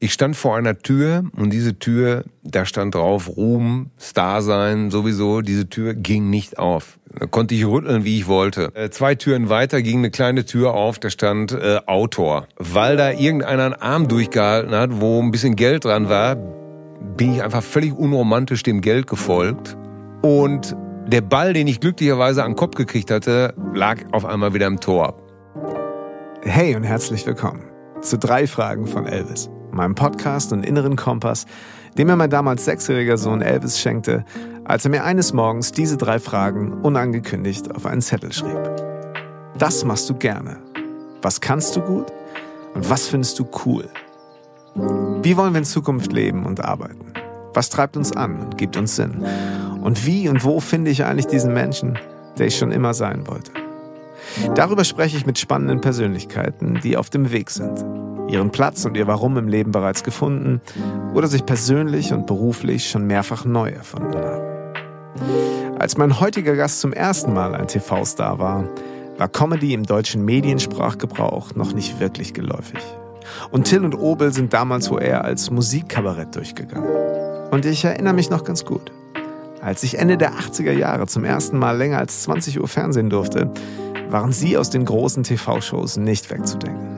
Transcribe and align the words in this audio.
Ich 0.00 0.12
stand 0.12 0.36
vor 0.36 0.56
einer 0.56 0.78
Tür 0.78 1.24
und 1.36 1.50
diese 1.50 1.80
Tür, 1.80 2.22
da 2.44 2.64
stand 2.64 2.94
drauf 2.94 3.36
Ruhm, 3.36 3.90
Star 3.98 4.42
sein, 4.42 4.92
sowieso. 4.92 5.40
Diese 5.40 5.68
Tür 5.68 5.94
ging 5.94 6.30
nicht 6.30 6.56
auf. 6.56 7.00
Da 7.18 7.26
konnte 7.26 7.56
ich 7.56 7.66
rütteln, 7.66 8.04
wie 8.04 8.18
ich 8.18 8.28
wollte. 8.28 8.70
Äh, 8.76 8.90
zwei 8.90 9.16
Türen 9.16 9.48
weiter 9.48 9.82
ging 9.82 9.98
eine 9.98 10.12
kleine 10.12 10.44
Tür 10.44 10.74
auf, 10.74 11.00
da 11.00 11.10
stand 11.10 11.50
äh, 11.50 11.80
Autor. 11.86 12.46
Weil 12.58 12.96
da 12.96 13.10
irgendeiner 13.10 13.64
einen 13.64 13.74
Arm 13.74 14.06
durchgehalten 14.06 14.70
hat, 14.70 15.00
wo 15.00 15.20
ein 15.20 15.32
bisschen 15.32 15.56
Geld 15.56 15.84
dran 15.84 16.08
war, 16.08 16.36
bin 17.16 17.34
ich 17.34 17.42
einfach 17.42 17.64
völlig 17.64 17.92
unromantisch 17.92 18.62
dem 18.62 18.82
Geld 18.82 19.08
gefolgt. 19.08 19.76
Und 20.22 20.76
der 21.08 21.22
Ball, 21.22 21.54
den 21.54 21.66
ich 21.66 21.80
glücklicherweise 21.80 22.44
an 22.44 22.52
den 22.52 22.56
Kopf 22.56 22.76
gekriegt 22.76 23.10
hatte, 23.10 23.52
lag 23.74 23.96
auf 24.12 24.24
einmal 24.24 24.54
wieder 24.54 24.68
im 24.68 24.78
Tor. 24.78 25.20
Hey 26.42 26.76
und 26.76 26.84
herzlich 26.84 27.26
willkommen 27.26 27.64
zu 28.00 28.16
drei 28.16 28.46
Fragen 28.46 28.86
von 28.86 29.06
Elvis 29.06 29.50
meinem 29.78 29.94
Podcast 29.94 30.52
und 30.52 30.66
inneren 30.66 30.96
Kompass, 30.96 31.46
den 31.96 32.08
mir 32.08 32.16
mein 32.16 32.30
damals 32.30 32.64
sechsjähriger 32.64 33.16
Sohn 33.16 33.40
Elvis 33.40 33.78
schenkte, 33.78 34.24
als 34.64 34.84
er 34.84 34.90
mir 34.90 35.04
eines 35.04 35.32
Morgens 35.32 35.72
diese 35.72 35.96
drei 35.96 36.18
Fragen 36.18 36.72
unangekündigt 36.82 37.74
auf 37.74 37.86
einen 37.86 38.02
Zettel 38.02 38.32
schrieb. 38.32 38.58
Das 39.56 39.84
machst 39.84 40.10
du 40.10 40.14
gerne. 40.14 40.58
Was 41.22 41.40
kannst 41.40 41.76
du 41.76 41.80
gut? 41.80 42.06
Und 42.74 42.90
was 42.90 43.08
findest 43.08 43.38
du 43.38 43.46
cool? 43.64 43.88
Wie 45.22 45.36
wollen 45.36 45.54
wir 45.54 45.58
in 45.58 45.64
Zukunft 45.64 46.12
leben 46.12 46.44
und 46.44 46.64
arbeiten? 46.64 47.12
Was 47.54 47.70
treibt 47.70 47.96
uns 47.96 48.14
an 48.16 48.36
und 48.40 48.58
gibt 48.58 48.76
uns 48.76 48.96
Sinn? 48.96 49.24
Und 49.80 50.06
wie 50.06 50.28
und 50.28 50.44
wo 50.44 50.60
finde 50.60 50.90
ich 50.90 51.04
eigentlich 51.04 51.26
diesen 51.26 51.54
Menschen, 51.54 51.98
der 52.36 52.48
ich 52.48 52.58
schon 52.58 52.72
immer 52.72 52.94
sein 52.94 53.26
wollte? 53.26 53.52
Darüber 54.54 54.84
spreche 54.84 55.16
ich 55.16 55.26
mit 55.26 55.38
spannenden 55.38 55.80
Persönlichkeiten, 55.80 56.80
die 56.82 56.96
auf 56.96 57.10
dem 57.10 57.32
Weg 57.32 57.50
sind 57.50 57.84
ihren 58.28 58.50
Platz 58.50 58.84
und 58.84 58.96
ihr 58.96 59.06
Warum 59.06 59.36
im 59.36 59.48
Leben 59.48 59.72
bereits 59.72 60.04
gefunden 60.04 60.60
oder 61.14 61.26
sich 61.26 61.46
persönlich 61.46 62.12
und 62.12 62.26
beruflich 62.26 62.90
schon 62.90 63.06
mehrfach 63.06 63.44
neu 63.44 63.70
erfunden 63.70 64.14
haben. 64.14 65.78
Als 65.78 65.96
mein 65.96 66.20
heutiger 66.20 66.56
Gast 66.56 66.80
zum 66.80 66.92
ersten 66.92 67.32
Mal 67.32 67.54
ein 67.54 67.68
TV-Star 67.68 68.38
war, 68.38 68.68
war 69.16 69.28
Comedy 69.28 69.74
im 69.74 69.84
deutschen 69.84 70.24
Mediensprachgebrauch 70.24 71.54
noch 71.54 71.72
nicht 71.72 72.00
wirklich 72.00 72.34
geläufig. 72.34 72.80
Und 73.50 73.64
Till 73.64 73.84
und 73.84 73.94
Obel 73.94 74.32
sind 74.32 74.52
damals 74.52 74.90
wohl 74.90 75.02
eher 75.02 75.24
als 75.24 75.50
Musikkabarett 75.50 76.34
durchgegangen. 76.34 76.88
Und 77.50 77.64
ich 77.64 77.84
erinnere 77.84 78.14
mich 78.14 78.30
noch 78.30 78.44
ganz 78.44 78.64
gut. 78.64 78.92
Als 79.60 79.82
ich 79.82 79.98
Ende 79.98 80.16
der 80.16 80.32
80er 80.32 80.72
Jahre 80.72 81.06
zum 81.06 81.24
ersten 81.24 81.58
Mal 81.58 81.76
länger 81.76 81.98
als 81.98 82.22
20 82.22 82.60
Uhr 82.60 82.68
Fernsehen 82.68 83.10
durfte, 83.10 83.50
waren 84.08 84.32
sie 84.32 84.56
aus 84.56 84.70
den 84.70 84.84
großen 84.84 85.24
TV-Shows 85.24 85.96
nicht 85.96 86.30
wegzudenken. 86.30 86.97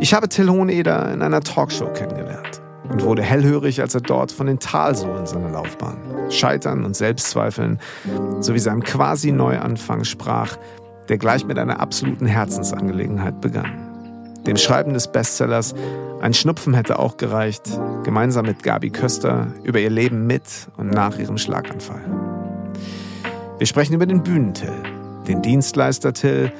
Ich 0.00 0.14
habe 0.14 0.28
Till 0.28 0.48
Hoheneder 0.48 1.12
in 1.12 1.22
einer 1.22 1.40
Talkshow 1.40 1.92
kennengelernt 1.92 2.60
und 2.88 3.02
wurde 3.02 3.22
hellhörig, 3.22 3.80
als 3.80 3.96
er 3.96 4.00
dort 4.00 4.30
von 4.30 4.46
den 4.46 4.60
Talsohlen 4.60 5.26
seiner 5.26 5.50
Laufbahn, 5.50 5.96
Scheitern 6.30 6.84
und 6.84 6.94
Selbstzweifeln 6.94 7.80
sowie 8.38 8.60
seinem 8.60 8.84
quasi 8.84 9.32
Neuanfang 9.32 10.04
sprach, 10.04 10.56
der 11.08 11.18
gleich 11.18 11.44
mit 11.44 11.58
einer 11.58 11.80
absoluten 11.80 12.26
Herzensangelegenheit 12.26 13.40
begann. 13.40 13.72
Dem 14.46 14.56
Schreiben 14.56 14.94
des 14.94 15.10
Bestsellers 15.10 15.74
Ein 16.20 16.32
Schnupfen 16.32 16.74
hätte 16.74 17.00
auch 17.00 17.16
gereicht, 17.16 17.68
gemeinsam 18.04 18.46
mit 18.46 18.62
Gabi 18.62 18.90
Köster 18.90 19.48
über 19.64 19.80
ihr 19.80 19.90
Leben 19.90 20.26
mit 20.26 20.68
und 20.76 20.90
nach 20.90 21.18
ihrem 21.18 21.38
Schlaganfall. 21.38 22.00
Wir 23.58 23.66
sprechen 23.66 23.94
über 23.94 24.06
den 24.06 24.22
Bühnentill, 24.22 24.72
den 25.26 25.42
Dienstleister 25.42 26.12
Till 26.12 26.52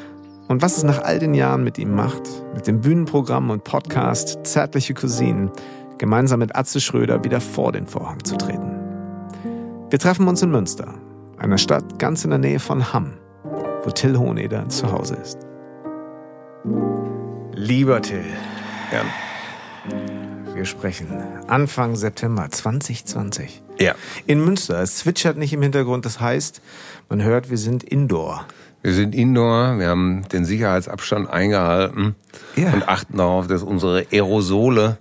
und 0.48 0.62
was 0.62 0.78
es 0.78 0.82
nach 0.82 1.02
all 1.02 1.18
den 1.18 1.34
Jahren 1.34 1.62
mit 1.62 1.78
ihm 1.78 1.94
macht, 1.94 2.22
mit 2.54 2.66
dem 2.66 2.80
Bühnenprogramm 2.80 3.50
und 3.50 3.64
Podcast 3.64 4.38
Zärtliche 4.44 4.94
Cousinen, 4.94 5.50
gemeinsam 5.98 6.40
mit 6.40 6.56
Atze 6.56 6.80
Schröder 6.80 7.22
wieder 7.22 7.40
vor 7.40 7.72
den 7.72 7.86
Vorhang 7.86 8.24
zu 8.24 8.36
treten. 8.36 8.76
Wir 9.90 9.98
treffen 9.98 10.26
uns 10.26 10.42
in 10.42 10.50
Münster, 10.50 10.94
einer 11.38 11.58
Stadt 11.58 11.98
ganz 11.98 12.24
in 12.24 12.30
der 12.30 12.38
Nähe 12.38 12.60
von 12.60 12.92
Hamm, 12.92 13.14
wo 13.84 13.90
Till 13.90 14.18
Hohneder 14.18 14.68
zu 14.68 14.90
Hause 14.90 15.16
ist. 15.16 15.38
Lieber 17.52 18.00
Till. 18.00 18.24
Ja. 18.92 19.04
Wir 20.54 20.64
sprechen 20.64 21.08
Anfang 21.46 21.94
September 21.94 22.50
2020. 22.50 23.62
Ja. 23.78 23.94
In 24.26 24.44
Münster. 24.44 24.80
Es 24.82 24.96
zwitschert 24.96 25.36
nicht 25.36 25.52
im 25.52 25.62
Hintergrund. 25.62 26.04
Das 26.04 26.20
heißt, 26.20 26.60
man 27.08 27.22
hört, 27.22 27.50
wir 27.50 27.58
sind 27.58 27.84
indoor. 27.84 28.46
Wir 28.88 28.94
sind 28.94 29.14
indoor, 29.14 29.78
wir 29.78 29.88
haben 29.88 30.26
den 30.32 30.46
Sicherheitsabstand 30.46 31.28
eingehalten 31.28 32.14
ja. 32.56 32.72
und 32.72 32.88
achten 32.88 33.18
darauf, 33.18 33.46
dass 33.46 33.62
unsere 33.62 34.06
Aerosole 34.10 34.96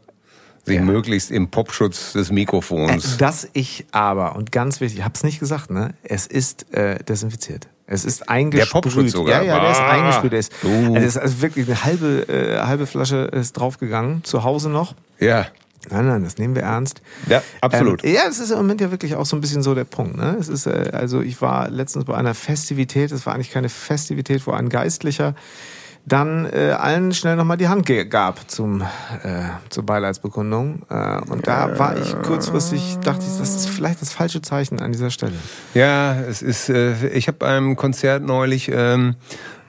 sich 0.65 0.75
ja. 0.75 0.81
möglichst 0.81 1.31
im 1.31 1.47
Popschutz 1.47 2.11
des 2.11 2.29
Mikrofons. 2.29 3.15
Äh, 3.15 3.17
dass 3.17 3.47
ich 3.53 3.85
aber, 3.91 4.35
und 4.35 4.51
ganz 4.51 4.81
wichtig, 4.81 4.99
ich 4.99 5.05
habe 5.05 5.13
es 5.15 5.23
nicht 5.23 5.39
gesagt, 5.39 5.71
ne? 5.71 5.93
Es 6.03 6.27
ist 6.27 6.69
äh, 6.73 7.01
desinfiziert. 7.05 7.69
Es 7.85 8.03
ist 8.03 8.27
eingesprüht. 8.27 8.73
Der 8.73 8.81
Popschutz 8.81 9.11
sogar. 9.13 9.41
Ja, 9.41 9.55
ja, 9.55 9.59
der 9.61 9.71
ist 9.71 9.79
ah. 9.79 9.89
eingesprüht. 9.89 10.31
Der 10.33 10.39
ist, 10.39 10.51
uh. 10.65 10.93
also 10.93 11.07
ist 11.07 11.17
also 11.17 11.41
wirklich 11.41 11.67
eine 11.67 11.85
halbe, 11.85 12.27
äh, 12.27 12.59
halbe 12.59 12.87
Flasche 12.87 13.29
ist 13.31 13.53
draufgegangen, 13.53 14.21
zu 14.25 14.43
Hause 14.43 14.69
noch. 14.69 14.95
Ja. 15.17 15.47
Nein, 15.89 16.07
nein, 16.07 16.23
das 16.23 16.37
nehmen 16.37 16.55
wir 16.55 16.63
ernst. 16.63 17.01
Ja, 17.27 17.41
absolut. 17.61 18.03
Ähm, 18.03 18.13
ja, 18.13 18.21
es 18.27 18.39
ist 18.39 18.51
im 18.51 18.57
Moment 18.57 18.81
ja 18.81 18.91
wirklich 18.91 19.15
auch 19.15 19.25
so 19.25 19.35
ein 19.35 19.41
bisschen 19.41 19.63
so 19.63 19.75
der 19.75 19.85
Punkt. 19.85 20.17
Ne? 20.17 20.37
Es 20.39 20.47
ist, 20.47 20.67
äh, 20.67 20.91
also 20.93 21.21
ich 21.21 21.41
war 21.41 21.69
letztens 21.69 22.05
bei 22.05 22.15
einer 22.15 22.33
Festivität, 22.33 23.11
es 23.11 23.25
war 23.25 23.33
eigentlich 23.33 23.51
keine 23.51 23.69
Festivität, 23.69 24.45
wo 24.47 24.51
ein 24.51 24.69
Geistlicher 24.69 25.35
dann 26.07 26.45
äh, 26.45 26.71
allen 26.71 27.13
schnell 27.13 27.35
nochmal 27.35 27.57
die 27.57 27.67
Hand 27.67 27.85
gab 28.09 28.49
zum, 28.49 28.81
äh, 28.81 29.43
zur 29.69 29.85
Beileidsbekundung. 29.85 30.83
Äh, 30.89 31.19
und 31.29 31.47
da 31.47 31.77
war 31.77 31.97
ich 31.97 32.15
kurzfristig, 32.21 32.97
dachte 33.03 33.25
ich, 33.29 33.37
das 33.37 33.55
ist 33.55 33.69
vielleicht 33.69 34.01
das 34.01 34.13
falsche 34.13 34.41
Zeichen 34.41 34.79
an 34.79 34.93
dieser 34.93 35.09
Stelle. 35.09 35.33
Ja, 35.73 36.15
es 36.15 36.41
ist, 36.41 36.69
äh, 36.69 37.09
ich 37.09 37.27
habe 37.27 37.37
beim 37.39 37.75
Konzert 37.75 38.23
neulich 38.23 38.71
ähm, 38.73 39.15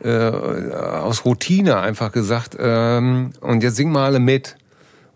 äh, 0.05 0.11
aus 0.11 1.25
Routine 1.25 1.81
einfach 1.81 2.13
gesagt, 2.13 2.57
ähm, 2.57 3.33
und 3.41 3.65
jetzt 3.65 3.75
sing 3.75 3.91
mal 3.91 4.05
alle 4.05 4.21
mit. 4.21 4.57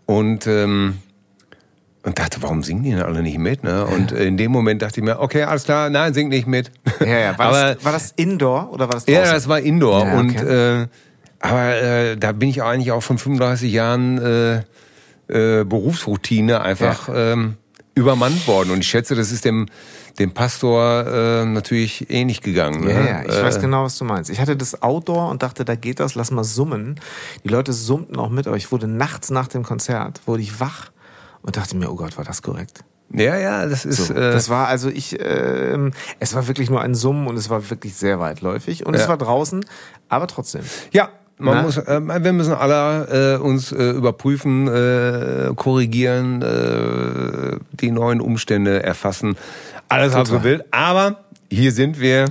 Und, 0.05 0.47
ähm, 0.47 0.99
und 2.03 2.19
dachte, 2.19 2.41
warum 2.41 2.63
singen 2.63 2.83
die 2.83 2.91
denn 2.91 3.01
alle 3.01 3.21
nicht 3.23 3.37
mit? 3.37 3.63
Ne? 3.63 3.85
Und 3.85 4.11
in 4.11 4.37
dem 4.37 4.51
Moment 4.51 4.81
dachte 4.81 4.99
ich 4.99 5.05
mir, 5.05 5.19
okay, 5.19 5.43
alles 5.43 5.63
klar, 5.63 5.89
nein, 5.89 6.13
sing 6.13 6.27
nicht 6.27 6.47
mit. 6.47 6.71
Ja, 6.99 7.17
ja. 7.17 7.37
War, 7.37 7.45
aber, 7.47 7.73
das, 7.75 7.85
war 7.85 7.91
das 7.93 8.11
Indoor 8.11 8.71
oder 8.71 8.87
war 8.87 8.95
das 8.95 9.05
draußen? 9.05 9.23
Ja, 9.23 9.33
das 9.33 9.47
war 9.47 9.59
Indoor. 9.59 10.05
Ja, 10.05 10.13
okay. 10.13 10.19
Und 10.19 10.41
äh, 10.41 10.87
aber 11.39 11.75
äh, 11.75 12.17
da 12.17 12.31
bin 12.31 12.49
ich 12.49 12.63
eigentlich 12.63 12.91
auch 12.91 13.03
von 13.03 13.17
35 13.17 13.71
Jahren 13.71 14.17
äh, 14.17 14.55
äh, 15.27 15.65
Berufsroutine 15.65 16.61
einfach 16.61 17.09
ja. 17.09 17.33
ähm, 17.33 17.55
übermannt 17.95 18.47
worden. 18.47 18.71
Und 18.71 18.79
ich 18.79 18.87
schätze, 18.87 19.13
das 19.15 19.31
ist 19.31 19.43
dem 19.43 19.67
dem 20.19 20.31
Pastor 20.31 21.07
äh, 21.07 21.45
natürlich 21.45 22.09
ähnlich 22.09 22.39
eh 22.39 22.41
gegangen. 22.41 22.85
Ne? 22.85 22.93
Ja, 22.93 23.01
ja, 23.01 23.21
ich 23.23 23.35
äh, 23.35 23.43
weiß 23.43 23.59
genau, 23.59 23.83
was 23.83 23.97
du 23.97 24.05
meinst. 24.05 24.29
Ich 24.29 24.39
hatte 24.39 24.55
das 24.55 24.81
Outdoor 24.81 25.29
und 25.29 25.43
dachte, 25.43 25.65
da 25.65 25.75
geht 25.75 25.99
das, 25.99 26.15
lass 26.15 26.31
mal 26.31 26.43
summen. 26.43 26.99
Die 27.43 27.49
Leute 27.49 27.73
summten 27.73 28.17
auch 28.17 28.29
mit, 28.29 28.47
aber 28.47 28.57
ich 28.57 28.71
wurde 28.71 28.87
nachts 28.87 29.31
nach 29.31 29.47
dem 29.47 29.63
Konzert, 29.63 30.21
wurde 30.25 30.43
ich 30.43 30.59
wach 30.59 30.91
und 31.41 31.57
dachte 31.57 31.75
mir, 31.75 31.91
oh 31.91 31.95
Gott, 31.95 32.17
war 32.17 32.25
das 32.25 32.41
korrekt? 32.41 32.83
Ja, 33.11 33.37
ja, 33.37 33.65
das 33.67 33.85
ist. 33.85 34.07
So, 34.07 34.13
äh, 34.13 34.31
das 34.31 34.49
war 34.49 34.67
also 34.67 34.89
ich. 34.89 35.19
Äh, 35.19 35.91
es 36.19 36.33
war 36.33 36.47
wirklich 36.47 36.69
nur 36.69 36.81
ein 36.81 36.95
Summen 36.95 37.27
und 37.27 37.37
es 37.37 37.49
war 37.49 37.69
wirklich 37.69 37.95
sehr 37.95 38.19
weitläufig 38.19 38.85
und 38.85 38.95
ja. 38.95 39.01
es 39.01 39.07
war 39.07 39.17
draußen, 39.17 39.63
aber 40.09 40.27
trotzdem. 40.27 40.63
Ja, 40.91 41.09
man 41.37 41.63
muss, 41.63 41.77
äh, 41.77 42.01
wir 42.01 42.33
müssen 42.33 42.53
alle 42.53 43.35
äh, 43.35 43.41
uns 43.41 43.71
äh, 43.71 43.89
überprüfen, 43.91 44.67
äh, 44.67 45.51
korrigieren, 45.55 46.41
äh, 46.41 47.57
die 47.71 47.91
neuen 47.91 48.21
Umstände 48.21 48.81
erfassen. 48.83 49.35
Alles 49.89 50.13
halb 50.13 50.27
so 50.27 50.43
wild. 50.43 50.63
Aber 50.71 51.23
hier 51.53 51.71
sind 51.71 51.99
wir, 51.99 52.25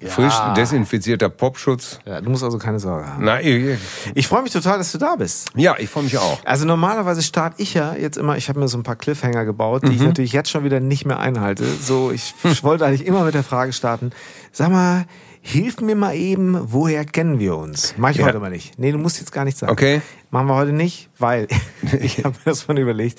ja. 0.00 0.08
frisch 0.08 0.34
desinfizierter 0.56 1.28
Popschutz. 1.28 1.98
Ja, 2.06 2.20
du 2.22 2.30
musst 2.30 2.42
also 2.42 2.56
keine 2.56 2.80
Sorge 2.80 3.06
haben. 3.06 3.24
Na, 3.24 3.40
ich, 3.40 3.78
ich 4.14 4.26
freue 4.26 4.42
mich 4.42 4.52
total, 4.52 4.78
dass 4.78 4.92
du 4.92 4.98
da 4.98 5.16
bist. 5.16 5.50
Ja, 5.54 5.76
ich 5.78 5.90
freue 5.90 6.04
mich 6.04 6.16
auch. 6.16 6.40
Also 6.44 6.64
normalerweise 6.64 7.22
starte 7.22 7.60
ich 7.60 7.74
ja 7.74 7.94
jetzt 7.94 8.16
immer, 8.16 8.38
ich 8.38 8.48
habe 8.48 8.58
mir 8.58 8.68
so 8.68 8.78
ein 8.78 8.82
paar 8.82 8.96
Cliffhanger 8.96 9.44
gebaut, 9.44 9.82
die 9.82 9.88
mhm. 9.88 9.94
ich 9.94 10.00
natürlich 10.00 10.32
jetzt 10.32 10.50
schon 10.50 10.64
wieder 10.64 10.80
nicht 10.80 11.04
mehr 11.04 11.18
einhalte. 11.18 11.64
So, 11.64 12.10
ich, 12.10 12.34
ich 12.44 12.64
wollte 12.64 12.86
eigentlich 12.86 13.06
immer 13.06 13.24
mit 13.24 13.34
der 13.34 13.44
Frage 13.44 13.74
starten. 13.74 14.10
Sag 14.54 14.70
mal, 14.70 15.06
hilf 15.40 15.80
mir 15.80 15.96
mal 15.96 16.14
eben, 16.14 16.58
woher 16.70 17.06
kennen 17.06 17.38
wir 17.38 17.56
uns? 17.56 17.94
Mach 17.96 18.10
ich 18.10 18.18
ja. 18.18 18.26
heute 18.26 18.38
mal 18.38 18.50
nicht. 18.50 18.78
Nee, 18.78 18.92
du 18.92 18.98
musst 18.98 19.18
jetzt 19.18 19.32
gar 19.32 19.46
nichts 19.46 19.60
sagen. 19.60 19.72
Okay. 19.72 20.02
Machen 20.30 20.46
wir 20.46 20.56
heute 20.56 20.72
nicht, 20.74 21.08
weil 21.18 21.48
ich 22.00 22.18
habe 22.18 22.36
mir 22.36 22.52
das 22.52 22.68
mal 22.68 22.78
überlegt. 22.78 23.18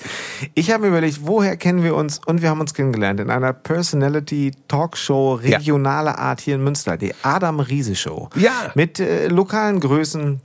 Ich 0.54 0.70
habe 0.70 0.82
mir 0.82 0.88
überlegt, 0.90 1.26
woher 1.26 1.56
kennen 1.56 1.82
wir 1.82 1.96
uns? 1.96 2.20
Und 2.24 2.40
wir 2.40 2.50
haben 2.50 2.60
uns 2.60 2.72
kennengelernt 2.72 3.18
in 3.18 3.30
einer 3.30 3.52
Personality 3.52 4.52
Talkshow 4.68 5.34
regionaler 5.34 6.12
ja. 6.12 6.18
Art 6.18 6.40
hier 6.40 6.54
in 6.54 6.62
Münster, 6.62 6.96
die 6.96 7.12
Adam 7.22 7.58
Riese 7.58 7.96
Show. 7.96 8.30
Ja. 8.36 8.70
Mit 8.76 9.00
äh, 9.00 9.26
lokalen 9.26 9.80
Größen 9.80 10.40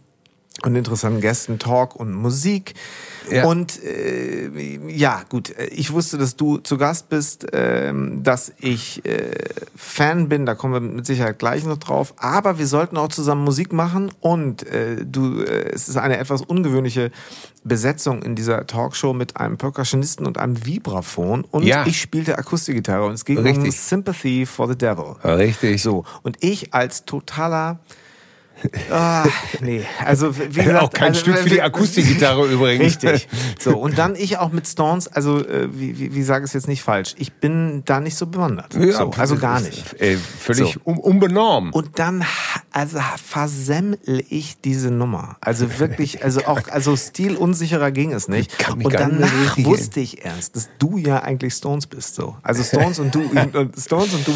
und 0.63 0.75
interessanten 0.75 1.21
Gästen, 1.21 1.59
Talk 1.59 1.95
und 1.95 2.13
Musik. 2.13 2.73
Ja. 3.31 3.45
Und 3.45 3.83
äh, 3.83 4.49
ja, 4.87 5.21
gut, 5.29 5.53
ich 5.71 5.91
wusste, 5.93 6.17
dass 6.17 6.35
du 6.35 6.57
zu 6.57 6.77
Gast 6.77 7.09
bist, 7.09 7.45
ähm, 7.53 8.23
dass 8.23 8.51
ich 8.59 9.05
äh, 9.05 9.31
Fan 9.75 10.29
bin, 10.29 10.45
da 10.45 10.55
kommen 10.55 10.73
wir 10.73 10.79
mit 10.79 11.05
Sicherheit 11.05 11.37
gleich 11.37 11.63
noch 11.63 11.77
drauf. 11.77 12.13
Aber 12.17 12.57
wir 12.57 12.65
sollten 12.67 12.97
auch 12.97 13.09
zusammen 13.09 13.43
Musik 13.43 13.71
machen 13.71 14.11
und 14.19 14.65
äh, 14.67 15.05
du, 15.05 15.41
äh, 15.41 15.71
es 15.73 15.89
ist 15.89 15.97
eine 15.97 16.17
etwas 16.17 16.41
ungewöhnliche 16.41 17.11
Besetzung 17.63 18.23
in 18.23 18.35
dieser 18.35 18.65
Talkshow 18.65 19.13
mit 19.13 19.37
einem 19.37 19.57
Percussionisten 19.57 20.25
und 20.25 20.37
einem 20.37 20.65
Vibraphon 20.65 21.43
und 21.51 21.63
Ja. 21.63 21.85
ich 21.85 21.99
spielte 22.01 22.37
Akustikgitarre 22.37 23.05
und 23.05 23.13
es 23.13 23.25
ging 23.25 23.37
um 23.37 23.43
Richtig. 23.43 23.79
Sympathy 23.79 24.45
for 24.45 24.67
the 24.67 24.77
Devil. 24.77 25.15
Richtig. 25.23 25.83
So, 25.83 26.05
und 26.23 26.37
ich 26.41 26.73
als 26.73 27.05
totaler 27.05 27.79
Ah, 28.91 29.25
nee, 29.61 29.83
also 30.05 30.37
wie 30.37 30.47
gesagt, 30.49 30.81
Auch 30.83 30.91
kein 30.91 31.09
also, 31.09 31.21
Stück 31.21 31.37
für 31.37 31.49
die 31.49 31.61
Akustikgitarre 31.61 32.47
übrigens. 32.51 33.01
Richtig. 33.03 33.27
So 33.59 33.77
und 33.77 33.97
dann 33.97 34.15
ich 34.15 34.37
auch 34.37 34.51
mit 34.51 34.67
Stones, 34.67 35.07
also 35.07 35.45
äh, 35.45 35.69
wie, 35.71 35.97
wie, 35.99 36.15
wie 36.15 36.23
sage 36.23 36.45
ich 36.45 36.49
es 36.49 36.53
jetzt 36.53 36.67
nicht 36.67 36.81
falsch? 36.83 37.15
Ich 37.17 37.33
bin 37.33 37.83
da 37.85 37.99
nicht 37.99 38.15
so 38.15 38.27
bewandert. 38.27 38.73
so, 38.73 39.11
also 39.17 39.37
gar 39.37 39.61
nicht. 39.61 39.95
Ey, 39.99 40.17
völlig 40.17 40.73
So. 40.73 40.79
un 40.91 40.97
unbenormt. 40.97 41.73
Und 41.73 41.99
dann 41.99 42.25
also 42.71 42.99
versemmle 43.25 44.21
ich 44.29 44.61
diese 44.61 44.91
Nummer. 44.91 45.37
Also 45.41 45.79
wirklich, 45.79 46.23
also 46.23 46.45
auch 46.45 46.61
also 46.69 46.95
stilunsicherer 46.95 47.91
ging 47.91 48.11
es 48.13 48.27
nicht. 48.27 48.69
Und 48.69 48.79
nicht 48.79 48.93
danach 48.93 49.57
wusste 49.57 49.99
ich 49.99 50.23
erst, 50.25 50.55
dass 50.55 50.69
du 50.79 50.97
ja 50.97 51.23
eigentlich 51.23 51.53
Stones 51.53 51.87
bist 51.87 52.15
so. 52.15 52.35
Also 52.43 52.63
Stones 52.63 52.99
und 52.99 53.13
du 53.15 53.21
und 53.53 53.75
Stones 53.79 54.13
und 54.13 54.27
du. 54.27 54.33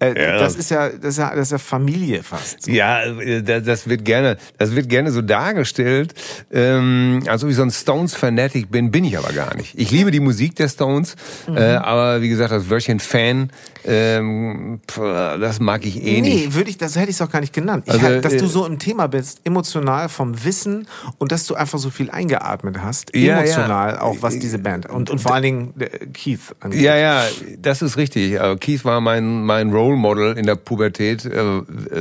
Äh, 0.00 0.14
Ja. 0.24 0.38
Das 0.38 0.54
ist 0.54 0.70
ja 0.70 0.88
das 0.90 1.10
ist 1.14 1.18
ja 1.18 1.34
das 1.34 1.48
ist 1.48 1.52
ja 1.52 1.58
Familie 1.58 2.22
fast. 2.22 2.62
So. 2.62 2.70
Ja, 2.70 3.02
äh, 3.02 3.42
da- 3.60 3.60
das 3.60 3.88
wird 3.88 4.04
gerne, 4.04 4.36
das 4.58 4.74
wird 4.74 4.88
gerne 4.88 5.10
so 5.10 5.22
dargestellt, 5.22 6.14
ähm, 6.52 7.22
als 7.26 7.42
ob 7.44 7.50
ich 7.50 7.56
so 7.56 7.62
ein 7.62 7.70
Stones-Fanatic 7.70 8.70
bin, 8.70 8.90
bin 8.90 9.04
ich 9.04 9.16
aber 9.18 9.32
gar 9.32 9.56
nicht. 9.56 9.74
Ich 9.76 9.90
liebe 9.90 10.10
die 10.10 10.20
Musik 10.20 10.56
der 10.56 10.68
Stones, 10.68 11.16
Mhm. 11.46 11.56
äh, 11.56 11.60
aber 11.76 12.22
wie 12.22 12.28
gesagt, 12.28 12.52
das 12.52 12.68
Wörtchen 12.70 13.00
Fan, 13.00 13.50
ähm, 13.84 14.80
das 14.96 15.60
mag 15.60 15.84
ich 15.84 16.02
eh 16.02 16.20
nicht. 16.20 16.46
Nee, 16.48 16.54
würde 16.54 16.70
ich, 16.70 16.78
das 16.78 16.96
hätte 16.96 17.10
ich 17.10 17.18
doch 17.18 17.30
gar 17.30 17.40
nicht 17.40 17.52
genannt. 17.52 17.84
Also, 17.86 18.02
halt, 18.02 18.24
dass 18.24 18.34
äh, 18.34 18.38
du 18.38 18.46
so 18.46 18.64
im 18.66 18.78
Thema 18.78 19.06
bist, 19.06 19.40
emotional 19.44 20.08
vom 20.08 20.44
Wissen 20.44 20.86
und 21.18 21.32
dass 21.32 21.46
du 21.46 21.54
einfach 21.54 21.78
so 21.78 21.90
viel 21.90 22.10
eingeatmet 22.10 22.80
hast, 22.82 23.14
Ja, 23.14 23.38
emotional 23.38 23.94
ja. 23.94 24.00
auch 24.02 24.16
was 24.20 24.38
diese 24.38 24.58
Band 24.58 24.86
und, 24.86 25.10
und 25.10 25.20
vor 25.20 25.34
allen 25.34 25.42
Dingen 25.42 25.74
äh, 25.78 26.06
Keith 26.12 26.40
angeht. 26.60 26.80
Ja, 26.80 26.96
ja, 26.96 27.24
das 27.58 27.82
ist 27.82 27.96
richtig. 27.96 28.40
Also 28.40 28.56
Keith 28.56 28.84
war 28.84 29.00
mein, 29.00 29.44
mein 29.44 29.70
Role 29.70 29.96
Model 29.96 30.36
in 30.38 30.46
der 30.46 30.56
Pubertät, 30.56 31.24
äh, 31.26 31.42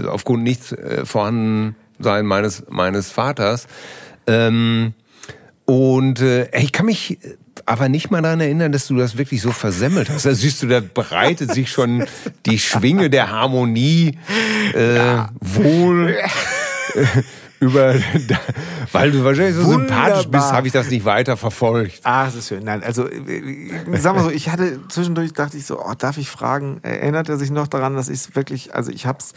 aufgrund 0.07 0.43
nichts 0.43 0.71
äh, 0.71 1.05
vorhanden 1.05 1.75
sein 1.99 2.25
meines, 2.25 2.63
meines 2.69 3.11
Vaters. 3.11 3.67
Ähm, 4.27 4.93
und 5.65 6.21
äh, 6.21 6.49
ich 6.59 6.71
kann 6.71 6.85
mich 6.85 7.19
aber 7.65 7.89
nicht 7.89 8.11
mal 8.11 8.21
daran 8.21 8.41
erinnern, 8.41 8.71
dass 8.71 8.87
du 8.87 8.97
das 8.97 9.17
wirklich 9.17 9.41
so 9.41 9.51
versemmelt 9.51 10.09
hast. 10.09 10.25
Da 10.25 10.33
siehst 10.33 10.63
du, 10.63 10.67
da 10.67 10.81
breitet 10.81 11.53
sich 11.53 11.71
schon 11.71 12.05
die 12.45 12.59
Schwinge 12.59 13.09
der 13.09 13.31
Harmonie 13.31 14.17
äh, 14.73 15.23
wohl 15.39 16.17
äh, 16.95 17.05
über, 17.63 17.95
weil 18.91 19.11
du 19.11 19.23
wahrscheinlich 19.23 19.55
so 19.55 19.63
sympathisch 19.63 20.15
bist, 20.15 20.25
Wunderbar. 20.25 20.51
habe 20.53 20.67
ich 20.67 20.73
das 20.73 20.89
nicht 20.89 21.05
weiter 21.05 21.37
verfolgt. 21.37 22.01
Ah, 22.03 22.25
das 22.25 22.35
ist 22.35 22.49
schön. 22.49 22.63
Nein, 22.63 22.83
also 22.83 23.07
äh, 23.07 23.71
sag 23.93 24.15
mal 24.15 24.23
so, 24.23 24.29
ich 24.29 24.49
hatte 24.49 24.79
zwischendurch 24.89 25.33
dachte 25.33 25.57
ich 25.57 25.65
so, 25.65 25.79
oh, 25.79 25.93
darf 25.97 26.17
ich 26.17 26.29
fragen? 26.29 26.79
Erinnert 26.83 27.29
er 27.29 27.37
sich 27.37 27.51
noch 27.51 27.67
daran, 27.67 27.95
dass 27.95 28.09
ich 28.09 28.19
es 28.19 28.35
wirklich, 28.35 28.75
also 28.75 28.91
ich 28.91 29.05
hab's, 29.05 29.33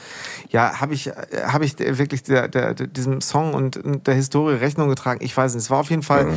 ja, 0.51 0.81
habe 0.81 0.95
ich, 0.95 1.11
habe 1.47 1.65
ich 1.65 1.79
wirklich 1.79 2.23
der, 2.23 2.49
der, 2.49 2.75
diesem 2.75 3.21
Song 3.21 3.55
und, 3.55 3.81
der 4.07 4.15
Historie 4.15 4.55
Rechnung 4.55 4.89
getragen? 4.89 5.21
Ich 5.23 5.37
weiß 5.37 5.55
nicht. 5.55 5.65
Es 5.65 5.71
war 5.71 5.79
auf 5.79 5.91
jeden 5.91 6.03
Fall 6.03 6.29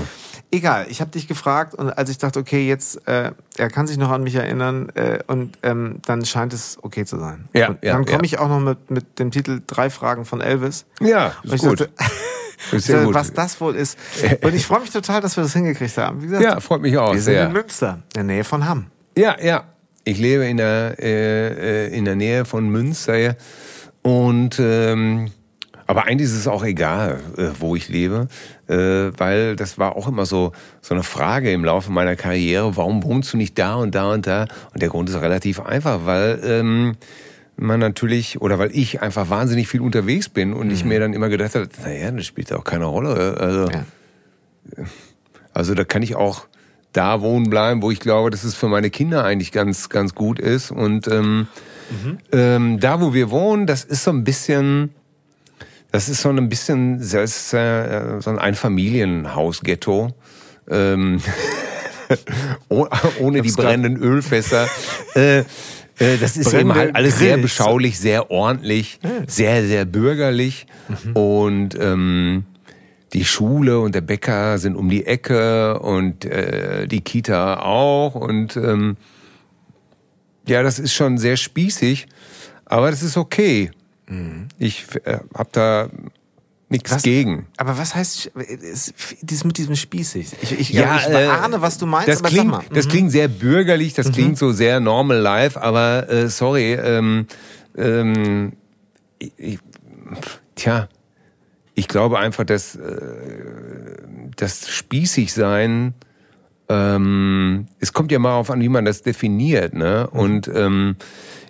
egal. 0.51 0.87
Ich 0.89 1.01
habe 1.01 1.11
dich 1.11 1.27
gefragt 1.27 1.75
und 1.75 1.89
als 1.89 2.09
ich 2.09 2.17
dachte, 2.17 2.39
okay, 2.39 2.67
jetzt, 2.67 3.07
äh, 3.07 3.31
er 3.59 3.69
kann 3.69 3.87
sich 3.87 3.97
noch 3.97 4.09
an 4.09 4.23
mich 4.23 4.35
erinnern 4.35 4.89
äh, 4.95 5.19
und 5.27 5.57
ähm, 5.63 5.99
dann 6.05 6.25
scheint 6.25 6.53
es 6.53 6.77
okay 6.81 7.05
zu 7.05 7.17
sein. 7.19 7.49
Ja, 7.53 7.69
und 7.69 7.83
ja, 7.83 7.93
dann 7.93 8.05
komme 8.05 8.19
ja. 8.19 8.23
ich 8.23 8.39
auch 8.39 8.47
noch 8.47 8.59
mit 8.59 8.89
mit 8.89 9.19
dem 9.19 9.31
Titel 9.31 9.61
Drei 9.67 9.89
Fragen 9.89 10.25
von 10.25 10.41
Elvis. 10.41 10.85
Ja, 11.01 11.33
ist 11.43 11.59
gut. 11.59 11.89
dachte, 12.71 13.05
gut. 13.05 13.13
was 13.13 13.33
das 13.33 13.59
wohl 13.61 13.75
ist. 13.75 13.97
Und 14.41 14.53
ich 14.53 14.65
freue 14.65 14.81
mich 14.81 14.91
total, 14.91 15.21
dass 15.21 15.37
wir 15.37 15.43
das 15.43 15.53
hingekriegt 15.53 15.97
haben. 15.97 16.21
Wie 16.21 16.27
gesagt, 16.27 16.43
Ja, 16.43 16.59
freut 16.59 16.81
mich 16.81 16.97
auch 16.97 17.13
wir 17.13 17.21
sind 17.21 17.33
sehr. 17.33 17.47
in 17.47 17.53
Münster, 17.53 17.99
in 18.13 18.13
der 18.15 18.23
Nähe 18.23 18.43
von 18.43 18.67
Hamm. 18.67 18.87
Ja, 19.17 19.35
ja. 19.41 19.63
Ich 20.03 20.17
lebe 20.17 20.45
in 20.45 20.57
der, 20.57 20.95
äh, 20.99 21.85
äh, 21.87 21.95
in 21.95 22.05
der 22.05 22.15
Nähe 22.15 22.45
von 22.45 22.69
Münster. 22.69 23.17
ja. 23.17 23.33
Und 24.01 24.57
ähm, 24.59 25.31
aber 25.89 26.05
eigentlich 26.05 26.29
ist 26.29 26.35
es 26.37 26.47
auch 26.47 26.63
egal, 26.63 27.19
äh, 27.35 27.47
wo 27.57 27.75
ich 27.75 27.89
lebe, 27.89 28.27
äh, 28.67 28.75
weil 29.17 29.55
das 29.55 29.79
war 29.79 29.95
auch 29.95 30.07
immer 30.07 30.27
so 30.27 30.51
so 30.81 30.93
eine 30.93 31.01
Frage 31.01 31.51
im 31.51 31.65
Laufe 31.65 31.91
meiner 31.91 32.15
Karriere. 32.15 32.77
Warum 32.77 33.03
wohnst 33.03 33.33
du 33.33 33.37
nicht 33.37 33.57
da 33.57 33.73
und 33.73 33.95
da 33.95 34.13
und 34.13 34.27
da? 34.27 34.45
Und 34.71 34.83
der 34.83 34.89
Grund 34.89 35.09
ist 35.09 35.19
relativ 35.19 35.59
einfach, 35.59 36.01
weil 36.05 36.39
ähm, 36.43 36.95
man 37.57 37.79
natürlich 37.79 38.39
oder 38.39 38.59
weil 38.59 38.69
ich 38.71 39.01
einfach 39.01 39.31
wahnsinnig 39.31 39.67
viel 39.67 39.81
unterwegs 39.81 40.29
bin 40.29 40.53
und 40.53 40.69
ich 40.69 40.85
mir 40.85 40.99
dann 40.99 41.13
immer 41.13 41.27
gedacht 41.27 41.55
habe, 41.55 41.67
naja, 41.83 42.11
das 42.11 42.27
spielt 42.27 42.53
auch 42.53 42.63
keine 42.63 42.85
Rolle. 42.85 43.37
Also 43.39 43.71
Ja. 43.71 43.83
also 45.55 45.73
da 45.73 45.83
kann 45.85 46.03
ich 46.03 46.15
auch 46.15 46.45
da 46.93 47.21
wohnen 47.21 47.49
bleiben, 47.49 47.81
wo 47.81 47.89
ich 47.89 47.99
glaube, 47.99 48.29
dass 48.29 48.43
es 48.43 48.53
für 48.53 48.67
meine 48.67 48.91
Kinder 48.91 49.23
eigentlich 49.23 49.51
ganz, 49.51 49.89
ganz 49.89 50.13
gut 50.13 50.39
ist. 50.39 50.69
Und 50.69 51.07
ähm, 51.07 51.47
ähm, 52.31 52.79
da, 52.79 53.01
wo 53.01 53.15
wir 53.15 53.31
wohnen, 53.31 53.65
das 53.65 53.83
ist 53.83 54.03
so 54.03 54.11
ein 54.11 54.23
bisschen, 54.23 54.93
das 55.91 56.09
ist 56.09 56.21
so 56.21 56.29
ein 56.29 56.49
bisschen, 56.49 56.99
äh, 57.01 57.27
so 57.27 58.29
ein 58.29 58.39
Einfamilienhaus-Ghetto. 58.39 60.09
Ähm, 60.69 61.21
oh- 62.69 62.87
ohne 63.19 63.41
die 63.41 63.51
brennenden 63.51 63.97
Ölfässer. 63.97 64.67
äh, 65.15 65.39
äh, 65.39 66.17
das 66.19 66.37
ist 66.37 66.47
eben 66.53 66.69
Brennende 66.69 66.75
halt 66.75 66.95
alles 66.95 67.19
sehr 67.19 67.35
Grills. 67.37 67.41
beschaulich, 67.43 67.99
sehr 67.99 68.31
ordentlich, 68.31 68.99
sehr, 69.27 69.65
sehr 69.65 69.85
bürgerlich. 69.85 70.65
Und 71.13 71.77
ähm, 71.79 72.45
die 73.13 73.25
Schule 73.25 73.79
und 73.79 73.95
der 73.95 74.01
Bäcker 74.01 74.57
sind 74.59 74.75
um 74.75 74.89
die 74.89 75.05
Ecke 75.05 75.79
und 75.79 76.25
äh, 76.25 76.87
die 76.87 77.01
Kita 77.01 77.59
auch. 77.61 78.15
Und 78.15 78.55
ähm, 78.55 78.97
ja, 80.47 80.63
das 80.63 80.79
ist 80.79 80.93
schon 80.93 81.17
sehr 81.17 81.35
spießig, 81.37 82.07
aber 82.65 82.91
das 82.91 83.03
ist 83.03 83.17
okay. 83.17 83.71
Ich 84.57 84.85
äh, 85.05 85.19
habe 85.35 85.49
da 85.51 85.89
nichts 86.69 87.01
gegen. 87.03 87.47
Aber 87.57 87.77
was 87.77 87.95
heißt 87.95 88.31
es- 88.35 88.93
dieses 89.21 89.43
mit 89.43 89.57
diesem 89.57 89.75
spießig? 89.75 90.29
Ich, 90.41 90.59
ich, 90.59 90.69
Ja, 90.71 90.97
ich 90.97 91.07
äh, 91.07 91.27
ahne, 91.27 91.61
was 91.61 91.77
du 91.77 91.85
meinst, 91.85 92.07
Das 92.09 92.19
aber 92.19 92.29
klingt, 92.29 92.47
mal. 92.51 92.63
das 92.73 92.85
Mhm. 92.85 92.89
klingt 92.89 93.11
sehr 93.11 93.27
bürgerlich, 93.27 93.93
das 93.93 94.11
klingt 94.11 94.37
so 94.37 94.51
sehr 94.51 94.79
normal 94.79 95.17
life, 95.17 95.61
aber 95.61 96.09
äh, 96.09 96.29
sorry, 96.29 96.73
ähm, 96.73 97.27
ähm, 97.77 98.53
ich, 99.19 99.31
ich, 99.37 99.59
tja, 100.55 100.89
ich 101.75 101.87
glaube 101.87 102.19
einfach, 102.19 102.43
dass 102.45 102.75
äh, 102.75 103.97
das 104.35 104.69
spießig 104.69 105.33
sein, 105.33 105.93
ähm, 106.67 107.67
es 107.79 107.93
kommt 107.93 108.11
ja 108.11 108.19
mal 108.19 108.33
auf 108.35 108.51
an, 108.51 108.61
wie 108.61 108.69
man 108.69 108.85
das 108.85 109.01
definiert, 109.01 109.73
ne? 109.73 110.07
Und 110.09 110.47
ähm, 110.53 110.95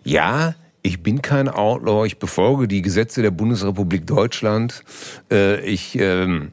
ja, 0.03 0.55
ich 0.81 1.03
bin 1.03 1.21
kein 1.21 1.49
Outlaw, 1.49 2.05
ich 2.05 2.19
befolge 2.19 2.67
die 2.67 2.81
Gesetze 2.81 3.21
der 3.21 3.31
Bundesrepublik 3.31 4.07
Deutschland. 4.07 4.83
Äh, 5.31 5.61
ich 5.61 5.97
ähm, 5.99 6.51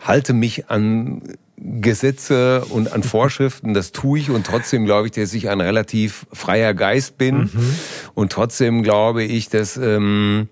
halte 0.00 0.32
mich 0.32 0.70
an 0.70 1.22
Gesetze 1.56 2.64
und 2.70 2.92
an 2.92 3.02
Vorschriften, 3.02 3.72
das 3.74 3.92
tue 3.92 4.18
ich. 4.18 4.30
Und 4.30 4.46
trotzdem 4.46 4.84
glaube 4.84 5.06
ich, 5.06 5.12
dass 5.12 5.32
ich 5.32 5.48
ein 5.48 5.60
relativ 5.60 6.26
freier 6.32 6.74
Geist 6.74 7.18
bin. 7.18 7.50
Und 8.14 8.32
trotzdem 8.32 8.82
glaube 8.82 9.22
ich, 9.22 9.48
dass 9.48 9.76
ähm, 9.76 10.48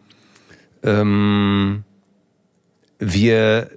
ähm, 0.83 1.85
wir 2.99 3.71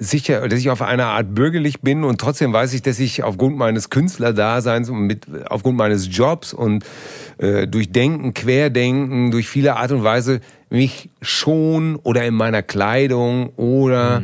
sicher, 0.00 0.48
dass 0.48 0.58
ich 0.58 0.70
auf 0.70 0.80
eine 0.80 1.06
Art 1.06 1.34
bürgerlich 1.34 1.82
bin 1.82 2.04
und 2.04 2.20
trotzdem 2.20 2.52
weiß 2.52 2.72
ich, 2.72 2.82
dass 2.82 2.98
ich 2.98 3.22
aufgrund 3.22 3.56
meines 3.58 3.90
Künstlerdaseins 3.90 4.88
und 4.88 5.00
mit, 5.00 5.26
aufgrund 5.48 5.76
meines 5.76 6.08
Jobs 6.10 6.54
und 6.54 6.84
äh, 7.38 7.68
durch 7.68 7.92
Denken, 7.92 8.32
Querdenken, 8.32 9.30
durch 9.30 9.46
viele 9.46 9.76
Art 9.76 9.92
und 9.92 10.02
Weise 10.02 10.40
mich 10.70 11.10
schon 11.20 11.96
oder 11.96 12.24
in 12.24 12.34
meiner 12.34 12.62
Kleidung 12.62 13.50
oder 13.56 14.22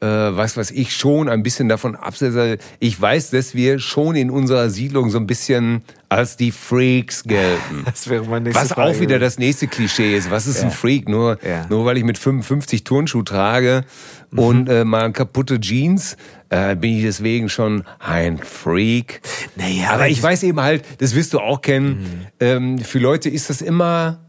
äh, 0.00 0.06
was 0.06 0.56
was 0.56 0.70
ich 0.70 0.96
schon 0.96 1.28
ein 1.28 1.42
bisschen 1.42 1.68
davon 1.68 1.96
absetze. 1.96 2.56
Ich 2.78 2.98
weiß, 2.98 3.30
dass 3.30 3.54
wir 3.54 3.78
schon 3.78 4.16
in 4.16 4.30
unserer 4.30 4.70
Siedlung 4.70 5.10
so 5.10 5.18
ein 5.18 5.26
bisschen 5.26 5.82
als 6.14 6.36
die 6.36 6.52
Freaks 6.52 7.24
gelten. 7.24 7.84
Das 7.84 8.08
wäre 8.08 8.24
mein 8.24 8.44
nächstes 8.44 8.70
Was 8.70 8.78
auch 8.78 9.00
wieder 9.00 9.18
das 9.18 9.38
nächste 9.38 9.66
Klischee 9.66 10.16
ist. 10.16 10.30
Was 10.30 10.46
ist 10.46 10.62
ein 10.62 10.70
Freak? 10.70 11.08
Nur, 11.08 11.38
Ja. 11.46 11.66
nur 11.68 11.84
weil 11.84 11.96
ich 11.98 12.04
mit 12.04 12.18
55 12.18 12.84
Turnschuh 12.84 13.22
trage 13.22 13.84
und 14.30 14.68
äh, 14.68 14.84
mal 14.84 15.12
kaputte 15.12 15.60
Jeans, 15.60 16.16
äh, 16.48 16.74
bin 16.76 16.96
ich 16.96 17.02
deswegen 17.02 17.48
schon 17.48 17.84
ein 17.98 18.38
Freak. 18.38 19.20
Naja, 19.56 19.90
aber 19.90 20.08
ich 20.08 20.22
weiß 20.22 20.42
eben 20.44 20.60
halt, 20.60 20.84
das 20.98 21.14
wirst 21.14 21.34
du 21.34 21.40
auch 21.40 21.60
kennen, 21.60 22.26
ähm, 22.40 22.78
für 22.78 22.98
Leute 22.98 23.28
ist 23.28 23.50
das 23.50 23.60
immer, 23.60 24.20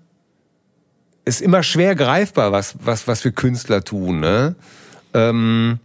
ist 1.23 1.41
immer 1.41 1.63
schwer 1.63 1.95
greifbar, 1.95 2.51
was, 2.51 2.75
was, 2.83 3.07
was 3.07 3.23
wir 3.23 3.31
Künstler 3.31 3.83
tun, 3.83 4.19
ne? 4.19 4.55
ähm, 5.13 5.79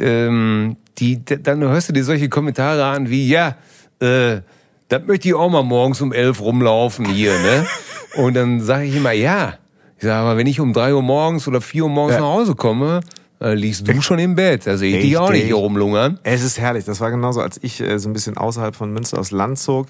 ähm, 0.00 0.76
die, 0.98 1.22
dann 1.24 1.60
hörst 1.62 1.88
du 1.88 1.92
dir 1.92 2.04
solche 2.04 2.28
Kommentare 2.28 2.84
an 2.84 3.10
wie, 3.10 3.28
ja, 3.28 3.56
äh, 4.00 4.40
das 4.88 5.02
möchte 5.04 5.28
ich 5.28 5.34
auch 5.34 5.50
mal 5.50 5.62
morgens 5.62 6.00
um 6.00 6.12
elf 6.12 6.40
rumlaufen 6.40 7.06
hier, 7.06 7.32
ne? 7.38 7.66
Und 8.22 8.34
dann 8.34 8.60
sage 8.60 8.84
ich 8.84 8.96
immer, 8.96 9.12
ja. 9.12 9.54
Ich 9.96 10.04
sage, 10.04 10.14
aber 10.14 10.36
wenn 10.36 10.46
ich 10.46 10.60
um 10.60 10.72
drei 10.72 10.94
Uhr 10.94 11.02
morgens 11.02 11.48
oder 11.48 11.60
vier 11.60 11.84
Uhr 11.84 11.90
morgens 11.90 12.14
ja. 12.14 12.20
nach 12.20 12.28
Hause 12.28 12.54
komme, 12.54 13.00
äh, 13.40 13.54
liegst 13.54 13.86
du 13.86 14.00
schon 14.00 14.18
im 14.18 14.34
Bett. 14.34 14.66
Da 14.66 14.76
sehe 14.76 14.96
ich 14.96 15.04
dich 15.04 15.16
auch 15.18 15.30
nicht 15.30 15.44
hier 15.44 15.56
rumlungern. 15.56 16.18
Es 16.22 16.42
ist 16.42 16.58
herrlich. 16.58 16.84
Das 16.84 17.00
war 17.00 17.10
genauso, 17.10 17.40
als 17.40 17.58
ich 17.62 17.80
äh, 17.80 17.98
so 17.98 18.08
ein 18.08 18.12
bisschen 18.12 18.36
außerhalb 18.36 18.74
von 18.74 18.92
Münster 18.92 19.18
aus 19.18 19.30
Land 19.30 19.58
zog 19.58 19.88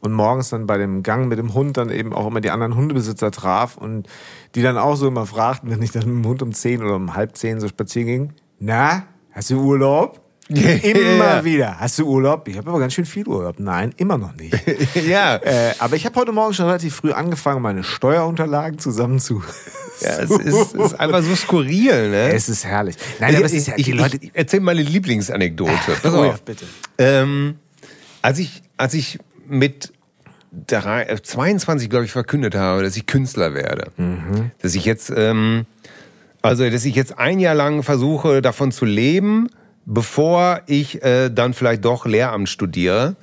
und 0.00 0.12
morgens 0.12 0.50
dann 0.50 0.66
bei 0.66 0.78
dem 0.78 1.02
Gang 1.02 1.28
mit 1.28 1.38
dem 1.38 1.54
Hund 1.54 1.76
dann 1.76 1.90
eben 1.90 2.12
auch 2.12 2.26
immer 2.26 2.40
die 2.40 2.50
anderen 2.50 2.74
Hundebesitzer 2.74 3.30
traf 3.30 3.76
und 3.76 4.08
die 4.54 4.62
dann 4.62 4.78
auch 4.78 4.96
so 4.96 5.06
immer 5.06 5.26
fragten, 5.26 5.70
wenn 5.70 5.82
ich 5.82 5.92
dann 5.92 6.06
mit 6.06 6.24
dem 6.24 6.28
Hund 6.28 6.42
um 6.42 6.52
zehn 6.52 6.82
oder 6.82 6.96
um 6.96 7.14
halb 7.14 7.36
zehn 7.36 7.60
so 7.60 7.68
spazieren 7.68 8.06
ging, 8.06 8.32
na, 8.58 9.04
hast 9.30 9.50
du 9.50 9.60
Urlaub? 9.60 10.20
immer 10.82 11.44
wieder. 11.44 11.78
Hast 11.78 11.98
du 11.98 12.06
Urlaub? 12.06 12.48
Ich 12.48 12.56
habe 12.56 12.70
aber 12.70 12.80
ganz 12.80 12.94
schön 12.94 13.04
viel 13.04 13.26
Urlaub. 13.26 13.58
Nein, 13.58 13.92
immer 13.96 14.16
noch 14.16 14.34
nicht. 14.34 14.56
ja. 15.06 15.36
Äh, 15.36 15.74
aber 15.78 15.96
ich 15.96 16.06
habe 16.06 16.18
heute 16.18 16.32
Morgen 16.32 16.54
schon 16.54 16.66
relativ 16.66 16.94
früh 16.96 17.12
angefangen, 17.12 17.60
meine 17.60 17.84
Steuerunterlagen 17.84 18.78
zusammen 18.78 19.20
zu. 19.20 19.42
Ja, 20.00 20.10
es 20.20 20.30
ist, 20.30 20.74
ist 20.76 21.00
einfach 21.00 21.24
so 21.24 21.34
skurril, 21.34 22.10
ne? 22.10 22.32
Es 22.32 22.48
ist 22.48 22.64
herrlich. 22.64 22.94
Nein, 23.18 23.34
aber 23.34 23.46
es 23.46 23.52
ist 23.52 23.66
ja, 23.66 23.74
ich, 23.76 23.88
Leute. 23.88 24.18
Ich 24.20 24.30
erzähl 24.32 24.60
meine 24.60 24.80
Lieblingsanekdote. 24.80 25.72
Pass 26.00 26.14
oh, 26.14 26.18
auf. 26.18 26.24
ja, 26.26 26.38
bitte. 26.44 26.66
Ähm, 26.98 27.56
als 28.22 28.38
ich, 28.38 28.62
als 28.76 28.94
ich 28.94 29.18
mit 29.48 29.92
22, 30.66 31.90
glaube 31.90 32.04
ich, 32.04 32.12
verkündet 32.12 32.54
habe, 32.54 32.84
dass 32.84 32.96
ich 32.96 33.06
Künstler 33.06 33.54
werde, 33.54 33.90
Mhm. 33.96 34.52
dass 34.62 34.76
ich 34.76 34.84
jetzt, 34.84 35.12
ähm, 35.14 35.66
also 36.42 36.68
dass 36.70 36.84
ich 36.84 36.94
jetzt 36.94 37.18
ein 37.18 37.40
Jahr 37.40 37.56
lang 37.56 37.82
versuche, 37.82 38.40
davon 38.40 38.70
zu 38.70 38.84
leben, 38.84 39.48
bevor 39.88 40.60
ich 40.66 41.02
äh, 41.02 41.30
dann 41.30 41.54
vielleicht 41.54 41.84
doch 41.84 42.04
Lehramt 42.04 42.48
studiere, 42.48 43.16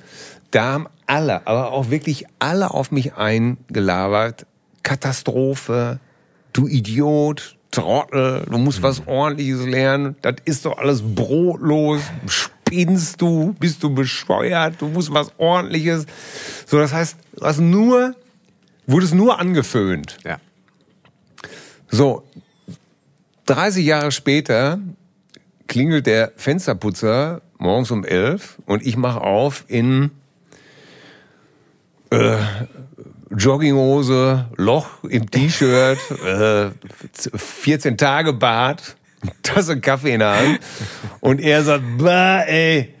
da 0.50 0.72
haben 0.72 0.88
alle, 1.06 1.46
aber 1.46 1.70
auch 1.70 1.90
wirklich 1.90 2.26
alle 2.40 2.72
auf 2.72 2.90
mich 2.90 3.14
eingelabert. 3.14 4.46
Katastrophe, 4.82 6.00
du 6.52 6.66
Idiot, 6.66 7.56
Trottel, 7.70 8.44
du 8.50 8.58
musst 8.58 8.82
was 8.82 9.06
ordentliches 9.06 9.64
lernen, 9.64 10.16
das 10.22 10.36
ist 10.44 10.64
doch 10.64 10.78
alles 10.78 11.02
brotlos, 11.02 12.00
spinnst 12.26 13.20
du, 13.20 13.54
bist 13.60 13.82
du 13.82 13.94
bescheuert, 13.94 14.80
du 14.80 14.88
musst 14.88 15.12
was 15.12 15.32
ordentliches. 15.38 16.06
So, 16.66 16.78
das 16.78 16.92
heißt, 16.92 17.16
du 17.36 17.44
hast 17.44 17.60
nur, 17.60 18.14
wurdest 18.86 19.14
nur 19.14 19.38
angeföhnt. 19.38 20.18
Ja. 20.24 20.38
So, 21.88 22.24
30 23.46 23.84
Jahre 23.84 24.10
später 24.10 24.80
klingelt 25.66 26.06
der 26.06 26.32
Fensterputzer 26.36 27.42
morgens 27.58 27.90
um 27.90 28.04
elf 28.04 28.58
und 28.66 28.86
ich 28.86 28.96
mache 28.96 29.20
auf 29.20 29.64
in 29.68 30.10
äh, 32.10 32.36
Jogginghose, 33.30 34.46
Loch 34.56 35.04
im 35.08 35.30
T-Shirt, 35.30 35.98
äh, 36.24 36.70
14 37.36 37.96
Tage 37.96 38.32
Bart, 38.32 38.96
Tasse 39.42 39.80
Kaffee 39.80 40.14
in 40.14 40.20
der 40.20 40.38
Hand 40.38 40.60
und 41.20 41.40
er 41.40 41.62
sagt, 41.62 41.82
bah, 41.98 42.42
ey, 42.42 42.94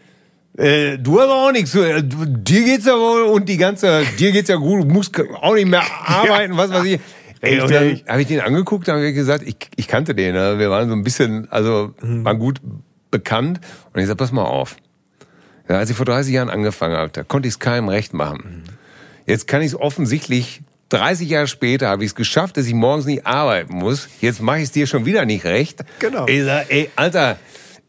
äh, 0.56 0.98
du 0.98 1.20
hast 1.20 1.28
auch 1.28 1.52
nichts, 1.52 1.74
äh, 1.74 2.02
dir 2.02 2.64
geht's 2.64 2.86
ja 2.86 2.94
wohl 2.94 3.22
und 3.24 3.48
die 3.48 3.58
ganze, 3.58 4.04
dir 4.18 4.32
geht's 4.32 4.48
ja 4.48 4.56
gut, 4.56 4.84
du 4.84 4.88
musst 4.88 5.12
auch 5.40 5.54
nicht 5.54 5.68
mehr 5.68 5.82
arbeiten, 6.06 6.56
was 6.56 6.70
weiß 6.70 6.84
ich. 6.84 7.00
Ey, 7.40 7.60
und 7.60 7.70
dann 7.70 8.00
habe 8.08 8.22
ich 8.22 8.28
den 8.28 8.40
angeguckt, 8.40 8.88
habe 8.88 9.06
ich 9.06 9.14
gesagt, 9.14 9.46
ich, 9.46 9.56
ich 9.76 9.88
kannte 9.88 10.14
den, 10.14 10.34
ne? 10.34 10.58
wir 10.58 10.70
waren 10.70 10.88
so 10.88 10.94
ein 10.94 11.04
bisschen, 11.04 11.50
also 11.50 11.94
waren 12.00 12.38
gut 12.38 12.60
bekannt 13.10 13.60
und 13.92 14.00
ich 14.00 14.06
sag, 14.06 14.16
pass 14.16 14.32
mal 14.32 14.44
auf. 14.44 14.76
Ja, 15.68 15.78
als 15.78 15.90
ich 15.90 15.96
vor 15.96 16.06
30 16.06 16.32
Jahren 16.32 16.50
angefangen 16.50 16.96
habe, 16.96 17.10
da 17.10 17.24
konnte 17.24 17.48
ich 17.48 17.54
es 17.54 17.58
keinem 17.58 17.88
recht 17.88 18.14
machen. 18.14 18.62
Jetzt 19.26 19.48
kann 19.48 19.62
ich 19.62 19.68
es 19.68 19.80
offensichtlich, 19.80 20.62
30 20.90 21.28
Jahre 21.28 21.48
später 21.48 21.88
habe 21.88 22.04
ich 22.04 22.10
es 22.10 22.14
geschafft, 22.14 22.56
dass 22.56 22.66
ich 22.66 22.74
morgens 22.74 23.06
nicht 23.06 23.26
arbeiten 23.26 23.74
muss. 23.74 24.08
Jetzt 24.20 24.40
mache 24.40 24.58
ich 24.58 24.64
es 24.64 24.72
dir 24.72 24.86
schon 24.86 25.04
wieder 25.04 25.24
nicht 25.24 25.44
recht. 25.44 25.84
Genau. 25.98 26.26
Ich 26.28 26.44
sag, 26.44 26.70
ey, 26.70 26.90
Alter, 26.94 27.38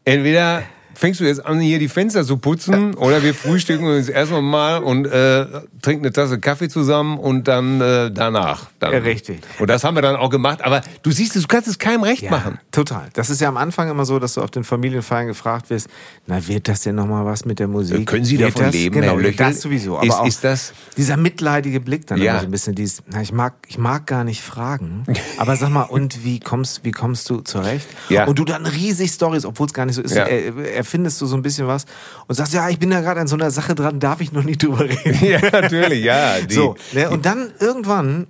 entweder 0.04 0.64
fängst 0.98 1.20
du 1.20 1.24
jetzt 1.24 1.46
an, 1.46 1.60
hier 1.60 1.78
die 1.78 1.88
Fenster 1.88 2.24
zu 2.24 2.38
putzen 2.38 2.94
oder 2.94 3.22
wir 3.22 3.32
frühstücken 3.32 3.86
uns 3.86 4.08
erstmal 4.08 4.42
mal 4.42 4.78
und 4.82 5.06
äh, 5.06 5.46
trinken 5.80 6.04
eine 6.04 6.12
Tasse 6.12 6.40
Kaffee 6.40 6.68
zusammen 6.68 7.18
und 7.18 7.46
dann 7.46 7.80
äh, 7.80 8.10
danach. 8.10 8.66
Dann. 8.80 8.92
Ja, 8.92 8.98
richtig. 8.98 9.40
Und 9.60 9.70
das 9.70 9.84
haben 9.84 9.96
wir 9.96 10.02
dann 10.02 10.16
auch 10.16 10.28
gemacht. 10.30 10.64
Aber 10.64 10.80
du 11.02 11.10
siehst, 11.12 11.36
du 11.36 11.40
kannst 11.46 11.68
es 11.68 11.78
keinem 11.78 12.02
recht 12.02 12.22
Ja, 12.22 12.30
machen. 12.32 12.58
total. 12.72 13.08
Das 13.12 13.30
ist 13.30 13.40
ja 13.40 13.48
am 13.48 13.56
Anfang 13.56 13.88
immer 13.88 14.04
so, 14.04 14.18
dass 14.18 14.34
du 14.34 14.42
auf 14.42 14.50
den 14.50 14.64
Familienfeiern 14.64 15.28
gefragt 15.28 15.70
wirst, 15.70 15.88
na, 16.26 16.44
wird 16.48 16.66
das 16.68 16.80
denn 16.82 16.96
nochmal 16.96 17.24
was 17.24 17.44
mit 17.44 17.60
der 17.60 17.68
Musik? 17.68 18.00
Äh, 18.00 18.04
Können 18.04 18.24
Sie 18.24 18.38
wird 18.38 18.50
davon 18.50 18.66
das? 18.66 18.74
leben, 18.74 19.00
Genau, 19.00 19.18
Herr 19.20 19.32
das 19.32 19.60
sowieso. 19.60 19.96
Aber 19.98 20.06
Ist- 20.06 20.14
auch 20.14 20.26
ist 20.26 20.42
das- 20.44 20.72
dieser 20.96 21.16
mitleidige 21.16 21.78
Blick 21.80 22.06
dann 22.08 22.20
Ja. 22.20 22.32
immer 22.32 22.40
so 22.40 22.46
ein 22.46 22.50
bisschen, 22.50 22.74
dieses, 22.74 23.02
na, 23.08 23.22
ich 23.22 23.32
mag, 23.32 23.54
ich 23.68 23.78
mag 23.78 24.06
gar 24.06 24.24
nicht 24.24 24.42
fragen, 24.42 25.04
aber 25.38 25.54
sag 25.54 25.70
mal, 25.70 25.82
und 25.82 26.24
wie 26.24 26.40
kommst, 26.40 26.84
wie 26.84 26.90
kommst 26.90 27.30
du 27.30 27.40
zurecht? 27.40 27.86
Ja. 28.08 28.24
Und 28.26 28.38
du 28.38 28.44
dann 28.44 28.66
riesig 28.66 29.12
Stories, 29.12 29.44
obwohl 29.44 29.66
es 29.68 29.72
gar 29.74 29.86
nicht 29.86 29.94
so 29.94 30.02
ist, 30.02 30.14
Ja. 30.16 30.24
er, 30.24 30.56
erfindest 30.88 31.20
du 31.20 31.26
so 31.26 31.36
ein 31.36 31.42
bisschen 31.42 31.66
was 31.66 31.84
und 32.26 32.34
sagst, 32.34 32.54
ja, 32.54 32.68
ich 32.70 32.78
bin 32.78 32.88
da 32.88 33.02
gerade 33.02 33.20
an 33.20 33.28
so 33.28 33.36
einer 33.36 33.50
Sache 33.50 33.74
dran, 33.74 34.00
darf 34.00 34.22
ich 34.22 34.32
noch 34.32 34.44
nicht 34.44 34.62
drüber 34.62 34.80
reden. 34.88 35.24
Ja, 35.24 35.38
natürlich, 35.50 36.02
ja. 36.02 36.40
Die, 36.40 36.54
So, 36.54 36.76
ne? 36.92 37.10
und 37.10 37.26
dann 37.26 37.52
irgendwann 37.60 38.26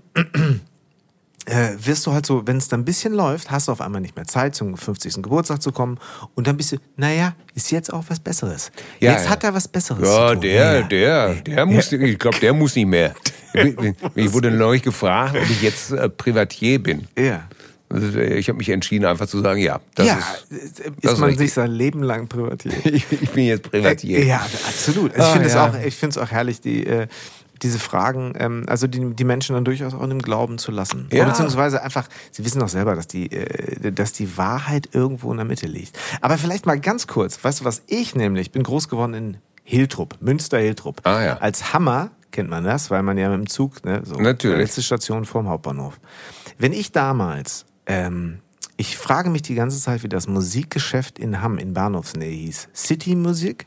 äh, 1.47 1.69
wirst 1.79 2.05
du 2.07 2.12
halt 2.12 2.27
so, 2.27 2.45
wenn 2.47 2.57
es 2.57 2.67
dann 2.67 2.81
ein 2.81 2.85
bisschen 2.85 3.15
läuft, 3.15 3.53
hast 3.53 3.69
du 3.69 3.73
auf 3.73 3.81
einmal 3.81 4.00
nicht 4.00 4.17
mehr 4.17 4.27
Zeit, 4.27 4.57
zum 4.57 4.77
50. 4.77 5.23
Geburtstag 5.23 5.62
zu 5.62 5.71
kommen. 5.71 5.99
Und 6.35 6.49
dann 6.49 6.57
bist 6.57 6.73
du, 6.73 6.79
naja, 6.97 7.35
ist 7.55 7.71
jetzt 7.71 7.93
auch 7.93 8.03
was 8.09 8.19
Besseres. 8.19 8.73
Ja, 8.99 9.12
jetzt 9.12 9.27
ja. 9.27 9.31
hat 9.31 9.45
er 9.45 9.55
was 9.55 9.69
Besseres 9.69 10.09
Ja, 10.09 10.35
der, 10.35 10.53
Ja, 10.53 10.83
der, 10.83 11.35
der 11.35 11.67
muss, 11.67 11.93
ich 11.93 12.19
glaube, 12.19 12.41
der 12.41 12.53
muss 12.53 12.75
nicht 12.75 12.87
mehr. 12.87 13.15
Ich 14.15 14.33
wurde 14.33 14.50
neulich 14.50 14.83
gefragt, 14.83 15.37
ob 15.37 15.49
ich 15.49 15.62
jetzt 15.62 15.93
äh, 15.93 16.09
Privatier 16.09 16.83
bin. 16.83 17.07
Ja. 17.17 17.49
Also, 17.90 18.18
äh, 18.18 18.38
Ich 18.38 18.49
habe 18.49 18.59
mich 18.59 18.68
entschieden, 18.68 19.04
einfach 19.07 19.26
zu 19.26 19.40
sagen, 19.40 19.61
ja, 19.61 19.80
das 19.95 20.07
ja, 20.07 20.18
ist, 20.50 20.80
ist, 20.80 20.80
ist 20.80 21.18
man 21.18 21.30
richtig. 21.30 21.38
sich 21.49 21.52
sein 21.54 21.71
Leben 21.71 22.02
lang 22.02 22.28
privatiert. 22.28 22.75
ich, 22.87 23.07
ich 23.11 23.30
bin 23.30 23.45
jetzt 23.47 23.71
Privatier. 23.71 24.25
Ja, 24.25 24.40
absolut. 24.66 25.12
Also 25.14 25.23
ich 25.23 25.28
Ah, 25.28 25.33
finde 25.33 25.49
es 25.49 26.16
ja. 26.16 26.23
auch, 26.23 26.26
auch 26.26 26.30
herrlich, 26.30 26.61
die, 26.61 26.87
äh, 26.87 27.07
diese 27.62 27.78
Fragen, 27.78 28.35
ähm, 28.38 28.64
also 28.68 28.87
die, 28.87 29.14
die 29.14 29.25
Menschen 29.25 29.54
dann 29.54 29.64
durchaus 29.64 29.95
auch 29.95 30.02
in 30.02 30.11
dem 30.11 30.23
Glauben 30.23 30.59
zu 30.59 30.71
lassen. 30.71 31.09
Ja. 31.12 31.23
Oder 31.23 31.30
beziehungsweise 31.30 31.83
einfach, 31.83 32.09
sie 32.30 32.45
wissen 32.45 32.61
doch 32.61 32.68
selber, 32.68 32.95
dass 32.95 33.07
die, 33.09 33.30
äh, 33.33 33.90
dass 33.92 34.12
die 34.12 34.37
Wahrheit 34.37 34.90
irgendwo 34.92 35.30
in 35.30 35.38
der 35.38 35.47
Mitte 35.47 35.66
liegt. 35.66 35.99
Aber 36.21 36.38
vielleicht 36.38 36.66
mal 36.66 36.78
ganz 36.78 37.07
kurz, 37.07 37.42
weißt 37.42 37.61
du 37.61 37.64
was, 37.64 37.83
ich 37.87 38.14
nämlich 38.14 38.52
bin 38.52 38.62
groß 38.62 38.88
geworden 38.88 39.14
in 39.14 39.37
Hiltrup, 39.64 40.16
Münster-Hiltrup. 40.21 41.00
Ah, 41.04 41.23
ja. 41.23 41.37
Als 41.38 41.73
Hammer 41.73 42.11
kennt 42.30 42.49
man 42.49 42.64
das, 42.64 42.90
weil 42.90 43.02
man 43.02 43.18
ja 43.18 43.28
mit 43.28 43.38
dem 43.38 43.47
Zug, 43.49 43.85
ne, 43.85 44.02
so 44.04 44.14
Natürlich. 44.16 44.59
letzte 44.59 44.83
Station 44.83 45.25
vorm 45.25 45.49
Hauptbahnhof. 45.49 45.99
Wenn 46.59 46.73
ich 46.73 46.92
damals, 46.92 47.66
ähm, 47.88 48.38
ich 48.76 48.97
frage 48.97 49.28
mich 49.30 49.42
die 49.42 49.54
ganze 49.57 49.80
Zeit, 49.80 50.04
wie 50.04 50.09
das 50.09 50.28
Musikgeschäft 50.28 51.18
in 51.18 51.42
Hamm 51.42 51.59
in 51.59 51.75
Bahnhofsnähe 51.75 52.30
hieß. 52.30 52.68
City 52.75 53.16
Musik? 53.16 53.66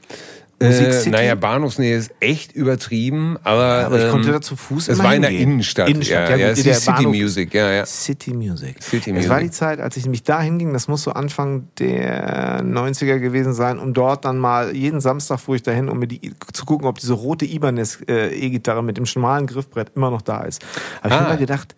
Musik 0.62 0.88
Äh, 1.08 1.10
naja, 1.10 1.34
Bahnhofsnähe 1.36 1.98
ist 1.98 2.12
echt 2.20 2.52
übertrieben, 2.54 3.36
aber, 3.44 3.84
aber 3.88 4.06
ich 4.06 4.12
konnte 4.12 4.28
ähm, 4.28 4.34
da 4.36 4.42
zu 4.42 4.56
Fuß 4.56 4.90
Es 4.90 5.00
war 5.00 5.16
in 5.16 5.24
der. 5.24 5.32
Innenstadt. 5.32 5.90
Innenstadt, 5.90 6.30
ja, 6.30 6.36
ja, 6.36 6.46
ja, 6.46 6.52
es 6.52 6.62
City 6.62 6.92
Bahnhof- 6.92 7.16
Music, 7.16 7.54
ja, 7.56 7.72
ja. 7.72 7.86
City 7.88 8.32
Music. 8.34 8.82
City 8.82 9.10
Es 9.10 9.16
Music. 9.16 9.30
war 9.32 9.40
die 9.42 9.50
Zeit, 9.50 9.80
als 9.80 9.98
ich 9.98 10.06
mich 10.06 10.22
da 10.22 10.40
hinging, 10.40 10.72
das 10.72 10.88
muss 10.88 11.02
so 11.02 11.12
Anfang 11.14 11.68
der 11.80 12.62
90er 12.64 13.18
gewesen 13.18 13.54
sein, 13.54 13.80
um 13.80 13.94
dort 13.96 14.24
dann 14.24 14.38
mal 14.38 14.76
jeden 14.76 15.02
Samstag 15.02 15.40
fuhr 15.40 15.56
ich 15.56 15.64
dahin, 15.64 15.90
um 15.90 15.98
mir 15.98 16.08
die, 16.08 16.32
zu 16.54 16.64
gucken, 16.66 16.88
ob 16.88 17.00
diese 17.00 17.14
rote 17.14 17.46
Ibanez 17.46 17.98
äh, 18.08 18.30
E-Gitarre 18.34 18.84
mit 18.84 18.98
dem 18.98 19.08
schmalen 19.08 19.48
Griffbrett 19.48 19.92
immer 19.96 20.12
noch 20.12 20.22
da 20.22 20.44
ist. 20.44 20.62
Habe 21.02 21.10
ich 21.16 21.20
Ah. 21.20 21.24
mir 21.24 21.28
mal 21.30 21.38
gedacht, 21.38 21.76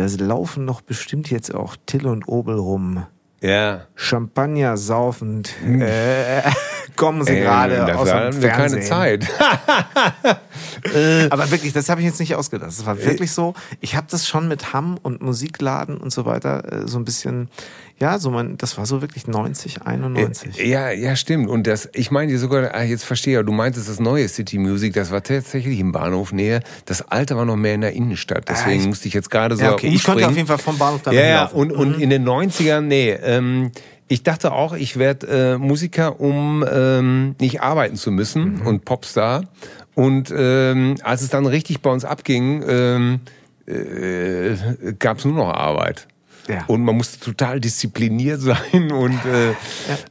da 0.00 0.24
laufen 0.24 0.66
doch 0.66 0.80
bestimmt 0.80 1.30
jetzt 1.30 1.54
auch 1.54 1.76
Till 1.86 2.06
und 2.06 2.26
Obel 2.28 2.56
rum. 2.56 3.04
Ja. 3.42 3.86
Champagner 3.94 4.76
saufend, 4.76 5.54
äh, 5.64 6.42
kommen 6.96 7.24
sie 7.24 7.30
Hm. 7.32 7.36
Ähm, 7.38 7.42
gerade 7.44 7.96
aus 7.96 8.08
dem 8.08 8.14
hatten 8.18 8.42
wir 8.42 8.50
Fernsehen. 8.50 8.80
keine 8.80 8.82
Zeit. 8.82 9.28
Aber 11.30 11.50
wirklich, 11.50 11.72
das 11.72 11.88
habe 11.88 12.02
ich 12.02 12.06
jetzt 12.06 12.20
nicht 12.20 12.34
ausgedacht. 12.34 12.68
Es 12.70 12.84
war 12.84 13.02
wirklich 13.02 13.32
so, 13.32 13.54
ich 13.80 13.96
habe 13.96 14.06
das 14.10 14.28
schon 14.28 14.46
mit 14.48 14.74
Hamm 14.74 14.98
und 15.02 15.22
Musikladen 15.22 15.96
und 15.96 16.12
so 16.12 16.26
weiter 16.26 16.70
äh, 16.70 16.86
so 16.88 16.98
ein 16.98 17.04
bisschen, 17.06 17.48
ja, 18.00 18.18
so 18.18 18.30
man, 18.30 18.56
das 18.56 18.78
war 18.78 18.86
so 18.86 19.02
wirklich 19.02 19.26
90, 19.26 19.82
91. 19.82 20.56
Ja, 20.66 20.90
ja, 20.90 21.16
stimmt. 21.16 21.48
Und 21.50 21.66
das, 21.66 21.88
ich 21.92 22.10
meine 22.10 22.36
sogar, 22.38 22.74
ah, 22.74 22.82
jetzt 22.82 23.04
verstehe 23.04 23.38
ich, 23.40 23.46
du 23.46 23.52
meintest 23.52 23.88
das 23.88 24.00
neue 24.00 24.26
City 24.28 24.58
Music, 24.58 24.94
das 24.94 25.10
war 25.10 25.22
tatsächlich 25.22 25.78
im 25.78 25.92
Bahnhof 25.92 26.32
Nähe. 26.32 26.60
Das 26.86 27.02
alte 27.02 27.36
war 27.36 27.44
noch 27.44 27.56
mehr 27.56 27.74
in 27.74 27.82
der 27.82 27.92
Innenstadt. 27.92 28.48
Deswegen 28.48 28.70
Ah, 28.80 28.82
ich- 28.82 28.86
musste 28.88 29.08
ich 29.08 29.14
jetzt 29.14 29.30
gerade 29.30 29.56
so 29.56 29.62
Ja, 29.64 29.72
okay, 29.74 29.88
ich 29.88 30.02
konnte 30.02 30.26
auf 30.26 30.34
jeden 30.34 30.48
Fall 30.48 30.58
vom 30.58 30.78
Bahnhof 30.78 31.02
da 31.02 31.12
Ja, 31.12 31.24
ja, 31.24 31.44
und, 31.46 31.72
und 31.72 32.00
in 32.00 32.08
den 32.10 32.24
90ern, 32.26 32.80
nee, 32.82 33.10
ähm, 33.10 33.70
ich 34.08 34.22
dachte 34.22 34.52
auch, 34.52 34.72
ich 34.72 34.96
werde 34.96 35.26
äh, 35.54 35.58
Musiker, 35.58 36.18
um 36.20 36.64
ähm, 36.68 37.36
nicht 37.38 37.60
arbeiten 37.62 37.96
zu 37.96 38.10
müssen 38.10 38.60
und 38.62 38.84
Popstar. 38.84 39.44
Und 39.94 40.32
ähm, 40.36 40.96
als 41.02 41.22
es 41.22 41.28
dann 41.28 41.46
richtig 41.46 41.80
bei 41.82 41.90
uns 41.90 42.04
abging, 42.04 42.64
ähm, 42.66 43.20
äh, 43.66 44.54
gab 44.98 45.18
es 45.18 45.24
nur 45.24 45.34
noch 45.34 45.52
Arbeit. 45.52 46.08
Ja. 46.50 46.64
Und 46.66 46.82
man 46.82 46.96
musste 46.96 47.20
total 47.20 47.60
diszipliniert 47.60 48.40
sein 48.42 48.90
und 48.92 49.18
äh, 49.24 49.50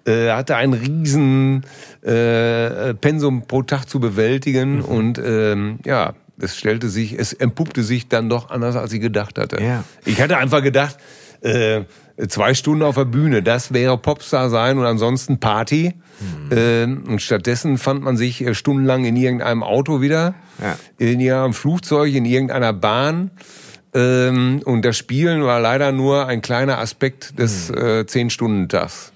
ja. 0.05 0.11
äh, 0.11 0.31
hatte 0.31 0.55
einen 0.55 0.73
riesen 0.73 1.65
äh, 2.01 2.93
Pensum 2.93 3.47
pro 3.47 3.63
Tag 3.63 3.89
zu 3.89 3.99
bewältigen. 3.99 4.77
Mhm. 4.77 4.85
Und 4.85 5.21
ähm, 5.23 5.79
ja, 5.85 6.13
es 6.39 6.57
stellte 6.57 6.89
sich, 6.89 7.17
es 7.17 7.33
empuppte 7.33 7.83
sich 7.83 8.07
dann 8.07 8.29
doch 8.29 8.49
anders, 8.49 8.75
als 8.75 8.93
ich 8.93 9.01
gedacht 9.01 9.37
hatte. 9.37 9.61
Ja. 9.61 9.83
Ich 10.05 10.21
hatte 10.21 10.37
einfach 10.37 10.63
gedacht, 10.63 10.97
äh, 11.41 11.83
zwei 12.27 12.53
Stunden 12.53 12.83
auf 12.83 12.95
der 12.95 13.05
Bühne, 13.05 13.41
das 13.41 13.73
wäre 13.73 13.97
Popstar 13.97 14.49
sein 14.49 14.77
und 14.77 14.85
ansonsten 14.85 15.39
Party. 15.39 15.93
Mhm. 16.19 16.57
Äh, 16.57 16.83
und 17.11 17.21
stattdessen 17.21 17.77
fand 17.77 18.03
man 18.03 18.17
sich 18.17 18.45
äh, 18.45 18.53
stundenlang 18.53 19.05
in 19.05 19.15
irgendeinem 19.15 19.63
Auto 19.63 20.01
wieder, 20.01 20.35
ja. 20.61 20.77
in 20.97 21.19
irgendeinem 21.19 21.53
Flugzeug, 21.53 22.13
in 22.13 22.25
irgendeiner 22.25 22.73
Bahn. 22.73 23.31
Ähm, 23.93 24.61
und 24.65 24.83
das 24.83 24.97
Spielen 24.97 25.43
war 25.43 25.59
leider 25.59 25.91
nur 25.91 26.27
ein 26.27 26.41
kleiner 26.41 26.79
Aspekt 26.79 27.37
des 27.39 27.69
mhm. 27.69 27.77
äh, 27.77 28.05
Zehn-Stunden-Tags. 28.05 29.11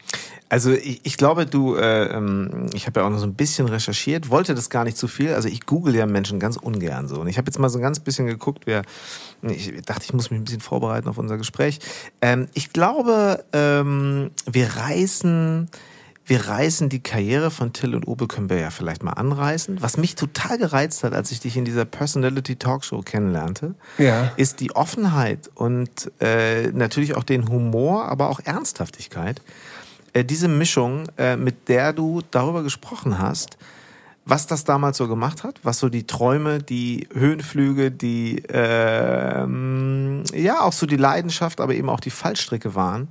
Also 0.54 0.72
ich, 0.72 1.02
ich 1.02 1.18
glaube, 1.18 1.48
du, 1.48 1.76
äh, 1.76 2.16
ähm, 2.16 2.68
ich 2.74 2.86
habe 2.86 3.00
ja 3.00 3.08
auch 3.08 3.10
noch 3.10 3.18
so 3.18 3.26
ein 3.26 3.34
bisschen 3.34 3.68
recherchiert, 3.68 4.30
wollte 4.30 4.54
das 4.54 4.70
gar 4.70 4.84
nicht 4.84 4.98
zu 4.98 5.08
viel. 5.08 5.34
Also 5.34 5.48
ich 5.48 5.66
google 5.66 5.96
ja 5.96 6.06
Menschen 6.06 6.40
ganz 6.40 6.58
ungern 6.58 7.08
so. 7.08 7.22
Und 7.22 7.28
ich 7.28 7.40
habe 7.40 7.48
jetzt 7.48 7.58
mal 7.58 7.70
so 7.70 7.80
ein 7.80 7.82
ganz 7.82 8.00
bisschen 8.00 8.28
geguckt, 8.28 8.64
wer, 8.66 8.84
ich 9.42 9.82
dachte, 9.82 10.04
ich 10.04 10.14
muss 10.14 10.30
mich 10.30 10.40
ein 10.40 10.44
bisschen 10.44 10.62
vorbereiten 10.62 11.08
auf 11.08 11.18
unser 11.18 11.38
Gespräch. 11.38 11.80
Ähm, 12.22 12.50
ich 12.54 12.72
glaube, 12.72 13.44
ähm, 13.52 14.30
wir 14.46 14.76
reißen 14.76 15.70
wir 16.26 16.48
reißen 16.48 16.88
die 16.90 17.02
Karriere 17.02 17.52
von 17.52 17.74
Till 17.74 17.96
und 17.96 18.08
Obel, 18.08 18.28
können 18.28 18.50
wir 18.50 18.60
ja 18.60 18.70
vielleicht 18.70 19.04
mal 19.04 19.14
anreißen. 19.14 19.82
Was 19.82 19.98
mich 19.98 20.16
total 20.16 20.58
gereizt 20.58 21.04
hat, 21.04 21.14
als 21.14 21.32
ich 21.32 21.42
dich 21.42 21.58
in 21.58 21.66
dieser 21.66 21.86
Personality 21.86 22.56
Talkshow 22.56 23.02
kennenlernte, 23.02 23.76
ja. 23.98 24.32
ist 24.38 24.62
die 24.62 24.74
Offenheit 24.76 25.50
und 25.56 26.12
äh, 26.22 26.72
natürlich 26.72 27.16
auch 27.16 27.24
den 27.24 27.50
Humor, 27.50 28.06
aber 28.06 28.30
auch 28.30 28.40
Ernsthaftigkeit. 28.40 29.42
Äh, 30.14 30.24
diese 30.24 30.48
Mischung, 30.48 31.10
äh, 31.18 31.36
mit 31.36 31.68
der 31.68 31.92
du 31.92 32.22
darüber 32.32 32.64
gesprochen 32.64 33.20
hast, 33.20 33.58
was 34.26 34.48
das 34.48 34.64
damals 34.64 34.96
so 34.96 35.10
gemacht 35.10 35.44
hat, 35.44 35.60
was 35.64 35.80
so 35.80 35.90
die 35.90 36.08
Träume, 36.08 36.60
die 36.60 37.10
Höhenflüge, 37.14 37.92
die 37.92 38.42
ähm, 38.48 40.24
ja 40.34 40.62
auch 40.62 40.72
so 40.72 40.86
die 40.86 40.96
Leidenschaft, 40.96 41.60
aber 41.60 41.74
eben 41.74 41.90
auch 41.90 42.00
die 42.00 42.10
Fallstricke 42.10 42.74
waren 42.74 43.10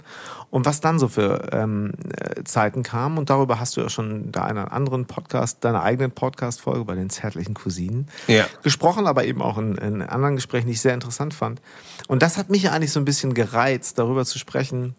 und 0.52 0.66
was 0.66 0.82
dann 0.82 0.98
so 0.98 1.08
für 1.08 1.48
ähm, 1.50 1.94
äh, 2.14 2.44
Zeiten 2.44 2.82
kamen. 2.82 3.16
Und 3.16 3.30
darüber 3.30 3.58
hast 3.58 3.74
du 3.74 3.80
ja 3.80 3.88
schon 3.88 4.30
da 4.30 4.44
einen 4.44 4.68
anderen 4.68 5.06
Podcast, 5.06 5.64
deiner 5.64 5.82
eigenen 5.82 6.10
Podcast-Folge 6.10 6.84
bei 6.84 6.94
den 6.94 7.08
zärtlichen 7.08 7.54
Cousinen 7.54 8.06
ja. 8.28 8.44
gesprochen, 8.62 9.06
aber 9.06 9.24
eben 9.24 9.40
auch 9.40 9.56
in, 9.56 9.76
in 9.76 10.02
anderen 10.02 10.36
Gesprächen, 10.36 10.66
die 10.66 10.74
ich 10.74 10.82
sehr 10.82 10.92
interessant 10.92 11.32
fand. 11.32 11.62
Und 12.06 12.22
das 12.22 12.36
hat 12.36 12.50
mich 12.50 12.70
eigentlich 12.70 12.92
so 12.92 13.00
ein 13.00 13.06
bisschen 13.06 13.32
gereizt, 13.32 13.98
darüber 13.98 14.26
zu 14.26 14.38
sprechen 14.38 14.94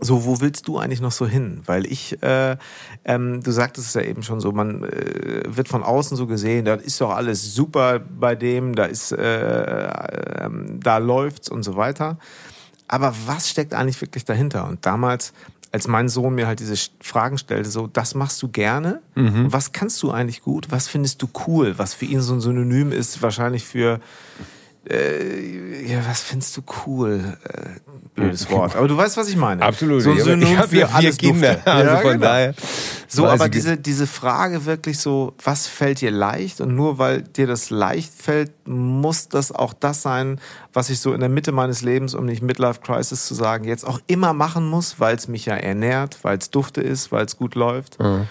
so, 0.00 0.24
wo 0.24 0.40
willst 0.40 0.66
du 0.66 0.78
eigentlich 0.78 1.02
noch 1.02 1.12
so 1.12 1.26
hin? 1.26 1.60
Weil 1.66 1.84
ich, 1.84 2.22
äh, 2.22 2.56
ähm, 3.04 3.42
du 3.42 3.50
sagtest 3.50 3.88
es 3.88 3.92
ja 3.92 4.00
eben 4.00 4.22
schon 4.22 4.40
so, 4.40 4.50
man 4.50 4.84
äh, 4.84 5.42
wird 5.44 5.68
von 5.68 5.82
außen 5.82 6.16
so 6.16 6.26
gesehen, 6.26 6.64
da 6.64 6.74
ist 6.74 6.98
doch 7.02 7.10
alles 7.10 7.54
super 7.54 7.98
bei 7.98 8.34
dem, 8.34 8.74
da 8.74 8.86
ist, 8.86 9.12
äh, 9.12 9.88
äh, 9.88 10.50
da 10.82 10.96
läuft's 10.96 11.50
und 11.50 11.64
so 11.64 11.76
weiter. 11.76 12.16
Aber 12.92 13.14
was 13.26 13.48
steckt 13.48 13.72
eigentlich 13.72 14.00
wirklich 14.00 14.24
dahinter? 14.24 14.66
Und 14.66 14.84
damals, 14.84 15.32
als 15.70 15.86
mein 15.86 16.08
Sohn 16.08 16.34
mir 16.34 16.48
halt 16.48 16.58
diese 16.58 16.74
Fragen 17.00 17.38
stellte, 17.38 17.70
so, 17.70 17.86
das 17.86 18.16
machst 18.16 18.42
du 18.42 18.48
gerne? 18.48 19.00
Mhm. 19.14 19.52
Was 19.52 19.70
kannst 19.70 20.02
du 20.02 20.10
eigentlich 20.10 20.42
gut? 20.42 20.72
Was 20.72 20.88
findest 20.88 21.22
du 21.22 21.28
cool? 21.46 21.78
Was 21.78 21.94
für 21.94 22.06
ihn 22.06 22.20
so 22.20 22.34
ein 22.34 22.40
Synonym 22.40 22.90
ist, 22.90 23.22
wahrscheinlich 23.22 23.64
für 23.64 24.00
äh, 24.88 25.86
ja, 25.86 25.98
was 26.06 26.22
findest 26.22 26.56
du 26.56 26.62
cool? 26.86 27.36
Äh, 27.44 27.80
blödes 28.14 28.50
Wort. 28.50 28.76
Aber 28.76 28.88
du 28.88 28.96
weißt, 28.96 29.16
was 29.16 29.28
ich 29.28 29.36
meine. 29.36 29.62
Absolut. 29.62 30.02
So 30.02 30.12
ein 30.12 30.18
Synonym 30.18 30.48
ich 30.48 30.58
habe 30.58 30.76
ja 30.76 30.88
vier 30.88 31.12
Kinder. 31.12 31.54
Dufte. 31.54 31.70
Also 31.70 31.90
ja, 31.90 31.96
von 31.98 32.12
genau. 32.12 32.24
daher. 32.24 32.54
So, 33.08 33.26
aber 33.26 33.48
diese, 33.48 33.76
diese 33.76 34.06
Frage 34.06 34.64
wirklich 34.66 35.00
so, 35.00 35.34
was 35.42 35.66
fällt 35.66 36.00
dir 36.00 36.10
leicht? 36.10 36.60
Und 36.60 36.74
nur 36.76 36.98
weil 36.98 37.22
dir 37.22 37.46
das 37.46 37.70
leicht 37.70 38.12
fällt, 38.14 38.52
muss 38.66 39.28
das 39.28 39.52
auch 39.52 39.74
das 39.74 40.02
sein, 40.02 40.40
was 40.72 40.90
ich 40.90 41.00
so 41.00 41.12
in 41.12 41.20
der 41.20 41.28
Mitte 41.28 41.52
meines 41.52 41.82
Lebens, 41.82 42.14
um 42.14 42.24
nicht 42.24 42.40
Midlife 42.40 42.80
Crisis 42.80 43.26
zu 43.26 43.34
sagen, 43.34 43.64
jetzt 43.64 43.84
auch 43.86 44.00
immer 44.06 44.32
machen 44.32 44.68
muss, 44.68 45.00
weil 45.00 45.16
es 45.16 45.28
mich 45.28 45.46
ja 45.46 45.54
ernährt, 45.54 46.18
weil 46.22 46.38
es 46.38 46.50
dufte 46.50 46.80
ist, 46.80 47.10
weil 47.10 47.26
es 47.26 47.36
gut 47.36 47.54
läuft. 47.54 47.98
Mhm. 47.98 48.28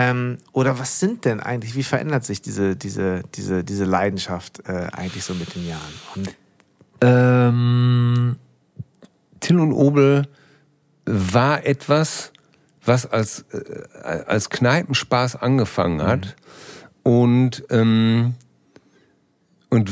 Ähm, 0.00 0.38
oder 0.52 0.78
was 0.78 0.98
sind 0.98 1.26
denn 1.26 1.40
eigentlich, 1.40 1.74
wie 1.74 1.82
verändert 1.82 2.24
sich 2.24 2.40
diese, 2.40 2.74
diese, 2.74 3.22
diese, 3.34 3.64
diese 3.64 3.84
Leidenschaft 3.84 4.66
äh, 4.66 4.88
eigentlich 4.92 5.24
so 5.24 5.34
mit 5.34 5.54
den 5.54 5.68
Jahren? 5.68 5.92
Und 6.14 6.34
ähm, 7.02 8.36
Till 9.40 9.60
und 9.60 9.72
Obel 9.72 10.26
war 11.04 11.66
etwas, 11.66 12.32
was 12.82 13.04
als, 13.04 13.44
äh, 13.52 14.24
als 14.26 14.48
Kneipenspaß 14.48 15.36
angefangen 15.36 16.00
hat. 16.00 16.34
Mhm. 17.04 17.12
Und 17.12 17.64
ähm, 17.68 18.34
und 19.70 19.90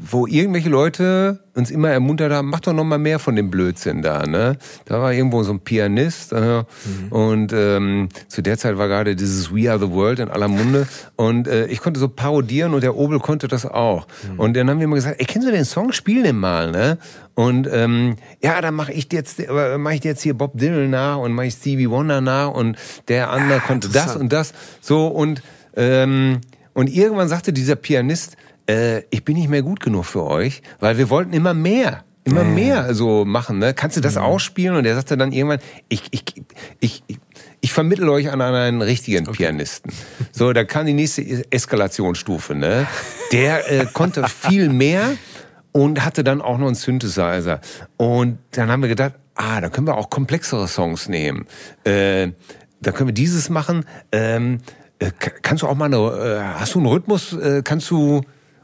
wo 0.00 0.26
irgendwelche 0.26 0.70
Leute 0.70 1.40
uns 1.54 1.70
immer 1.70 1.90
ermuntert 1.90 2.32
haben, 2.32 2.48
mach 2.48 2.60
doch 2.60 2.72
noch 2.72 2.84
mal 2.84 2.98
mehr 2.98 3.18
von 3.18 3.36
dem 3.36 3.50
Blödsinn 3.50 4.00
da. 4.00 4.26
Ne? 4.26 4.56
Da 4.86 5.02
war 5.02 5.12
irgendwo 5.12 5.42
so 5.42 5.52
ein 5.52 5.60
Pianist 5.60 6.32
äh, 6.32 6.62
mhm. 6.62 6.64
und 7.10 7.52
ähm, 7.52 8.08
zu 8.28 8.42
der 8.42 8.56
Zeit 8.56 8.78
war 8.78 8.88
gerade 8.88 9.14
dieses 9.16 9.54
We 9.54 9.70
Are 9.70 9.78
the 9.78 9.90
World 9.90 10.20
in 10.20 10.30
aller 10.30 10.48
Munde 10.48 10.88
und 11.16 11.48
äh, 11.48 11.66
ich 11.66 11.80
konnte 11.80 12.00
so 12.00 12.08
parodieren 12.08 12.72
und 12.72 12.82
der 12.82 12.96
Obel 12.96 13.20
konnte 13.20 13.46
das 13.46 13.66
auch. 13.66 14.06
Mhm. 14.32 14.40
Und 14.40 14.56
dann 14.56 14.70
haben 14.70 14.78
wir 14.78 14.84
immer 14.84 14.96
gesagt, 14.96 15.20
ey, 15.20 15.26
kennst 15.26 15.46
du 15.46 15.52
den 15.52 15.66
Song? 15.66 15.92
Spiel 15.92 16.22
den 16.22 16.38
mal. 16.38 16.70
Ne? 16.70 16.96
Und 17.34 17.68
ähm, 17.70 18.16
ja, 18.42 18.58
dann 18.62 18.74
mache 18.74 18.92
ich 18.92 19.12
jetzt, 19.12 19.38
äh, 19.38 19.76
mache 19.76 19.96
ich 19.96 20.04
jetzt 20.04 20.22
hier 20.22 20.32
Bob 20.32 20.56
Dylan 20.56 20.88
nach 20.88 21.18
und 21.18 21.32
mache 21.32 21.46
ich 21.46 21.54
Stevie 21.54 21.90
Wonder 21.90 22.22
nach 22.22 22.52
und 22.52 22.78
der 23.08 23.30
andere 23.30 23.58
ja, 23.58 23.64
konnte 23.66 23.90
das 23.90 24.16
und 24.16 24.32
das. 24.32 24.54
So 24.80 25.08
und 25.08 25.42
ähm, 25.76 26.40
und 26.72 26.88
irgendwann 26.88 27.28
sagte 27.28 27.52
dieser 27.52 27.76
Pianist 27.76 28.36
äh, 28.70 29.02
ich 29.10 29.24
bin 29.24 29.36
nicht 29.36 29.48
mehr 29.48 29.62
gut 29.62 29.80
genug 29.80 30.04
für 30.04 30.24
euch, 30.24 30.62
weil 30.78 30.96
wir 30.98 31.10
wollten 31.10 31.32
immer 31.32 31.54
mehr 31.54 32.04
immer 32.24 32.44
mehr 32.44 32.94
so 32.94 33.24
machen. 33.24 33.58
Ne? 33.58 33.74
Kannst 33.74 33.96
du 33.96 34.00
das 34.00 34.14
mhm. 34.14 34.22
ausspielen? 34.22 34.76
Und 34.76 34.84
er 34.84 34.94
sagte 34.94 35.16
dann 35.16 35.32
irgendwann, 35.32 35.58
ich, 35.88 36.02
ich, 36.10 36.22
ich, 36.78 37.02
ich, 37.08 37.18
ich 37.60 37.72
vermittle 37.72 38.10
euch 38.12 38.30
an 38.30 38.40
einen 38.40 38.82
richtigen 38.82 39.26
okay. 39.26 39.38
Pianisten. 39.38 39.92
So, 40.30 40.52
da 40.52 40.64
kam 40.64 40.86
die 40.86 40.92
nächste 40.92 41.22
Eskalationsstufe. 41.50 42.54
Ne? 42.54 42.86
Der 43.32 43.70
äh, 43.70 43.86
konnte 43.92 44.28
viel 44.28 44.68
mehr 44.68 45.12
und 45.72 46.04
hatte 46.04 46.22
dann 46.22 46.40
auch 46.40 46.58
noch 46.58 46.66
einen 46.66 46.74
Synthesizer. 46.74 47.60
Und 47.96 48.38
dann 48.52 48.70
haben 48.70 48.82
wir 48.82 48.88
gedacht, 48.90 49.14
ah, 49.34 49.60
da 49.60 49.70
können 49.70 49.86
wir 49.86 49.96
auch 49.96 50.10
komplexere 50.10 50.68
Songs 50.68 51.08
nehmen. 51.08 51.46
Äh, 51.84 52.28
da 52.80 52.92
können 52.92 53.08
wir 53.08 53.14
dieses 53.14 53.48
machen. 53.48 53.86
Ähm, 54.12 54.58
äh, 54.98 55.10
kannst 55.42 55.62
du 55.62 55.66
auch 55.66 55.74
mal 55.74 55.86
eine, 55.86 55.96
äh, 55.96 56.60
hast 56.60 56.74
du 56.74 56.78
einen 56.78 56.88
Rhythmus? 56.88 57.32
Äh, 57.32 57.62
kannst 57.64 57.90
du 57.90 58.22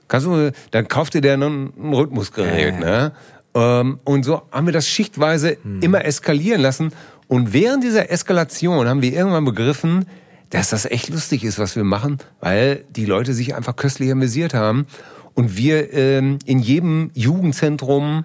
Kannst 0.08 0.26
du, 0.26 0.52
dann 0.70 0.88
kauft 0.88 1.14
ihr 1.14 1.20
dir 1.20 1.34
ein 1.34 1.72
Rhythmusgerät, 1.92 2.74
äh. 2.74 2.80
ne? 2.80 3.12
Ähm, 3.54 4.00
und 4.04 4.24
so 4.24 4.42
haben 4.52 4.66
wir 4.66 4.72
das 4.72 4.86
schichtweise 4.86 5.56
hm. 5.62 5.80
immer 5.80 6.04
eskalieren 6.04 6.60
lassen. 6.60 6.92
Und 7.28 7.52
während 7.52 7.82
dieser 7.82 8.10
Eskalation 8.10 8.86
haben 8.86 9.02
wir 9.02 9.12
irgendwann 9.12 9.44
begriffen, 9.44 10.06
dass 10.50 10.70
das 10.70 10.84
echt 10.84 11.08
lustig 11.08 11.42
ist, 11.42 11.58
was 11.58 11.74
wir 11.74 11.82
machen, 11.82 12.18
weil 12.40 12.84
die 12.90 13.06
Leute 13.06 13.34
sich 13.34 13.54
einfach 13.54 13.74
köstlich 13.74 14.12
amüsiert 14.12 14.54
haben. 14.54 14.86
Und 15.34 15.56
wir 15.56 15.92
ähm, 15.92 16.38
in 16.44 16.60
jedem 16.60 17.10
Jugendzentrum, 17.14 18.24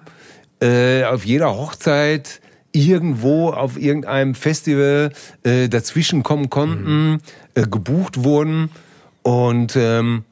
äh, 0.60 1.04
auf 1.04 1.24
jeder 1.24 1.56
Hochzeit, 1.56 2.40
irgendwo 2.72 3.50
auf 3.50 3.78
irgendeinem 3.78 4.34
Festival 4.34 5.12
äh, 5.42 5.68
dazwischen 5.68 6.22
kommen 6.22 6.48
konnten, 6.48 7.10
mhm. 7.10 7.18
äh, 7.54 7.62
gebucht 7.62 8.24
wurden. 8.24 8.70
Und 9.22 9.76
ähm, 9.76 10.24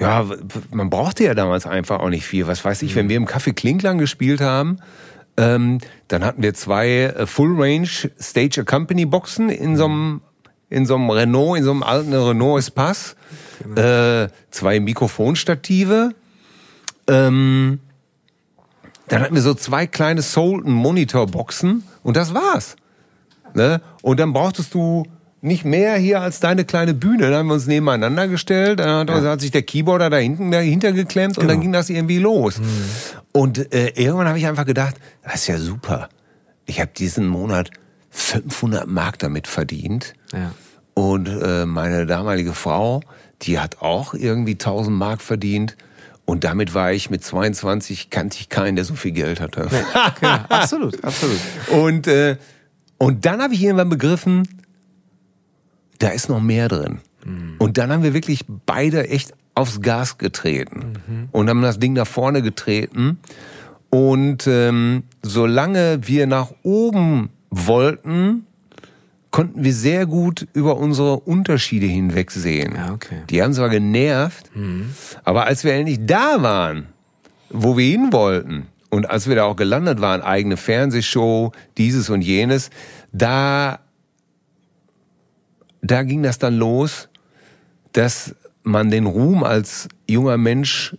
ja, 0.00 0.26
man 0.72 0.88
brauchte 0.88 1.24
ja 1.24 1.34
damals 1.34 1.66
einfach 1.66 2.00
auch 2.00 2.08
nicht 2.08 2.24
viel. 2.24 2.46
Was 2.46 2.64
weiß 2.64 2.82
ich, 2.82 2.94
mhm. 2.94 2.98
wenn 2.98 3.08
wir 3.10 3.16
im 3.18 3.26
Café 3.26 3.52
Klinklang 3.52 3.98
gespielt 3.98 4.40
haben, 4.40 4.78
ähm, 5.36 5.78
dann 6.08 6.24
hatten 6.24 6.42
wir 6.42 6.54
zwei 6.54 6.88
äh, 6.88 7.26
Full 7.26 7.60
Range 7.60 7.88
Stage 8.18 8.62
Accompany 8.62 9.04
Boxen 9.04 9.50
in 9.50 9.76
so 9.76 9.84
einem 9.84 10.22
in 10.70 10.86
so 10.86 10.94
einem 10.94 11.10
Renault, 11.10 11.58
in 11.58 11.64
so 11.64 11.72
einem 11.72 11.82
alten 11.82 12.14
Renault 12.14 12.60
Espace, 12.60 13.16
genau. 13.62 13.80
äh, 13.80 14.28
zwei 14.50 14.78
Mikrofonstative. 14.78 16.14
Ähm, 17.08 17.80
dann 19.08 19.22
hatten 19.22 19.34
wir 19.34 19.42
so 19.42 19.54
zwei 19.54 19.88
kleine 19.88 20.22
Solton 20.22 20.72
Monitor 20.72 21.26
Boxen 21.26 21.82
und 22.04 22.16
das 22.16 22.32
war's. 22.32 22.76
Ne? 23.54 23.80
Und 24.02 24.20
dann 24.20 24.32
brauchtest 24.32 24.72
du 24.72 25.04
nicht 25.42 25.64
mehr 25.64 25.96
hier 25.96 26.20
als 26.20 26.40
deine 26.40 26.64
kleine 26.64 26.94
Bühne. 26.94 27.30
Dann 27.30 27.34
haben 27.34 27.46
wir 27.48 27.54
uns 27.54 27.66
nebeneinander 27.66 28.28
gestellt, 28.28 28.80
dann 28.80 29.08
hat, 29.08 29.08
ja. 29.08 29.30
hat 29.30 29.40
sich 29.40 29.50
der 29.50 29.62
Keyboarder 29.62 30.10
da 30.10 30.18
hinten 30.18 30.50
dahinter 30.50 30.92
geklemmt 30.92 31.36
genau. 31.36 31.42
und 31.42 31.48
dann 31.48 31.56
genau. 31.56 31.62
ging 31.62 31.72
das 31.72 31.90
irgendwie 31.90 32.18
los. 32.18 32.58
Mhm. 32.58 32.64
Und 33.32 33.72
äh, 33.72 33.88
irgendwann 33.94 34.28
habe 34.28 34.38
ich 34.38 34.46
einfach 34.46 34.66
gedacht, 34.66 34.96
das 35.22 35.36
ist 35.36 35.46
ja 35.46 35.58
super. 35.58 36.08
Ich 36.66 36.80
habe 36.80 36.90
diesen 36.96 37.26
Monat 37.26 37.70
500 38.10 38.86
Mark 38.86 39.18
damit 39.18 39.46
verdient. 39.46 40.14
Ja. 40.32 40.52
Und 40.94 41.28
äh, 41.28 41.64
meine 41.64 42.06
damalige 42.06 42.52
Frau, 42.52 43.00
die 43.42 43.58
hat 43.58 43.80
auch 43.80 44.14
irgendwie 44.14 44.52
1000 44.52 44.96
Mark 44.96 45.22
verdient. 45.22 45.76
Und 46.26 46.44
damit 46.44 46.74
war 46.74 46.92
ich 46.92 47.10
mit 47.10 47.24
22, 47.24 48.10
kannte 48.10 48.36
ich 48.38 48.48
keinen, 48.48 48.76
der 48.76 48.84
so 48.84 48.94
viel 48.94 49.12
Geld 49.12 49.40
hatte. 49.40 49.66
Nee, 49.70 49.78
okay, 50.06 50.40
absolut, 50.48 51.02
absolut. 51.02 51.38
Und, 51.72 52.06
äh, 52.06 52.36
und 52.98 53.24
dann 53.24 53.40
habe 53.40 53.54
ich 53.54 53.62
irgendwann 53.62 53.88
begriffen, 53.88 54.46
da 56.00 56.08
ist 56.08 56.28
noch 56.28 56.40
mehr 56.40 56.68
drin. 56.68 56.98
Mhm. 57.24 57.54
Und 57.58 57.78
dann 57.78 57.92
haben 57.92 58.02
wir 58.02 58.14
wirklich 58.14 58.44
beide 58.66 59.08
echt 59.08 59.32
aufs 59.54 59.80
Gas 59.80 60.18
getreten 60.18 60.94
mhm. 61.06 61.28
und 61.30 61.48
haben 61.48 61.62
das 61.62 61.78
Ding 61.78 61.92
nach 61.92 62.06
vorne 62.06 62.42
getreten. 62.42 63.18
Und 63.90 64.46
ähm, 64.46 65.04
solange 65.22 66.06
wir 66.06 66.26
nach 66.26 66.50
oben 66.62 67.30
wollten, 67.50 68.46
konnten 69.30 69.62
wir 69.62 69.72
sehr 69.72 70.06
gut 70.06 70.46
über 70.54 70.76
unsere 70.76 71.20
Unterschiede 71.20 71.86
hinwegsehen. 71.86 72.74
Ja, 72.74 72.92
okay. 72.92 73.22
Die 73.30 73.42
haben 73.42 73.52
zwar 73.52 73.68
genervt, 73.68 74.50
mhm. 74.54 74.90
aber 75.24 75.46
als 75.46 75.64
wir 75.64 75.72
endlich 75.74 75.98
da 76.02 76.42
waren, 76.42 76.86
wo 77.50 77.76
wir 77.76 77.86
hin 77.86 78.08
wollten, 78.12 78.66
und 78.90 79.08
als 79.08 79.28
wir 79.28 79.36
da 79.36 79.44
auch 79.44 79.56
gelandet 79.56 80.00
waren, 80.00 80.20
eigene 80.20 80.56
Fernsehshow, 80.56 81.52
dieses 81.78 82.10
und 82.10 82.22
jenes, 82.22 82.70
da, 83.12 83.78
da 85.82 86.02
ging 86.02 86.22
das 86.22 86.38
dann 86.38 86.56
los, 86.56 87.08
dass 87.92 88.34
man 88.62 88.90
den 88.90 89.06
Ruhm 89.06 89.42
als 89.42 89.88
junger 90.06 90.36
Mensch 90.36 90.94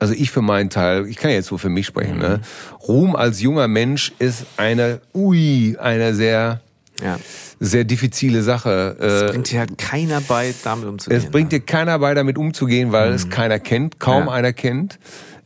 also 0.00 0.14
ich 0.14 0.30
für 0.30 0.42
meinen 0.42 0.70
Teil, 0.70 1.06
ich 1.06 1.16
kann 1.16 1.30
jetzt 1.30 1.48
so 1.48 1.58
für 1.58 1.68
mich 1.68 1.86
sprechen, 1.86 2.18
ne? 2.18 2.28
mhm. 2.28 2.32
ne? 2.32 2.40
Ruhm 2.88 3.14
als 3.14 3.40
junger 3.40 3.68
Mensch 3.68 4.12
ist 4.18 4.46
eine, 4.56 5.00
ui, 5.14 5.76
eine 5.78 6.14
sehr, 6.14 6.62
ja. 7.02 7.18
sehr 7.60 7.84
diffizile 7.84 8.42
Sache. 8.42 8.96
Es 8.98 9.22
äh, 9.22 9.32
bringt 9.32 9.50
dir 9.50 9.60
halt 9.60 9.76
keiner 9.76 10.22
bei, 10.22 10.54
damit 10.64 10.88
umzugehen. 10.88 11.22
Es 11.22 11.30
bringt 11.30 11.52
dir 11.52 11.60
keiner 11.60 11.98
bei, 11.98 12.14
damit 12.14 12.38
umzugehen, 12.38 12.92
weil 12.92 13.10
mhm. 13.10 13.14
es 13.14 13.28
keiner 13.28 13.58
kennt, 13.58 14.00
kaum 14.00 14.26
ja. 14.26 14.32
einer 14.32 14.54
kennt. 14.54 14.98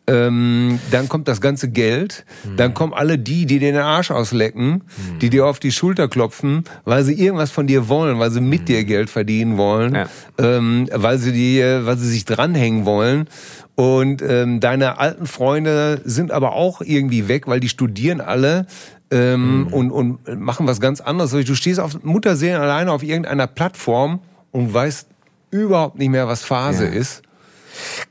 Ähm, 0.06 0.80
dann 0.90 1.08
kommt 1.08 1.28
das 1.28 1.40
ganze 1.40 1.70
Geld, 1.70 2.26
mhm. 2.44 2.56
dann 2.58 2.74
kommen 2.74 2.92
alle 2.92 3.18
die, 3.18 3.46
die 3.46 3.58
dir 3.58 3.72
den 3.72 3.80
Arsch 3.80 4.10
auslecken, 4.10 4.68
mhm. 4.68 5.18
die 5.20 5.30
dir 5.30 5.46
auf 5.46 5.60
die 5.60 5.72
Schulter 5.72 6.08
klopfen, 6.08 6.64
weil 6.84 7.04
sie 7.04 7.14
irgendwas 7.14 7.50
von 7.50 7.66
dir 7.66 7.88
wollen, 7.88 8.18
weil 8.18 8.30
sie 8.30 8.42
mit 8.42 8.62
mhm. 8.62 8.64
dir 8.66 8.84
Geld 8.84 9.08
verdienen 9.08 9.56
wollen, 9.56 9.94
ja. 9.94 10.06
ähm, 10.36 10.88
weil 10.92 11.16
sie 11.16 11.32
dir, 11.32 11.86
weil 11.86 11.96
sie 11.96 12.08
sich 12.08 12.26
dranhängen 12.26 12.84
wollen. 12.84 13.28
Und 13.76 14.20
ähm, 14.20 14.60
deine 14.60 14.98
alten 14.98 15.26
Freunde 15.26 16.00
sind 16.04 16.30
aber 16.32 16.52
auch 16.52 16.82
irgendwie 16.82 17.26
weg, 17.26 17.46
weil 17.46 17.60
die 17.60 17.70
studieren 17.70 18.20
alle 18.20 18.66
ähm, 19.10 19.62
mhm. 19.62 19.66
und, 19.68 19.90
und 19.90 20.38
machen 20.38 20.66
was 20.66 20.80
ganz 20.80 21.00
anderes. 21.00 21.30
Du 21.30 21.54
stehst 21.54 21.80
auf 21.80 22.04
Mutterseelen 22.04 22.60
alleine 22.60 22.92
auf 22.92 23.02
irgendeiner 23.02 23.46
Plattform 23.46 24.20
und 24.52 24.72
weißt 24.72 25.08
überhaupt 25.50 25.98
nicht 25.98 26.10
mehr, 26.10 26.28
was 26.28 26.42
Phase 26.42 26.84
ja. 26.84 26.90
ist. 26.90 27.22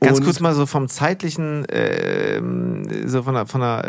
Ganz 0.00 0.18
und 0.18 0.24
kurz 0.24 0.40
mal 0.40 0.54
so 0.54 0.66
vom 0.66 0.88
zeitlichen, 0.88 1.64
äh, 1.68 2.40
so 3.06 3.22
von 3.22 3.34
der, 3.34 3.46
von 3.46 3.60
der 3.60 3.84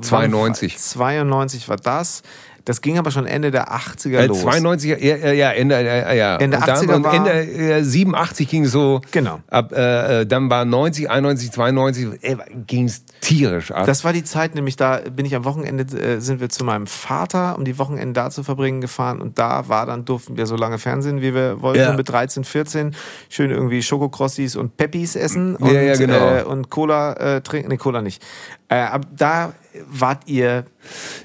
äh, 0.00 0.02
92. 0.02 0.78
92 0.78 1.68
war 1.68 1.76
das. 1.76 2.22
Das 2.64 2.80
ging 2.80 2.98
aber 2.98 3.10
schon 3.10 3.26
Ende 3.26 3.50
der 3.50 3.72
80er 3.72 4.20
äh, 4.20 4.26
los. 4.26 4.40
92, 4.40 4.90
ja, 4.98 5.16
ja, 5.32 5.50
Ende, 5.50 5.76
äh, 5.76 6.16
ja. 6.16 6.36
Ende 6.36 6.56
und 6.56 6.64
80er 6.64 6.86
dann, 6.86 7.04
war, 7.04 7.12
Ende 7.12 7.30
äh, 7.30 7.82
87 7.82 8.48
ging 8.48 8.64
es 8.64 8.72
so. 8.72 9.02
Genau. 9.10 9.40
Ab, 9.48 9.72
äh, 9.72 10.20
äh 10.20 10.26
dann 10.26 10.48
war 10.48 10.64
90, 10.64 11.10
91, 11.10 11.52
92 11.52 12.22
äh, 12.22 12.36
ging 12.66 12.86
es 12.86 13.04
tierisch 13.20 13.70
ab. 13.70 13.84
Das 13.84 14.02
war 14.04 14.14
die 14.14 14.24
Zeit, 14.24 14.54
nämlich 14.54 14.76
da 14.76 15.00
bin 15.14 15.26
ich 15.26 15.34
am 15.34 15.44
Wochenende, 15.44 15.84
äh, 15.98 16.20
sind 16.20 16.40
wir 16.40 16.48
zu 16.48 16.64
meinem 16.64 16.86
Vater, 16.86 17.56
um 17.58 17.66
die 17.66 17.78
Wochenende 17.78 18.14
da 18.14 18.30
zu 18.30 18.42
verbringen, 18.42 18.80
gefahren 18.80 19.20
und 19.20 19.38
da 19.38 19.68
war 19.68 19.84
dann, 19.84 20.06
durften 20.06 20.38
wir 20.38 20.46
so 20.46 20.56
lange 20.56 20.78
Fernsehen, 20.78 21.20
wie 21.20 21.34
wir 21.34 21.60
wollten, 21.60 21.80
ja. 21.80 21.92
mit 21.92 22.08
13, 22.08 22.44
14, 22.44 22.96
schön 23.28 23.50
irgendwie 23.50 23.82
Schokokrossis 23.82 24.56
und 24.56 24.78
Peppis 24.78 25.16
essen 25.16 25.56
und, 25.56 25.70
ja, 25.70 25.82
ja, 25.82 25.96
genau. 25.96 26.36
äh, 26.36 26.42
und 26.44 26.70
Cola 26.70 27.12
äh, 27.12 27.40
trinken, 27.42 27.68
nee, 27.68 27.76
Cola 27.76 28.00
nicht. 28.00 28.22
Äh, 28.74 28.86
ab 28.86 29.06
da 29.16 29.52
wart 29.88 30.22
ihr 30.26 30.64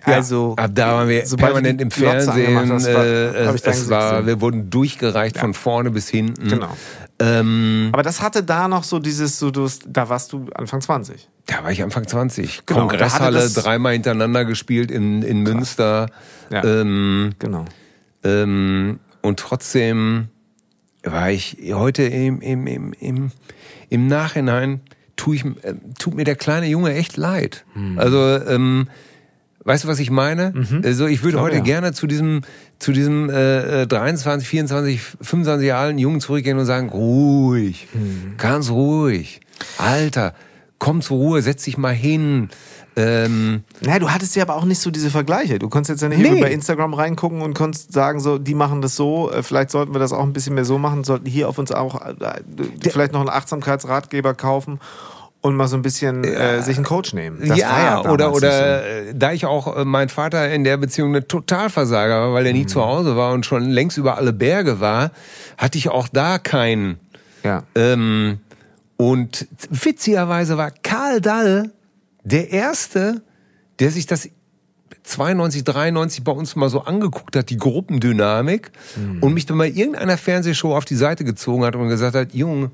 also 0.04 0.56
ja, 0.58 0.66
ab 0.66 0.72
da 0.74 0.94
waren 0.94 1.08
wir 1.10 1.24
permanent 1.24 1.82
im 1.82 1.92
Fernsehen. 1.92 2.72
Hast, 2.72 2.94
war, 2.94 3.06
äh, 3.06 3.56
es 3.56 3.90
war, 3.90 4.26
wir 4.26 4.42
wurden 4.42 4.70
durchgereicht 4.70 5.36
ja. 5.36 5.42
von 5.42 5.54
vorne 5.54 5.92
bis 5.92 6.10
hinten. 6.10 6.48
Genau. 6.48 6.76
Ähm, 7.20 7.90
Aber 7.92 8.04
das 8.04 8.22
hatte 8.22 8.44
da 8.44 8.68
noch 8.68 8.84
so 8.84 9.00
dieses, 9.00 9.40
so, 9.40 9.52
du, 9.52 9.68
da 9.88 10.10
warst 10.10 10.32
du 10.32 10.48
Anfang 10.56 10.82
20. 10.82 11.28
Da 11.48 11.64
war 11.64 11.72
ich 11.72 11.84
Anfang 11.84 12.08
20. 12.08 12.66
Genau, 12.66 12.82
Kongresshalle, 12.82 13.50
dreimal 13.50 13.94
hintereinander 13.94 14.46
gespielt 14.46 14.90
in, 14.90 15.22
in 15.22 15.42
Münster. 15.42 16.10
Ja, 16.50 16.64
ähm, 16.64 17.34
genau. 17.40 17.66
Ähm, 18.24 19.00
und 19.22 19.40
trotzdem 19.40 20.30
war 21.04 21.32
ich 21.32 21.58
heute 21.74 22.04
im, 22.04 22.42
im, 22.42 22.68
im, 22.68 22.94
im, 22.94 23.32
im 23.90 24.08
Nachhinein, 24.08 24.82
tu 25.20 25.34
ich, 25.34 25.46
äh, 25.46 25.76
tut 26.00 26.16
mir 26.16 26.24
der 26.24 26.36
kleine 26.36 26.68
Junge 26.68 26.94
echt 26.94 27.18
leid. 27.18 27.66
Hm. 27.74 28.00
Also, 28.00 28.18
ähm, 28.48 28.88
Weißt 29.66 29.84
du, 29.84 29.88
was 29.90 30.00
ich 30.00 30.10
meine? 30.10 30.54
Mhm. 30.56 30.82
Also 30.86 31.06
ich 31.06 31.22
würde 31.22 31.38
oh, 31.38 31.42
heute 31.42 31.58
ja. 31.58 31.62
gerne 31.62 31.92
zu 31.92 32.08
diesem, 32.08 32.42
zu 32.80 32.94
diesem 32.94 33.30
äh, 33.30 33.86
23, 33.86 34.48
24, 34.48 35.02
25 35.22 35.68
Jahre 35.68 35.84
alten 35.88 36.00
Jungen 36.00 36.22
zurückgehen 36.22 36.58
und 36.58 36.66
sagen, 36.66 36.90
ruhig, 36.90 37.88
mhm. 37.94 38.36
ganz 38.38 38.72
ruhig. 38.72 39.42
Alter, 39.78 40.34
komm 40.80 41.02
zur 41.02 41.18
Ruhe, 41.18 41.42
setz 41.42 41.66
dich 41.66 41.78
mal 41.78 41.94
hin. 41.94 42.50
Ähm, 43.00 43.64
naja, 43.80 44.00
du 44.00 44.10
hattest 44.10 44.36
ja 44.36 44.44
aber 44.44 44.56
auch 44.56 44.66
nicht 44.66 44.82
so 44.82 44.92
diese 44.92 45.10
Vergleiche. 45.10 45.58
Du 45.58 45.70
konntest 45.70 45.90
jetzt 45.90 46.02
ja 46.02 46.10
nicht 46.10 46.32
nee. 46.32 46.42
bei 46.42 46.52
Instagram 46.52 46.94
reingucken 46.94 47.42
und 47.42 47.54
konntest 47.54 47.94
sagen, 47.94 48.20
so, 48.20 48.38
die 48.38 48.56
machen 48.56 48.82
das 48.82 48.98
so, 48.98 49.32
äh, 49.32 49.42
vielleicht 49.42 49.72
sollten 49.72 49.94
wir 49.94 50.00
das 50.00 50.12
auch 50.12 50.24
ein 50.24 50.34
bisschen 50.34 50.56
mehr 50.56 50.66
so 50.66 50.78
machen, 50.78 51.06
sollten 51.06 51.26
hier 51.26 51.48
auf 51.48 51.58
uns 51.58 51.72
auch 51.72 52.02
äh, 52.02 52.14
vielleicht 52.82 53.14
noch 53.14 53.22
einen 53.22 53.30
Achtsamkeitsratgeber 53.30 54.34
kaufen 54.34 54.80
und 55.40 55.56
mal 55.56 55.68
so 55.68 55.78
ein 55.78 55.82
bisschen 55.82 56.26
äh, 56.26 56.62
sich 56.62 56.76
einen 56.76 56.86
Coach 56.86 57.14
nehmen. 57.14 57.40
Das 57.48 57.58
ja, 57.58 58.02
ja 58.04 58.12
oder 58.12 58.34
oder 58.34 58.52
so. 58.52 58.58
Äh, 58.58 59.14
da 59.16 59.32
ich 59.32 59.46
auch 59.46 59.78
äh, 59.78 59.86
mein 59.86 60.10
Vater 60.10 60.50
in 60.52 60.66
der 60.66 60.76
Beziehung 60.76 61.10
eine 61.10 61.26
Totalversager 61.26 62.20
war, 62.20 62.34
weil 62.34 62.46
er 62.46 62.54
nie 62.54 62.64
mhm. 62.64 62.68
zu 62.68 62.84
Hause 62.84 63.16
war 63.16 63.32
und 63.32 63.46
schon 63.46 63.70
längst 63.70 63.98
über 63.98 64.18
alle 64.18 64.34
Berge 64.34 64.82
war, 64.82 65.12
hatte 65.58 65.78
ich 65.78 65.88
auch 65.88 66.10
da 66.10 66.38
keinen. 66.38 67.00
Ja. 67.46 67.64
Ähm, 67.76 68.40
und 68.98 69.48
witzigerweise 69.70 70.58
war 70.58 70.72
Karl 70.72 71.22
Dall 71.22 71.72
der 72.24 72.52
erste, 72.52 73.22
der 73.80 73.92
sich 73.92 74.06
das 74.06 74.30
92, 75.04 75.64
93 75.64 76.24
bei 76.24 76.32
uns 76.32 76.56
mal 76.56 76.70
so 76.70 76.82
angeguckt 76.82 77.36
hat, 77.36 77.50
die 77.50 77.58
Gruppendynamik, 77.58 78.72
mhm. 78.96 79.24
und 79.24 79.34
mich 79.34 79.46
dann 79.46 79.58
mal 79.58 79.68
irgendeiner 79.68 80.18
Fernsehshow 80.18 80.76
auf 80.76 80.86
die 80.86 80.96
Seite 80.96 81.24
gezogen 81.24 81.64
hat 81.64 81.76
und 81.76 81.90
gesagt 81.90 82.16
hat, 82.16 82.34
Junge, 82.34 82.72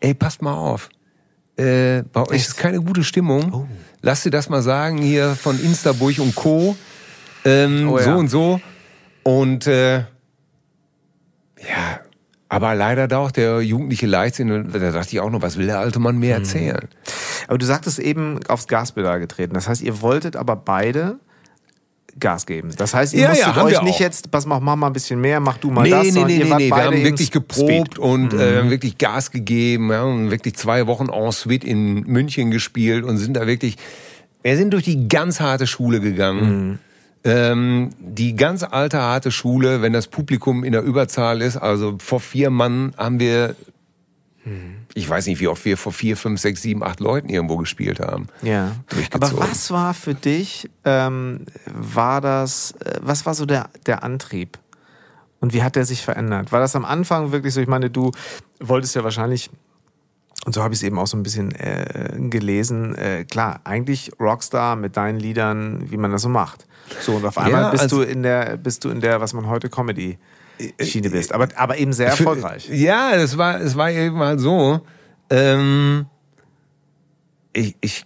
ey, 0.00 0.14
passt 0.14 0.42
mal 0.42 0.54
auf 0.54 0.90
äh, 1.56 2.02
bei 2.12 2.22
euch 2.22 2.32
Echt? 2.32 2.48
ist 2.48 2.56
keine 2.56 2.80
gute 2.80 3.02
Stimmung. 3.02 3.52
Oh. 3.52 3.66
Lass 4.02 4.22
dir 4.22 4.30
das 4.30 4.48
mal 4.48 4.62
sagen 4.62 4.98
hier 4.98 5.34
von 5.34 5.62
Instaburg 5.62 6.18
und 6.18 6.34
Co. 6.34 6.76
Ähm, 7.44 7.88
oh, 7.88 7.98
ja. 7.98 8.04
So 8.04 8.10
und 8.12 8.28
so. 8.28 8.60
Und 9.22 9.66
äh, 9.66 9.98
ja, 9.98 12.00
aber 12.48 12.74
leider 12.74 13.08
da 13.08 13.18
auch 13.18 13.30
der 13.30 13.62
jugendliche 13.62 14.06
Leichtsinn, 14.06 14.70
da 14.70 14.78
dachte 14.78 15.12
ich 15.12 15.20
auch 15.20 15.30
noch, 15.30 15.42
was 15.42 15.56
will 15.56 15.66
der 15.66 15.78
alte 15.78 15.98
Mann 15.98 16.18
mehr 16.18 16.40
mhm. 16.40 16.44
Aber 17.46 17.58
du 17.58 17.66
sagtest 17.66 17.98
eben 17.98 18.40
aufs 18.48 18.66
Gaspedal 18.66 19.20
getreten. 19.20 19.54
Das 19.54 19.68
heißt, 19.68 19.82
ihr 19.82 20.00
wolltet 20.00 20.36
aber 20.36 20.56
beide 20.56 21.18
Gas 22.18 22.46
geben. 22.46 22.70
Das 22.76 22.94
heißt, 22.94 23.12
ihr 23.14 23.22
ja, 23.22 23.28
musstet 23.28 23.56
ja, 23.56 23.62
euch 23.64 23.82
nicht 23.82 23.96
auch. 23.96 24.00
jetzt, 24.00 24.30
pass 24.30 24.46
mal, 24.46 24.58
mach 24.60 24.76
mal 24.76 24.86
ein 24.86 24.92
bisschen 24.92 25.20
mehr, 25.20 25.38
mach 25.38 25.58
du 25.58 25.70
mal 25.70 25.82
nee, 25.82 25.90
das. 25.90 26.04
Nee, 26.04 26.24
nee, 26.24 26.38
nee, 26.38 26.54
nee. 26.56 26.70
Wir 26.70 26.84
haben 26.84 27.04
wirklich 27.04 27.30
geprobt 27.30 27.94
Speed. 27.94 27.98
und 27.98 28.32
mhm. 28.32 28.40
äh, 28.40 28.70
wirklich 28.70 28.96
Gas 28.96 29.30
gegeben. 29.30 29.88
Wir 29.88 29.98
haben 29.98 30.30
wirklich 30.30 30.56
zwei 30.56 30.86
Wochen 30.86 31.08
en 31.10 31.32
suite 31.32 31.64
in 31.64 32.00
München 32.04 32.50
gespielt 32.50 33.04
und 33.04 33.18
sind 33.18 33.34
da 33.34 33.46
wirklich, 33.46 33.76
wir 34.42 34.56
sind 34.56 34.72
durch 34.72 34.84
die 34.84 35.08
ganz 35.08 35.40
harte 35.40 35.66
Schule 35.66 36.00
gegangen. 36.00 36.68
Mhm. 36.68 36.78
Ähm, 37.24 37.90
die 37.98 38.36
ganz 38.36 38.62
alte, 38.62 38.98
harte 38.98 39.30
Schule, 39.30 39.82
wenn 39.82 39.92
das 39.92 40.06
Publikum 40.06 40.64
in 40.64 40.72
der 40.72 40.82
Überzahl 40.82 41.42
ist, 41.42 41.56
also 41.56 41.96
vor 41.98 42.20
vier 42.20 42.50
Mann 42.50 42.94
haben 42.96 43.18
wir 43.18 43.56
ich 44.96 45.08
weiß 45.08 45.26
nicht, 45.26 45.40
wie 45.40 45.48
oft 45.48 45.62
wir 45.66 45.76
vor 45.76 45.92
vier, 45.92 46.16
fünf, 46.16 46.40
sechs, 46.40 46.62
sieben, 46.62 46.82
acht 46.82 47.00
Leuten 47.00 47.28
irgendwo 47.28 47.58
gespielt 47.58 48.00
haben. 48.00 48.28
Ja. 48.40 48.72
Aber 49.12 49.30
was 49.38 49.70
war 49.70 49.92
für 49.92 50.14
dich, 50.14 50.70
ähm, 50.84 51.44
war 51.66 52.22
das, 52.22 52.70
äh, 52.80 52.98
was 53.02 53.26
war 53.26 53.34
so 53.34 53.44
der, 53.44 53.68
der 53.84 54.02
Antrieb? 54.02 54.58
Und 55.38 55.52
wie 55.52 55.62
hat 55.62 55.76
der 55.76 55.84
sich 55.84 56.02
verändert? 56.02 56.50
War 56.50 56.60
das 56.60 56.74
am 56.74 56.86
Anfang 56.86 57.30
wirklich 57.30 57.52
so? 57.52 57.60
Ich 57.60 57.68
meine, 57.68 57.90
du 57.90 58.10
wolltest 58.58 58.94
ja 58.94 59.04
wahrscheinlich, 59.04 59.50
und 60.46 60.54
so 60.54 60.62
habe 60.62 60.72
ich 60.72 60.80
es 60.80 60.82
eben 60.82 60.98
auch 60.98 61.06
so 61.06 61.18
ein 61.18 61.22
bisschen 61.22 61.54
äh, 61.54 62.14
gelesen, 62.30 62.94
äh, 62.94 63.24
klar, 63.24 63.60
eigentlich 63.64 64.12
Rockstar 64.18 64.76
mit 64.76 64.96
deinen 64.96 65.20
Liedern, 65.20 65.90
wie 65.90 65.98
man 65.98 66.10
das 66.10 66.22
so 66.22 66.30
macht. 66.30 66.66
So, 67.02 67.16
und 67.16 67.26
auf 67.26 67.36
einmal 67.36 67.64
ja, 67.64 67.70
bist 67.70 67.82
also 67.82 68.02
du 68.02 68.02
in 68.02 68.22
der, 68.22 68.56
bist 68.56 68.82
du 68.82 68.88
in 68.88 69.02
der, 69.02 69.20
was 69.20 69.34
man 69.34 69.46
heute 69.46 69.68
Comedy 69.68 70.16
Schiene 70.80 71.10
bist, 71.10 71.32
aber, 71.32 71.48
aber 71.56 71.78
eben 71.78 71.92
sehr 71.92 72.08
erfolgreich. 72.08 72.68
Ja, 72.70 73.14
es 73.14 73.36
war, 73.36 73.60
es 73.60 73.76
war 73.76 73.90
eben 73.90 74.16
mal 74.16 74.38
so. 74.38 74.80
Ähm, 75.30 76.06
ich, 77.52 77.76
ich, 77.80 78.04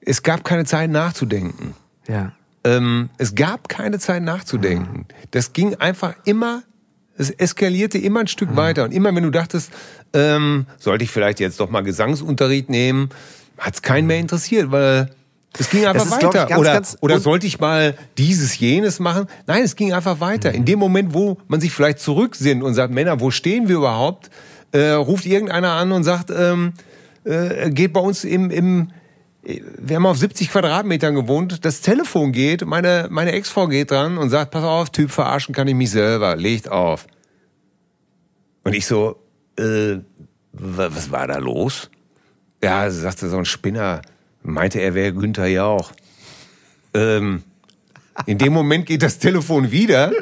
es 0.00 0.22
gab 0.22 0.44
keine 0.44 0.64
Zeit 0.64 0.90
nachzudenken. 0.90 1.74
Ja. 2.08 2.32
Ähm, 2.64 3.10
es 3.18 3.34
gab 3.34 3.68
keine 3.68 3.98
Zeit 3.98 4.22
nachzudenken. 4.22 5.06
Das 5.30 5.52
ging 5.52 5.74
einfach 5.76 6.14
immer 6.24 6.62
Es 7.16 7.30
eskalierte 7.30 7.98
immer 7.98 8.20
ein 8.20 8.26
Stück 8.26 8.56
weiter. 8.56 8.84
Und 8.84 8.92
immer 8.92 9.14
wenn 9.14 9.22
du 9.22 9.30
dachtest, 9.30 9.70
ähm, 10.12 10.66
sollte 10.78 11.04
ich 11.04 11.10
vielleicht 11.10 11.40
jetzt 11.40 11.60
doch 11.60 11.70
mal 11.70 11.82
Gesangsunterricht 11.82 12.70
nehmen, 12.70 13.10
hat 13.58 13.74
es 13.74 13.82
keinen 13.82 14.06
mehr 14.06 14.18
interessiert, 14.18 14.70
weil 14.70 15.10
es 15.58 15.68
ging 15.70 15.84
einfach 15.86 16.06
ist, 16.06 16.18
glaub 16.18 16.34
ich, 16.34 16.40
weiter. 16.40 16.48
ganz, 16.48 16.60
oder, 16.60 16.72
ganz 16.72 16.96
oder 17.00 17.20
sollte 17.20 17.46
ich 17.46 17.60
mal 17.60 17.94
dieses, 18.18 18.58
jenes 18.58 18.98
machen? 19.00 19.26
Nein, 19.46 19.62
es 19.62 19.76
ging 19.76 19.92
einfach 19.92 20.20
weiter. 20.20 20.52
In 20.52 20.64
dem 20.64 20.78
Moment, 20.78 21.12
wo 21.14 21.38
man 21.48 21.60
sich 21.60 21.72
vielleicht 21.72 21.98
zurücksinnt 22.00 22.62
und 22.62 22.74
sagt, 22.74 22.92
Männer, 22.92 23.20
wo 23.20 23.30
stehen 23.30 23.68
wir 23.68 23.76
überhaupt? 23.76 24.30
Äh, 24.72 24.90
ruft 24.92 25.26
irgendeiner 25.26 25.72
an 25.72 25.92
und 25.92 26.04
sagt, 26.04 26.30
ähm, 26.30 26.72
äh, 27.24 27.70
geht 27.70 27.92
bei 27.92 28.00
uns 28.00 28.24
im, 28.24 28.50
im 28.50 28.88
wir 29.44 29.96
haben 29.96 30.06
auf 30.06 30.18
70 30.18 30.50
Quadratmetern 30.52 31.16
gewohnt, 31.16 31.64
das 31.64 31.80
Telefon 31.80 32.30
geht, 32.30 32.64
meine, 32.64 33.08
meine 33.10 33.32
Ex-Frau 33.32 33.66
geht 33.66 33.90
dran 33.90 34.16
und 34.16 34.30
sagt, 34.30 34.52
pass 34.52 34.62
auf, 34.62 34.90
Typ, 34.90 35.10
verarschen 35.10 35.52
kann 35.52 35.66
ich 35.66 35.74
mich 35.74 35.90
selber, 35.90 36.36
legt 36.36 36.70
auf. 36.70 37.08
Und 38.62 38.74
ich 38.74 38.86
so, 38.86 39.16
äh, 39.58 39.96
wa- 40.52 40.88
was 40.90 41.10
war 41.10 41.26
da 41.26 41.38
los? 41.38 41.90
Ja, 42.62 42.88
sagte 42.90 43.28
so 43.28 43.36
ein 43.36 43.44
Spinner, 43.44 44.02
meinte 44.42 44.80
er 44.80 44.94
wäre 44.94 45.12
Günther 45.12 45.46
Jauch. 45.46 45.92
Ähm, 46.94 47.42
in 48.26 48.38
dem 48.38 48.52
Moment 48.52 48.86
geht 48.86 49.02
das 49.02 49.18
Telefon 49.18 49.70
wieder. 49.70 50.12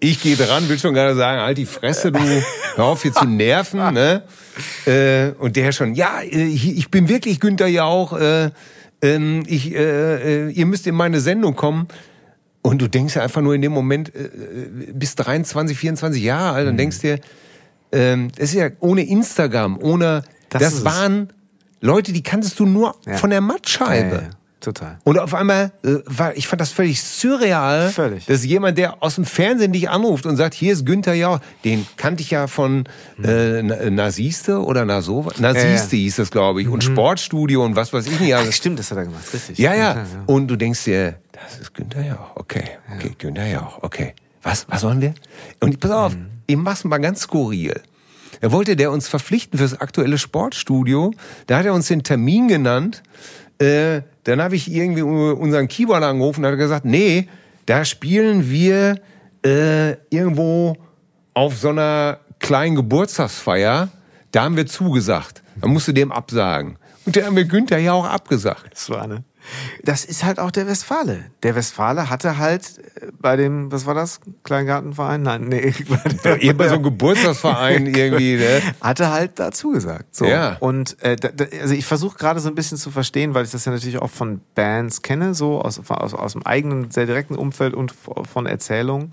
Ich 0.00 0.22
gehe 0.22 0.36
dran, 0.36 0.68
will 0.68 0.78
schon 0.78 0.94
gerade 0.94 1.14
sagen, 1.14 1.40
halt 1.40 1.58
die 1.58 1.66
Fresse, 1.66 2.10
du, 2.10 2.18
hör 2.76 2.84
auf 2.84 3.02
hier 3.02 3.12
zu 3.12 3.26
nerven. 3.26 3.92
Ne? 3.92 4.22
Äh, 4.86 5.32
und 5.38 5.56
der 5.56 5.72
schon, 5.72 5.94
ja, 5.94 6.20
äh, 6.22 6.46
ich 6.46 6.90
bin 6.90 7.08
wirklich 7.08 7.40
Günther 7.40 7.66
Jauch. 7.66 8.18
Äh, 8.18 8.50
ähm, 9.02 9.42
ich, 9.46 9.74
äh, 9.74 10.46
äh, 10.46 10.50
ihr 10.50 10.66
müsst 10.66 10.86
in 10.86 10.94
meine 10.94 11.20
Sendung 11.20 11.54
kommen. 11.54 11.88
Und 12.62 12.80
du 12.80 12.88
denkst 12.88 13.16
ja 13.16 13.22
einfach 13.22 13.42
nur 13.42 13.54
in 13.54 13.60
dem 13.60 13.72
Moment, 13.72 14.14
äh, 14.14 14.24
äh, 14.24 14.92
bis 14.94 15.14
23, 15.16 15.76
24 15.76 16.22
Jahre 16.22 16.56
alt, 16.56 16.68
und 16.68 16.78
denkst 16.78 17.00
dir, 17.00 17.20
ähm, 17.92 18.30
das 18.36 18.50
ist 18.50 18.54
ja 18.54 18.70
ohne 18.80 19.06
Instagram, 19.06 19.78
ohne, 19.78 20.24
Das 20.48 20.62
das, 20.62 20.84
waren 20.84 21.30
Leute, 21.84 22.12
die 22.12 22.22
kanntest 22.22 22.58
du 22.58 22.66
nur 22.66 22.96
Ja. 23.06 23.16
von 23.18 23.30
der 23.30 23.40
Mattscheibe. 23.40 24.14
Ja, 24.16 24.22
ja, 24.22 24.30
total. 24.60 24.98
Und 25.04 25.18
auf 25.18 25.34
einmal 25.34 25.70
äh, 25.84 25.96
war, 26.06 26.34
ich 26.36 26.48
fand 26.48 26.60
das 26.62 26.70
völlig 26.70 27.02
surreal, 27.02 27.90
Völlig. 27.90 28.24
dass 28.26 28.42
jemand, 28.44 28.78
der 28.78 29.02
aus 29.02 29.16
dem 29.16 29.24
Fernsehen 29.26 29.72
dich 29.72 29.90
anruft 29.90 30.24
und 30.24 30.36
sagt, 30.36 30.54
hier 30.54 30.72
ist 30.72 30.86
Günther 30.86 31.12
Jauch, 31.14 31.40
den 31.64 31.86
kannte 31.98 32.22
ich 32.22 32.30
ja 32.30 32.46
von 32.46 32.84
äh, 33.22 33.62
Na- 33.62 33.90
Nasiste 33.90 34.64
oder 34.64 34.84
Naso, 34.86 35.28
Nasiste 35.38 35.96
hieß 35.96 36.16
das, 36.16 36.30
glaube 36.30 36.62
ich, 36.62 36.68
und 36.68 36.82
Sportstudio 36.82 37.62
und 37.64 37.76
was 37.76 37.92
weiß 37.92 38.06
ich 38.06 38.18
nicht. 38.18 38.34
Also, 38.34 38.50
stimmt, 38.52 38.78
das 38.78 38.90
hat 38.90 38.96
er 38.98 39.04
gemacht, 39.04 39.24
richtig. 39.34 39.58
ja, 39.58 39.74
ja, 39.74 39.94
ja. 39.94 40.06
Und 40.26 40.48
du 40.48 40.56
denkst 40.56 40.84
dir, 40.84 41.16
das 41.32 41.58
ist 41.60 41.74
Günther 41.74 42.02
Jauch, 42.06 42.36
okay, 42.36 42.64
okay, 42.96 43.12
Günther 43.18 43.46
Jauch, 43.46 43.82
okay. 43.82 44.14
Was, 44.42 44.66
was 44.68 44.82
wollen 44.84 45.00
wir? 45.00 45.14
Und 45.60 45.80
pass 45.80 45.90
auf, 45.90 46.14
Mhm. 46.14 46.26
ihm 46.46 46.62
mach's 46.62 46.84
mal 46.84 46.98
ganz 46.98 47.20
skurril. 47.20 47.80
Da 48.40 48.52
wollte 48.52 48.76
der 48.76 48.90
uns 48.90 49.08
verpflichten 49.08 49.58
fürs 49.58 49.80
aktuelle 49.80 50.18
Sportstudio. 50.18 51.12
Da 51.46 51.58
hat 51.58 51.66
er 51.66 51.74
uns 51.74 51.88
den 51.88 52.02
Termin 52.02 52.48
genannt. 52.48 53.02
Äh, 53.58 54.02
dann 54.24 54.42
habe 54.42 54.56
ich 54.56 54.70
irgendwie 54.70 55.02
unseren 55.02 55.68
Keyboarder 55.68 56.08
angerufen 56.08 56.44
und 56.44 56.50
hat 56.50 56.58
gesagt, 56.58 56.84
nee, 56.84 57.28
da 57.66 57.84
spielen 57.84 58.50
wir 58.50 59.00
äh, 59.44 59.92
irgendwo 60.10 60.76
auf 61.34 61.58
so 61.58 61.68
einer 61.68 62.18
kleinen 62.40 62.76
Geburtstagsfeier. 62.76 63.88
Da 64.32 64.42
haben 64.42 64.56
wir 64.56 64.66
zugesagt. 64.66 65.42
Dann 65.60 65.70
musst 65.70 65.88
du 65.88 65.92
dem 65.92 66.10
absagen. 66.12 66.76
Und 67.06 67.16
der 67.16 67.26
haben 67.26 67.36
wir 67.36 67.44
Günther 67.44 67.78
ja 67.78 67.92
auch 67.92 68.06
abgesagt. 68.06 68.66
Das 68.70 68.90
war 68.90 69.06
ne. 69.06 69.24
Das 69.82 70.04
ist 70.04 70.24
halt 70.24 70.38
auch 70.38 70.50
der 70.50 70.66
Westfale. 70.66 71.24
Der 71.42 71.54
Westfale 71.54 72.10
hatte 72.10 72.38
halt 72.38 72.78
äh, 72.78 73.08
bei 73.18 73.36
dem, 73.36 73.70
was 73.70 73.86
war 73.86 73.94
das? 73.94 74.20
Kleingartenverein? 74.42 75.22
Nein, 75.22 75.42
nee. 75.48 75.72
bei 76.22 76.36
Ihr 76.38 76.56
bei 76.56 76.68
so 76.68 76.74
einem 76.74 76.82
Geburtstagsverein 76.84 77.86
irgendwie, 77.94 78.36
ne? 78.36 78.62
hatte 78.80 79.10
halt 79.10 79.38
dazu 79.38 79.70
gesagt. 79.70 80.14
So. 80.14 80.24
Ja. 80.24 80.56
Und 80.60 81.00
äh, 81.02 81.16
da, 81.16 81.28
also 81.60 81.74
ich 81.74 81.86
versuche 81.86 82.18
gerade 82.18 82.40
so 82.40 82.48
ein 82.48 82.54
bisschen 82.54 82.78
zu 82.78 82.90
verstehen, 82.90 83.34
weil 83.34 83.44
ich 83.44 83.50
das 83.50 83.64
ja 83.64 83.72
natürlich 83.72 83.98
auch 83.98 84.10
von 84.10 84.40
Bands 84.54 85.02
kenne, 85.02 85.34
so 85.34 85.60
aus, 85.60 85.80
aus, 85.88 86.14
aus 86.14 86.32
dem 86.32 86.44
eigenen, 86.44 86.90
sehr 86.90 87.06
direkten 87.06 87.36
Umfeld 87.36 87.74
und 87.74 87.92
von 87.92 88.46
Erzählungen. 88.46 89.10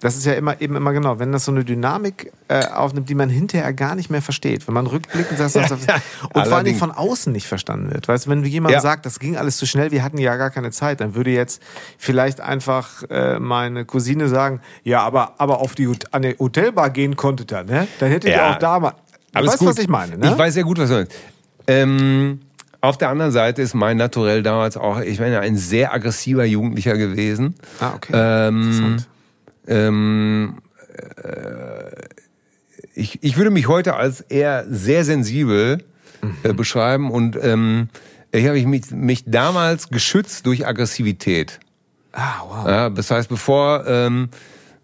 Das 0.00 0.16
ist 0.16 0.24
ja 0.24 0.32
immer 0.32 0.60
eben 0.62 0.76
immer 0.76 0.92
genau, 0.92 1.18
wenn 1.18 1.30
das 1.30 1.44
so 1.44 1.52
eine 1.52 1.62
Dynamik 1.64 2.32
äh, 2.48 2.64
aufnimmt, 2.66 3.08
die 3.10 3.14
man 3.14 3.28
hinterher 3.28 3.72
gar 3.74 3.94
nicht 3.94 4.08
mehr 4.10 4.22
versteht. 4.22 4.66
Wenn 4.66 4.72
man 4.74 4.86
rückblickend 4.86 5.38
sagt, 5.38 5.54
Ja, 5.70 5.74
und 5.74 5.86
ja. 5.86 6.00
vor 6.32 6.42
Allerdings. 6.54 6.78
von 6.78 6.90
außen 6.90 7.32
nicht 7.32 7.46
verstanden 7.46 7.92
wird. 7.92 8.08
Weißt 8.08 8.24
du, 8.26 8.30
wenn 8.30 8.42
jemand 8.44 8.72
Ja. 8.72 8.80
sagt, 8.80 9.04
das 9.04 9.18
ging 9.18 9.36
alles 9.36 9.58
zu 9.58 9.66
schnell, 9.66 9.90
wir 9.90 10.02
hatten 10.02 10.16
ja 10.18 10.36
gar 10.36 10.48
keine 10.50 10.70
Zeit, 10.70 11.00
dann 11.02 11.14
würde 11.14 11.30
jetzt 11.32 11.60
vielleicht 11.98 12.40
einfach 12.40 13.02
äh, 13.10 13.38
meine 13.38 13.84
Cousine 13.84 14.28
sagen, 14.28 14.60
ja, 14.84 15.02
aber, 15.02 15.34
aber 15.38 15.60
auf 15.60 15.74
die 15.74 15.88
an 16.12 16.22
die 16.22 16.34
Hotelbar 16.38 16.88
gehen 16.90 17.16
konntet 17.16 17.52
ihr, 17.52 17.64
ne? 17.64 17.86
Dann 17.98 18.08
hättet 18.10 18.30
ihr 18.30 18.36
Ja. 18.36 18.52
auch 18.54 18.58
da 18.58 18.80
mal. 18.80 18.94
Du 19.34 19.46
weißt, 19.46 19.58
gut. 19.58 19.68
was 19.68 19.78
ich 19.78 19.88
meine, 19.88 20.16
ne? 20.16 20.30
Ich 20.32 20.38
weiß 20.38 20.54
sehr 20.54 20.64
gut, 20.64 20.78
was 20.78 20.88
du 20.88 20.94
meinst. 20.96 21.12
Ähm, 21.66 22.40
auf 22.80 22.96
der 22.96 23.10
anderen 23.10 23.32
Seite 23.32 23.60
ist 23.60 23.74
mein 23.74 23.98
Naturell 23.98 24.42
damals 24.42 24.76
auch, 24.78 25.00
ich 25.00 25.20
meine, 25.20 25.40
ein 25.40 25.56
sehr 25.58 25.92
aggressiver 25.92 26.44
Jugendlicher 26.46 26.96
gewesen. 26.96 27.54
Ah, 27.80 27.92
okay. 27.94 28.12
Ähm, 28.14 28.62
Interessant. 28.62 29.08
Ähm, 29.70 30.58
äh, 31.22 31.90
ich, 32.94 33.22
ich 33.22 33.36
würde 33.36 33.50
mich 33.50 33.68
heute 33.68 33.94
als 33.94 34.20
eher 34.20 34.66
sehr 34.68 35.04
sensibel 35.04 35.82
Mhm. 36.22 36.36
äh, 36.42 36.52
beschreiben 36.52 37.10
und 37.10 37.38
ähm, 37.42 37.88
ich 38.30 38.46
habe 38.46 38.62
mich, 38.66 38.90
mich 38.90 39.24
damals 39.26 39.88
geschützt 39.88 40.44
durch 40.44 40.66
Aggressivität. 40.66 41.58
Ah, 42.12 42.42
wow. 42.46 42.66
Ja, 42.68 42.90
das 42.90 43.10
heißt, 43.10 43.30
bevor, 43.30 43.86
ähm, 43.86 44.28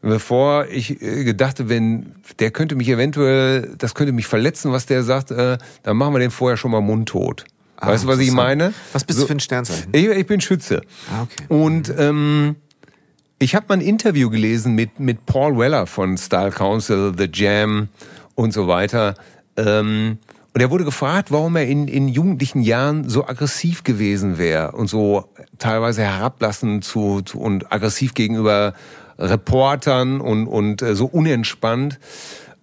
bevor 0.00 0.66
ich 0.68 1.02
äh, 1.02 1.24
gedachte, 1.24 1.68
wenn 1.68 2.14
der 2.38 2.50
könnte 2.52 2.74
mich 2.74 2.88
eventuell, 2.88 3.74
das 3.76 3.94
könnte 3.94 4.12
mich 4.14 4.26
verletzen, 4.26 4.72
was 4.72 4.86
der 4.86 5.02
sagt, 5.02 5.30
äh, 5.30 5.58
dann 5.82 5.96
machen 5.98 6.14
wir 6.14 6.20
den 6.20 6.30
vorher 6.30 6.56
schon 6.56 6.70
mal 6.70 6.80
mundtot. 6.80 7.44
Ah, 7.76 7.88
weißt 7.88 8.04
du, 8.04 8.08
was 8.08 8.18
ich 8.20 8.30
meine? 8.32 8.72
Was 8.94 9.04
bist 9.04 9.18
So- 9.18 9.24
du 9.24 9.28
für 9.28 9.34
ein 9.34 9.40
Sternzeichen? 9.40 9.90
Ich, 9.92 10.06
ich 10.06 10.26
bin 10.26 10.40
Schütze. 10.40 10.80
Ah, 11.12 11.24
okay. 11.24 11.44
Und 11.48 11.92
ähm, 11.98 12.56
ich 13.38 13.54
habe 13.54 13.66
mal 13.68 13.74
ein 13.74 13.80
Interview 13.80 14.30
gelesen 14.30 14.74
mit, 14.74 14.98
mit 14.98 15.26
Paul 15.26 15.58
Weller 15.58 15.86
von 15.86 16.16
Style 16.16 16.50
Council, 16.50 17.12
The 17.16 17.28
Jam 17.32 17.88
und 18.34 18.52
so 18.52 18.66
weiter. 18.66 19.14
Ähm, 19.56 20.18
und 20.54 20.60
er 20.62 20.70
wurde 20.70 20.84
gefragt, 20.84 21.30
warum 21.30 21.56
er 21.56 21.66
in, 21.66 21.86
in 21.86 22.08
jugendlichen 22.08 22.62
Jahren 22.62 23.08
so 23.10 23.26
aggressiv 23.26 23.84
gewesen 23.84 24.38
wäre 24.38 24.72
und 24.72 24.88
so 24.88 25.28
teilweise 25.58 26.02
herablassend 26.02 26.82
zu, 26.82 27.20
zu, 27.20 27.38
und 27.38 27.70
aggressiv 27.70 28.14
gegenüber 28.14 28.72
Reportern 29.18 30.20
und, 30.20 30.46
und 30.46 30.80
äh, 30.80 30.94
so 30.94 31.04
unentspannt. 31.04 31.98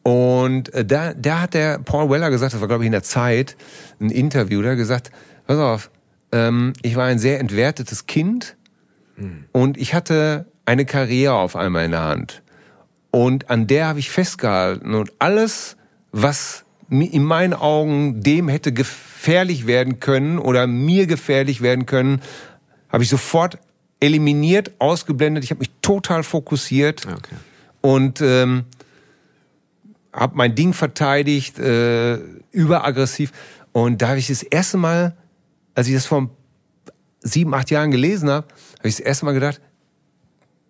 Und 0.01 0.73
äh, 0.73 0.83
da, 0.83 1.13
da 1.13 1.41
hat 1.41 1.53
der 1.53 1.77
Paul 1.79 2.09
Weller 2.09 2.31
gesagt, 2.31 2.53
das 2.53 2.61
war 2.61 2.67
glaube 2.67 2.83
ich 2.83 2.87
in 2.87 2.93
der 2.93 3.03
Zeit, 3.03 3.55
ein 3.99 4.09
Interview, 4.09 4.63
der 4.63 4.71
hat 4.71 4.77
gesagt, 4.77 5.11
pass 5.45 5.59
auf, 5.59 5.91
ähm, 6.31 6.73
ich 6.81 6.95
war 6.95 7.05
ein 7.05 7.19
sehr 7.19 7.39
entwertetes 7.39 8.07
Kind 8.07 8.57
und 9.51 9.77
ich 9.77 9.93
hatte 9.93 10.47
eine 10.65 10.85
Karriere 10.85 11.33
auf 11.35 11.55
einmal 11.55 11.85
in 11.85 11.91
der 11.91 12.03
Hand. 12.03 12.41
Und 13.11 13.49
an 13.49 13.67
der 13.67 13.87
habe 13.87 13.99
ich 13.99 14.09
festgehalten. 14.09 14.93
Und 14.95 15.11
alles, 15.19 15.77
was 16.11 16.63
in 16.89 17.23
meinen 17.23 17.53
Augen 17.53 18.21
dem 18.21 18.49
hätte 18.49 18.71
gefährlich 18.71 19.67
werden 19.67 19.99
können 19.99 20.39
oder 20.39 20.67
mir 20.67 21.07
gefährlich 21.07 21.61
werden 21.61 21.85
können, 21.85 22.21
habe 22.89 23.03
ich 23.03 23.09
sofort 23.09 23.57
eliminiert, 23.99 24.71
ausgeblendet. 24.79 25.43
Ich 25.43 25.51
habe 25.51 25.59
mich 25.59 25.71
total 25.81 26.23
fokussiert 26.23 27.05
Okay. 27.07 27.35
und 27.81 28.21
ähm, 28.21 28.65
habe 30.11 30.35
mein 30.35 30.55
Ding 30.55 30.73
verteidigt, 30.73 31.57
äh, 31.57 32.15
überaggressiv. 32.51 33.31
Und 33.71 34.01
da 34.01 34.09
habe 34.09 34.19
ich 34.19 34.27
das 34.27 34.43
erste 34.43 34.77
Mal, 34.77 35.15
als 35.73 35.87
ich 35.87 35.93
das 35.93 36.05
vor 36.05 36.29
sieben, 37.21 37.53
acht 37.53 37.71
Jahren 37.71 37.91
gelesen 37.91 38.29
habe, 38.29 38.47
habe 38.77 38.87
ich 38.87 38.97
das 38.97 39.05
erste 39.05 39.25
Mal 39.25 39.33
gedacht, 39.33 39.61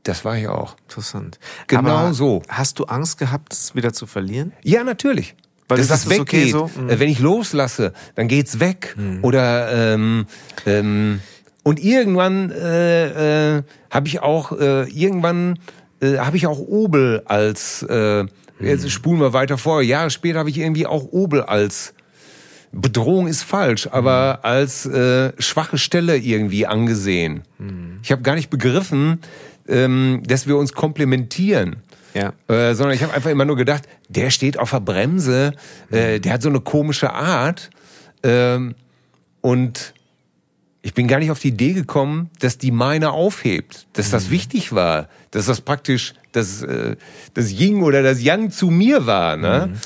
das 0.04 0.26
war 0.26 0.38
ich 0.38 0.48
auch. 0.48 0.76
Interessant. 0.84 1.40
Genau 1.68 1.90
Aber 1.90 2.14
so. 2.14 2.42
Hast 2.50 2.80
du 2.80 2.86
Angst 2.86 3.18
gehabt, 3.18 3.54
es 3.54 3.76
wieder 3.76 3.94
zu 3.94 4.06
verlieren? 4.06 4.54
Ja, 4.62 4.84
natürlich. 4.84 5.36
Weil 5.68 5.78
Dass 5.78 5.90
es 5.90 6.04
sagtest, 6.04 6.20
okay, 6.20 6.38
weggeht. 6.38 6.52
so, 6.52 6.70
mhm. 6.76 6.90
Äh, 6.90 7.00
Wenn 7.00 7.10
ich 7.10 7.20
loslasse, 7.20 7.94
dann 8.16 8.28
geht's 8.28 8.60
weg. 8.60 8.96
Oder 9.22 9.94
ähm, 9.94 10.26
ähm, 10.66 11.22
und 11.64 11.82
irgendwann 11.82 12.52
äh, 12.52 13.58
äh, 13.58 13.64
habe 13.90 14.08
ich 14.08 14.20
auch 14.20 14.52
äh, 14.52 14.84
irgendwann 14.90 15.58
äh, 16.02 16.18
habe 16.18 16.36
ich 16.36 16.46
auch 16.48 16.60
Obel 16.60 17.24
als 17.26 17.84
äh, 17.84 18.26
jetzt 18.60 18.90
spulen 18.92 19.22
wir 19.22 19.32
weiter 19.32 19.58
vor. 19.58 19.82
Jahre 19.82 20.10
später 20.10 20.40
habe 20.40 20.50
ich 20.50 20.58
irgendwie 20.58 20.86
auch 20.86 21.06
Obel 21.12 21.42
als 21.42 21.94
Bedrohung 22.74 23.28
ist 23.28 23.44
falsch, 23.44 23.88
aber 23.92 24.40
als 24.42 24.86
äh, 24.88 25.32
schwache 25.38 25.78
Stelle 25.78 26.18
irgendwie 26.18 26.66
angesehen. 26.66 27.44
Ich 28.02 28.12
habe 28.12 28.24
gar 28.24 28.34
nicht 28.34 28.50
begriffen, 28.50 29.20
ähm, 29.68 30.22
dass 30.26 30.48
wir 30.48 30.58
uns 30.58 30.74
komplementieren. 30.74 31.78
Ja. 32.14 32.34
Äh, 32.48 32.76
sondern 32.76 32.96
ich 32.96 33.02
habe 33.02 33.14
einfach 33.14 33.32
immer 33.32 33.46
nur 33.46 33.56
gedacht, 33.56 33.88
der 34.08 34.30
steht 34.30 34.60
auf 34.60 34.70
der 34.70 34.82
Bremse, 34.82 35.54
äh, 35.90 36.20
der 36.20 36.34
hat 36.34 36.42
so 36.42 36.50
eine 36.50 36.60
komische 36.60 37.12
Art. 37.12 37.72
Ähm, 38.22 38.76
und 39.42 39.94
ich 40.84 40.94
bin 40.94 41.08
gar 41.08 41.20
nicht 41.20 41.32
auf 41.32 41.40
die 41.40 41.48
Idee 41.48 41.74
gekommen, 41.74 42.30
dass 42.40 42.58
die 42.58 42.70
meine 42.70 43.12
aufhebt, 43.12 43.88
dass 43.94 44.12
das 44.12 44.30
wichtig 44.30 44.74
war, 44.74 45.08
dass 45.32 45.46
das 45.46 45.62
praktisch 45.62 46.14
das, 46.34 46.62
äh, 46.62 46.98
das 47.34 47.52
Ying 47.52 47.82
oder 47.82 48.04
das 48.04 48.22
Yang 48.22 48.52
zu 48.52 48.70
mir 48.70 49.06
war. 49.06 49.38
Ne? 49.38 49.70
Mhm. 49.70 49.78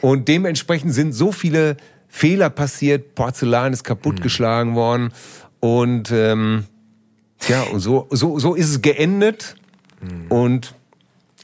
Und 0.00 0.28
dementsprechend 0.28 0.94
sind 0.94 1.12
so 1.12 1.30
viele 1.30 1.76
Fehler 2.08 2.48
passiert, 2.48 3.14
Porzellan 3.14 3.74
ist 3.74 3.84
kaputtgeschlagen 3.84 4.72
mhm. 4.72 4.76
worden 4.76 5.12
und 5.60 6.10
ähm, 6.10 6.64
ja, 7.48 7.62
und 7.62 7.80
so, 7.80 8.06
so, 8.10 8.38
so 8.38 8.54
ist 8.54 8.70
es 8.70 8.82
geendet 8.82 9.56
mhm. 10.00 10.30
und 10.30 10.74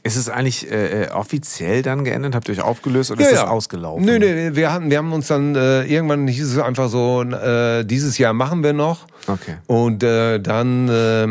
ist 0.03 0.17
es 0.17 0.27
eigentlich 0.29 0.69
äh, 0.69 1.03
äh, 1.03 1.09
offiziell 1.11 1.81
dann 1.81 2.03
geendet? 2.03 2.35
Habt 2.35 2.49
ihr 2.49 2.55
euch 2.55 2.61
aufgelöst 2.61 3.11
oder 3.11 3.21
ja, 3.21 3.27
ist 3.27 3.33
das 3.33 3.43
ja. 3.43 3.47
ausgelaufen? 3.47 4.03
Nö, 4.03 4.19
nö, 4.19 4.53
wir 4.53 4.71
haben, 4.71 4.89
wir 4.89 4.97
haben 4.97 5.13
uns 5.13 5.27
dann 5.27 5.55
äh, 5.55 5.83
irgendwann 5.85 6.27
hieß 6.27 6.51
es 6.51 6.59
einfach 6.59 6.89
so, 6.89 7.23
äh, 7.23 7.85
dieses 7.85 8.17
Jahr 8.17 8.33
machen 8.33 8.63
wir 8.63 8.73
noch. 8.73 9.07
Okay. 9.27 9.55
Und 9.65 10.03
äh, 10.03 10.39
dann, 10.39 10.89
äh, 10.89 11.27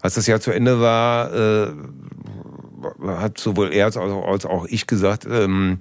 als 0.00 0.14
das 0.14 0.26
Jahr 0.26 0.40
zu 0.40 0.50
Ende 0.50 0.80
war, 0.80 1.32
äh, 1.32 1.68
hat 3.06 3.38
sowohl 3.38 3.72
er 3.72 3.86
als 3.86 3.96
auch, 3.96 4.26
als 4.26 4.44
auch 4.44 4.66
ich 4.66 4.88
gesagt, 4.88 5.26
ähm, 5.30 5.78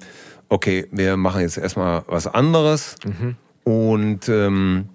okay, 0.49 0.85
wir 0.91 1.17
machen 1.17 1.41
jetzt 1.41 1.57
erstmal 1.57 2.03
was 2.07 2.27
anderes. 2.27 2.95
Mhm. 3.03 3.35
Und 3.63 4.29
ähm, 4.29 4.89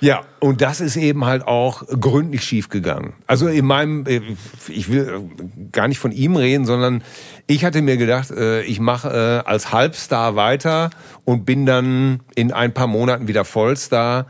ja, 0.00 0.22
und 0.38 0.60
das 0.60 0.80
ist 0.80 0.96
eben 0.96 1.24
halt 1.24 1.46
auch 1.46 1.82
gründlich 1.86 2.44
schiefgegangen. 2.44 3.14
Also 3.26 3.48
in 3.48 3.64
meinem, 3.64 4.06
äh, 4.06 4.20
ich 4.68 4.90
will 4.90 5.28
gar 5.72 5.88
nicht 5.88 5.98
von 5.98 6.12
ihm 6.12 6.36
reden, 6.36 6.64
sondern 6.66 7.02
ich 7.46 7.64
hatte 7.64 7.82
mir 7.82 7.96
gedacht, 7.96 8.30
äh, 8.30 8.62
ich 8.62 8.78
mache 8.80 9.42
äh, 9.44 9.48
als 9.48 9.72
Halbstar 9.72 10.36
weiter 10.36 10.90
und 11.24 11.44
bin 11.44 11.66
dann 11.66 12.20
in 12.34 12.52
ein 12.52 12.72
paar 12.72 12.86
Monaten 12.86 13.28
wieder 13.28 13.44
Vollstar. 13.44 14.26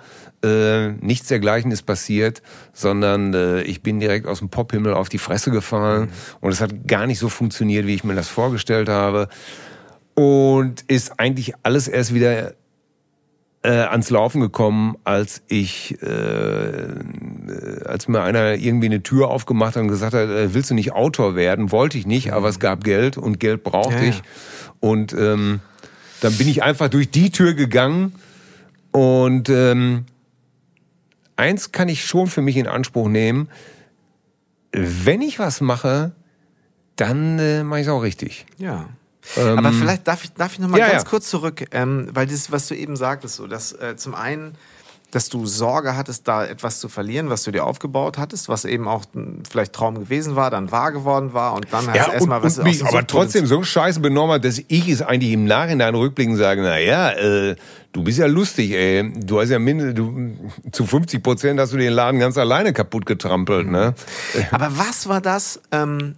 Nichts 1.00 1.26
dergleichen 1.26 1.72
ist 1.72 1.83
passiert, 1.83 2.42
sondern 2.72 3.35
ich 3.66 3.83
bin 3.83 3.98
direkt 3.98 4.28
aus 4.28 4.38
dem 4.38 4.50
Pophimmel 4.50 4.94
auf 4.94 5.09
die 5.09 5.18
Fresse 5.18 5.50
gefallen 5.50 6.02
mhm. 6.02 6.09
und 6.42 6.52
es 6.52 6.61
hat 6.61 6.87
gar 6.87 7.09
nicht 7.09 7.18
so 7.18 7.28
funktioniert, 7.28 7.88
wie 7.88 7.94
ich 7.96 8.04
mir 8.04 8.14
das 8.14 8.28
vorgestellt 8.28 8.88
habe. 8.88 9.26
Und 10.14 10.83
ist 10.87 11.18
eigentlich 11.18 11.54
alles 11.64 11.88
erst 11.88 12.14
wieder 12.14 12.52
äh, 13.62 13.71
ans 13.71 14.11
Laufen 14.11 14.40
gekommen, 14.40 14.97
als 15.05 15.42
ich, 15.49 16.01
äh, 16.03 16.87
als 17.85 18.09
mir 18.09 18.23
einer 18.23 18.55
irgendwie 18.55 18.87
eine 18.87 19.03
Tür 19.03 19.29
aufgemacht 19.29 19.77
hat 19.77 19.83
und 19.83 19.88
gesagt 19.88 20.14
hat, 20.14 20.29
äh, 20.29 20.55
willst 20.55 20.71
du 20.71 20.75
nicht 20.75 20.92
Autor 20.92 21.35
werden? 21.35 21.73
Wollte 21.73 21.99
ich 21.99 22.07
nicht, 22.07 22.33
aber 22.33 22.49
es 22.49 22.61
gab 22.61 22.85
Geld 22.85 23.18
und 23.18 23.40
Geld 23.40 23.64
brauchte 23.64 24.05
ja, 24.05 24.11
ich. 24.11 24.23
Und 24.81 25.12
ähm, 25.12 25.61
dann 26.21 26.35
bin 26.35 26.49
ich 26.49 26.62
einfach 26.62 26.88
durch 26.88 27.11
die 27.11 27.31
Tür 27.31 27.55
gegangen 27.55 28.12
und 28.92 29.49
ähm, 29.49 30.05
eins 31.37 31.73
kann 31.73 31.88
ich 31.88 32.05
schon 32.05 32.27
für 32.27 32.42
mich 32.42 32.57
in 32.57 32.66
Anspruch 32.66 33.09
nehmen, 33.09 33.49
wenn 34.73 35.23
ich 35.23 35.38
was 35.38 35.61
mache, 35.61 36.12
dann 36.97 37.38
äh, 37.38 37.62
mache 37.64 37.81
ich 37.81 37.87
es 37.87 37.92
auch 37.92 38.03
richtig. 38.03 38.47
Ja. 38.59 38.88
Ähm, 39.37 39.59
Aber 39.59 39.73
vielleicht 39.73 40.09
darf 40.09 40.25
ich, 40.25 40.33
darf 40.33 40.53
ich 40.53 40.59
noch 40.59 40.69
mal 40.69 40.79
ja, 40.79 40.88
ganz 40.88 41.03
ja. 41.03 41.09
kurz 41.09 41.29
zurück, 41.29 41.67
ähm, 41.73 42.09
weil 42.12 42.27
das, 42.27 42.51
was 42.51 42.69
du 42.69 42.75
eben 42.75 42.97
sagtest, 42.97 43.37
so, 43.37 43.47
dass 43.47 43.73
äh, 43.73 43.97
zum 43.97 44.14
einen 44.14 44.57
dass 45.11 45.31
du 45.31 45.47
Sorge 45.47 45.97
hattest, 45.97 46.29
da 46.29 46.45
etwas 46.45 46.81
zu 46.81 46.88
verlieren, 46.88 47.31
was 47.31 47.43
du 47.45 47.51
dir 47.51 47.64
aufgebaut 47.64 48.19
hattest, 48.19 48.49
was 48.49 48.67
eben 48.67 48.87
auch 48.87 49.05
vielleicht 49.49 49.73
Traum 49.73 49.99
gewesen 49.99 50.37
war, 50.37 50.51
dann 50.51 50.71
wahr 50.71 50.93
geworden 50.93 51.33
war 51.33 51.55
und 51.55 51.67
dann 51.71 51.87
ja, 51.95 52.12
erstmal 52.12 52.43
was. 52.43 52.59
Und 52.59 52.64
mich 52.64 52.85
aber 52.85 53.07
trotzdem 53.07 53.47
so 53.47 53.62
scheiße 53.62 54.01
benommen 54.01 54.35
hat, 54.35 54.45
dass 54.45 54.61
ich 54.69 54.88
es 54.88 55.01
eigentlich 55.01 55.33
im 55.33 55.47
Nachhinein 55.47 55.95
rückblickend 55.95 56.37
sage, 56.37 56.61
na 56.61 56.79
ja, 56.79 57.11
äh, 57.12 57.57
du 57.93 58.05
bist 58.05 58.19
ja 58.19 58.27
lustig, 58.27 58.73
ey. 58.73 59.11
Du 59.19 59.41
hast 59.41 59.49
ja 59.49 59.59
mindestens, 59.59 59.95
du, 59.95 60.37
zu 60.73 60.85
50 60.85 61.23
Prozent 61.23 61.59
hast 61.59 61.73
du 61.73 61.79
den 61.79 61.93
Laden 61.93 62.21
ganz 62.21 62.37
alleine 62.37 62.75
kaputt 62.75 63.07
getrampelt, 63.07 63.67
ne? 63.67 63.95
Aber 64.51 64.77
was 64.77 65.09
war 65.09 65.23
das, 65.23 65.61
ähm, 65.73 66.17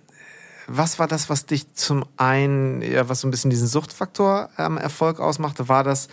was 0.72 1.00
war 1.00 1.09
das, 1.09 1.28
was 1.28 1.46
dich 1.46 1.74
zum 1.74 2.04
einen, 2.16 2.80
ja, 2.80 3.09
was 3.09 3.22
so 3.22 3.28
ein 3.28 3.33
bisschen 3.33 3.50
diesen 3.50 3.66
Suchtfaktor 3.66 4.50
ähm, 4.56 4.76
Erfolg 4.76 5.18
ausmachte? 5.18 5.68
War 5.68 5.83
das, 5.83 6.06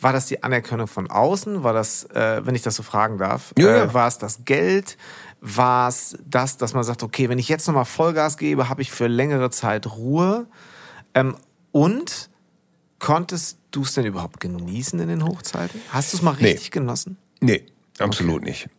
war 0.00 0.14
das 0.14 0.24
die 0.24 0.42
Anerkennung 0.42 0.86
von 0.86 1.10
außen? 1.10 1.62
War 1.62 1.74
das, 1.74 2.04
äh, 2.04 2.40
wenn 2.46 2.54
ich 2.54 2.62
das 2.62 2.76
so 2.76 2.82
fragen 2.82 3.18
darf, 3.18 3.52
ja, 3.58 3.84
äh, 3.84 3.94
war 3.94 4.08
es 4.08 4.16
das 4.16 4.46
Geld? 4.46 4.96
War 5.42 5.88
es 5.88 6.16
das, 6.24 6.56
dass 6.56 6.72
man 6.72 6.84
sagt, 6.84 7.02
okay, 7.02 7.28
wenn 7.28 7.38
ich 7.38 7.50
jetzt 7.50 7.66
nochmal 7.66 7.84
Vollgas 7.84 8.38
gebe, 8.38 8.70
habe 8.70 8.80
ich 8.80 8.90
für 8.90 9.08
längere 9.08 9.50
Zeit 9.50 9.86
Ruhe? 9.86 10.46
Ähm, 11.12 11.36
und 11.72 12.30
konntest 12.98 13.58
du 13.72 13.82
es 13.82 13.92
denn 13.92 14.06
überhaupt 14.06 14.40
genießen 14.40 14.98
in 15.00 15.08
den 15.08 15.22
Hochzeiten? 15.22 15.82
Hast 15.90 16.14
du 16.14 16.16
es 16.16 16.22
mal 16.22 16.30
richtig 16.30 16.64
nee. 16.64 16.70
genossen? 16.70 17.18
Nee, 17.40 17.66
absolut 17.98 18.40
okay. 18.40 18.50
nicht. 18.50 18.70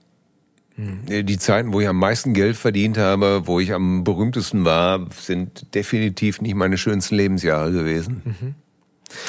Hm. 0.79 1.25
Die 1.25 1.37
Zeiten, 1.37 1.73
wo 1.73 1.81
ich 1.81 1.87
am 1.89 1.97
meisten 1.97 2.33
Geld 2.33 2.55
verdient 2.55 2.97
habe, 2.97 3.41
wo 3.45 3.59
ich 3.59 3.73
am 3.73 4.05
berühmtesten 4.05 4.63
war, 4.63 5.07
sind 5.19 5.75
definitiv 5.75 6.39
nicht 6.39 6.55
meine 6.55 6.77
schönsten 6.77 7.15
Lebensjahre 7.15 7.71
gewesen. 7.73 8.21
Mhm. 8.23 8.55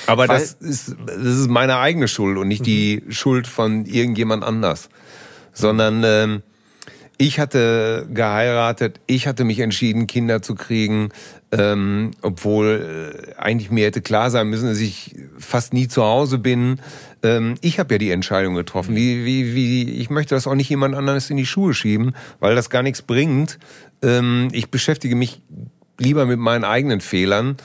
Aber 0.06 0.28
Weil, 0.28 0.38
das 0.38 0.52
ist, 0.52 0.94
das 1.06 1.16
ist 1.16 1.48
meine 1.48 1.78
eigene 1.78 2.06
Schuld 2.06 2.38
und 2.38 2.46
nicht 2.46 2.60
mhm. 2.60 2.64
die 2.64 3.02
Schuld 3.08 3.48
von 3.48 3.84
irgendjemand 3.84 4.44
anders. 4.44 4.90
Sondern 5.52 6.02
ähm, 6.04 6.42
ich 7.16 7.40
hatte 7.40 8.06
geheiratet, 8.12 9.00
ich 9.06 9.26
hatte 9.26 9.44
mich 9.44 9.58
entschieden, 9.58 10.06
Kinder 10.06 10.42
zu 10.42 10.54
kriegen, 10.54 11.08
ähm, 11.50 12.12
obwohl 12.22 13.34
äh, 13.36 13.40
eigentlich 13.40 13.70
mir 13.70 13.86
hätte 13.86 14.02
klar 14.02 14.30
sein 14.30 14.48
müssen, 14.48 14.68
dass 14.68 14.78
ich 14.78 15.16
fast 15.36 15.72
nie 15.72 15.88
zu 15.88 16.04
Hause 16.04 16.38
bin. 16.38 16.80
Ähm, 17.22 17.56
ich 17.60 17.78
habe 17.78 17.94
ja 17.94 17.98
die 17.98 18.10
Entscheidung 18.10 18.54
getroffen. 18.54 18.96
Wie, 18.96 19.24
wie, 19.24 19.54
wie, 19.54 19.90
ich 19.90 20.10
möchte 20.10 20.34
das 20.34 20.46
auch 20.46 20.54
nicht 20.54 20.68
jemand 20.68 20.94
anderes 20.94 21.30
in 21.30 21.36
die 21.36 21.46
Schuhe 21.46 21.74
schieben, 21.74 22.14
weil 22.38 22.54
das 22.54 22.70
gar 22.70 22.82
nichts 22.82 23.02
bringt. 23.02 23.58
Ähm, 24.02 24.48
ich 24.52 24.70
beschäftige 24.70 25.16
mich 25.16 25.42
lieber 25.98 26.26
mit 26.26 26.38
meinen 26.38 26.64
eigenen 26.64 27.00
Fehlern 27.00 27.56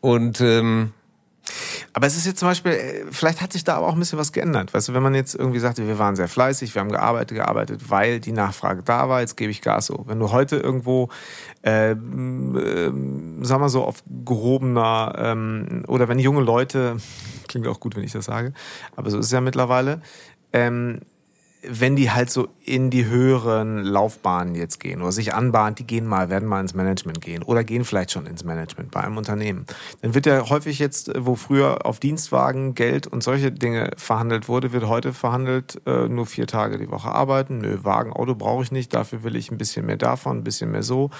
und 0.00 0.40
ähm, 0.40 0.92
aber 1.92 2.06
es 2.06 2.16
ist 2.16 2.26
jetzt 2.26 2.38
zum 2.40 2.48
Beispiel, 2.48 2.72
äh, 2.72 3.04
vielleicht 3.10 3.40
hat 3.40 3.52
sich 3.52 3.64
da 3.64 3.76
aber 3.76 3.86
auch 3.86 3.92
ein 3.92 3.98
bisschen 3.98 4.18
was 4.18 4.32
geändert. 4.32 4.74
Weißt 4.74 4.88
du, 4.88 4.94
wenn 4.94 5.02
man 5.02 5.14
jetzt 5.14 5.34
irgendwie 5.34 5.60
sagt, 5.60 5.78
wir 5.78 5.98
waren 5.98 6.16
sehr 6.16 6.28
fleißig, 6.28 6.74
wir 6.74 6.80
haben 6.80 6.90
gearbeitet, 6.90 7.36
gearbeitet, 7.36 7.90
weil 7.90 8.20
die 8.20 8.32
Nachfrage 8.32 8.82
da 8.82 9.08
war, 9.08 9.20
jetzt 9.20 9.36
gebe 9.36 9.50
ich 9.50 9.60
Gas 9.60 9.86
so. 9.86 10.04
Wenn 10.06 10.18
du 10.18 10.32
heute 10.32 10.56
irgendwo, 10.56 11.10
äh, 11.62 11.92
äh, 11.92 11.96
sag 13.42 13.60
mal 13.60 13.68
so, 13.68 13.84
auf 13.84 14.02
gehobener, 14.24 15.14
ähm, 15.18 15.84
oder 15.86 16.08
wenn 16.08 16.18
junge 16.18 16.40
Leute, 16.40 16.96
klingt 17.54 17.68
auch 17.68 17.78
gut, 17.78 17.94
wenn 17.94 18.02
ich 18.02 18.12
das 18.12 18.24
sage, 18.24 18.52
aber 18.96 19.10
so 19.10 19.18
ist 19.18 19.26
es 19.26 19.32
ja 19.32 19.40
mittlerweile, 19.40 20.02
ähm, 20.52 21.00
wenn 21.66 21.96
die 21.96 22.10
halt 22.10 22.30
so 22.30 22.48
in 22.64 22.90
die 22.90 23.06
höheren 23.06 23.78
Laufbahnen 23.78 24.54
jetzt 24.54 24.80
gehen 24.80 25.00
oder 25.00 25.12
sich 25.12 25.34
anbahnen, 25.34 25.74
die 25.74 25.86
gehen 25.86 26.04
mal, 26.04 26.28
werden 26.28 26.48
mal 26.48 26.60
ins 26.60 26.74
Management 26.74 27.20
gehen 27.20 27.42
oder 27.42 27.64
gehen 27.64 27.84
vielleicht 27.84 28.10
schon 28.10 28.26
ins 28.26 28.44
Management 28.44 28.90
bei 28.90 29.00
einem 29.00 29.16
Unternehmen, 29.16 29.64
dann 30.02 30.14
wird 30.14 30.26
ja 30.26 30.48
häufig 30.50 30.78
jetzt, 30.78 31.12
wo 31.16 31.36
früher 31.36 31.86
auf 31.86 32.00
Dienstwagen 32.00 32.74
Geld 32.74 33.06
und 33.06 33.22
solche 33.22 33.52
Dinge 33.52 33.92
verhandelt 33.96 34.48
wurde, 34.48 34.72
wird 34.72 34.86
heute 34.88 35.12
verhandelt, 35.12 35.80
äh, 35.86 36.08
nur 36.08 36.26
vier 36.26 36.46
Tage 36.46 36.76
die 36.76 36.90
Woche 36.90 37.08
arbeiten. 37.08 37.58
Nö, 37.58 37.78
Wagen, 37.82 38.12
Auto 38.12 38.34
brauche 38.34 38.64
ich 38.64 38.72
nicht, 38.72 38.92
dafür 38.92 39.22
will 39.22 39.36
ich 39.36 39.50
ein 39.50 39.56
bisschen 39.58 39.86
mehr 39.86 39.96
davon, 39.96 40.38
ein 40.38 40.44
bisschen 40.44 40.70
mehr 40.70 40.82
so, 40.82 41.10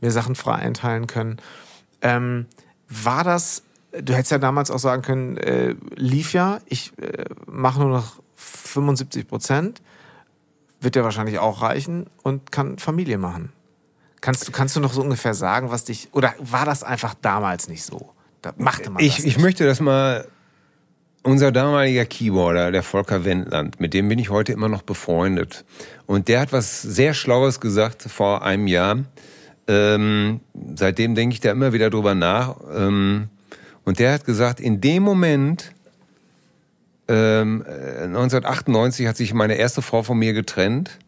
mehr 0.00 0.10
Sachen 0.10 0.34
frei 0.34 0.54
einteilen 0.54 1.06
können. 1.06 1.36
Ähm, 2.00 2.46
war 2.88 3.24
das, 3.24 3.62
du 3.92 4.14
hättest 4.14 4.30
ja 4.30 4.38
damals 4.38 4.70
auch 4.70 4.78
sagen 4.78 5.02
können, 5.02 5.36
äh, 5.36 5.74
lief 5.94 6.32
ja, 6.32 6.60
ich 6.66 6.92
äh, 6.98 7.24
mache 7.46 7.80
nur 7.80 7.90
noch 7.90 8.16
75 8.36 9.28
Prozent 9.28 9.82
wird 10.82 10.96
ja 10.96 11.04
wahrscheinlich 11.04 11.38
auch 11.38 11.62
reichen 11.62 12.06
und 12.22 12.52
kann 12.52 12.78
Familie 12.78 13.18
machen. 13.18 13.52
Kannst 14.20 14.46
du, 14.46 14.52
kannst 14.52 14.76
du 14.76 14.80
noch 14.80 14.92
so 14.92 15.02
ungefähr 15.02 15.34
sagen, 15.34 15.70
was 15.70 15.84
dich, 15.84 16.08
oder 16.12 16.34
war 16.38 16.64
das 16.64 16.84
einfach 16.84 17.14
damals 17.14 17.68
nicht 17.68 17.84
so? 17.84 18.10
Da 18.40 18.52
machte 18.56 18.90
man 18.90 19.02
ich, 19.02 19.16
das 19.16 19.24
nicht. 19.24 19.36
Ich 19.36 19.42
möchte 19.42 19.64
das 19.64 19.80
mal, 19.80 20.26
unser 21.22 21.52
damaliger 21.52 22.04
Keyboarder, 22.04 22.72
der 22.72 22.82
Volker 22.82 23.24
Wendland, 23.24 23.80
mit 23.80 23.94
dem 23.94 24.08
bin 24.08 24.18
ich 24.18 24.30
heute 24.30 24.52
immer 24.52 24.68
noch 24.68 24.82
befreundet. 24.82 25.64
Und 26.06 26.28
der 26.28 26.40
hat 26.40 26.52
was 26.52 26.82
sehr 26.82 27.14
Schlaues 27.14 27.60
gesagt 27.60 28.02
vor 28.02 28.42
einem 28.42 28.66
Jahr. 28.66 28.98
Ähm, 29.68 30.40
seitdem 30.74 31.14
denke 31.14 31.34
ich 31.34 31.40
da 31.40 31.52
immer 31.52 31.72
wieder 31.72 31.90
drüber 31.90 32.14
nach. 32.14 32.56
Ähm, 32.74 33.28
und 33.84 33.98
der 33.98 34.12
hat 34.12 34.24
gesagt, 34.24 34.60
in 34.60 34.80
dem 34.80 35.02
Moment, 35.02 35.72
ähm, 37.08 37.64
1998 37.66 39.06
hat 39.06 39.16
sich 39.16 39.34
meine 39.34 39.54
erste 39.54 39.82
Frau 39.82 40.02
von 40.02 40.18
mir 40.18 40.32
getrennt. 40.32 40.98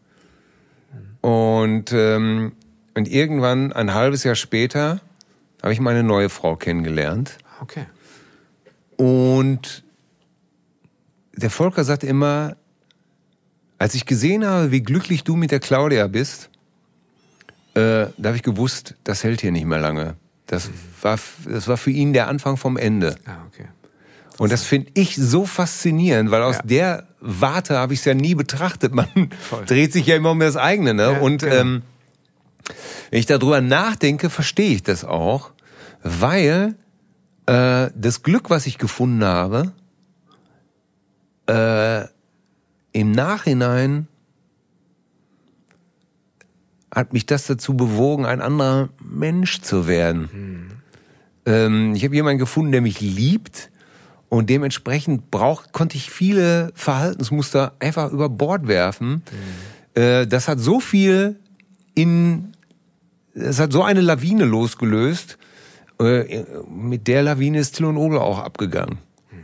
Und, 1.21 1.91
ähm, 1.93 2.51
und 2.93 3.07
irgendwann, 3.07 3.73
ein 3.73 3.93
halbes 3.93 4.23
Jahr 4.23 4.35
später, 4.35 5.01
habe 5.61 5.73
ich 5.73 5.79
meine 5.79 6.03
neue 6.03 6.29
Frau 6.29 6.55
kennengelernt. 6.55 7.37
Okay. 7.61 7.85
Und 8.97 9.83
der 11.35 11.49
Volker 11.49 11.83
sagt 11.83 12.03
immer, 12.03 12.55
als 13.77 13.95
ich 13.95 14.05
gesehen 14.05 14.45
habe, 14.45 14.71
wie 14.71 14.81
glücklich 14.81 15.23
du 15.23 15.35
mit 15.35 15.51
der 15.51 15.59
Claudia 15.59 16.07
bist, 16.07 16.49
äh, 17.73 18.07
da 18.17 18.27
habe 18.27 18.35
ich 18.35 18.43
gewusst, 18.43 18.95
das 19.03 19.23
hält 19.23 19.41
hier 19.41 19.51
nicht 19.51 19.65
mehr 19.65 19.79
lange. 19.79 20.15
Das 20.47 20.69
war, 21.01 21.17
das 21.47 21.67
war 21.67 21.77
für 21.77 21.91
ihn 21.91 22.13
der 22.13 22.27
Anfang 22.27 22.57
vom 22.57 22.77
Ende. 22.77 23.15
Ah, 23.25 23.45
okay. 23.47 23.67
Und 24.37 24.51
das 24.51 24.63
finde 24.63 24.91
ich 24.95 25.15
so 25.15 25.45
faszinierend, 25.45 26.29
weil 26.29 26.43
aus 26.43 26.57
ja. 26.57 26.61
der 26.63 27.07
Warte 27.21 27.77
habe 27.77 27.93
ich 27.93 27.99
es 27.99 28.05
ja 28.05 28.13
nie 28.13 28.35
betrachtet. 28.35 28.93
Man 28.93 29.07
Voll. 29.39 29.65
dreht 29.65 29.93
sich 29.93 30.07
ja 30.07 30.17
immer 30.17 30.31
um 30.31 30.39
das 30.39 30.57
eigene. 30.57 30.93
Ne? 30.93 31.03
Ja, 31.13 31.19
und 31.19 31.41
genau. 31.41 31.55
ähm, 31.55 31.81
Wenn 33.09 33.19
ich 33.19 33.25
darüber 33.25 33.61
nachdenke, 33.61 34.29
verstehe 34.29 34.75
ich 34.75 34.83
das 34.83 35.05
auch, 35.05 35.51
weil 36.03 36.75
äh, 37.45 37.89
das 37.95 38.23
Glück, 38.23 38.49
was 38.49 38.67
ich 38.67 38.77
gefunden 38.77 39.23
habe, 39.23 39.71
äh, 41.47 42.05
im 42.91 43.11
Nachhinein 43.11 44.07
hat 46.95 47.11
mich 47.11 47.25
das 47.25 47.45
dazu 47.45 47.75
bewogen, 47.75 48.25
ein 48.25 48.41
anderer 48.41 48.89
Mensch 49.03 49.61
zu 49.61 49.85
werden. 49.85 50.29
Hm. 50.31 50.67
Ähm, 51.45 51.93
ich 51.93 52.05
habe 52.05 52.15
jemanden 52.15 52.39
gefunden, 52.39 52.71
der 52.71 52.81
mich 52.81 53.01
liebt 53.01 53.69
und 54.29 54.49
dementsprechend 54.49 55.29
braucht, 55.29 55.73
konnte 55.73 55.97
ich 55.97 56.09
viele 56.09 56.71
Verhaltensmuster 56.73 57.73
einfach 57.79 58.11
über 58.11 58.29
Bord 58.29 58.67
werfen. 58.67 59.23
Hm. 59.93 60.01
Äh, 60.01 60.25
das 60.25 60.47
hat 60.47 60.59
so 60.59 60.79
viel 60.79 61.37
in, 61.95 62.53
es 63.33 63.59
hat 63.59 63.73
so 63.73 63.83
eine 63.83 64.01
Lawine 64.01 64.45
losgelöst. 64.45 65.37
Äh, 65.99 66.45
mit 66.69 67.07
der 67.07 67.23
Lawine 67.23 67.59
ist 67.59 67.75
Till 67.75 67.85
und 67.85 67.97
Odel 67.97 68.19
auch 68.19 68.39
abgegangen. 68.39 68.99
Hm. 69.29 69.39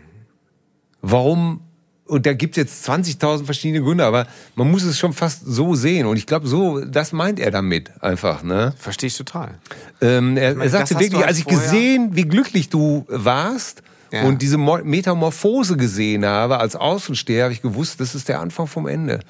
Warum 1.01 1.59
und 2.05 2.25
da 2.25 2.33
gibt 2.33 2.57
es 2.57 2.63
jetzt 2.63 2.89
20.000 2.89 3.45
verschiedene 3.45 3.83
Gründe, 3.83 4.03
aber 4.03 4.27
man 4.55 4.69
muss 4.69 4.83
es 4.83 4.99
schon 4.99 5.13
fast 5.13 5.45
so 5.45 5.75
sehen. 5.75 6.05
Und 6.05 6.17
ich 6.17 6.25
glaube, 6.25 6.47
so, 6.47 6.83
das 6.83 7.13
meint 7.13 7.39
er 7.39 7.51
damit 7.51 7.91
einfach. 8.01 8.43
Ne? 8.43 8.73
Verstehe 8.77 9.07
ich 9.07 9.15
total. 9.15 9.55
Ähm, 10.01 10.35
er, 10.35 10.57
er 10.57 10.69
sagte 10.69 10.99
wirklich, 10.99 11.25
als 11.25 11.37
ich 11.37 11.45
gesehen, 11.45 12.09
wie 12.13 12.23
glücklich 12.23 12.69
du 12.69 13.05
warst 13.07 13.81
ja. 14.11 14.23
und 14.23 14.41
diese 14.41 14.57
Metamorphose 14.57 15.77
gesehen 15.77 16.25
habe 16.25 16.59
als 16.59 16.75
Außensteher, 16.75 17.43
habe 17.43 17.53
ich 17.53 17.61
gewusst, 17.61 17.99
das 17.99 18.13
ist 18.13 18.27
der 18.27 18.39
Anfang 18.39 18.67
vom 18.67 18.87
Ende. 18.87 19.21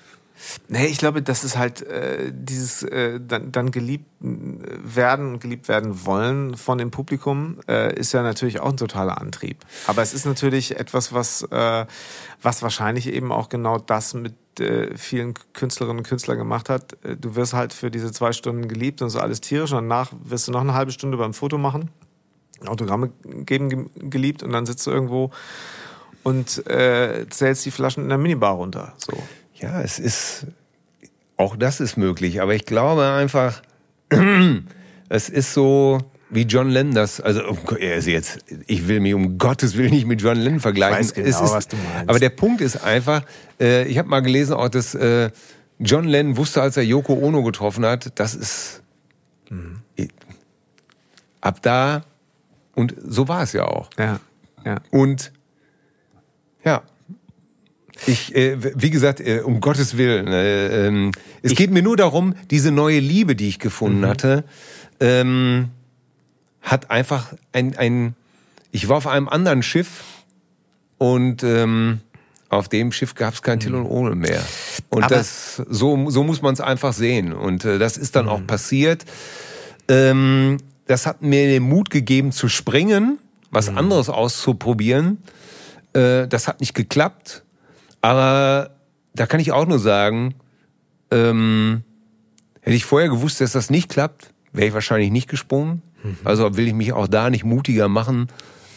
Nee, 0.68 0.88
ich 0.88 0.98
glaube, 0.98 1.22
das 1.22 1.44
ist 1.44 1.58
halt 1.58 1.82
äh, 1.82 2.32
dieses 2.34 2.84
äh, 2.84 3.20
dann, 3.20 3.52
dann 3.52 3.72
geliebt 3.72 4.06
werden, 4.20 5.40
geliebt 5.40 5.68
werden 5.68 6.06
wollen 6.06 6.56
von 6.56 6.78
dem 6.78 6.92
Publikum, 6.92 7.60
äh, 7.68 7.94
ist 7.98 8.12
ja 8.12 8.22
natürlich 8.22 8.60
auch 8.60 8.70
ein 8.70 8.78
totaler 8.78 9.20
Antrieb. 9.20 9.58
Aber 9.88 10.02
es 10.02 10.14
ist 10.14 10.26
natürlich 10.26 10.80
etwas, 10.80 11.14
was, 11.14 11.44
äh, 11.44 11.86
was 12.42 12.62
wahrscheinlich 12.62 13.08
eben 13.08 13.32
auch 13.32 13.50
genau 13.50 13.78
das 13.80 14.14
mit 14.14 14.36
äh, 14.60 14.96
vielen 14.98 15.34
Künstlerinnen 15.54 16.00
und 16.00 16.08
Künstlern 16.08 16.38
gemacht 16.38 16.70
hat. 16.70 16.98
Äh, 17.04 17.18
du 17.18 17.36
wirst 17.36 17.54
halt 17.54 17.74
für 17.74 17.90
diese 17.90 18.12
zwei 18.12 18.32
Stunden 18.32 18.68
geliebt 18.68 19.02
und 19.02 19.10
so 19.10 19.20
alles 19.20 19.42
tierisch 19.42 19.72
und 19.72 19.90
danach 19.90 20.12
wirst 20.24 20.48
du 20.48 20.52
noch 20.52 20.62
eine 20.62 20.74
halbe 20.74 20.92
Stunde 20.92 21.18
beim 21.18 21.34
Foto 21.34 21.58
machen, 21.58 21.90
Autogramme 22.66 23.12
geben 23.24 23.90
geliebt 23.96 24.44
und 24.44 24.52
dann 24.52 24.66
sitzt 24.66 24.86
du 24.86 24.92
irgendwo 24.92 25.32
und 26.24 26.68
äh, 26.68 27.26
zählst 27.30 27.66
die 27.66 27.72
Flaschen 27.72 28.04
in 28.04 28.10
der 28.10 28.18
Minibar 28.18 28.54
runter. 28.54 28.94
So. 28.98 29.14
Ja, 29.62 29.82
es 29.82 30.00
ist, 30.00 30.48
auch 31.38 31.56
das 31.56 31.80
ist 31.80 31.98
möglich, 31.98 32.42
aber 32.42 32.56
ich 32.56 32.66
glaube 32.66 33.06
einfach, 33.12 33.62
es 35.10 35.30
ist 35.30 35.54
so, 35.54 36.00
wie 36.32 36.44
John 36.44 36.70
Lennon 36.70 36.96
das, 36.96 37.22
also 37.22 37.42
er 37.78 37.96
ist 37.96 38.08
jetzt, 38.08 38.40
ich 38.66 38.88
will 38.88 39.02
mich 39.02 39.14
um 39.14 39.38
Gottes 39.38 39.78
Willen 39.78 39.92
nicht 39.92 40.08
mit 40.08 40.22
John 40.22 40.38
Lennon 40.38 40.60
vergleichen. 40.60 41.02
Ich 41.02 41.08
weiß 41.08 41.14
genau, 41.14 41.28
ist, 41.28 41.42
was 41.42 41.68
du 41.68 41.76
meinst. 41.76 42.10
Aber 42.10 42.20
der 42.20 42.30
Punkt 42.30 42.62
ist 42.62 42.84
einfach, 42.84 43.24
äh, 43.60 43.86
ich 43.86 43.98
habe 43.98 44.10
mal 44.10 44.22
gelesen 44.22 44.54
auch, 44.54 44.70
dass 44.70 44.96
äh, 44.96 45.30
John 45.78 46.06
Lennon 46.06 46.38
wusste, 46.38 46.62
als 46.62 46.78
er 46.78 46.84
Yoko 46.84 47.14
Ono 47.14 47.44
getroffen 47.44 47.86
hat, 47.86 48.20
das 48.20 48.34
ist 48.34 48.82
mhm. 49.50 49.82
ab 51.42 51.62
da 51.62 52.04
und 52.76 52.96
so 53.04 53.28
war 53.28 53.44
es 53.44 53.54
ja 53.54 53.66
auch. 53.66 53.90
Ja, 54.00 54.20
ja. 54.66 54.78
Und 54.90 55.32
ich, 58.08 58.36
äh, 58.36 58.58
wie 58.60 58.90
gesagt, 58.90 59.20
äh, 59.20 59.42
um 59.42 59.62
Gottes 59.62 59.98
Willen. 59.98 60.28
Äh, 60.28 60.88
ähm, 60.88 61.12
es 61.42 61.52
ich 61.52 61.58
geht 61.58 61.72
mir 61.72 61.82
nur 61.82 61.98
darum, 61.98 62.36
diese 62.50 62.72
neue 62.72 63.00
Liebe, 63.00 63.36
die 63.36 63.48
ich 63.48 63.60
gefunden 63.60 64.02
mhm. 64.02 64.08
hatte, 64.08 64.44
ähm, 65.00 65.70
hat 66.62 66.92
einfach 66.92 67.34
ein, 67.54 67.76
ein. 67.78 68.16
Ich 68.72 68.88
war 68.88 68.98
auf 68.98 69.08
einem 69.08 69.28
anderen 69.28 69.64
Schiff 69.64 70.04
und 70.98 71.44
ähm, 71.44 72.02
auf 72.50 72.70
dem 72.70 72.92
Schiff 72.92 73.16
gab 73.16 73.34
es 73.34 73.42
kein. 73.42 73.60
Till 73.60 73.76
und 73.76 73.86
Ohne 73.86 74.16
mehr. 74.16 74.44
Und 74.90 75.04
Aber 75.04 75.16
das, 75.16 75.56
so, 75.56 76.10
so 76.10 76.24
muss 76.24 76.42
man 76.42 76.54
es 76.54 76.62
einfach 76.62 76.94
sehen. 76.94 77.34
Und 77.34 77.66
äh, 77.66 77.80
das 77.80 77.98
ist 77.98 78.16
dann 78.16 78.26
mhm. 78.26 78.32
auch 78.32 78.48
passiert. 78.48 79.06
Ähm, 79.88 80.58
das 80.86 81.06
hat 81.06 81.22
mir 81.22 81.48
den 81.48 81.64
Mut 81.64 81.90
gegeben 81.90 82.32
zu 82.32 82.50
springen, 82.50 83.20
was 83.52 83.72
mhm. 83.72 83.78
anderes 83.78 84.10
auszuprobieren. 84.10 85.20
Äh, 85.94 86.28
das 86.28 86.48
hat 86.48 86.60
nicht 86.60 86.74
geklappt. 86.74 87.44
Aber 88.02 88.72
da 89.14 89.26
kann 89.26 89.40
ich 89.40 89.52
auch 89.52 89.68
nur 89.68 89.80
sagen, 89.80 90.36
ähm, 91.12 91.84
hätte 92.62 92.76
ich 92.76 92.86
vorher 92.86 93.10
gewusst, 93.10 93.42
dass 93.42 93.52
das 93.52 93.70
nicht 93.70 93.90
klappt, 93.90 94.34
wäre 94.52 94.68
ich 94.68 94.74
wahrscheinlich 94.74 95.12
nicht 95.12 95.30
gesprungen. 95.30 95.82
Mhm. 96.04 96.18
Also 96.24 96.58
will 96.58 96.68
ich 96.68 96.74
mich 96.74 96.94
auch 96.94 97.08
da 97.08 97.30
nicht 97.30 97.44
mutiger 97.44 97.88
machen, 97.88 98.28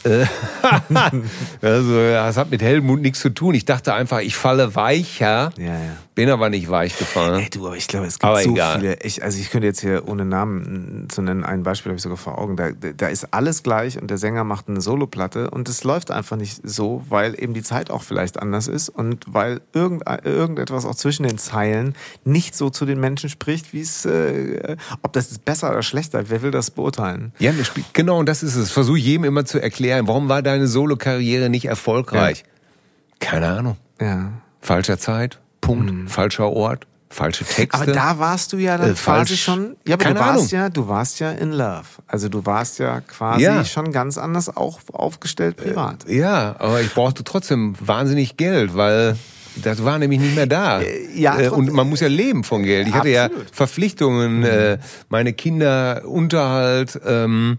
also, 1.62 1.96
das 1.96 2.36
hat 2.36 2.50
mit 2.50 2.62
Helmut 2.62 3.00
nichts 3.00 3.20
zu 3.20 3.30
tun. 3.30 3.54
Ich 3.54 3.64
dachte 3.64 3.94
einfach, 3.94 4.20
ich 4.20 4.36
falle 4.36 4.74
weicher. 4.74 5.50
Ja, 5.56 5.64
ja. 5.64 5.96
Bin 6.14 6.30
aber 6.30 6.48
nicht 6.48 6.70
weich 6.70 6.96
gefallen. 6.96 7.40
Ey, 7.40 7.50
du, 7.50 7.66
aber 7.66 7.76
ich 7.76 7.88
glaube, 7.88 8.06
es 8.06 8.20
gibt 8.20 8.24
aber 8.24 8.40
so 8.40 8.52
egal. 8.52 8.78
viele. 8.78 9.02
Ich, 9.02 9.24
also 9.24 9.36
ich 9.40 9.50
könnte 9.50 9.66
jetzt 9.66 9.80
hier 9.80 10.06
ohne 10.06 10.24
Namen 10.24 11.08
zu 11.08 11.22
nennen, 11.22 11.42
ein 11.42 11.64
Beispiel 11.64 11.90
habe 11.90 11.96
ich 11.96 12.02
sogar 12.02 12.18
vor 12.18 12.38
Augen. 12.38 12.56
Da, 12.56 12.70
da 12.70 13.08
ist 13.08 13.34
alles 13.34 13.64
gleich 13.64 14.00
und 14.00 14.08
der 14.10 14.18
Sänger 14.18 14.44
macht 14.44 14.68
eine 14.68 14.80
Soloplatte 14.80 15.50
und 15.50 15.68
es 15.68 15.82
läuft 15.82 16.12
einfach 16.12 16.36
nicht 16.36 16.60
so, 16.62 17.04
weil 17.08 17.34
eben 17.42 17.52
die 17.52 17.64
Zeit 17.64 17.90
auch 17.90 18.02
vielleicht 18.02 18.38
anders 18.38 18.68
ist 18.68 18.90
und 18.90 19.24
weil 19.26 19.60
irgend, 19.72 20.04
irgendetwas 20.24 20.84
auch 20.84 20.94
zwischen 20.94 21.24
den 21.24 21.38
Zeilen 21.38 21.96
nicht 22.24 22.54
so 22.54 22.70
zu 22.70 22.86
den 22.86 23.00
Menschen 23.00 23.28
spricht, 23.28 23.72
wie 23.72 23.80
es, 23.80 24.04
äh, 24.04 24.76
ob 25.02 25.14
das 25.14 25.36
besser 25.38 25.70
oder 25.70 25.82
schlechter, 25.82 26.30
wer 26.30 26.42
will 26.42 26.52
das 26.52 26.70
beurteilen? 26.70 27.32
Ja, 27.40 27.52
genau, 27.92 28.20
und 28.20 28.28
das 28.28 28.44
ist 28.44 28.54
es. 28.54 28.70
Versuche 28.70 28.98
jedem 28.98 29.24
immer 29.24 29.44
zu 29.44 29.60
erklären 29.60 29.93
erklären, 29.94 30.08
warum 30.08 30.28
war 30.28 30.42
deine 30.42 30.66
Solo-Karriere 30.66 31.48
nicht 31.48 31.66
erfolgreich? 31.66 32.40
Ja. 32.40 33.28
Keine 33.28 33.48
Ahnung. 33.48 33.76
Ja. 34.00 34.32
Falscher 34.60 34.98
Zeit, 34.98 35.38
Punkt, 35.60 35.92
mhm. 35.92 36.08
falscher 36.08 36.50
Ort, 36.50 36.86
falsche 37.10 37.44
Texte. 37.44 37.82
Aber 37.82 37.92
da 37.92 38.18
warst 38.18 38.52
du 38.52 38.56
ja 38.56 38.76
dann 38.78 38.92
äh, 38.92 38.94
quasi 38.94 39.36
schon. 39.36 39.76
Ja, 39.86 39.94
aber 39.94 40.04
du 40.04 40.14
warst 40.14 40.28
Ahnung. 40.30 40.48
ja, 40.50 40.68
du 40.68 40.88
warst 40.88 41.20
ja 41.20 41.30
in 41.30 41.52
Love. 41.52 41.84
Also 42.06 42.28
du 42.28 42.44
warst 42.46 42.78
ja 42.78 43.00
quasi 43.00 43.42
ja. 43.42 43.64
schon 43.64 43.92
ganz 43.92 44.18
anders 44.18 44.54
auch 44.54 44.80
aufgestellt 44.92 45.56
privat. 45.56 46.08
Äh, 46.08 46.18
ja, 46.18 46.56
aber 46.58 46.80
ich 46.80 46.92
brauchte 46.92 47.24
trotzdem 47.24 47.74
wahnsinnig 47.80 48.36
Geld, 48.36 48.74
weil 48.74 49.16
das 49.62 49.84
war 49.84 49.98
nämlich 49.98 50.20
nicht 50.20 50.34
mehr 50.34 50.46
da. 50.46 50.80
Äh, 50.84 51.14
ja, 51.14 51.38
äh, 51.38 51.48
und 51.48 51.72
man 51.72 51.88
muss 51.88 52.00
ja 52.00 52.08
leben 52.08 52.42
von 52.42 52.62
Geld. 52.62 52.88
Ich 52.88 52.94
hatte 52.94 53.20
Absolut. 53.20 53.46
ja 53.46 53.52
Verpflichtungen, 53.52 54.40
mhm. 54.40 54.78
meine 55.08 55.32
Kinder, 55.32 56.02
Unterhalt. 56.06 56.98
Ähm, 57.06 57.58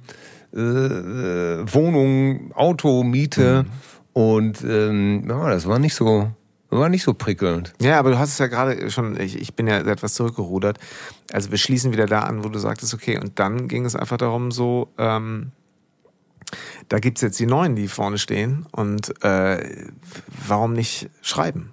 äh, 0.56 0.60
äh, 0.60 1.74
Wohnung, 1.74 2.52
Auto, 2.54 3.04
Miete. 3.04 3.64
Mhm. 3.64 3.72
Und 4.14 4.64
ähm, 4.64 5.26
ja, 5.28 5.50
das 5.50 5.68
war 5.68 5.80
nicht 5.80 5.94
so, 5.94 6.32
war 6.70 6.90
nicht 6.90 7.04
so 7.04 7.14
prickelnd. 7.14 7.74
Ja, 7.82 8.00
aber 8.00 8.12
du 8.12 8.20
hast 8.20 8.30
es 8.30 8.38
ja 8.38 8.48
gerade 8.48 8.90
schon, 8.90 9.20
ich, 9.20 9.40
ich 9.40 9.56
bin 9.56 9.68
ja 9.68 9.80
etwas 9.80 10.14
zurückgerudert. 10.14 10.80
Also 11.34 11.52
wir 11.52 11.58
schließen 11.58 11.92
wieder 11.92 12.06
da 12.06 12.22
an, 12.22 12.44
wo 12.44 12.50
du 12.50 12.60
sagtest, 12.60 12.94
okay, 12.94 13.18
und 13.18 13.40
dann 13.40 13.68
ging 13.68 13.86
es 13.86 13.96
einfach 13.96 14.18
darum, 14.18 14.52
so, 14.52 14.90
ähm, 14.98 15.52
da 16.90 17.00
gibt's 17.00 17.22
jetzt 17.22 17.40
die 17.40 17.46
Neuen, 17.46 17.76
die 17.76 17.88
vorne 17.88 18.18
stehen. 18.18 18.66
Und 18.72 19.22
äh, 19.24 19.86
warum 20.48 20.74
nicht 20.74 21.10
schreiben? 21.22 21.72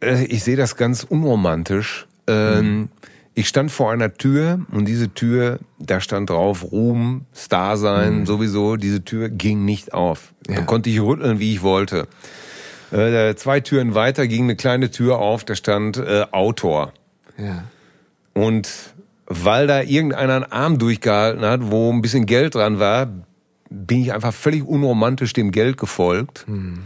Äh, 0.00 0.24
ich 0.26 0.44
sehe 0.44 0.56
das 0.56 0.76
ganz 0.76 1.04
unromantisch. 1.04 2.06
Ähm, 2.26 2.78
mhm. 2.78 2.88
Ich 3.34 3.48
stand 3.48 3.72
vor 3.72 3.90
einer 3.90 4.14
Tür 4.14 4.60
und 4.70 4.86
diese 4.86 5.12
Tür, 5.12 5.58
da 5.80 6.00
stand 6.00 6.30
drauf 6.30 6.70
Ruhm, 6.70 7.26
Star 7.34 7.76
sein, 7.76 8.20
mhm. 8.20 8.26
sowieso. 8.26 8.76
Diese 8.76 9.04
Tür 9.04 9.28
ging 9.28 9.64
nicht 9.64 9.92
auf. 9.92 10.32
Ja. 10.48 10.56
Da 10.56 10.62
konnte 10.62 10.88
ich 10.88 11.00
rütteln, 11.00 11.40
wie 11.40 11.52
ich 11.52 11.62
wollte. 11.62 12.06
Äh, 12.92 13.34
zwei 13.34 13.58
Türen 13.58 13.94
weiter 13.94 14.28
ging 14.28 14.44
eine 14.44 14.54
kleine 14.54 14.90
Tür 14.90 15.18
auf, 15.18 15.44
da 15.44 15.56
stand 15.56 15.96
äh, 15.96 16.26
Autor. 16.30 16.92
Ja. 17.36 17.64
Und 18.34 18.68
weil 19.26 19.66
da 19.66 19.82
irgendeiner 19.82 20.36
einen 20.36 20.44
Arm 20.44 20.78
durchgehalten 20.78 21.44
hat, 21.44 21.60
wo 21.70 21.92
ein 21.92 22.02
bisschen 22.02 22.26
Geld 22.26 22.54
dran 22.54 22.78
war, 22.78 23.08
bin 23.68 24.02
ich 24.02 24.12
einfach 24.12 24.32
völlig 24.32 24.62
unromantisch 24.62 25.32
dem 25.32 25.50
Geld 25.50 25.76
gefolgt. 25.76 26.44
Mhm. 26.46 26.80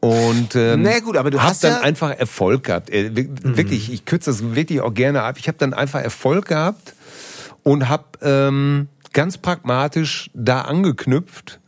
Und 0.00 0.56
ähm, 0.56 0.82
nee, 0.82 1.00
gut, 1.00 1.18
aber 1.18 1.30
du 1.30 1.42
hast 1.42 1.62
dann 1.62 1.72
ja 1.72 1.80
einfach 1.80 2.10
Erfolg 2.10 2.64
gehabt. 2.64 2.88
Äh, 2.88 3.14
wirklich, 3.14 3.88
mhm. 3.88 3.94
ich 3.94 4.04
kürze 4.06 4.30
das 4.30 4.54
wirklich 4.54 4.80
auch 4.80 4.94
gerne 4.94 5.22
ab. 5.22 5.36
Ich 5.38 5.46
habe 5.46 5.58
dann 5.58 5.74
einfach 5.74 6.00
Erfolg 6.00 6.46
gehabt 6.46 6.94
und 7.62 7.88
habe 7.88 8.04
ähm, 8.22 8.88
ganz 9.12 9.36
pragmatisch 9.36 10.30
da 10.32 10.62
angeknüpft 10.62 11.60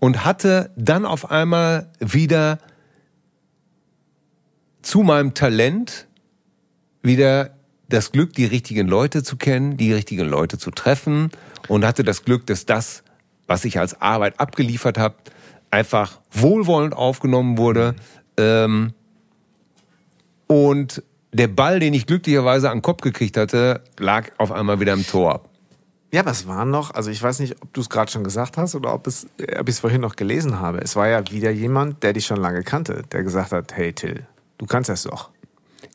und 0.00 0.24
hatte 0.24 0.70
dann 0.76 1.06
auf 1.06 1.30
einmal 1.30 1.88
wieder 2.00 2.58
zu 4.82 5.02
meinem 5.02 5.34
Talent 5.34 6.08
wieder 7.02 7.54
das 7.88 8.12
Glück, 8.12 8.32
die 8.32 8.46
richtigen 8.46 8.88
Leute 8.88 9.22
zu 9.22 9.36
kennen, 9.36 9.76
die 9.76 9.92
richtigen 9.92 10.28
Leute 10.28 10.58
zu 10.58 10.70
treffen 10.70 11.30
und 11.68 11.84
hatte 11.84 12.02
das 12.02 12.24
Glück, 12.24 12.46
dass 12.46 12.66
das, 12.66 13.02
was 13.46 13.64
ich 13.64 13.78
als 13.78 14.00
Arbeit 14.00 14.40
abgeliefert 14.40 14.98
habe, 14.98 15.16
einfach 15.70 16.20
wohlwollend 16.30 16.94
aufgenommen 16.94 17.58
wurde. 17.58 17.94
Ähm, 18.36 18.92
und 20.46 21.02
der 21.32 21.48
Ball, 21.48 21.78
den 21.78 21.94
ich 21.94 22.06
glücklicherweise 22.06 22.70
an 22.70 22.78
den 22.78 22.82
Kopf 22.82 23.02
gekriegt 23.02 23.36
hatte, 23.36 23.82
lag 23.98 24.30
auf 24.38 24.50
einmal 24.50 24.80
wieder 24.80 24.92
im 24.92 25.06
Tor. 25.06 25.42
Ja, 26.12 26.22
aber 26.22 26.32
es 26.32 26.48
war 26.48 26.64
noch, 26.64 26.92
also 26.92 27.10
ich 27.10 27.22
weiß 27.22 27.38
nicht, 27.38 27.62
ob 27.62 27.72
du 27.72 27.80
es 27.80 27.88
gerade 27.88 28.10
schon 28.10 28.24
gesagt 28.24 28.56
hast 28.56 28.74
oder 28.74 28.92
ob, 28.92 29.06
es, 29.06 29.28
ob 29.58 29.68
ich 29.68 29.74
es 29.76 29.80
vorhin 29.80 30.00
noch 30.00 30.16
gelesen 30.16 30.58
habe. 30.58 30.78
Es 30.78 30.96
war 30.96 31.06
ja 31.06 31.30
wieder 31.30 31.52
jemand, 31.52 32.02
der 32.02 32.14
dich 32.14 32.26
schon 32.26 32.38
lange 32.38 32.64
kannte, 32.64 33.04
der 33.12 33.22
gesagt 33.22 33.52
hat, 33.52 33.76
hey 33.76 33.92
Till, 33.92 34.26
du 34.58 34.66
kannst 34.66 34.88
das 34.88 35.04
doch. 35.04 35.30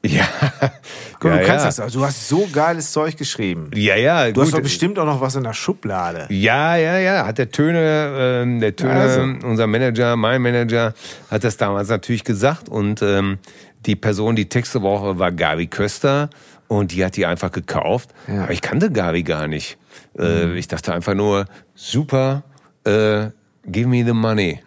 Ja. 0.05 0.27
Guck, 1.19 1.31
ja, 1.31 1.37
du 1.37 1.45
kannst 1.45 1.63
ja. 1.63 1.65
das 1.65 1.75
doch. 1.77 1.91
Du 1.91 2.05
hast 2.05 2.27
so 2.27 2.47
geiles 2.51 2.91
Zeug 2.91 3.17
geschrieben. 3.17 3.71
Ja, 3.73 3.95
ja. 3.95 4.31
Du 4.31 4.41
hast 4.41 4.49
gut. 4.49 4.59
doch 4.59 4.63
bestimmt 4.63 4.99
auch 4.99 5.05
noch 5.05 5.21
was 5.21 5.35
in 5.35 5.43
der 5.43 5.53
Schublade. 5.53 6.27
Ja, 6.29 6.75
ja, 6.75 6.97
ja. 6.99 7.25
Hat 7.25 7.37
der 7.37 7.49
Töne, 7.51 8.13
ähm, 8.43 8.59
der 8.59 8.75
Töne, 8.75 8.91
Also. 8.93 9.21
unser 9.21 9.67
Manager, 9.67 10.15
mein 10.15 10.41
Manager, 10.41 10.93
hat 11.31 11.43
das 11.43 11.57
damals 11.57 11.89
natürlich 11.89 12.23
gesagt. 12.23 12.69
Und 12.69 13.01
ähm, 13.01 13.39
die 13.85 13.95
Person, 13.95 14.35
die 14.35 14.49
Texte 14.49 14.79
brauchte, 14.79 15.17
war 15.19 15.31
Gabi 15.31 15.67
Köster. 15.67 16.29
Und 16.67 16.91
die 16.91 17.05
hat 17.05 17.15
die 17.15 17.25
einfach 17.25 17.51
gekauft. 17.51 18.09
Ja. 18.27 18.33
Mhm. 18.33 18.39
Aber 18.41 18.51
ich 18.51 18.61
kannte 18.61 18.91
Gabi 18.91 19.23
gar 19.23 19.47
nicht. 19.47 19.77
Äh, 20.17 20.57
ich 20.57 20.67
dachte 20.67 20.93
einfach 20.93 21.13
nur, 21.13 21.45
super, 21.75 22.43
äh, 22.85 23.27
give 23.65 23.87
me 23.87 24.03
the 24.05 24.13
money. 24.13 24.59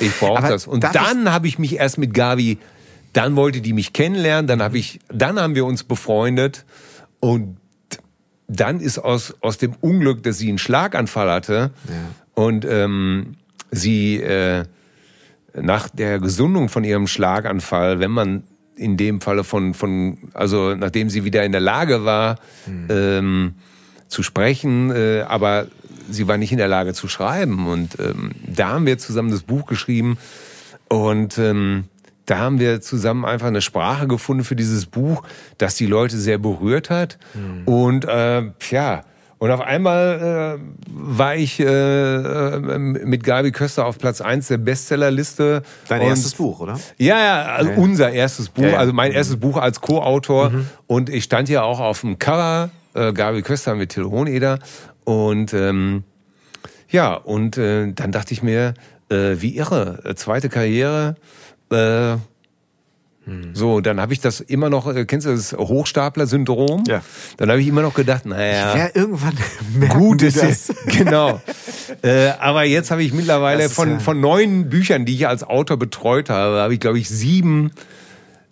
Ich 0.00 0.18
brauche 0.18 0.42
Mhm. 0.42 0.48
Das. 0.48 0.66
Und 0.66 0.84
dann 0.84 1.30
habe 1.32 1.46
ich 1.46 1.58
mich 1.58 1.76
erst 1.76 1.98
mit 1.98 2.14
Gabi, 2.14 2.58
dann 3.12 3.36
wollte 3.36 3.60
die 3.60 3.72
mich 3.72 3.92
kennenlernen, 3.92 4.46
dann 4.46 4.62
habe 4.62 4.78
ich, 4.78 5.00
dann 5.08 5.38
haben 5.38 5.54
wir 5.54 5.64
uns 5.64 5.84
befreundet 5.84 6.64
und 7.20 7.56
dann 8.46 8.80
ist 8.80 8.98
aus, 8.98 9.34
aus 9.40 9.58
dem 9.58 9.74
Unglück, 9.80 10.22
dass 10.22 10.38
sie 10.38 10.48
einen 10.48 10.58
Schlaganfall 10.58 11.30
hatte 11.30 11.70
und 12.34 12.64
ähm, 12.64 13.36
sie 13.70 14.16
äh, 14.16 14.64
nach 15.54 15.88
der 15.88 16.18
Gesundung 16.18 16.68
von 16.68 16.84
ihrem 16.84 17.06
Schlaganfall, 17.06 18.00
wenn 18.00 18.10
man 18.10 18.44
in 18.76 18.96
dem 18.96 19.20
Falle 19.20 19.44
von, 19.44 19.74
von 19.74 20.18
also 20.34 20.74
nachdem 20.74 21.10
sie 21.10 21.24
wieder 21.24 21.44
in 21.44 21.52
der 21.52 21.60
Lage 21.60 22.04
war, 22.04 22.38
ähm, 22.88 23.54
zu 24.06 24.22
sprechen, 24.22 24.90
äh, 24.90 25.24
aber 25.28 25.66
sie 26.08 26.28
war 26.28 26.38
nicht 26.38 26.52
in 26.52 26.58
der 26.58 26.68
Lage 26.68 26.94
zu 26.94 27.08
schreiben. 27.08 27.66
Und 27.66 27.98
ähm, 27.98 28.30
da 28.46 28.68
haben 28.70 28.86
wir 28.86 28.98
zusammen 28.98 29.30
das 29.30 29.42
Buch 29.42 29.66
geschrieben 29.66 30.16
und 30.88 31.38
ähm, 31.38 31.84
da 32.28 32.38
haben 32.38 32.58
wir 32.60 32.80
zusammen 32.80 33.24
einfach 33.24 33.46
eine 33.48 33.62
Sprache 33.62 34.06
gefunden 34.06 34.44
für 34.44 34.56
dieses 34.56 34.86
Buch, 34.86 35.22
das 35.58 35.74
die 35.76 35.86
Leute 35.86 36.16
sehr 36.16 36.38
berührt 36.38 36.90
hat. 36.90 37.18
Und 37.64 38.04
äh, 38.04 38.42
ja, 38.70 39.02
und 39.38 39.50
auf 39.52 39.60
einmal 39.60 40.58
äh, 40.58 40.62
war 40.90 41.36
ich 41.36 41.60
äh, 41.60 41.64
äh, 41.64 42.78
mit 42.78 43.22
Gabi 43.22 43.52
Köster 43.52 43.86
auf 43.86 43.96
Platz 43.98 44.20
eins 44.20 44.48
der 44.48 44.58
Bestsellerliste. 44.58 45.62
Dein 45.88 46.00
Und- 46.00 46.08
erstes 46.08 46.34
Buch, 46.34 46.58
oder? 46.60 46.78
ja, 46.98 47.18
ja, 47.20 47.42
also 47.54 47.70
unser 47.76 48.10
erstes 48.10 48.48
Buch, 48.48 48.64
Ja, 48.64 48.70
ja. 48.70 48.78
also 48.78 48.92
mein 48.92 49.12
erstes 49.12 49.36
Buch 49.38 49.56
als 49.56 49.80
Co-Autor. 49.80 50.50
Und 50.88 51.08
ich 51.08 51.22
stand 51.24 51.48
ja 51.48 51.62
auch 51.62 51.78
auf 51.80 52.00
dem 52.00 52.18
Cover, 52.18 52.70
äh, 52.94 53.12
Gabi 53.12 53.42
Köster 53.42 53.74
mit 53.76 53.90
Till 53.90 54.04
Hohneder. 54.06 54.58
Und 55.04 55.54
ähm, 55.54 56.02
ja, 56.90 57.14
und 57.14 57.56
äh, 57.58 57.92
dann 57.92 58.10
dachte 58.12 58.34
ich 58.34 58.42
mir, 58.42 58.74
äh, 59.08 59.36
wie 59.38 59.56
irre, 59.56 60.00
äh, 60.04 60.14
zweite 60.16 60.48
Karriere. 60.48 61.14
Äh, 61.70 62.16
so, 63.52 63.82
dann 63.82 64.00
habe 64.00 64.14
ich 64.14 64.20
das 64.20 64.40
immer 64.40 64.70
noch, 64.70 64.86
äh, 64.94 65.04
kennst 65.04 65.26
du 65.26 65.30
das 65.32 65.52
Hochstapler-Syndrom? 65.52 66.84
Ja. 66.88 67.02
Dann 67.36 67.50
habe 67.50 67.60
ich 67.60 67.68
immer 67.68 67.82
noch 67.82 67.92
gedacht, 67.92 68.24
naja. 68.24 68.74
Ja, 68.74 68.88
irgendwann 68.94 69.34
Gut 69.90 70.22
ist 70.22 70.38
das. 70.38 70.70
es. 70.70 70.74
Genau. 70.96 71.38
äh, 72.02 72.28
aber 72.40 72.64
jetzt 72.64 72.90
habe 72.90 73.02
ich 73.02 73.12
mittlerweile 73.12 73.68
von, 73.68 73.90
ja- 73.90 73.98
von 73.98 74.18
neun 74.20 74.70
Büchern, 74.70 75.04
die 75.04 75.14
ich 75.14 75.28
als 75.28 75.44
Autor 75.44 75.76
betreut 75.76 76.30
habe, 76.30 76.56
habe 76.56 76.72
ich, 76.72 76.80
glaube 76.80 76.98
ich, 76.98 77.10
sieben 77.10 77.70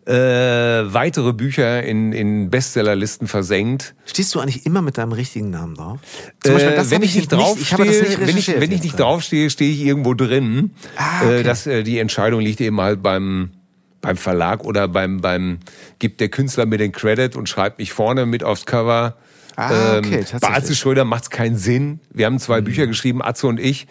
äh, 0.07 0.13
weitere 0.13 1.33
Bücher 1.33 1.83
in, 1.83 2.13
in 2.13 2.49
Bestsellerlisten 2.49 3.27
versenkt. 3.27 3.95
Stehst 4.05 4.35
du 4.35 4.41
eigentlich 4.41 4.65
immer 4.65 4.81
mit 4.81 4.99
deinem 4.99 5.13
richtigen 5.13 5.51
Namen 5.51 5.75
drauf? 5.75 5.99
Zum 6.43 6.55
Beispiel, 6.55 6.73
Äh, 6.73 6.77
das 6.77 6.91
wenn 6.91 7.03
ich 7.03 7.15
nicht 7.17 7.33
ich 7.33 7.39
draufstehe, 7.39 7.87
nicht 7.87 8.21
wenn 8.21 8.37
ich, 8.37 8.61
wenn 8.61 8.73
ich 8.73 8.83
nicht 8.83 8.99
draufstehe, 8.99 9.51
stehe 9.51 9.73
ich 9.73 9.81
irgendwo 9.85 10.15
drin. 10.15 10.71
Ah, 10.97 11.23
okay. 11.23 11.41
äh, 11.41 11.43
das, 11.43 11.67
äh, 11.67 11.83
die 11.83 11.99
Entscheidung 11.99 12.41
liegt 12.41 12.61
eben 12.61 12.81
halt 12.81 13.03
beim, 13.03 13.51
beim 14.01 14.17
Verlag 14.17 14.65
oder 14.65 14.87
beim, 14.87 15.21
beim, 15.21 15.59
gibt 15.99 16.21
der 16.21 16.29
Künstler 16.29 16.67
mir 16.67 16.79
den 16.79 16.93
Credit 16.93 17.35
und 17.35 17.49
schreibt 17.49 17.79
mich 17.79 17.93
vorne 17.93 18.27
mit 18.27 18.45
aufs 18.45 18.65
Cover. 18.65 19.17
Ah, 19.57 19.99
okay, 19.99 20.19
tatsächlich. 20.19 20.41
bei 20.41 20.49
Atze 20.55 20.75
Schröder 20.75 21.05
macht 21.05 21.25
es 21.25 21.31
keinen 21.31 21.57
Sinn. 21.57 22.01
Wir 22.13 22.27
haben 22.27 22.39
zwei 22.39 22.61
Bücher 22.61 22.87
geschrieben, 22.87 23.23
Atze 23.23 23.47
und 23.47 23.59
ich. 23.59 23.87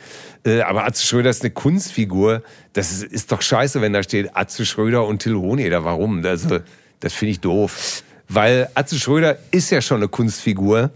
Äh, 0.45 0.61
aber 0.61 0.85
Atze 0.85 1.05
Schröder 1.05 1.29
ist 1.29 1.41
eine 1.41 1.51
Kunstfigur. 1.51 2.43
Das 2.73 2.91
ist, 2.91 3.03
ist 3.03 3.31
doch 3.31 3.41
scheiße, 3.41 3.81
wenn 3.81 3.91
da 3.93 4.03
steht 4.03 4.35
Atze 4.35 4.65
Schröder 4.65 5.05
und 5.05 5.19
Till 5.23 5.35
Hohneder. 5.35 5.83
Warum? 5.83 6.23
Also, 6.23 6.59
das 6.99 7.13
finde 7.13 7.31
ich 7.31 7.39
doof. 7.39 8.03
Weil 8.29 8.69
Atze 8.75 8.99
Schröder 8.99 9.37
ist 9.51 9.71
ja 9.71 9.81
schon 9.81 9.97
eine 9.97 10.07
Kunstfigur. 10.07 10.91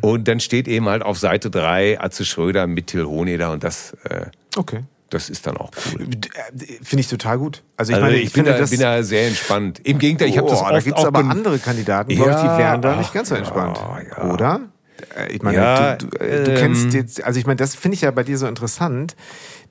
Und 0.00 0.26
dann 0.26 0.40
steht 0.40 0.66
eben 0.66 0.88
halt 0.88 1.04
auf 1.04 1.16
Seite 1.16 1.48
3 1.48 2.00
Atze 2.00 2.24
Schröder 2.24 2.66
mit 2.66 2.88
Till 2.88 3.04
Hohneder 3.04 3.52
und 3.52 3.62
das, 3.62 3.92
äh, 4.02 4.26
Okay. 4.56 4.80
Das 5.10 5.28
ist 5.28 5.46
dann 5.46 5.56
auch 5.56 5.70
cool. 5.92 6.02
Äh, 6.02 6.66
Finde 6.82 7.00
ich 7.00 7.08
total 7.08 7.38
gut. 7.38 7.62
Also 7.76 7.90
ich 7.92 7.96
Also 7.96 8.06
meine, 8.06 8.18
ich, 8.18 8.28
ich, 8.28 8.32
bin, 8.32 8.44
da, 8.46 8.56
das. 8.56 8.70
bin 8.70 8.80
da 8.80 9.02
sehr 9.02 9.26
entspannt. 9.28 9.80
Im 9.84 9.98
Gegenteil, 9.98 10.28
ich 10.28 10.38
habe 10.38 10.48
das 10.48 10.60
oh, 10.60 10.62
oft 10.64 10.72
da 10.72 10.80
gibt's 10.80 11.00
auch 11.00 11.06
aber 11.06 11.18
andere 11.20 11.58
Kandidaten, 11.58 12.14
glaube 12.14 12.30
ich, 12.30 12.36
die 12.36 12.46
Ja, 12.46 12.58
wären 12.58 12.82
da 12.82 12.96
nicht 12.96 13.12
ganz 13.12 13.28
so 13.28 13.34
entspannt. 13.34 13.76
ja, 13.78 14.00
ja. 14.24 14.32
Oder? 14.32 14.60
Äh, 15.16 15.32
Ich 15.34 15.42
meine, 15.42 15.56
Ja, 15.58 15.96
du, 15.96 16.06
du, 16.06 16.16
äh, 16.18 16.44
du 16.44 16.50
ähm, 16.52 16.56
kennst 16.58 16.92
jetzt, 16.94 17.22
also 17.24 17.38
ich 17.38 17.46
meine, 17.46 17.56
das 17.56 17.74
finde 17.74 17.94
ich 17.96 18.00
ja 18.02 18.10
bei 18.10 18.22
dir 18.22 18.38
so 18.38 18.46
interessant. 18.46 19.16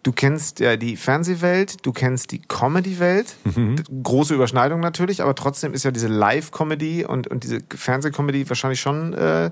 Du 0.02 0.14
kennst 0.14 0.62
ja 0.62 0.78
die 0.78 0.96
Fernsehwelt, 0.96 1.86
du 1.86 1.92
kennst 1.92 2.32
die 2.32 2.42
Comedy-Welt. 2.42 3.36
Mhm. 3.44 3.76
Große 4.02 4.34
Überschneidung 4.34 4.80
natürlich, 4.80 5.22
aber 5.22 5.36
trotzdem 5.36 5.74
ist 5.74 5.84
ja 5.84 5.92
diese 5.92 6.08
Live-Comedy 6.08 7.04
und, 7.06 7.28
und 7.28 7.44
diese 7.44 7.60
Fernsehcomedy 7.76 8.48
wahrscheinlich 8.48 8.80
schon 8.80 9.14
äh, 9.14 9.52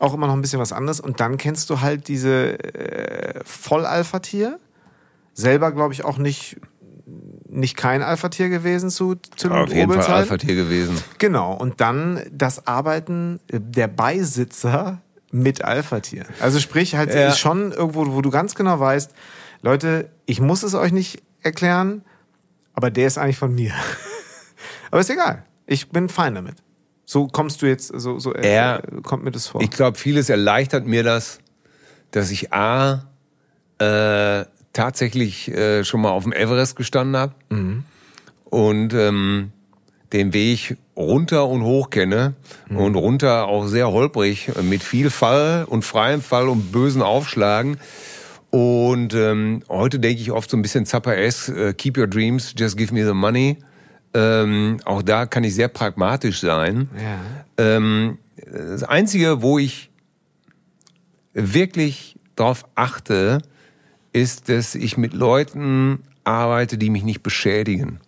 auch 0.00 0.12
immer 0.12 0.26
noch 0.26 0.34
ein 0.34 0.42
bisschen 0.42 0.58
was 0.58 0.72
anderes. 0.72 0.98
Und 0.98 1.20
dann 1.20 1.36
kennst 1.38 1.70
du 1.70 1.80
halt 1.82 2.08
diese 2.08 2.58
äh, 2.58 3.40
Voll-Alpha-Tier. 3.44 4.58
Selber, 5.38 5.70
glaube 5.70 5.92
ich, 5.92 6.02
auch 6.02 6.16
nicht, 6.16 6.56
nicht 7.48 7.76
kein 7.76 8.02
Alpha-Tier 8.02 8.48
gewesen 8.48 8.88
zu, 8.88 9.16
zu 9.36 9.48
den 9.48 9.52
auf 9.52 9.72
jeden 9.72 9.92
Fall. 9.92 10.04
Alpha-Tier 10.06 10.54
gewesen. 10.54 10.96
Genau, 11.18 11.52
und 11.52 11.80
dann 11.82 12.22
das 12.32 12.66
Arbeiten 12.66 13.38
der 13.52 13.86
Beisitzer 13.88 15.02
mit 15.30 15.62
Alpha-Tier. 15.62 16.24
Also 16.40 16.58
sprich, 16.58 16.96
halt 16.96 17.12
Ja. 17.14 17.28
ist 17.28 17.38
schon 17.38 17.72
irgendwo, 17.72 18.06
wo 18.14 18.22
du 18.22 18.30
ganz 18.30 18.54
genau 18.54 18.80
weißt, 18.80 19.10
Leute, 19.60 20.08
ich 20.24 20.40
muss 20.40 20.62
es 20.62 20.74
euch 20.74 20.92
nicht 20.92 21.22
erklären, 21.42 22.02
aber 22.72 22.90
der 22.90 23.06
ist 23.06 23.18
eigentlich 23.18 23.36
von 23.38 23.54
mir. 23.54 23.72
aber 24.90 25.00
ist 25.02 25.10
egal. 25.10 25.44
Ich 25.66 25.90
bin 25.90 26.08
fein 26.08 26.34
damit. 26.34 26.54
So 27.04 27.26
kommst 27.26 27.60
du 27.60 27.66
jetzt, 27.66 27.88
so, 27.94 28.18
so 28.18 28.34
äh, 28.34 28.54
Ja. 28.54 28.80
kommt 29.02 29.22
mir 29.22 29.32
das 29.32 29.48
vor. 29.48 29.60
Ich 29.60 29.70
glaube, 29.70 29.98
vieles 29.98 30.30
erleichtert 30.30 30.86
mir 30.86 31.02
das, 31.02 31.40
dass 32.10 32.30
ich 32.30 32.52
A, 32.54 33.04
äh, 33.78 34.44
tatsächlich 34.76 35.48
äh, 35.48 35.84
schon 35.84 36.02
mal 36.02 36.10
auf 36.10 36.24
dem 36.24 36.32
Everest 36.32 36.76
gestanden 36.76 37.16
habe 37.16 37.34
und 38.44 38.94
ähm, 38.94 39.52
den 40.12 40.32
Weg 40.32 40.76
runter 40.96 41.46
und 41.48 41.62
hoch 41.62 41.90
kenne 41.90 42.34
und 42.68 42.94
runter 42.94 43.46
auch 43.46 43.66
sehr 43.66 43.90
holprig 43.90 44.50
äh, 44.56 44.62
mit 44.62 44.82
viel 44.82 45.10
Fall 45.10 45.64
und 45.68 45.84
freiem 45.84 46.20
Fall 46.22 46.48
und 46.48 46.72
bösen 46.72 47.02
Aufschlagen. 47.02 47.78
Und 48.50 49.12
ähm, 49.14 49.62
heute 49.68 49.98
denke 49.98 50.22
ich 50.22 50.30
oft 50.30 50.48
so 50.50 50.56
ein 50.56 50.62
bisschen 50.62 50.86
Zappa 50.86 51.12
S, 51.14 51.48
äh, 51.48 51.74
keep 51.74 51.98
your 51.98 52.06
dreams, 52.06 52.54
just 52.56 52.76
give 52.76 52.94
me 52.94 53.04
the 53.04 53.12
money. 53.12 53.58
Ähm, 54.14 54.78
auch 54.84 55.02
da 55.02 55.26
kann 55.26 55.44
ich 55.44 55.54
sehr 55.54 55.68
pragmatisch 55.68 56.40
sein. 56.40 56.88
ja. 56.96 57.18
Ähm, 57.58 58.18
das 58.52 58.82
Einzige, 58.82 59.42
wo 59.42 59.58
ich 59.58 59.90
wirklich 61.32 62.16
darauf 62.36 62.66
achte, 62.74 63.42
ist, 64.16 64.48
dass 64.48 64.74
ich 64.74 64.96
mit 64.96 65.12
Leuten 65.12 66.00
arbeite, 66.24 66.78
die 66.78 66.90
mich 66.90 67.04
nicht 67.04 67.22
beschädigen. 67.22 68.00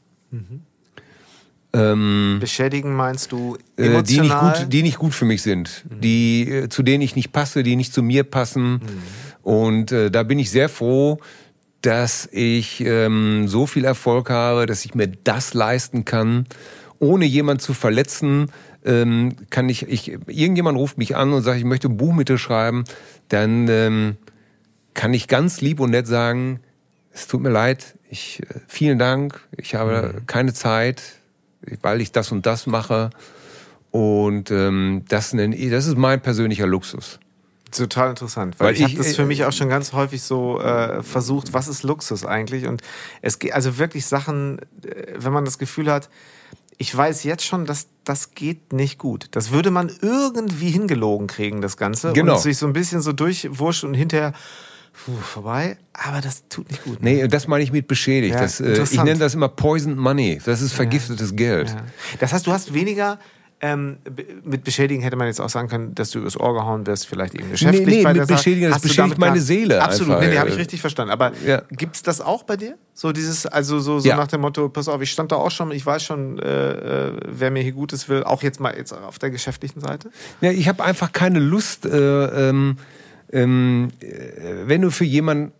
Ähm, 1.75 2.39
Beschädigen 2.41 2.95
meinst 2.95 3.31
du 3.31 3.57
äh, 3.77 4.03
die, 4.03 4.21
nicht 4.21 4.31
emotional? 4.31 4.59
gut, 4.59 4.73
die 4.73 4.83
nicht 4.83 4.99
gut 4.99 5.15
für 5.15 5.27
mich 5.27 5.43
sind, 5.43 5.85
die, 5.91 6.51
äh, 6.51 6.69
zu 6.71 6.83
denen 6.83 7.03
ich 7.03 7.15
nicht 7.15 7.31
passe, 7.33 7.63
die 7.63 7.77
nicht 7.77 7.93
zu 7.93 8.03
mir 8.03 8.25
passen. 8.25 8.81
Und 9.43 9.93
äh, 9.93 10.11
da 10.11 10.23
bin 10.23 10.39
ich 10.39 10.51
sehr 10.51 10.71
froh, 10.71 11.19
dass 11.83 12.27
ich 12.33 12.81
ähm, 12.81 13.47
so 13.49 13.67
viel 13.67 13.85
Erfolg 13.85 14.31
habe, 14.31 14.65
dass 14.65 14.85
ich 14.87 14.95
mir 14.95 15.09
das 15.09 15.53
leisten 15.53 16.07
kann, 16.07 16.47
ohne 16.99 17.27
jemand 17.27 17.61
zu 17.61 17.75
verletzen. 17.75 18.51
Ähm, 18.85 19.37
kann 19.51 19.69
ich, 19.69 19.83
ich, 19.83 20.09
irgendjemand 20.27 20.79
ruft 20.79 20.97
mich 20.97 21.17
an 21.17 21.35
und 21.35 21.43
sagt, 21.43 21.59
ich 21.59 21.65
möchte 21.65 21.89
ein 21.89 21.99
Buch 21.99 22.15
mit 22.15 22.31
dir 22.31 22.39
schreiben, 22.39 22.85
dann 23.29 23.69
ähm, 23.69 24.17
kann 24.99 25.15
ich 25.15 25.29
ganz 25.29 25.61
lieb 25.61 25.79
und 25.79 25.91
nett 25.91 26.09
sagen, 26.09 26.59
es 27.13 27.29
tut 27.29 27.41
mir 27.41 27.51
leid, 27.51 27.95
ich, 28.11 28.43
äh, 28.43 28.47
vielen 28.67 28.99
Dank, 28.99 29.41
ich 29.57 29.77
habe 29.77 30.23
keine 30.27 30.53
Zeit, 30.53 31.01
weil 31.83 32.01
ich 32.01 32.11
das 32.11 32.33
und 32.33 32.47
das 32.47 32.67
mache. 32.67 33.11
Und 33.93 34.51
ähm, 34.51 35.05
das, 35.09 35.33
nenne 35.33 35.55
ich- 35.55 35.71
das 35.71 35.87
ist 35.87 35.97
mein 35.97 36.21
persönlicher 36.21 36.67
Luxus. 36.67 37.21
Total 37.71 38.11
interessant, 38.11 38.59
weil, 38.59 38.69
Weil 38.69 38.75
ich, 38.75 38.83
habe 38.83 38.93
ich- 38.93 38.99
das 38.99 39.15
für 39.17 39.25
mich 39.25 39.45
auch 39.45 39.53
schon 39.53 39.69
ganz 39.69 39.93
häufig 39.93 40.21
so 40.23 40.61
äh, 40.61 41.03
versucht, 41.05 41.53
was 41.53 41.69
ist 41.69 41.85
Luxus 41.85 42.25
eigentlich? 42.27 42.67
Und 42.67 42.83
es 43.23 43.39
geht 43.39 43.53
also 43.53 43.79
wirklich 43.79 44.05
Sachen, 44.07 44.59
äh, 44.83 45.15
wenn 45.17 45.33
man 45.33 45.45
das 45.45 45.59
Gefühl 45.59 45.91
hat, 45.93 46.09
ich 46.77 46.95
weiß 46.97 47.23
jetzt 47.25 47.45
schon, 47.45 47.67
dass 47.67 47.87
das 48.05 48.33
geht 48.35 48.73
nicht 48.73 48.99
gut. 48.99 49.29
Das 49.33 49.51
würde 49.53 49.71
man 49.71 49.91
irgendwie 50.03 50.71
hingelogen 50.71 51.27
kriegen, 51.29 51.61
das 51.61 51.77
Ganze. 51.77 52.13
Genau. 52.13 52.35
Und 52.35 52.41
sich 52.41 52.57
so 52.57 52.67
ein 52.67 52.73
bisschen 52.73 53.01
so 53.01 53.13
durchwurscht 53.13 53.85
und 53.85 53.95
hinterher 53.95 54.33
puh, 55.05 55.17
vorbei. 55.17 55.77
Aber 55.93 56.21
das 56.21 56.49
tut 56.49 56.71
nicht 56.71 56.85
gut. 56.85 57.03
Nee, 57.03 57.27
das 57.29 57.49
meine 57.49 57.65
ich 57.65 57.73
mit 57.73 57.89
beschädigt. 57.89 58.35
Ja, 58.35 58.43
das, 58.43 58.61
äh, 58.61 58.83
ich 58.83 59.03
nenne 59.03 59.19
das 59.19 59.35
immer 59.35 59.49
Poisoned 59.49 59.99
Money. 59.99 60.41
Das 60.45 60.61
ist 60.61 60.73
vergiftetes 60.73 61.35
Geld. 61.37 61.69
Ja. 61.71 61.85
Das 62.21 62.33
heißt, 62.33 62.47
du 62.47 62.53
hast 62.53 62.75
weniger. 62.75 63.19
Ähm, 63.61 63.97
mit 64.45 64.63
Beschädigen 64.63 65.03
hätte 65.03 65.17
man 65.17 65.27
jetzt 65.27 65.41
auch 65.41 65.49
sagen 65.49 65.67
können, 65.67 65.93
dass 65.93 66.13
du 66.13 66.21
übers 66.21 66.39
Ohr 66.39 66.55
gehauen 66.55 66.87
wirst, 66.87 67.09
vielleicht 67.09 67.35
eben 67.35 67.51
geschäftlich 67.51 67.87
nee, 67.89 68.03
bei 68.05 68.15
mit. 68.15 68.29
Beschädigen, 68.29 68.71
das 68.71 68.83
beschädigt 68.83 69.19
meine 69.19 69.41
Seele 69.41 69.83
Absolut, 69.83 70.15
einfach, 70.15 70.29
nee, 70.29 70.33
nee, 70.33 70.39
habe 70.39 70.51
ich 70.51 70.57
richtig 70.57 70.81
verstanden. 70.81 71.11
Aber 71.11 71.33
Ja. 71.45 71.63
gibt's 71.73 72.05
das 72.05 72.21
auch 72.21 72.45
bei 72.45 72.57
dir? 72.57 72.79
So 72.95 73.11
dieses, 73.11 73.47
also 73.47 73.81
so, 73.81 73.99
so 73.99 74.09
Ja. 74.09 74.17
nach 74.17 74.29
dem 74.29 74.43
Motto, 74.43 74.69
pass 74.69 74.87
auf, 74.87 75.03
ich 75.03 75.11
stand 75.11 75.33
da 75.33 75.37
auch 75.37 75.51
schon, 75.51 75.73
ich 75.73 75.85
weiß 75.85 76.05
schon, 76.05 76.39
äh, 76.39 77.09
äh, 77.09 77.13
wer 77.27 77.51
mir 77.51 77.65
hier 77.65 77.73
Gutes 77.73 78.09
will, 78.09 78.23
auch 78.23 78.45
jetzt 78.45 78.61
mal 78.61 78.77
jetzt 78.77 78.93
auf 78.93 79.19
der 79.19 79.31
geschäftlichen 79.31 79.81
Seite. 79.81 80.11
Ja, 80.41 80.53
ich 80.53 80.69
habe 80.69 80.85
einfach 80.85 81.11
keine 81.11 81.41
Lust, 81.41 81.85
äh, 81.85 82.51
ähm, 82.51 82.77
ähm, 83.33 83.89
äh, 84.01 84.67
wenn 84.67 84.83
du 84.83 84.91
für 84.91 85.05
jemanden 85.05 85.53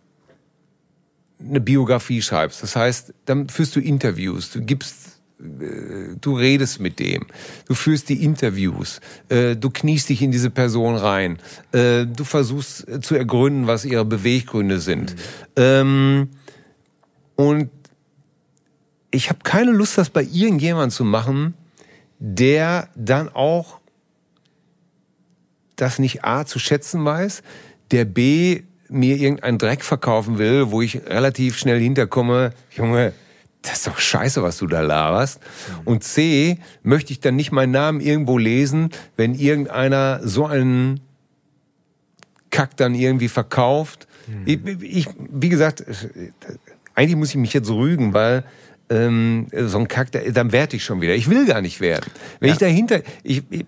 eine 1.39 1.61
Biografie 1.61 2.21
schreibst. 2.21 2.61
Das 2.63 2.75
heißt, 2.75 3.13
dann 3.25 3.47
führst 3.47 3.75
du 3.75 3.79
Interviews, 3.79 4.51
du 4.51 4.61
gibst, 4.61 5.19
äh, 5.39 6.15
du 6.19 6.35
redest 6.35 6.79
mit 6.79 6.99
dem, 6.99 7.25
du 7.65 7.75
führst 7.75 8.09
die 8.09 8.23
Interviews, 8.23 8.99
äh, 9.29 9.55
du 9.55 9.69
kniest 9.69 10.09
dich 10.09 10.21
in 10.21 10.31
diese 10.31 10.49
Person 10.49 10.95
rein, 10.95 11.39
du 11.71 12.23
versuchst 12.23 12.87
zu 13.01 13.15
ergründen, 13.15 13.67
was 13.67 13.85
ihre 13.85 14.03
Beweggründe 14.03 14.79
sind. 14.79 15.15
Ähm, 15.55 16.29
und 17.35 17.69
ich 19.11 19.29
habe 19.29 19.39
keine 19.43 19.71
Lust, 19.71 19.97
das 19.97 20.09
bei 20.09 20.23
irgendjemandem 20.23 20.91
zu 20.91 21.05
machen, 21.05 21.53
der 22.19 22.89
dann 22.95 23.29
auch 23.29 23.78
das 25.81 25.99
nicht 25.99 26.23
A 26.23 26.45
zu 26.45 26.59
schätzen 26.59 27.03
weiß, 27.05 27.41
der 27.91 28.05
B 28.05 28.61
mir 28.89 29.17
irgendeinen 29.17 29.57
Dreck 29.57 29.83
verkaufen 29.83 30.37
will, 30.37 30.71
wo 30.71 30.81
ich 30.81 30.95
relativ 31.05 31.57
schnell 31.57 31.79
hinterkomme, 31.79 32.53
Junge, 32.75 33.13
das 33.61 33.73
ist 33.79 33.87
doch 33.87 33.99
scheiße, 33.99 34.41
was 34.41 34.57
du 34.57 34.67
da 34.67 34.81
laberst. 34.81 35.39
Und 35.85 36.03
C, 36.03 36.57
möchte 36.81 37.11
ich 37.11 37.19
dann 37.19 37.35
nicht 37.35 37.51
meinen 37.51 37.71
Namen 37.71 37.99
irgendwo 38.01 38.37
lesen, 38.37 38.89
wenn 39.17 39.35
irgendeiner 39.35 40.21
so 40.23 40.45
einen 40.45 41.01
Kack 42.51 42.77
dann 42.77 42.95
irgendwie 42.95 43.27
verkauft. 43.27 44.07
Ich, 44.45 44.59
ich, 44.81 45.07
wie 45.17 45.49
gesagt, 45.49 45.83
eigentlich 46.95 47.15
muss 47.15 47.29
ich 47.29 47.35
mich 47.35 47.53
jetzt 47.53 47.69
rügen, 47.69 48.13
weil 48.13 48.43
ähm, 48.89 49.47
so 49.53 49.77
ein 49.77 49.87
Kack, 49.87 50.11
da- 50.11 50.19
dann 50.31 50.51
werde 50.51 50.75
ich 50.77 50.83
schon 50.83 51.01
wieder. 51.01 51.13
Ich 51.15 51.29
will 51.29 51.45
gar 51.45 51.61
nicht 51.61 51.79
werden. 51.81 52.09
Wenn 52.39 52.51
ich 52.51 52.57
dahinter, 52.57 53.01
ich, 53.23 53.43
ich, 53.49 53.65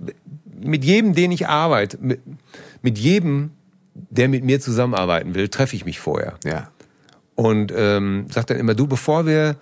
mit 0.66 0.84
jedem, 0.86 1.14
den 1.14 1.32
ich 1.32 1.48
arbeite, 1.48 1.98
mit, 2.02 2.20
mit 2.82 2.98
jedem, 2.98 3.52
der 3.94 4.28
mit 4.30 4.44
mir 4.44 4.60
zusammenarbeiten 4.60 5.36
will, 5.36 5.48
treffe 5.50 5.76
ich 5.76 5.86
mich 5.86 6.00
vorher 6.00 6.36
Ja. 6.46 6.70
und 7.36 7.74
ähm, 7.76 8.26
sagt 8.30 8.50
dann 8.50 8.58
immer, 8.58 8.74
du, 8.74 8.88
bevor 8.88 9.26
wir 9.26 9.56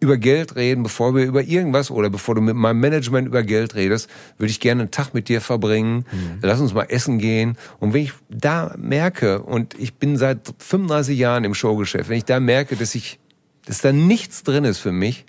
über 0.00 0.16
Geld 0.18 0.56
reden, 0.56 0.82
bevor 0.82 1.14
wir 1.14 1.24
über 1.24 1.42
irgendwas 1.42 1.90
oder 1.90 2.10
bevor 2.10 2.34
du 2.34 2.42
mit 2.42 2.56
meinem 2.56 2.80
Management 2.80 3.26
über 3.26 3.42
Geld 3.42 3.74
redest, 3.74 4.10
würde 4.36 4.50
ich 4.50 4.60
gerne 4.60 4.82
einen 4.82 4.90
Tag 4.90 5.14
mit 5.14 5.28
dir 5.30 5.40
verbringen. 5.40 6.04
Lass 6.42 6.60
uns 6.60 6.74
mal 6.74 6.82
essen 6.84 7.18
gehen. 7.18 7.56
Und 7.80 7.94
wenn 7.94 8.02
ich 8.02 8.12
da 8.28 8.74
merke, 8.76 9.40
und 9.40 9.74
ich 9.78 9.94
bin 9.94 10.18
seit 10.18 10.40
35 10.58 11.18
Jahren 11.18 11.44
im 11.44 11.54
Showgeschäft, 11.54 12.10
wenn 12.10 12.18
ich 12.18 12.24
da 12.26 12.38
merke, 12.38 12.76
dass 12.76 12.94
ich, 12.94 13.18
dass 13.64 13.80
da 13.80 13.92
nichts 13.92 14.42
drin 14.42 14.64
ist 14.64 14.78
für 14.78 14.92
mich, 14.92 15.24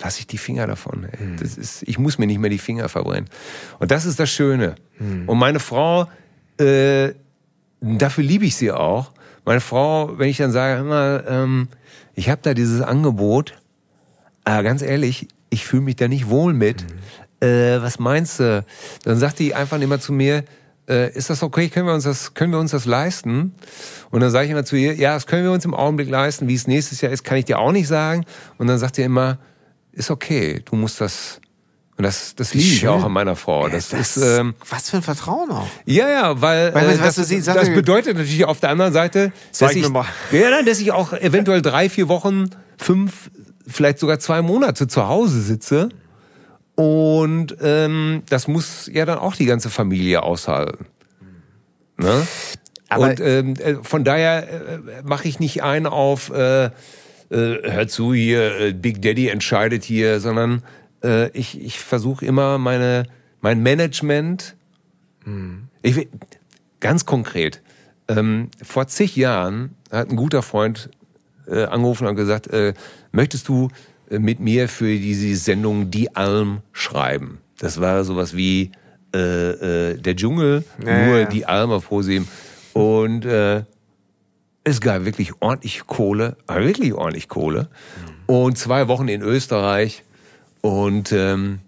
lasse 0.00 0.20
ich 0.20 0.26
die 0.26 0.38
Finger 0.38 0.66
davon. 0.66 1.04
Ey. 1.04 1.36
Das 1.38 1.56
ist, 1.56 1.82
ich 1.82 1.98
muss 1.98 2.18
mir 2.18 2.26
nicht 2.26 2.38
mehr 2.38 2.50
die 2.50 2.58
Finger 2.58 2.88
verbrennen. 2.88 3.28
Und 3.78 3.90
das 3.90 4.04
ist 4.04 4.18
das 4.18 4.30
Schöne. 4.30 4.74
Und 5.26 5.38
meine 5.38 5.60
Frau, 5.60 6.08
äh, 6.58 7.12
dafür 7.80 8.24
liebe 8.24 8.44
ich 8.44 8.56
sie 8.56 8.72
auch. 8.72 9.12
Meine 9.44 9.60
Frau, 9.60 10.18
wenn 10.18 10.28
ich 10.28 10.38
dann 10.38 10.52
sage, 10.52 10.82
mal, 10.82 11.24
ähm, 11.28 11.68
ich 12.14 12.30
habe 12.30 12.40
da 12.42 12.54
dieses 12.54 12.80
Angebot, 12.80 13.54
aber 14.44 14.62
ganz 14.62 14.82
ehrlich, 14.82 15.28
ich 15.50 15.66
fühle 15.66 15.82
mich 15.82 15.96
da 15.96 16.08
nicht 16.08 16.28
wohl 16.28 16.54
mit. 16.54 16.84
Äh, 17.40 17.80
was 17.82 17.98
meinst 17.98 18.40
du? 18.40 18.64
Dann 19.04 19.18
sagt 19.18 19.38
die 19.38 19.54
einfach 19.54 19.80
immer 19.80 20.00
zu 20.00 20.12
mir, 20.12 20.44
äh, 20.88 21.12
ist 21.12 21.30
das 21.30 21.42
okay? 21.42 21.68
Können 21.68 21.86
wir 21.86 21.94
uns 21.94 22.04
das, 22.04 22.34
können 22.34 22.52
wir 22.52 22.58
uns 22.58 22.70
das 22.70 22.84
leisten? 22.84 23.54
Und 24.10 24.20
dann 24.20 24.30
sage 24.30 24.46
ich 24.46 24.50
immer 24.50 24.64
zu 24.64 24.76
ihr, 24.76 24.94
ja, 24.94 25.14
das 25.14 25.26
können 25.26 25.44
wir 25.44 25.52
uns 25.52 25.64
im 25.64 25.74
Augenblick 25.74 26.08
leisten. 26.08 26.48
Wie 26.48 26.54
es 26.54 26.66
nächstes 26.66 27.00
Jahr 27.00 27.12
ist, 27.12 27.24
kann 27.24 27.38
ich 27.38 27.44
dir 27.44 27.58
auch 27.58 27.72
nicht 27.72 27.88
sagen. 27.88 28.24
Und 28.58 28.66
dann 28.66 28.78
sagt 28.78 28.96
sie 28.96 29.02
immer, 29.02 29.38
ist 29.94 30.10
okay, 30.10 30.62
du 30.64 30.76
musst 30.76 31.00
das. 31.00 31.40
Und 31.96 32.02
das, 32.02 32.34
das 32.34 32.54
liebe 32.54 32.66
ich 32.74 32.88
auch 32.88 33.04
an 33.04 33.12
meiner 33.12 33.36
Frau. 33.36 33.68
Das, 33.68 33.90
das- 33.90 34.16
ist, 34.16 34.38
ähm, 34.38 34.54
was 34.68 34.90
für 34.90 34.96
ein 34.96 35.02
Vertrauen 35.04 35.48
auch. 35.52 35.68
ja, 35.86 36.08
ja, 36.08 36.40
weil, 36.40 36.74
Weil, 36.74 36.90
äh, 36.90 36.98
das, 36.98 37.14
sie 37.14 37.40
das 37.40 37.72
bedeutet 37.72 38.16
natürlich 38.16 38.44
auf 38.44 38.58
der 38.58 38.70
anderen 38.70 38.92
Seite, 38.92 39.32
dass 39.56 39.74
ich, 39.76 39.88
mal. 39.88 40.04
ja, 40.32 40.50
nein, 40.50 40.66
dass 40.66 40.80
ich 40.80 40.90
auch 40.90 41.12
eventuell 41.12 41.62
drei, 41.62 41.88
vier 41.88 42.08
Wochen, 42.08 42.50
fünf, 42.76 43.30
vielleicht 43.66 44.00
sogar 44.00 44.18
zwei 44.18 44.42
Monate 44.42 44.88
zu 44.88 45.06
Hause 45.06 45.40
sitze. 45.40 45.88
Und 46.74 47.56
ähm, 47.62 48.24
das 48.28 48.48
muss 48.48 48.90
ja 48.92 49.04
dann 49.06 49.18
auch 49.18 49.36
die 49.36 49.46
ganze 49.46 49.70
Familie 49.70 50.24
aushalten. 50.24 50.86
Ne? 51.96 52.26
Aber- 52.88 53.10
und 53.10 53.20
ähm, 53.20 53.54
äh, 53.54 53.76
von 53.82 54.02
daher 54.02 54.48
äh, 54.48 54.78
mache 55.04 55.28
ich 55.28 55.38
nicht 55.38 55.62
ein 55.62 55.86
auf, 55.86 56.30
äh, 56.30 56.70
äh, 57.30 57.56
hör 57.62 57.88
zu 57.88 58.14
hier, 58.14 58.60
äh, 58.60 58.72
Big 58.72 59.02
Daddy 59.02 59.28
entscheidet 59.28 59.84
hier, 59.84 60.20
sondern 60.20 60.62
äh, 61.02 61.30
ich, 61.30 61.60
ich 61.60 61.78
versuche 61.78 62.24
immer 62.24 62.58
meine, 62.58 63.04
mein 63.40 63.62
Management, 63.62 64.56
ich 65.82 65.96
will, 65.96 66.08
ganz 66.80 67.06
konkret, 67.06 67.62
ähm, 68.08 68.50
vor 68.62 68.86
zig 68.88 69.16
Jahren 69.16 69.70
hat 69.90 70.10
ein 70.10 70.16
guter 70.16 70.42
Freund 70.42 70.90
äh, 71.46 71.64
angerufen 71.64 72.06
und 72.06 72.16
gesagt, 72.16 72.48
äh, 72.48 72.74
möchtest 73.12 73.48
du 73.48 73.70
äh, 74.10 74.18
mit 74.18 74.40
mir 74.40 74.68
für 74.68 74.94
diese 74.98 75.34
Sendung 75.36 75.90
Die 75.90 76.14
Alm 76.14 76.60
schreiben? 76.72 77.38
Das 77.58 77.80
war 77.80 78.04
sowas 78.04 78.36
wie 78.36 78.72
äh, 79.14 79.92
äh, 79.92 79.98
der 79.98 80.16
Dschungel, 80.16 80.64
Ja, 80.84 81.06
nur 81.06 81.18
ja. 81.20 81.24
die 81.24 81.46
Alm 81.46 81.70
auf 81.70 81.88
ProSieben. 81.88 82.28
Und 82.72 83.24
äh, 83.24 83.62
es 84.64 84.80
gab 84.80 85.04
wirklich 85.04 85.32
ordentlich 85.40 85.86
Kohle, 85.86 86.36
wirklich 86.48 86.94
ordentlich 86.94 87.28
Kohle. 87.28 87.68
Und 88.26 88.56
zwei 88.58 88.88
Wochen 88.88 89.08
in 89.08 89.20
Österreich. 89.20 90.02
Und 90.62 91.12
ähm, 91.12 91.60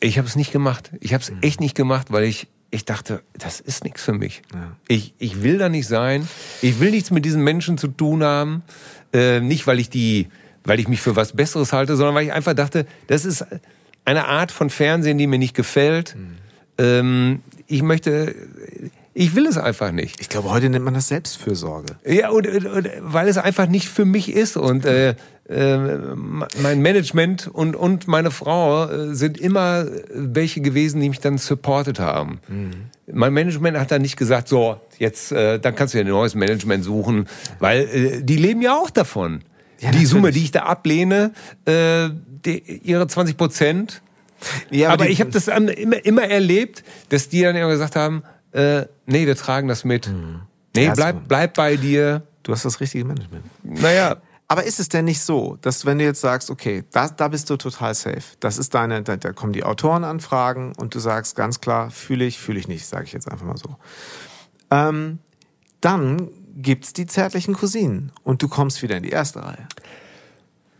ich 0.00 0.18
habe 0.18 0.26
es 0.26 0.34
nicht 0.34 0.50
gemacht. 0.50 0.90
Ich 1.00 1.14
habe 1.14 1.22
es 1.22 1.32
echt 1.40 1.60
nicht 1.60 1.76
gemacht, 1.76 2.10
weil 2.10 2.24
ich, 2.24 2.48
ich 2.70 2.84
dachte, 2.84 3.22
das 3.38 3.60
ist 3.60 3.84
nichts 3.84 4.02
für 4.02 4.12
mich. 4.12 4.42
Ich, 4.88 5.14
ich 5.18 5.42
will 5.42 5.58
da 5.58 5.68
nicht 5.68 5.86
sein. 5.86 6.26
Ich 6.62 6.80
will 6.80 6.90
nichts 6.90 7.12
mit 7.12 7.24
diesen 7.24 7.44
Menschen 7.44 7.78
zu 7.78 7.86
tun 7.88 8.24
haben. 8.24 8.62
Äh, 9.12 9.40
nicht, 9.40 9.68
weil 9.68 9.78
ich 9.78 9.88
die, 9.88 10.28
weil 10.64 10.80
ich 10.80 10.88
mich 10.88 11.00
für 11.00 11.14
was 11.14 11.32
Besseres 11.32 11.72
halte, 11.72 11.96
sondern 11.96 12.16
weil 12.16 12.24
ich 12.24 12.32
einfach 12.32 12.54
dachte, 12.54 12.86
das 13.06 13.24
ist 13.24 13.46
eine 14.04 14.26
Art 14.26 14.50
von 14.50 14.70
Fernsehen, 14.70 15.18
die 15.18 15.28
mir 15.28 15.38
nicht 15.38 15.54
gefällt. 15.54 16.16
Ähm, 16.78 17.42
ich 17.68 17.82
möchte, 17.82 18.34
ich 19.20 19.34
will 19.36 19.46
es 19.46 19.58
einfach 19.58 19.92
nicht. 19.92 20.18
Ich 20.20 20.28
glaube, 20.30 20.50
heute 20.50 20.70
nennt 20.70 20.84
man 20.84 20.94
das 20.94 21.08
Selbstfürsorge. 21.08 21.96
Ja, 22.06 22.30
und, 22.30 22.46
und, 22.46 22.64
und 22.66 22.88
weil 23.00 23.28
es 23.28 23.36
einfach 23.36 23.66
nicht 23.66 23.88
für 23.88 24.04
mich 24.06 24.32
ist. 24.32 24.56
Und 24.56 24.86
äh, 24.86 25.14
äh, 25.48 25.76
mein 26.62 26.80
Management 26.80 27.46
und, 27.48 27.76
und 27.76 28.08
meine 28.08 28.30
Frau 28.30 28.88
äh, 28.88 29.14
sind 29.14 29.36
immer 29.38 29.84
welche 30.14 30.62
gewesen, 30.62 31.00
die 31.00 31.08
mich 31.10 31.20
dann 31.20 31.36
supportet 31.38 31.98
haben. 32.00 32.40
Mein 33.12 33.32
Management 33.34 33.76
hat 33.76 33.90
dann 33.90 34.00
nicht 34.02 34.16
gesagt, 34.16 34.48
so, 34.48 34.80
jetzt, 34.98 35.32
äh, 35.32 35.58
dann 35.58 35.74
kannst 35.74 35.92
du 35.92 35.98
dir 35.98 36.04
ein 36.04 36.10
neues 36.10 36.34
Management 36.34 36.84
suchen, 36.84 37.26
weil 37.58 37.80
äh, 37.92 38.22
die 38.22 38.36
leben 38.36 38.62
ja 38.62 38.74
auch 38.76 38.90
davon. 38.90 39.42
Ja, 39.80 39.90
die 39.90 40.06
Summe, 40.06 40.30
die 40.30 40.44
ich 40.44 40.50
da 40.52 40.60
ablehne, 40.60 41.32
äh, 41.66 42.08
die, 42.46 42.58
ihre 42.84 43.06
20 43.06 43.36
Prozent, 43.36 44.00
Ja, 44.70 44.90
aber 44.90 45.04
die- 45.04 45.12
ich 45.12 45.20
habe 45.20 45.30
das 45.30 45.48
immer, 45.48 46.04
immer 46.06 46.22
erlebt, 46.22 46.84
dass 47.10 47.28
die 47.28 47.42
dann 47.42 47.54
immer 47.56 47.68
gesagt 47.70 47.96
haben, 47.96 48.22
äh, 48.52 48.86
nee, 49.06 49.26
wir 49.26 49.36
tragen 49.36 49.68
das 49.68 49.84
mit. 49.84 50.08
Nee, 50.74 50.84
Ja, 50.84 50.94
so. 50.94 50.96
bleib, 51.02 51.28
bleib 51.28 51.54
bei 51.54 51.76
dir. 51.76 52.22
Du 52.42 52.52
hast 52.52 52.64
das 52.64 52.80
richtige 52.80 53.04
Management. 53.04 53.44
Naja, 53.62 54.16
Aber 54.48 54.64
ist 54.64 54.80
es 54.80 54.88
denn 54.88 55.04
nicht 55.04 55.20
so, 55.22 55.56
dass 55.60 55.86
wenn 55.86 55.98
du 55.98 56.04
jetzt 56.04 56.20
sagst, 56.20 56.50
okay, 56.50 56.82
da, 56.90 57.08
da 57.08 57.28
bist 57.28 57.48
du 57.50 57.56
total 57.56 57.94
safe, 57.94 58.22
das 58.40 58.58
ist 58.58 58.74
deine, 58.74 59.02
da, 59.02 59.16
da 59.16 59.32
kommen 59.32 59.52
die 59.52 59.62
Autorenanfragen 59.62 60.72
und 60.76 60.94
du 60.94 60.98
sagst 60.98 61.36
ganz 61.36 61.60
klar, 61.60 61.90
fühle 61.90 62.24
ich, 62.24 62.38
fühle 62.40 62.58
ich 62.58 62.66
nicht, 62.66 62.86
sage 62.86 63.04
ich 63.04 63.12
jetzt 63.12 63.30
einfach 63.30 63.46
mal 63.46 63.56
so. 63.56 63.76
Ähm, 64.72 65.18
dann 65.80 66.30
gibt's 66.56 66.92
die 66.92 67.06
zärtlichen 67.06 67.54
Cousinen 67.54 68.10
und 68.24 68.42
du 68.42 68.48
kommst 68.48 68.82
wieder 68.82 68.96
in 68.96 69.02
die 69.04 69.10
erste 69.10 69.44
Reihe. 69.44 69.68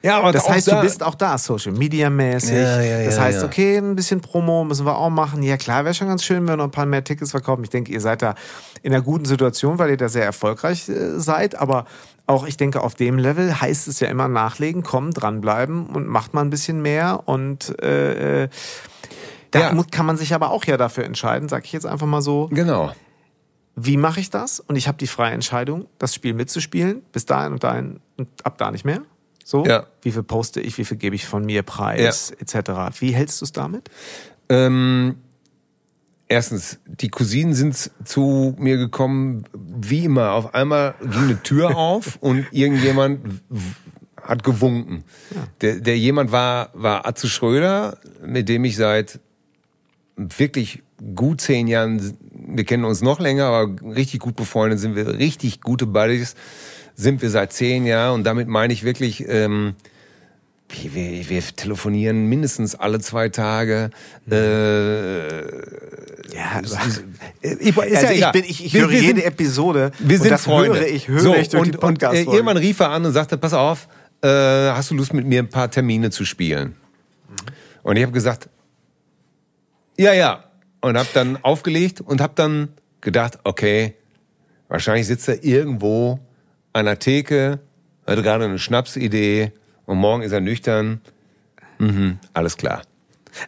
Ja, 0.02 0.18
aber 0.18 0.32
das 0.32 0.48
heißt, 0.48 0.68
da- 0.68 0.76
du 0.76 0.82
bist 0.82 1.02
auch 1.02 1.14
da 1.14 1.36
Social 1.36 1.72
Media 1.72 2.08
mäßig. 2.08 2.52
Ja, 2.56 2.80
ja, 2.80 3.04
das 3.04 3.16
ja, 3.16 3.22
heißt, 3.22 3.40
ja. 3.40 3.46
okay, 3.46 3.76
ein 3.76 3.96
bisschen 3.96 4.20
Promo 4.20 4.64
müssen 4.64 4.86
wir 4.86 4.96
auch 4.96 5.10
machen. 5.10 5.42
Ja, 5.42 5.58
klar, 5.58 5.84
wäre 5.84 5.94
schon 5.94 6.08
ganz 6.08 6.24
schön, 6.24 6.38
wenn 6.38 6.48
wir 6.48 6.56
noch 6.56 6.64
ein 6.64 6.70
paar 6.70 6.86
mehr 6.86 7.04
Tickets 7.04 7.32
verkaufen. 7.32 7.64
Ich 7.64 7.70
denke, 7.70 7.92
ihr 7.92 8.00
seid 8.00 8.22
da 8.22 8.34
in 8.82 8.94
einer 8.94 9.02
guten 9.02 9.26
Situation, 9.26 9.78
weil 9.78 9.90
ihr 9.90 9.96
da 9.98 10.08
sehr 10.08 10.24
erfolgreich 10.24 10.88
äh, 10.88 11.18
seid. 11.20 11.54
Aber 11.54 11.84
auch, 12.26 12.46
ich 12.46 12.56
denke, 12.56 12.80
auf 12.82 12.94
dem 12.94 13.18
Level 13.18 13.60
heißt 13.60 13.88
es 13.88 14.00
ja 14.00 14.08
immer 14.08 14.28
nachlegen, 14.28 14.82
kommen, 14.82 15.12
dranbleiben 15.12 15.86
und 15.86 16.06
macht 16.06 16.32
mal 16.32 16.40
ein 16.42 16.50
bisschen 16.50 16.80
mehr. 16.80 17.22
Und 17.26 17.78
äh, 17.82 18.44
äh, 18.44 18.48
da 19.50 19.74
kann 19.90 20.06
man 20.06 20.16
sich 20.16 20.32
aber 20.32 20.50
auch 20.50 20.64
ja 20.64 20.76
dafür 20.78 21.04
entscheiden, 21.04 21.48
sag 21.48 21.64
ich 21.66 21.72
jetzt 21.72 21.86
einfach 21.86 22.06
mal 22.06 22.22
so. 22.22 22.48
Genau. 22.52 22.92
Wie 23.76 23.96
mache 23.96 24.20
ich 24.20 24.30
das? 24.30 24.60
Und 24.60 24.76
ich 24.76 24.88
habe 24.88 24.96
die 24.98 25.06
freie 25.06 25.32
Entscheidung, 25.32 25.86
das 25.98 26.14
Spiel 26.14 26.34
mitzuspielen, 26.34 27.02
bis 27.12 27.26
dahin 27.26 27.52
und 27.52 27.64
dahin 27.64 28.00
und 28.16 28.28
ab 28.44 28.56
da 28.58 28.70
nicht 28.70 28.84
mehr. 28.84 29.02
So, 29.44 29.64
Ja. 29.64 29.86
wie 30.02 30.12
viel 30.12 30.22
poste 30.22 30.60
ich, 30.60 30.78
wie 30.78 30.84
viel 30.84 30.96
gebe 30.96 31.16
ich 31.16 31.26
von 31.26 31.44
mir 31.44 31.62
preis, 31.62 32.30
etc. 32.30 33.00
Wie 33.00 33.12
hältst 33.12 33.40
du 33.40 33.44
es 33.44 33.52
damit? 33.52 33.88
Ähm, 34.48 35.16
erstens, 36.28 36.78
die 36.86 37.08
Cousinen 37.08 37.54
sind 37.54 37.90
zu 38.04 38.54
mir 38.58 38.76
gekommen, 38.76 39.44
wie 39.52 40.04
immer. 40.04 40.32
Auf 40.32 40.54
einmal 40.54 40.94
ging 41.00 41.22
eine 41.24 41.42
Tür 41.42 41.76
auf 41.76 42.16
und 42.20 42.46
irgendjemand 42.52 43.40
hat 44.22 44.44
gewunken. 44.44 45.04
Der, 45.62 45.80
der 45.80 45.98
jemand 45.98 46.30
war, 46.30 46.70
war 46.74 47.06
Atze 47.06 47.28
Schröder, 47.28 47.98
mit 48.24 48.48
dem 48.48 48.64
ich 48.64 48.76
seit 48.76 49.18
wirklich 50.16 50.82
gut 51.16 51.40
zehn 51.40 51.66
Jahren, 51.66 52.16
wir 52.32 52.64
kennen 52.64 52.84
uns 52.84 53.00
noch 53.00 53.20
länger, 53.20 53.46
aber 53.46 53.94
richtig 53.96 54.20
gut 54.20 54.36
befreundet 54.36 54.78
sind 54.78 54.94
wir, 54.94 55.18
richtig 55.18 55.62
gute 55.62 55.86
Buddies 55.86 56.34
sind 57.00 57.22
wir 57.22 57.30
seit 57.30 57.52
zehn 57.52 57.86
Jahren 57.86 58.14
und 58.14 58.24
damit 58.24 58.46
meine 58.48 58.72
ich 58.72 58.84
wirklich, 58.84 59.26
ähm, 59.28 59.74
wir, 60.68 61.28
wir, 61.28 61.42
telefonieren 61.56 62.26
mindestens 62.26 62.74
alle 62.76 63.00
zwei 63.00 63.28
Tage. 63.28 63.90
Äh, 64.30 65.40
Ja, 66.34 66.60
ist, 66.60 66.72
ist, 67.40 67.60
ist 67.60 67.76
ja 67.76 68.08
also 68.08 68.12
ich, 68.12 68.32
bin, 68.32 68.44
ich, 68.44 68.64
ich 68.66 68.74
Wir- 68.74 68.82
höre 68.82 68.90
wir 68.90 69.00
jede 69.00 69.20
sind- 69.20 69.26
Episode 69.26 69.90
wir 69.98 70.16
sind 70.18 70.26
und 70.26 70.30
das 70.30 70.44
Freunde. 70.44 70.78
höre 70.78 70.86
ich, 70.86 71.08
höre 71.08 71.20
so, 71.20 71.34
ich 71.34 71.48
durch 71.48 71.62
und, 71.62 71.74
die 71.74 71.78
und 71.78 72.02
äh, 72.02 72.22
irgendwann 72.22 72.56
rief 72.56 72.80
er 72.80 72.90
an 72.90 73.04
und 73.04 73.12
sagte, 73.12 73.36
pass 73.38 73.52
auf, 73.52 73.88
äh, 74.22 74.28
hast 74.28 74.90
du 74.90 74.94
Lust 74.94 75.12
mit 75.12 75.26
mir 75.26 75.40
ein 75.42 75.48
paar 75.48 75.70
Termine 75.70 76.10
zu 76.10 76.24
spielen? 76.24 76.76
Und 77.82 77.96
ich 77.96 78.02
habe 78.02 78.12
gesagt, 78.12 78.48
ja, 79.98 80.12
ja. 80.12 80.44
Und 80.82 80.96
habe 80.96 81.08
dann 81.14 81.36
aufgelegt 81.42 82.00
und 82.00 82.20
habe 82.20 82.32
dann 82.36 82.68
gedacht, 83.00 83.38
okay, 83.44 83.94
wahrscheinlich 84.68 85.06
sitzt 85.06 85.28
er 85.28 85.42
irgendwo 85.42 86.20
an 86.72 86.84
der 86.86 86.98
Theke, 86.98 87.60
hatte 88.06 88.22
gerade 88.22 88.44
eine 88.44 88.58
Schnapsidee 88.58 89.52
und 89.86 89.98
morgen 89.98 90.22
ist 90.22 90.32
er 90.32 90.40
nüchtern. 90.40 91.00
Mhm, 91.78 92.18
alles 92.32 92.56
klar. 92.56 92.82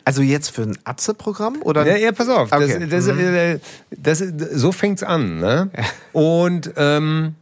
Also 0.04 0.22
jetzt 0.22 0.50
für 0.50 0.62
ein 0.62 0.78
Atze-Programm? 0.84 1.60
oder? 1.62 1.86
Ja, 1.86 1.96
ja, 1.96 2.12
pass 2.12 2.28
auf. 2.28 2.50
Das, 2.50 2.62
Okay. 2.62 2.86
das, 2.88 3.06
äh, 3.08 3.58
das, 3.90 4.18
so 4.52 4.70
fängt's 4.72 5.02
an. 5.02 5.38
Ne? 5.40 5.70
Und 6.12 6.72
ähm, 6.76 7.34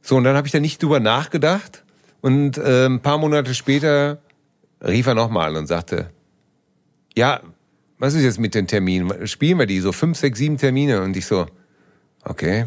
so, 0.00 0.16
und 0.16 0.24
dann 0.24 0.36
habe 0.36 0.46
ich 0.46 0.52
da 0.52 0.60
nicht 0.60 0.82
drüber 0.82 1.00
nachgedacht. 1.00 1.82
Und 2.22 2.56
äh, 2.56 2.86
ein 2.86 3.00
paar 3.00 3.18
Monate 3.18 3.54
später 3.54 4.18
rief 4.82 5.06
er 5.06 5.14
nochmal 5.14 5.56
und 5.56 5.66
sagte, 5.66 6.10
ja, 7.16 7.40
was 7.98 8.14
ist 8.14 8.22
jetzt 8.22 8.40
mit 8.40 8.54
den 8.54 8.66
Terminen? 8.66 9.26
Spielen 9.26 9.58
wir 9.58 9.66
die 9.66 9.80
so 9.80 9.92
fünf, 9.92 10.18
sechs, 10.18 10.38
sieben 10.38 10.56
Termine? 10.56 11.02
Und 11.02 11.16
ich 11.16 11.26
so, 11.26 11.46
okay, 12.24 12.66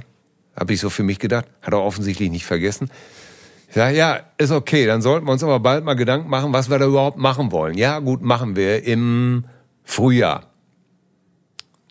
habe 0.57 0.73
ich 0.73 0.79
so 0.79 0.89
für 0.89 1.03
mich 1.03 1.19
gedacht, 1.19 1.45
hat 1.61 1.73
er 1.73 1.81
offensichtlich 1.81 2.29
nicht 2.29 2.45
vergessen. 2.45 2.89
Sag, 3.69 3.95
ja, 3.95 4.21
ist 4.37 4.51
okay, 4.51 4.85
dann 4.85 5.01
sollten 5.01 5.27
wir 5.27 5.33
uns 5.33 5.43
aber 5.43 5.59
bald 5.59 5.83
mal 5.83 5.93
Gedanken 5.93 6.29
machen, 6.29 6.53
was 6.53 6.69
wir 6.69 6.79
da 6.79 6.85
überhaupt 6.85 7.17
machen 7.17 7.51
wollen. 7.51 7.77
Ja, 7.77 7.99
gut, 7.99 8.21
machen 8.21 8.55
wir 8.55 8.83
im 8.83 9.45
Frühjahr. 9.83 10.51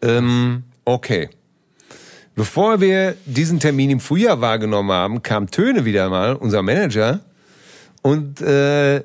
Ähm, 0.03 0.65
okay. 0.85 1.29
Bevor 2.35 2.81
wir 2.81 3.17
diesen 3.25 3.61
Termin 3.61 3.91
im 3.91 4.01
Frühjahr 4.01 4.41
wahrgenommen 4.41 4.93
haben, 4.93 5.23
kam 5.23 5.51
Töne 5.51 5.85
wieder 5.85 6.09
mal, 6.11 6.35
unser 6.35 6.63
Manager, 6.63 7.21
und 8.03 8.41
äh, 8.41 9.03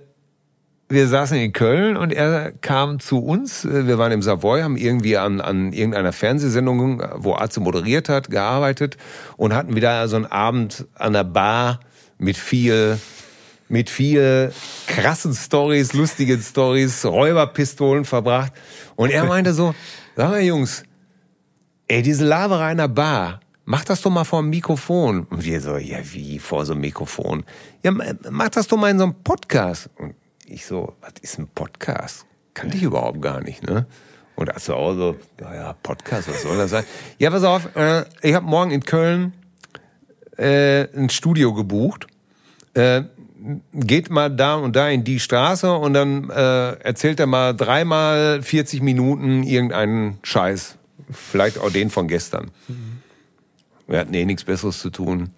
wir 0.92 1.08
saßen 1.08 1.38
in 1.38 1.54
Köln 1.54 1.96
und 1.96 2.12
er 2.12 2.52
kam 2.52 3.00
zu 3.00 3.20
uns. 3.20 3.66
Wir 3.66 3.98
waren 3.98 4.12
im 4.12 4.22
Savoy, 4.22 4.62
haben 4.62 4.76
irgendwie 4.76 5.18
an, 5.18 5.40
an 5.40 5.72
irgendeiner 5.72 6.12
Fernsehsendung, 6.12 7.02
wo 7.16 7.34
Arze 7.34 7.62
moderiert 7.62 8.10
hat, 8.10 8.30
gearbeitet 8.30 8.98
und 9.38 9.54
hatten 9.54 9.76
wieder 9.76 10.08
so 10.08 10.18
einen 10.18 10.26
Abend 10.26 10.86
an 10.96 11.14
der 11.14 11.24
Bar 11.24 11.80
mit 12.18 12.36
viel, 12.38 13.00
mit 13.70 13.90
viel 13.90 14.52
krassen 14.88 15.34
Stories, 15.34 15.94
lustigen 15.94 16.42
Stories, 16.42 17.06
Räuberpistolen 17.06 18.04
verbracht. 18.04 18.52
Und 18.96 19.12
er 19.12 19.24
meinte 19.24 19.54
so, 19.54 19.74
sag 20.18 20.30
mal 20.30 20.42
Jungs, 20.42 20.84
ey, 21.88 22.02
diese 22.02 22.26
Laberei 22.26 22.72
in 22.72 22.78
der 22.78 22.90
Bar, 22.90 23.40
mach 23.64 23.86
das 23.86 24.02
doch 24.02 24.12
mal 24.12 24.26
vor 24.26 24.42
dem 24.42 24.50
Mikrofon. 24.50 25.24
Und 25.30 25.46
wir 25.46 25.62
so, 25.62 25.78
ja, 25.78 26.00
wie 26.12 26.38
vor 26.38 26.66
so 26.66 26.74
einem 26.74 26.82
Mikrofon? 26.82 27.44
Ja, 27.82 27.92
mach 28.30 28.50
das 28.50 28.68
doch 28.68 28.78
mal 28.78 28.92
in 28.92 28.98
so 28.98 29.06
einem 29.06 29.16
Podcast. 29.24 29.90
Und 29.98 30.16
ich 30.52 30.66
so, 30.66 30.94
was 31.02 31.14
ist 31.22 31.40
ein 31.40 31.48
Podcast? 31.48 32.26
Kannte 32.54 32.78
ich 32.78 32.84
überhaupt 32.84 33.22
gar 33.22 33.42
nicht, 33.42 33.64
ne? 33.64 33.86
Und 34.36 34.50
da 34.50 34.60
so 34.60 34.76
auch 34.76 34.94
so, 34.94 35.16
ja, 35.40 35.54
ja, 35.54 35.74
Podcast, 35.84 36.28
was 36.30 36.42
soll 36.42 36.58
das 36.58 36.72
sein? 36.72 36.84
Ja, 37.20 37.30
pass 37.30 37.44
auf, 37.44 37.76
äh, 37.76 38.06
ich 38.22 38.34
habe 38.34 38.46
morgen 38.46 38.72
in 38.72 38.84
Köln 38.84 39.34
äh, 40.38 40.88
ein 40.96 41.10
Studio 41.10 41.54
gebucht. 41.54 42.08
Äh, 42.74 43.04
geht 43.74 44.10
mal 44.10 44.30
da 44.30 44.56
und 44.56 44.76
da 44.76 44.90
in 44.90 45.04
die 45.04 45.20
Straße 45.20 45.74
und 45.74 45.94
dann 45.94 46.30
äh, 46.30 46.74
erzählt 46.74 47.20
er 47.20 47.28
mal 47.28 47.54
dreimal 47.54 48.42
40 48.42 48.82
Minuten 48.82 49.44
irgendeinen 49.44 50.20
Scheiß. 50.24 50.78
Vielleicht 51.10 51.58
auch 51.58 51.72
den 51.72 51.90
von 51.90 52.08
gestern. 52.08 52.52
Wir 53.88 54.00
hatten 54.00 54.14
eh 54.14 54.26
nichts 54.26 54.44
Besseres 54.44 54.80
zu 54.80 54.90
tun. 54.90 55.32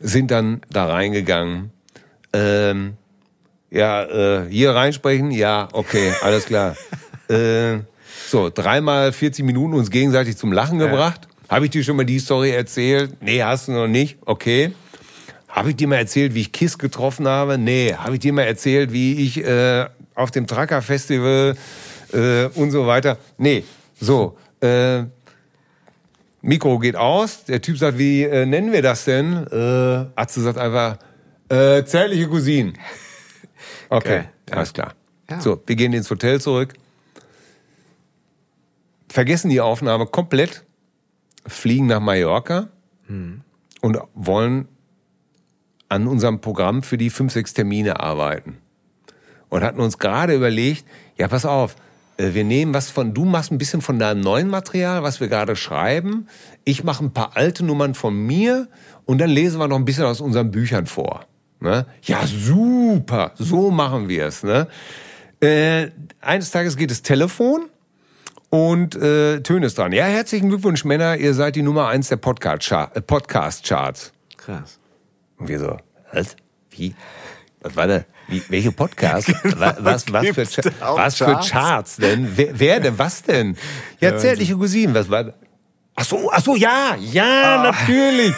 Sind 0.00 0.30
dann 0.30 0.62
da 0.70 0.86
reingegangen. 0.86 1.72
Ähm, 2.32 2.96
ja, 3.70 4.04
äh, 4.04 4.48
hier 4.50 4.70
reinsprechen? 4.70 5.30
Ja, 5.30 5.68
okay, 5.72 6.12
alles 6.22 6.46
klar. 6.46 6.76
äh, 7.28 7.78
so, 8.28 8.50
dreimal 8.50 9.12
40 9.12 9.44
Minuten 9.44 9.74
uns 9.74 9.90
gegenseitig 9.90 10.36
zum 10.36 10.52
Lachen 10.52 10.78
gebracht. 10.78 11.28
Habe 11.48 11.64
ich 11.64 11.70
dir 11.70 11.82
schon 11.82 11.96
mal 11.96 12.04
die 12.04 12.18
Story 12.18 12.50
erzählt? 12.50 13.22
Nee, 13.22 13.42
hast 13.42 13.68
du 13.68 13.72
noch 13.72 13.88
nicht? 13.88 14.18
Okay. 14.26 14.72
Habe 15.48 15.70
ich 15.70 15.76
dir 15.76 15.88
mal 15.88 15.96
erzählt, 15.96 16.34
wie 16.34 16.42
ich 16.42 16.52
Kiss 16.52 16.76
getroffen 16.76 17.26
habe? 17.26 17.56
Nee. 17.56 17.94
Habe 17.96 18.14
ich 18.14 18.20
dir 18.20 18.34
mal 18.34 18.42
erzählt, 18.42 18.92
wie 18.92 19.24
ich 19.24 19.42
äh, 19.42 19.86
auf 20.14 20.30
dem 20.30 20.46
Tracker 20.46 20.82
Festival 20.82 21.56
äh, 22.12 22.46
und 22.54 22.70
so 22.70 22.86
weiter? 22.86 23.16
Nee. 23.38 23.64
So, 23.98 24.36
äh, 24.60 25.04
Mikro 26.42 26.78
geht 26.78 26.96
aus. 26.96 27.44
Der 27.44 27.62
Typ 27.62 27.78
sagt, 27.78 27.98
wie 27.98 28.24
äh, 28.24 28.44
nennen 28.44 28.72
wir 28.72 28.82
das 28.82 29.04
denn? 29.06 29.46
Äh, 29.50 30.20
Atze 30.20 30.42
sagt 30.42 30.58
einfach, 30.58 30.98
äh, 31.48 31.82
zärtliche 31.84 32.28
Cousinen. 32.28 32.74
Okay, 33.88 34.24
Geil. 34.46 34.58
alles 34.58 34.72
klar. 34.72 34.94
Ja. 35.30 35.40
So, 35.40 35.62
wir 35.66 35.76
gehen 35.76 35.92
ins 35.92 36.10
Hotel 36.10 36.40
zurück. 36.40 36.74
Vergessen 39.08 39.50
die 39.50 39.60
Aufnahme 39.60 40.06
komplett, 40.06 40.64
fliegen 41.46 41.86
nach 41.86 42.00
Mallorca 42.00 42.68
und 43.80 43.98
wollen 44.14 44.68
an 45.88 46.06
unserem 46.06 46.40
Programm 46.40 46.82
für 46.82 46.98
die 46.98 47.10
fünf, 47.10 47.32
sechs 47.32 47.54
Termine 47.54 48.00
arbeiten. 48.00 48.58
Und 49.48 49.62
hatten 49.62 49.80
uns 49.80 49.98
gerade 49.98 50.34
überlegt, 50.34 50.84
ja, 51.16 51.28
pass 51.28 51.46
auf, 51.46 51.76
äh, 52.18 52.34
wir 52.34 52.44
nehmen 52.44 52.74
was 52.74 52.90
von, 52.90 53.14
du 53.14 53.24
machst 53.24 53.50
ein 53.50 53.58
bisschen 53.58 53.80
von 53.80 53.98
deinem 53.98 54.20
neuen 54.20 54.48
Material, 54.48 55.02
was 55.02 55.20
wir 55.20 55.28
gerade 55.28 55.56
schreiben. 55.56 56.28
Ich 56.64 56.84
mache 56.84 57.04
ein 57.04 57.12
paar 57.12 57.36
alte 57.36 57.64
Nummern 57.64 57.94
von 57.94 58.14
mir 58.14 58.68
und 59.06 59.18
dann 59.18 59.30
lesen 59.30 59.58
wir 59.58 59.68
noch 59.68 59.76
ein 59.76 59.86
bisschen 59.86 60.04
aus 60.04 60.20
unseren 60.20 60.50
Büchern 60.50 60.86
vor. 60.86 61.24
Ne? 61.60 61.86
Ja, 62.02 62.26
super, 62.26 63.32
so 63.36 63.70
machen 63.70 64.08
wir 64.08 64.26
es. 64.26 64.42
Ne? 64.42 64.68
Äh, 65.40 65.88
eines 66.20 66.50
Tages 66.50 66.76
geht 66.76 66.90
das 66.90 67.02
Telefon 67.02 67.68
und 68.50 68.94
äh, 68.94 69.40
Töne 69.40 69.66
ist 69.66 69.78
dran. 69.78 69.92
Ja, 69.92 70.04
herzlichen 70.04 70.48
Glückwunsch, 70.48 70.84
Männer, 70.84 71.16
ihr 71.16 71.34
seid 71.34 71.56
die 71.56 71.62
Nummer 71.62 71.88
eins 71.88 72.08
der 72.08 72.18
äh, 72.18 73.00
Podcast-Charts. 73.00 74.12
Krass. 74.36 74.78
Und 75.36 75.48
wir 75.48 75.58
so, 75.58 75.76
was? 76.12 76.36
Wie? 76.70 76.94
Was 77.60 77.76
war 77.76 77.86
da? 77.86 78.04
Wie, 78.28 78.42
welche 78.48 78.72
Podcast? 78.72 79.28
was, 79.58 79.84
was, 79.84 80.12
was, 80.12 80.26
für, 80.28 80.72
was 80.80 81.16
für 81.16 81.40
Charts? 81.40 81.96
Denn? 81.96 82.30
Wer, 82.36 82.58
wer 82.58 82.80
denn? 82.80 82.98
Was 82.98 83.22
denn? 83.22 83.56
Ja, 84.00 84.16
zärtliche 84.16 84.56
Cousinen. 84.56 84.94
Was 84.94 85.10
war 85.10 85.24
da? 85.24 85.34
Ach 86.00 86.04
so, 86.04 86.30
ach 86.32 86.40
so, 86.40 86.54
ja, 86.54 86.96
ja, 87.00 87.60
natürlich. 87.60 88.32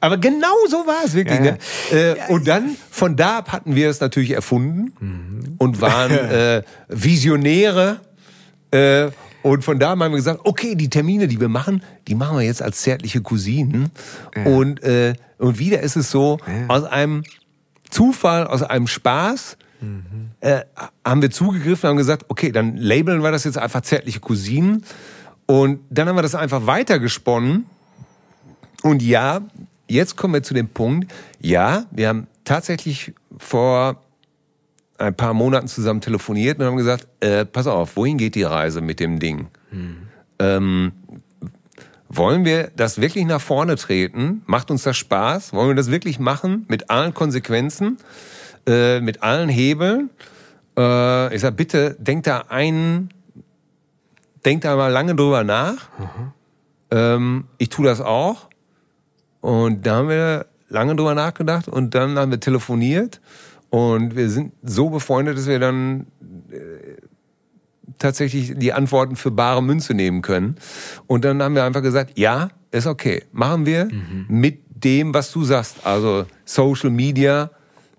Aber 0.00 0.16
genau 0.16 0.54
so 0.70 0.86
war 0.86 1.04
es 1.04 1.12
wirklich. 1.12 1.38
Ah. 1.38 1.44
Ja, 1.44 1.52
Ne? 1.92 2.16
Äh, 2.28 2.32
und 2.32 2.48
dann, 2.48 2.76
von 2.90 3.14
da 3.14 3.38
ab 3.38 3.52
hatten 3.52 3.74
wir 3.74 3.90
es 3.90 4.00
natürlich 4.00 4.30
erfunden 4.30 4.92
und 5.58 5.80
waren 5.82 6.10
äh, 6.12 6.62
Visionäre. 6.88 8.00
Äh, 8.70 9.08
und 9.42 9.62
von 9.62 9.78
da 9.78 9.90
haben 9.90 9.98
wir 9.98 10.08
gesagt, 10.08 10.40
okay, 10.44 10.74
die 10.76 10.88
Termine, 10.88 11.28
die 11.28 11.38
wir 11.38 11.50
machen, 11.50 11.82
die 12.08 12.14
machen 12.14 12.38
wir 12.38 12.44
jetzt 12.44 12.62
als 12.62 12.80
zärtliche 12.80 13.20
Cousinen. 13.20 13.90
Und, 14.46 14.82
äh, 14.82 15.12
und 15.36 15.58
wieder 15.58 15.80
ist 15.80 15.96
es 15.96 16.10
so, 16.10 16.38
aus 16.68 16.84
einem 16.84 17.22
Zufall, 17.90 18.46
aus 18.46 18.62
einem 18.62 18.86
Spaß, 18.86 19.58
äh, 20.40 20.60
haben 21.04 21.20
wir 21.20 21.30
zugegriffen 21.30 21.84
und 21.84 21.90
haben 21.90 21.96
gesagt, 21.98 22.24
okay, 22.28 22.50
dann 22.50 22.78
labeln 22.78 23.22
wir 23.22 23.30
das 23.30 23.44
jetzt 23.44 23.58
einfach 23.58 23.82
zärtliche 23.82 24.20
Cousinen. 24.20 24.82
Und 25.46 25.80
dann 25.90 26.08
haben 26.08 26.16
wir 26.16 26.22
das 26.22 26.34
einfach 26.34 26.66
weitergesponnen. 26.66 27.66
Und 28.82 29.02
ja, 29.02 29.40
jetzt 29.88 30.16
kommen 30.16 30.34
wir 30.34 30.42
zu 30.42 30.54
dem 30.54 30.68
Punkt, 30.68 31.12
ja, 31.40 31.84
wir 31.90 32.08
haben 32.08 32.26
tatsächlich 32.44 33.12
vor 33.36 34.02
ein 34.98 35.14
paar 35.14 35.34
Monaten 35.34 35.66
zusammen 35.68 36.00
telefoniert 36.00 36.58
und 36.58 36.66
haben 36.66 36.76
gesagt, 36.76 37.06
äh, 37.20 37.44
pass 37.44 37.66
auf, 37.66 37.96
wohin 37.96 38.18
geht 38.18 38.34
die 38.34 38.42
Reise 38.42 38.80
mit 38.80 39.00
dem 39.00 39.18
Ding? 39.18 39.48
Hm. 39.70 39.96
Ähm, 40.38 40.92
wollen 42.08 42.44
wir 42.44 42.70
das 42.76 43.00
wirklich 43.00 43.24
nach 43.24 43.40
vorne 43.40 43.76
treten? 43.76 44.42
Macht 44.46 44.70
uns 44.70 44.84
das 44.84 44.96
Spaß? 44.96 45.52
Wollen 45.52 45.68
wir 45.68 45.74
das 45.74 45.90
wirklich 45.90 46.18
machen 46.18 46.64
mit 46.68 46.90
allen 46.90 47.12
Konsequenzen, 47.12 47.98
äh, 48.66 49.00
mit 49.00 49.22
allen 49.22 49.48
Hebeln? 49.48 50.10
Äh, 50.76 51.34
ich 51.34 51.40
sag 51.40 51.56
bitte, 51.56 51.96
denkt 51.98 52.26
da 52.26 52.44
ein, 52.48 53.08
denkt 54.44 54.64
da 54.64 54.76
mal 54.76 54.92
lange 54.92 55.14
drüber 55.14 55.44
nach. 55.44 55.88
Mhm. 55.98 56.32
Ähm, 56.90 57.44
ich 57.58 57.68
tue 57.68 57.86
das 57.86 58.00
auch. 58.00 58.48
Und 59.40 59.86
da 59.86 59.96
haben 59.96 60.08
wir 60.08 60.46
lange 60.68 60.96
drüber 60.96 61.14
nachgedacht 61.14 61.68
und 61.68 61.94
dann 61.94 62.18
haben 62.18 62.30
wir 62.30 62.40
telefoniert 62.40 63.20
und 63.70 64.16
wir 64.16 64.30
sind 64.30 64.52
so 64.62 64.88
befreundet, 64.88 65.36
dass 65.36 65.46
wir 65.46 65.58
dann 65.58 66.06
äh, 66.50 66.96
tatsächlich 67.98 68.54
die 68.56 68.72
Antworten 68.72 69.16
für 69.16 69.30
bare 69.30 69.62
Münze 69.62 69.94
nehmen 69.94 70.22
können. 70.22 70.56
Und 71.06 71.24
dann 71.24 71.42
haben 71.42 71.54
wir 71.54 71.64
einfach 71.64 71.82
gesagt, 71.82 72.18
ja, 72.18 72.50
ist 72.70 72.86
okay. 72.86 73.24
Machen 73.32 73.66
wir 73.66 73.86
mhm. 73.86 74.26
mit 74.28 74.60
dem, 74.68 75.12
was 75.14 75.32
du 75.32 75.44
sagst. 75.44 75.86
Also 75.86 76.26
Social 76.44 76.90
Media, 76.90 77.50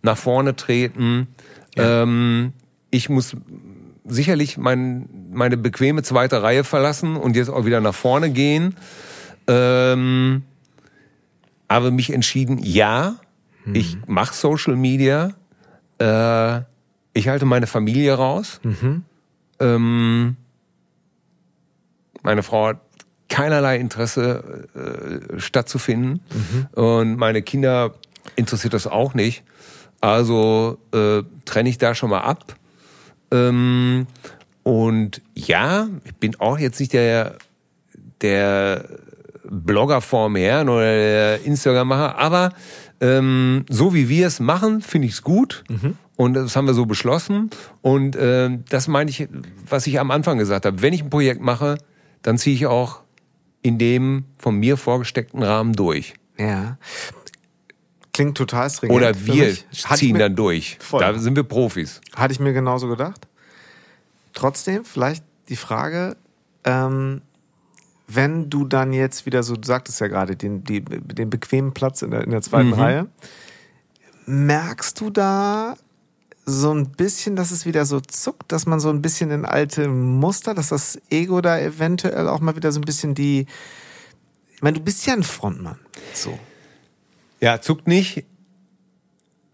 nach 0.02 0.18
vorne 0.18 0.56
treten. 0.56 1.28
Ja. 1.76 2.04
Ähm, 2.04 2.54
ich 2.91 3.10
muss 3.10 3.36
sicherlich 4.06 4.58
mein, 4.58 5.10
meine 5.36 5.57
bequeme 5.57 6.03
zweite 6.03 6.41
Reihe 6.41 6.63
verlassen 6.63 7.15
und 7.15 7.36
jetzt 7.36 7.49
auch 7.49 7.65
wieder 7.65 7.81
nach 7.81 7.93
vorne 7.93 8.31
gehen. 8.31 8.75
Ähm, 9.47 10.43
aber 11.67 11.91
mich 11.91 12.11
entschieden, 12.11 12.59
ja, 12.61 13.15
mhm. 13.65 13.75
ich 13.75 13.97
mache 14.07 14.33
Social 14.33 14.75
Media. 14.75 15.33
Äh, 15.99 16.61
ich 17.13 17.27
halte 17.27 17.45
meine 17.45 17.67
Familie 17.67 18.13
raus. 18.13 18.59
Mhm. 18.63 19.03
Ähm, 19.59 20.36
meine 22.21 22.43
Frau 22.43 22.67
hat 22.67 22.79
keinerlei 23.29 23.77
Interesse, 23.77 24.67
äh, 24.75 25.39
stattzufinden. 25.39 26.21
Mhm. 26.31 26.81
Und 26.81 27.17
meine 27.17 27.41
Kinder 27.41 27.93
interessiert 28.36 28.73
das 28.73 28.88
auch 28.88 29.13
nicht. 29.13 29.43
Also 30.01 30.77
äh, 30.93 31.23
trenne 31.45 31.69
ich 31.69 31.77
da 31.77 31.95
schon 31.95 32.09
mal 32.09 32.21
ab. 32.21 32.55
Ähm, 33.31 34.07
und 34.66 35.22
ja, 35.36 35.88
ich 36.05 36.16
bin 36.16 36.39
auch 36.39 36.57
jetzt 36.57 36.80
nicht 36.80 36.91
der, 36.91 37.36
der 38.22 38.89
Blogger 39.47 40.01
vorm 40.01 40.36
Herrn 40.38 40.70
oder 40.70 40.82
der 40.82 41.45
Instagram-Macher, 41.45 42.18
aber 42.18 42.51
ähm, 42.99 43.66
so 43.70 43.93
wie 43.93 44.09
wir 44.09 44.26
es 44.26 44.39
machen, 44.39 44.82
finde 44.82 45.07
ich 45.07 45.13
es 45.13 45.22
gut. 45.22 45.63
Mhm. 45.70 45.97
Und 46.16 46.34
das 46.34 46.55
haben 46.55 46.66
wir 46.66 46.74
so 46.74 46.88
beschlossen. 46.88 47.51
Und 47.84 48.16
äh, 48.16 48.57
das 48.68 48.88
meine 48.88 49.11
ich, 49.11 49.28
was 49.70 49.86
ich 49.86 49.99
am 49.99 50.09
Anfang 50.09 50.39
gesagt 50.39 50.66
habe. 50.66 50.82
Wenn 50.82 50.93
ich 50.93 51.03
ein 51.03 51.11
Projekt 51.11 51.41
mache, 51.41 51.78
dann 52.24 52.39
ziehe 52.39 52.55
ich 52.55 52.66
auch 52.66 53.01
in 53.61 53.78
dem 53.78 54.26
von 54.39 54.55
mir 54.55 54.78
vorgesteckten 54.78 55.43
Rahmen 55.43 55.74
durch. 55.74 56.16
Ja. 56.39 56.80
Klingt 58.13 58.36
total 58.36 58.68
stringent. 58.72 58.97
Oder 58.97 59.26
wir 59.28 59.55
ziehen 59.72 60.18
dann 60.18 60.36
durch. 60.36 60.80
Voll. 60.80 61.01
Da 61.01 61.13
sind 61.20 61.36
wir 61.36 61.43
Profis. 61.43 62.01
Hatte 62.16 62.32
ich 62.32 62.39
mir 62.39 62.53
genauso 62.53 62.88
gedacht. 62.88 63.28
Trotzdem, 64.36 64.86
vielleicht 64.86 65.23
die 65.49 65.55
Frage, 65.55 66.15
ähm, 66.63 67.21
wenn 68.07 68.49
du 68.49 68.65
dann 68.65 68.93
jetzt 68.93 69.25
wieder 69.25 69.41
so, 69.41 69.55
du 69.55 69.65
sagtest 69.65 69.99
ja 69.99 70.07
gerade, 70.07 70.36
den, 70.36 70.63
die, 70.63 70.81
den 70.81 71.31
bequemen 71.31 71.73
Platz 71.73 72.03
in 72.03 72.11
der, 72.11 72.23
in 72.23 72.29
der 72.29 72.41
zweiten 72.43 72.67
mhm. 72.67 72.73
Reihe, 72.73 73.07
merkst 74.27 75.01
du 75.01 75.09
da 75.09 75.75
so 76.45 76.71
ein 76.71 76.91
bisschen, 76.91 77.36
dass 77.36 77.49
es 77.49 77.65
wieder 77.65 77.86
so 77.86 77.99
zuckt, 77.99 78.51
dass 78.51 78.67
man 78.67 78.79
so 78.79 78.89
ein 78.89 79.01
bisschen 79.01 79.31
in 79.31 79.45
alte 79.45 79.88
Muster, 79.88 80.53
dass 80.53 80.69
das 80.69 80.99
Ego 81.09 81.41
da 81.41 81.59
eventuell 81.59 82.27
auch 82.27 82.39
mal 82.39 82.55
wieder 82.55 82.71
so 82.71 82.79
ein 82.79 82.86
bisschen 82.86 83.15
die. 83.15 83.47
Ich 84.53 84.61
meine, 84.61 84.77
du 84.77 84.83
bist 84.83 85.05
ja 85.07 85.13
ein 85.13 85.23
Frontmann. 85.23 85.79
So. 86.13 86.38
Ja, 87.41 87.61
zuckt 87.61 87.88
nicht. 87.88 88.25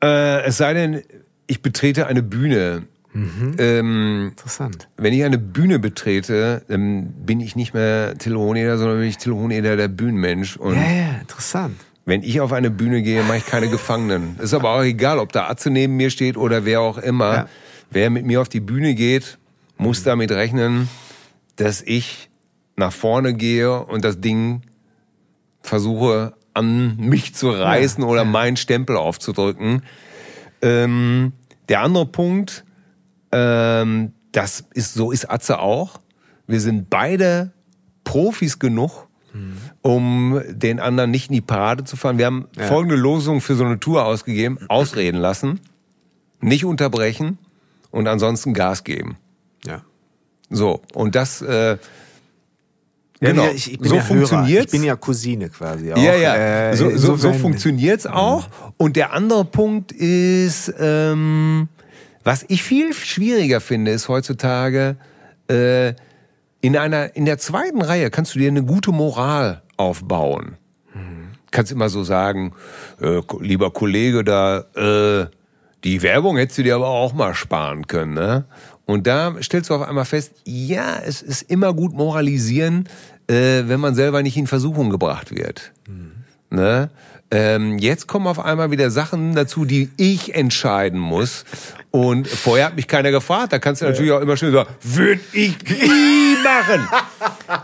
Äh, 0.04 0.44
es 0.44 0.58
sei 0.58 0.74
denn, 0.74 1.04
ich 1.48 1.62
betrete 1.62 2.08
eine 2.08 2.24
Bühne. 2.24 2.88
Mhm. 3.14 3.56
Ähm, 3.58 4.28
Interessant. 4.30 4.88
Wenn 4.98 5.14
ich 5.14 5.24
eine 5.24 5.38
Bühne 5.38 5.80
betrete, 5.80 6.64
dann 6.68 7.12
bin 7.26 7.40
ich 7.40 7.56
nicht 7.56 7.74
mehr 7.74 8.18
Telefoneder, 8.18 8.78
sondern 8.78 9.00
bin 9.00 9.08
ich 9.08 9.18
Telefoneder 9.18 9.76
der 9.76 9.88
Bühnenmensch. 9.88 10.58
Und 10.58 10.76
ja, 10.76 10.92
ja, 10.92 11.20
interessant. 11.20 11.78
Wenn 12.06 12.24
ich 12.24 12.42
auf 12.42 12.52
eine 12.52 12.72
Bühne 12.72 13.02
gehe, 13.02 13.24
mache 13.24 13.38
ich 13.38 13.46
keine 13.46 13.68
Gefangenen. 13.70 14.38
Ist 14.40 14.54
aber 14.54 14.72
auch 14.72 14.84
egal, 14.84 15.20
ob 15.20 15.32
da 15.32 15.48
Atze 15.48 15.70
neben 15.70 15.98
mir 15.98 16.10
steht 16.10 16.38
oder 16.38 16.66
wer 16.66 16.82
auch 16.82 16.98
immer. 16.98 17.34
Ja. 17.34 17.48
Wer 17.90 18.10
mit 18.10 18.26
mir 18.26 18.40
auf 18.42 18.50
die 18.50 18.62
Bühne 18.62 18.96
geht, 18.96 19.38
muss 19.78 20.04
damit 20.04 20.32
rechnen, 20.32 20.88
dass 21.58 21.82
ich 21.82 22.30
nach 22.78 22.94
vorne 22.94 23.34
gehe 23.34 23.84
und 23.84 24.06
das 24.06 24.22
Ding 24.22 24.62
versuche 25.62 26.34
an 26.54 26.98
mich 26.98 27.36
zu 27.36 27.50
reißen 27.50 28.04
ja. 28.04 28.10
oder 28.10 28.26
meinen 28.26 28.58
Stempel 28.58 28.96
aufzudrücken. 28.96 29.84
Ähm, 30.62 31.34
der 31.70 31.82
andere 31.82 32.06
Punkt, 32.06 32.64
ähm, 33.32 34.14
das 34.32 34.64
ist 34.74 34.94
so 34.94 35.12
ist 35.12 35.30
Atze 35.30 35.60
auch. 35.60 36.00
Wir 36.48 36.60
sind 36.60 36.90
beide 36.90 37.52
Profis 38.04 38.60
genug, 38.60 39.08
um 39.82 40.42
den 40.50 40.80
anderen 40.80 41.12
nicht 41.12 41.30
in 41.30 41.36
die 41.36 41.42
Parade 41.42 41.84
zu 41.86 41.96
fahren. 41.96 42.18
Wir 42.18 42.26
haben 42.26 42.48
ja. 42.58 42.66
folgende 42.66 42.96
Losung 42.96 43.42
für 43.42 43.56
so 43.56 43.64
eine 43.64 43.80
Tour 43.80 44.06
ausgegeben. 44.06 44.60
Ausreden 44.68 45.18
lassen, 45.18 45.60
nicht 46.42 46.66
unterbrechen 46.66 47.38
und 47.92 48.08
ansonsten 48.08 48.54
Gas 48.54 48.84
geben. 48.84 49.18
Ja. 49.66 49.82
So, 50.50 50.82
und 50.94 51.16
das... 51.16 51.42
Äh, 51.42 51.78
Genau. 53.24 53.44
Ja, 53.44 53.52
ich, 53.52 53.72
ich 53.80 53.88
so 53.88 53.96
ja 53.98 54.02
funktioniert. 54.02 54.66
Ich 54.66 54.72
bin 54.72 54.84
ja 54.84 54.96
Cousine 54.96 55.50
quasi 55.50 55.94
auch. 55.94 55.98
Ja, 55.98 56.16
ja. 56.16 56.72
Äh, 56.72 56.76
so, 56.76 56.98
so, 56.98 57.16
so 57.16 57.34
funktioniert's 57.34 58.08
auch. 58.08 58.48
Und 58.78 58.96
der 58.96 59.14
andere 59.14 59.46
Punkt 59.46 59.92
ist, 59.92 60.74
ähm, 60.80 61.70
was 62.24 62.46
ich 62.48 62.64
viel 62.64 62.94
schwieriger 62.94 63.62
finde, 63.62 63.92
ist 63.92 64.08
heutzutage 64.08 64.96
äh, 65.48 65.94
in 66.62 66.78
einer, 66.78 67.16
in 67.16 67.26
der 67.26 67.38
zweiten 67.38 67.82
Reihe 67.82 68.10
kannst 68.10 68.36
du 68.36 68.40
dir 68.40 68.50
eine 68.50 68.64
gute 68.64 68.92
Moral 68.92 69.64
aufbauen. 69.78 70.58
Mhm. 70.94 71.32
Kannst 71.50 71.72
immer 71.72 71.90
so 71.90 72.04
sagen, 72.04 72.54
äh, 73.02 73.22
lieber 73.40 73.72
Kollege, 73.72 74.24
da, 74.24 74.60
äh, 74.76 75.28
die 75.84 76.04
Werbung 76.04 76.38
hättest 76.38 76.60
du 76.60 76.64
dir 76.64 76.76
aber 76.76 76.88
auch 76.88 77.14
mal 77.14 77.34
sparen 77.34 77.88
können, 77.88 78.14
ne? 78.14 78.46
Und 78.86 79.08
da 79.08 79.36
stellst 79.42 79.70
du 79.70 79.76
auf 79.76 79.88
einmal 79.88 80.06
fest, 80.06 80.34
ja, 80.44 81.00
es 81.04 81.22
ist 81.22 81.44
immer 81.44 81.74
gut 81.74 81.94
moralisieren, 81.94 82.90
äh, 83.28 83.64
wenn 83.68 83.80
man 83.80 83.96
selber 83.96 84.22
nicht 84.22 84.38
in 84.38 84.48
Versuchung 84.48 84.90
gebracht 84.90 85.34
wird. 85.34 85.72
Mhm. 85.88 86.12
Ne? 86.50 86.90
Ähm, 87.34 87.78
jetzt 87.78 88.08
kommen 88.08 88.28
auf 88.28 88.40
einmal 88.40 88.72
wieder 88.72 88.92
Sachen 88.92 89.34
dazu, 89.36 89.64
die 89.64 89.90
ich 89.96 90.36
entscheiden 90.36 91.00
muss. 91.00 91.46
Und 91.90 92.28
vorher 92.28 92.68
hat 92.68 92.76
mich 92.76 92.88
keiner 92.88 93.12
gefragt. 93.12 93.54
Da 93.54 93.60
kannst 93.60 93.82
du 93.82 93.86
natürlich 93.86 94.12
auch 94.12 94.20
immer 94.20 94.36
schnell 94.36 94.52
sagen, 94.52 94.70
würde 94.82 95.22
ich 95.32 95.56
nie 95.64 96.36
machen. 96.44 96.88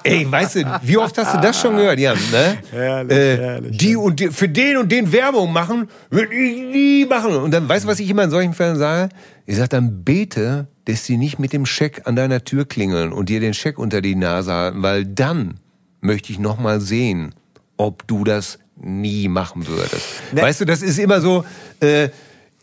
Ey, 0.04 0.30
weißt 0.30 0.56
du, 0.56 0.80
wie 0.84 0.98
oft 0.98 1.18
hast 1.18 1.34
du 1.34 1.42
das 1.42 1.60
schon 1.60 1.76
gehört, 1.76 2.00
Jan? 2.00 2.18
Ne? 2.32 2.58
Herrlich, 2.72 3.18
äh, 3.18 3.38
herrlich, 3.38 3.78
die 3.78 3.96
und 3.96 4.20
die, 4.20 4.30
für 4.30 4.50
den 4.50 4.78
und 4.78 4.92
den 4.92 5.12
Werbung 5.12 5.52
machen, 5.52 5.90
würde 6.10 6.34
ich 6.34 6.58
nie 6.58 7.06
machen. 7.06 7.36
Und 7.36 7.52
dann, 7.52 7.68
weißt 7.68 7.86
du, 7.86 7.90
was 7.90 8.00
ich 8.00 8.10
immer 8.10 8.24
in 8.24 8.30
solchen 8.30 8.54
Fällen 8.54 8.78
sage? 8.78 9.10
Ich 9.46 9.56
sage 9.58 9.70
dann, 9.70 10.04
bete, 10.04 10.68
dass 10.86 11.06
sie 11.06 11.18
nicht 11.18 11.40
mit 11.40 11.52
dem 11.52 11.66
Scheck 11.66 12.02
an 12.06 12.16
deiner 12.16 12.44
Tür 12.44 12.66
klingeln 12.66 13.12
und 13.12 13.30
dir 13.30 13.40
den 13.42 13.54
Scheck 13.54 13.80
unter 13.80 14.02
die 14.02 14.16
Nase 14.16 14.54
halten, 14.54 14.82
weil 14.82 15.06
dann 15.06 15.60
möchte 16.02 16.32
ich 16.32 16.40
noch 16.40 16.58
mal 16.58 16.82
sehen, 16.82 17.34
ob 17.78 18.08
du 18.08 18.24
das 18.24 18.60
nie 18.80 19.28
machen 19.28 19.68
würdest. 19.68 20.06
Ne. 20.32 20.42
Weißt 20.42 20.62
du, 20.62 20.66
das 20.66 20.82
ist 20.82 21.00
immer 21.00 21.22
so, 21.22 21.44
äh, 21.80 22.10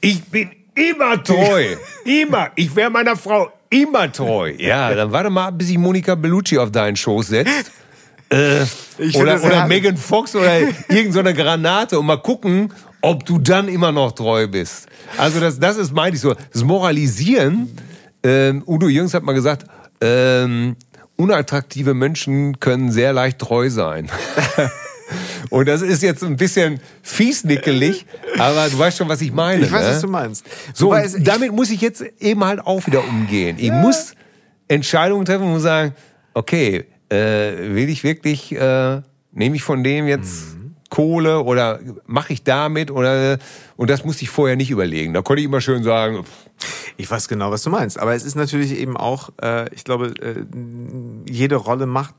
ich 0.01 0.23
bin 0.25 0.51
immer 0.75 1.23
treu. 1.23 1.77
immer. 2.05 2.51
Ich 2.57 2.75
wäre 2.75 2.91
meiner 2.91 3.17
Frau 3.17 3.51
immer 3.71 4.11
treu. 4.11 4.53
Ja, 4.59 4.95
dann 4.95 5.13
warte 5.13 5.31
mal, 5.31 5.51
bis 5.51 5.69
sich 5.69 5.79
Monika 5.79 6.15
Bellucci 6.15 6.59
auf 6.59 6.71
deinen 6.71 6.97
Schoß 6.97 7.29
setzt. 7.29 7.73
Äh, 8.31 8.65
oder 9.15 9.43
oder 9.43 9.67
Megan 9.67 9.97
Fox 9.97 10.35
oder 10.35 10.61
irgendeine 10.89 11.31
so 11.31 11.43
Granate 11.43 11.99
und 11.99 12.07
mal 12.07 12.17
gucken, 12.17 12.73
ob 13.01 13.25
du 13.25 13.39
dann 13.39 13.69
immer 13.69 13.93
noch 13.93 14.13
treu 14.13 14.49
bist. 14.49 14.87
Also 15.19 15.41
das, 15.41 15.59
das 15.59 15.77
ist, 15.77 15.93
meine 15.93 16.17
ich 16.17 16.23
so, 16.23 16.35
das 16.53 16.65
Moralisieren. 16.65 17.77
Ähm, 18.23 18.63
Udo 18.67 18.89
Jürgens 18.89 19.13
hat 19.13 19.23
mal 19.23 19.35
gesagt, 19.35 19.67
ähm, 20.01 20.77
unattraktive 21.17 21.93
Menschen 21.93 22.59
können 22.61 22.91
sehr 22.91 23.13
leicht 23.13 23.39
treu 23.39 23.69
sein. 23.69 24.11
Und 25.51 25.69
das 25.69 25.83
ist 25.83 26.03
jetzt 26.03 26.23
ein 26.25 26.37
bisschen 26.37 26.81
fiesnickelig, 27.03 28.07
aber 28.39 28.69
du 28.69 28.79
weißt 28.79 28.99
schon, 28.99 29.09
was 29.09 29.21
ich 29.21 29.33
meine. 29.33 29.65
Ich 29.65 29.73
weiß, 29.73 29.83
ne? 29.83 29.91
was 29.91 30.01
du 30.01 30.09
meinst. 30.09 30.47
So, 30.73 30.87
Wobei 30.87 31.09
damit 31.19 31.53
muss 31.53 31.71
ich 31.71 31.81
jetzt 31.81 32.03
eben 32.21 32.45
halt 32.45 32.61
auch 32.61 32.87
wieder 32.87 33.05
umgehen. 33.07 33.57
Ich 33.59 33.71
muss 33.71 34.15
Entscheidungen 34.69 35.25
treffen 35.25 35.53
und 35.53 35.61
sagen, 35.61 35.95
okay, 36.33 36.85
äh, 37.11 37.17
will 37.75 37.89
ich 37.89 38.03
wirklich, 38.05 38.53
äh, 38.53 39.03
nehme 39.33 39.57
ich 39.57 39.63
von 39.63 39.85
dem 39.85 40.09
jetzt 40.09 40.55
Mhm. 40.55 40.65
Kohle 40.91 41.43
oder 41.43 41.81
mache 42.07 42.33
ich 42.33 42.45
damit 42.45 42.91
oder 42.91 43.39
und 43.77 43.91
das 43.91 44.05
musste 44.05 44.23
ich 44.23 44.31
vorher 44.31 44.55
nicht 44.57 44.71
überlegen. 44.71 45.13
Da 45.13 45.23
konnte 45.23 45.41
ich 45.41 45.47
immer 45.47 45.61
schön 45.61 45.83
sagen, 45.83 46.25
pff, 46.25 46.84
Ich 46.97 47.11
weiß 47.11 47.29
genau, 47.29 47.51
was 47.51 47.63
du 47.63 47.71
meinst. 47.71 47.99
Aber 47.99 48.15
es 48.15 48.25
ist 48.25 48.37
natürlich 48.37 48.79
eben 48.79 48.97
auch, 48.97 49.31
äh, 49.43 49.73
ich 49.75 49.85
glaube, 49.85 50.15
äh, 50.21 50.45
jede 51.29 51.57
Rolle 51.57 51.87
macht 51.87 52.15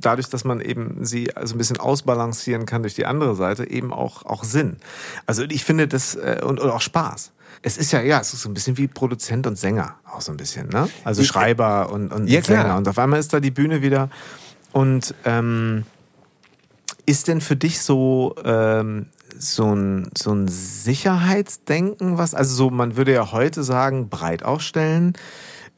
dadurch, 0.00 0.28
dass 0.28 0.44
man 0.44 0.60
eben 0.60 1.04
sie 1.04 1.30
so 1.44 1.54
ein 1.54 1.58
bisschen 1.58 1.78
ausbalancieren 1.78 2.66
kann 2.66 2.82
durch 2.82 2.94
die 2.94 3.06
andere 3.06 3.36
Seite, 3.36 3.70
eben 3.70 3.92
auch, 3.92 4.24
auch 4.24 4.44
Sinn. 4.44 4.76
Also 5.26 5.44
ich 5.44 5.64
finde 5.64 5.86
das, 5.86 6.16
äh, 6.16 6.40
und, 6.44 6.58
und 6.58 6.70
auch 6.70 6.80
Spaß. 6.80 7.32
Es 7.62 7.78
ist 7.78 7.92
ja, 7.92 8.00
ja, 8.02 8.20
es 8.20 8.34
ist 8.34 8.42
so 8.42 8.48
ein 8.48 8.54
bisschen 8.54 8.76
wie 8.76 8.86
Produzent 8.88 9.46
und 9.46 9.56
Sänger, 9.58 9.96
auch 10.04 10.20
so 10.20 10.32
ein 10.32 10.36
bisschen, 10.36 10.68
ne? 10.68 10.88
Also 11.04 11.22
Schreiber 11.24 11.90
und, 11.90 12.12
und 12.12 12.28
Ja, 12.28 12.40
klar. 12.40 12.62
Sänger. 12.62 12.76
Und 12.76 12.88
auf 12.88 12.98
einmal 12.98 13.18
ist 13.18 13.32
da 13.32 13.40
die 13.40 13.50
Bühne 13.50 13.80
wieder. 13.82 14.10
Und 14.72 15.14
ähm, 15.24 15.84
ist 17.06 17.28
denn 17.28 17.40
für 17.40 17.56
dich 17.56 17.80
so, 17.80 18.34
ähm, 18.44 19.06
so, 19.38 19.74
ein, 19.74 20.10
so 20.16 20.32
ein 20.32 20.48
Sicherheitsdenken, 20.48 22.18
was, 22.18 22.34
also 22.34 22.54
so, 22.54 22.70
man 22.70 22.96
würde 22.96 23.12
ja 23.12 23.32
heute 23.32 23.62
sagen, 23.62 24.08
breit 24.08 24.42
aufstellen, 24.42 25.14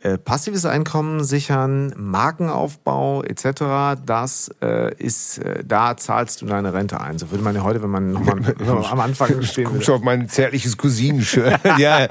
äh, 0.01 0.17
passives 0.17 0.65
Einkommen 0.65 1.25
sichern, 1.25 1.93
Markenaufbau 1.97 3.23
etc., 3.25 3.99
das 4.07 4.49
äh, 4.63 4.95
ist, 4.95 5.39
äh, 5.39 5.65
da 5.67 5.97
zahlst 5.97 6.41
du 6.41 6.47
deine 6.47 6.73
Rente 6.73 7.01
ein. 7.01 7.19
So 7.19 7.31
würde 7.33 7.43
man 7.43 7.55
ja 7.57 7.63
heute, 7.63 7.83
wenn 7.83 7.91
man 7.91 8.13
nochmal 8.13 8.55
am 8.91 9.01
Anfang 9.01 9.43
stehen 9.43 9.73
würde. 9.73 9.85
schon 9.85 9.97
auf 9.97 10.03
mein 10.03 10.29
zärtliches 10.29 10.77
Cousinenshirt. 10.77 11.59
ja, 11.79 12.07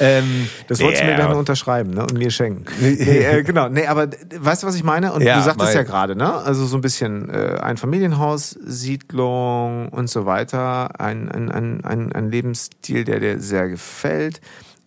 ähm, 0.00 0.48
Das 0.68 0.80
wolltest 0.80 1.02
du 1.02 1.06
ja, 1.06 1.12
mir 1.12 1.18
dann 1.18 1.34
unterschreiben 1.36 1.90
ne? 1.90 2.02
und 2.02 2.14
mir 2.14 2.30
schenken. 2.30 2.64
Nee, 2.80 2.94
äh, 3.24 3.42
genau, 3.42 3.68
nee, 3.68 3.86
aber 3.86 4.08
weißt 4.34 4.62
du, 4.62 4.66
was 4.66 4.74
ich 4.74 4.84
meine? 4.84 5.12
Und 5.12 5.22
Ja, 5.22 5.36
du 5.36 5.42
sagtest 5.44 5.66
mein- 5.68 5.76
ja 5.76 5.82
gerade, 5.82 6.16
ne? 6.16 6.32
Also 6.32 6.64
so 6.64 6.76
ein 6.78 6.80
bisschen 6.80 7.28
äh, 7.28 7.58
ein 7.60 7.76
Familienhaus, 7.76 8.50
Siedlung 8.50 9.88
und 9.90 10.08
so 10.08 10.24
weiter, 10.26 10.98
ein, 11.00 11.30
ein, 11.30 11.50
ein, 11.50 11.84
ein, 11.84 12.12
ein 12.12 12.30
Lebensstil, 12.30 13.04
der 13.04 13.20
dir 13.20 13.40
sehr 13.40 13.68
gefällt. 13.68 14.40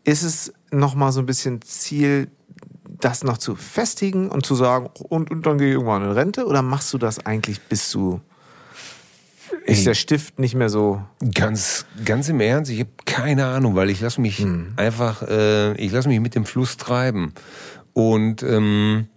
Ist 0.03 0.23
es 0.23 0.51
nochmal 0.71 1.11
so 1.11 1.19
ein 1.19 1.25
bisschen 1.25 1.61
Ziel, 1.61 2.29
das 2.99 3.23
noch 3.23 3.37
zu 3.37 3.55
festigen 3.55 4.29
und 4.29 4.45
zu 4.45 4.55
sagen, 4.55 4.89
und, 5.09 5.31
und 5.31 5.45
dann 5.45 5.57
gehe 5.57 5.69
ich 5.69 5.73
irgendwann 5.73 6.03
in 6.03 6.11
Rente? 6.11 6.45
Oder 6.45 6.61
machst 6.61 6.93
du 6.93 6.97
das 6.97 7.25
eigentlich, 7.25 7.61
bis 7.61 7.91
du. 7.91 8.21
Ist 9.65 9.85
der 9.85 9.95
Stift 9.95 10.39
nicht 10.39 10.55
mehr 10.55 10.69
so. 10.69 11.01
Ganz, 11.33 11.85
ganz 12.05 12.29
im 12.29 12.39
Ernst, 12.39 12.71
ich 12.71 12.81
habe 12.81 12.91
keine 13.05 13.45
Ahnung, 13.47 13.75
weil 13.75 13.89
ich 13.89 13.99
lasse 13.99 14.21
mich 14.21 14.45
einfach, 14.75 15.23
äh, 15.23 15.73
ich 15.73 15.91
lasse 15.91 16.07
mich 16.07 16.19
mit 16.19 16.35
dem 16.35 16.45
Fluss 16.45 16.77
treiben. 16.77 17.33
Und 17.93 18.43
ähm, 18.43 19.07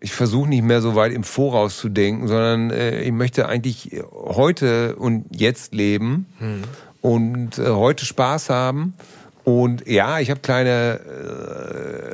ich 0.00 0.12
versuche 0.12 0.48
nicht 0.48 0.62
mehr 0.62 0.82
so 0.82 0.94
weit 0.94 1.12
im 1.12 1.24
Voraus 1.24 1.78
zu 1.78 1.88
denken, 1.88 2.28
sondern 2.28 2.70
äh, 2.70 3.00
ich 3.00 3.12
möchte 3.12 3.48
eigentlich 3.48 4.02
heute 4.12 4.96
und 4.96 5.26
jetzt 5.34 5.74
leben 5.74 6.26
und 7.00 7.58
äh, 7.58 7.70
heute 7.70 8.04
Spaß 8.04 8.50
haben. 8.50 8.94
Und 9.44 9.86
ja, 9.86 10.20
ich 10.20 10.30
habe 10.30 10.40
kleine 10.40 11.00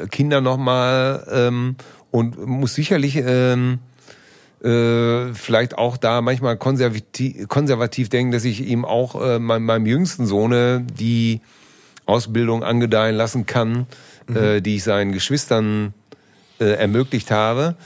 äh, 0.03 0.07
Kinder 0.09 0.41
nochmal 0.41 1.27
ähm, 1.31 1.77
und 2.11 2.45
muss 2.45 2.75
sicherlich 2.75 3.17
ähm, 3.17 3.79
äh, 4.63 5.33
vielleicht 5.33 5.79
auch 5.79 5.97
da 5.97 6.21
manchmal 6.23 6.57
konservativ, 6.57 7.49
konservativ 7.49 8.09
denken, 8.09 8.33
dass 8.33 8.45
ich 8.45 8.67
ihm 8.67 8.85
auch 8.85 9.21
äh, 9.21 9.39
meinem, 9.39 9.65
meinem 9.65 9.87
jüngsten 9.87 10.27
Sohne 10.27 10.85
die 10.99 11.41
Ausbildung 12.05 12.65
angedeihen 12.65 13.15
lassen 13.15 13.47
kann, 13.47 13.87
äh, 14.35 14.61
die 14.61 14.77
ich 14.77 14.85
seinen 14.85 15.13
Geschwistern 15.13 15.95
äh, 16.59 16.65
ermöglicht 16.65 17.31
habe. 17.31 17.77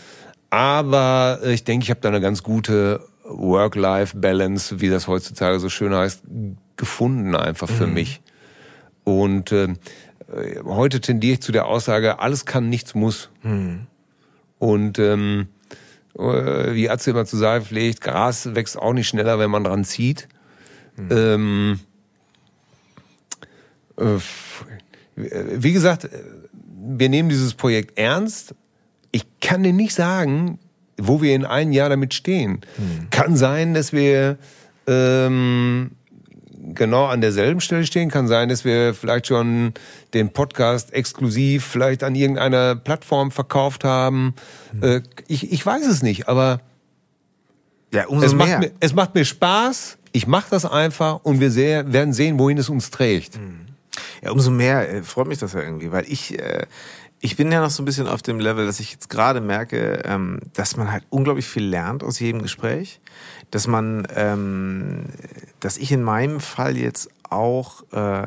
Aber 0.49 1.41
äh, 1.45 1.53
ich 1.53 1.65
denke, 1.65 1.85
ich 1.85 1.91
habe 1.91 2.01
da 2.01 2.09
eine 2.09 2.23
ganz 2.23 2.43
gute 2.43 3.01
Work-Life-Balance, 3.25 4.81
wie 4.81 4.89
das 4.89 5.07
heutzutage 5.07 5.61
so 5.61 5.69
schön 5.69 5.95
heißt, 5.95 6.23
gefunden 6.77 7.37
einfach 7.37 7.69
für 7.69 7.87
mich. 7.87 8.23
Und 9.05 9.53
äh, 9.53 9.69
heute 10.65 11.01
tendiere 11.01 11.35
ich 11.35 11.43
zu 11.43 11.53
der 11.53 11.67
Aussage, 11.67 12.19
alles 12.19 12.45
kann, 12.45 12.69
nichts 12.69 12.95
muss. 12.95 13.31
Und 14.59 14.99
ähm, 14.99 15.49
äh, 16.19 16.75
wie 16.75 16.89
Atze 16.91 17.11
immer 17.11 17.27
zu 17.27 17.37
sagen 17.37 17.65
pflegt, 17.65 18.01
Gras 18.01 18.55
wächst 18.55 18.79
auch 18.79 18.93
nicht 18.93 19.09
schneller, 19.09 19.39
wenn 19.39 19.51
man 19.51 19.65
dran 19.65 19.85
zieht. 19.85 20.29
Ähm, 21.11 21.81
äh, 23.97 24.19
wie 25.17 25.73
gesagt, 25.73 26.09
wir 26.87 27.09
nehmen 27.09 27.29
dieses 27.29 27.55
Projekt 27.55 27.99
ernst. 27.99 28.55
Ich 29.13 29.27
kann 29.41 29.63
dir 29.63 29.73
nicht 29.73 29.95
sagen, 29.95 30.59
wo 30.97 31.23
wir 31.23 31.35
in 31.35 31.45
einem 31.45 31.73
Jahr 31.73 31.89
damit 31.89 32.15
stehen. 32.15 32.61
Kann 33.11 33.37
sein, 33.37 33.75
dass 33.75 33.93
wir 33.93 34.39
ähm, 34.87 35.93
genau 36.75 37.07
an 37.07 37.21
derselben 37.21 37.61
Stelle 37.61 37.85
stehen. 37.87 38.11
Kann 38.11 38.29
sein, 38.29 38.49
dass 38.49 38.65
wir 38.65 38.95
vielleicht 38.95 39.27
schon 39.27 39.75
den 40.15 40.33
Podcast 40.33 40.93
exklusiv 40.93 41.65
vielleicht 41.65 42.03
an 42.03 42.15
irgendeiner 42.15 42.77
Plattform 42.77 43.31
verkauft 43.31 43.85
haben. 43.85 44.35
Äh, 44.81 45.01
ich, 45.29 45.53
ich 45.53 45.65
weiß 45.65 45.87
es 45.87 46.03
nicht, 46.03 46.29
aber 46.29 46.61
Ja, 47.93 48.07
umso 48.07 48.27
es 48.27 48.35
mehr. 48.35 48.47
macht, 48.47 48.59
mir, 48.61 48.71
es 48.81 48.95
macht 48.95 49.15
mir 49.15 49.25
Spaß. 49.25 49.99
Ich 50.13 50.27
mache 50.27 50.47
das 50.51 50.65
einfach 50.65 51.21
und 51.25 51.41
wir 51.41 51.51
sehr, 51.51 51.93
werden 51.93 52.13
sehen, 52.13 52.39
wohin 52.39 52.57
es 52.59 52.69
uns 52.69 52.91
trägt. 52.91 53.39
Ja, 54.23 54.31
umso 54.31 54.51
mehr 54.51 54.89
äh, 54.89 55.03
freut 55.03 55.27
mich 55.27 55.39
das 55.39 55.53
ja 55.53 55.61
irgendwie, 55.61 55.91
weil 55.93 56.05
ich, 56.09 56.39
äh, 56.39 56.67
ich 57.25 57.37
bin 57.37 57.51
ja 57.51 57.63
noch 57.63 57.71
so 57.71 57.83
ein 57.83 57.87
bisschen 57.87 58.07
auf 58.07 58.21
dem 58.21 58.39
Level, 58.39 58.67
dass 58.67 58.81
ich 58.81 58.93
jetzt 58.93 59.09
gerade 59.09 59.41
merke, 59.41 60.03
ähm, 60.05 60.41
dass 60.53 60.77
man 60.77 60.93
halt 60.93 61.07
unglaublich 61.09 61.47
viel 61.47 61.65
lernt 61.65 62.05
aus 62.05 62.21
jedem 62.21 62.43
Gespräch, 62.43 63.01
dass 63.51 63.67
man, 63.67 64.07
ähm, 64.15 65.07
dass 65.59 65.79
ich 65.79 65.91
in 65.91 66.03
meinem 66.03 66.39
Fall 66.39 66.77
jetzt 66.77 67.09
auch, 67.23 67.83
äh, 67.95 68.27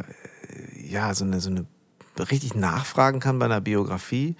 ja, 0.83 1.13
so 1.13 1.25
eine, 1.25 1.39
so 1.41 1.51
eine 1.51 1.67
richtig 2.31 2.55
nachfragen 2.55 3.19
kann 3.19 3.37
bei 3.37 3.45
einer 3.45 3.61
Biografie, 3.61 4.35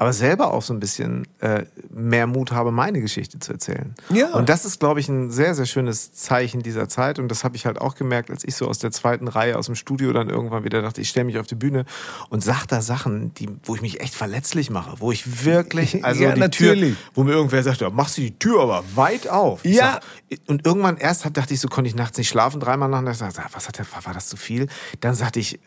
aber 0.00 0.14
selber 0.14 0.54
auch 0.54 0.62
so 0.62 0.72
ein 0.72 0.80
bisschen 0.80 1.28
äh, 1.40 1.66
mehr 1.90 2.26
Mut 2.26 2.52
habe, 2.52 2.72
meine 2.72 3.02
Geschichte 3.02 3.38
zu 3.38 3.52
erzählen. 3.52 3.94
Ja. 4.08 4.32
Und 4.32 4.48
das 4.48 4.64
ist, 4.64 4.80
glaube 4.80 4.98
ich, 4.98 5.10
ein 5.10 5.30
sehr, 5.30 5.54
sehr 5.54 5.66
schönes 5.66 6.14
Zeichen 6.14 6.62
dieser 6.62 6.88
Zeit. 6.88 7.18
Und 7.18 7.28
das 7.28 7.44
habe 7.44 7.54
ich 7.54 7.66
halt 7.66 7.78
auch 7.78 7.96
gemerkt, 7.96 8.30
als 8.30 8.42
ich 8.44 8.54
so 8.56 8.66
aus 8.66 8.78
der 8.78 8.92
zweiten 8.92 9.28
Reihe 9.28 9.58
aus 9.58 9.66
dem 9.66 9.74
Studio 9.74 10.14
dann 10.14 10.30
irgendwann 10.30 10.64
wieder 10.64 10.80
dachte, 10.80 11.02
ich 11.02 11.10
stelle 11.10 11.26
mich 11.26 11.38
auf 11.38 11.46
die 11.46 11.54
Bühne 11.54 11.84
und 12.30 12.42
sag 12.42 12.64
da 12.64 12.80
Sachen, 12.80 13.34
die, 13.34 13.50
wo 13.64 13.74
ich 13.74 13.82
mich 13.82 14.00
echt 14.00 14.14
verletzlich 14.14 14.70
mache, 14.70 14.94
wo 15.00 15.12
ich 15.12 15.44
wirklich, 15.44 16.02
also 16.04 16.22
Ja, 16.22 16.32
die 16.32 16.40
natürlich. 16.40 16.94
Tür, 16.94 17.10
wo 17.12 17.22
mir 17.22 17.32
irgendwer 17.32 17.62
sagt, 17.62 17.82
ja, 17.82 17.90
machst 17.90 18.16
du 18.16 18.22
die 18.22 18.38
Tür 18.38 18.62
aber 18.62 18.82
weit 18.94 19.28
auf. 19.28 19.62
Ich 19.66 19.76
Ja. 19.76 20.00
Sag, 20.30 20.38
und 20.46 20.64
irgendwann 20.64 20.96
erst 20.96 21.26
hat, 21.26 21.36
dachte 21.36 21.52
ich, 21.52 21.60
so 21.60 21.68
konnte 21.68 21.88
ich 21.88 21.94
nachts 21.94 22.16
nicht 22.16 22.28
schlafen, 22.30 22.58
dreimal 22.58 22.88
nacheinander. 22.88 23.30
Sag, 23.30 23.54
was 23.54 23.68
hat 23.68 23.76
der, 23.76 23.84
war 24.02 24.14
das 24.14 24.28
zu 24.28 24.38
viel? 24.38 24.68
Dann 25.00 25.14
sagte 25.14 25.40
ich, 25.40 25.56
äh, 25.56 25.58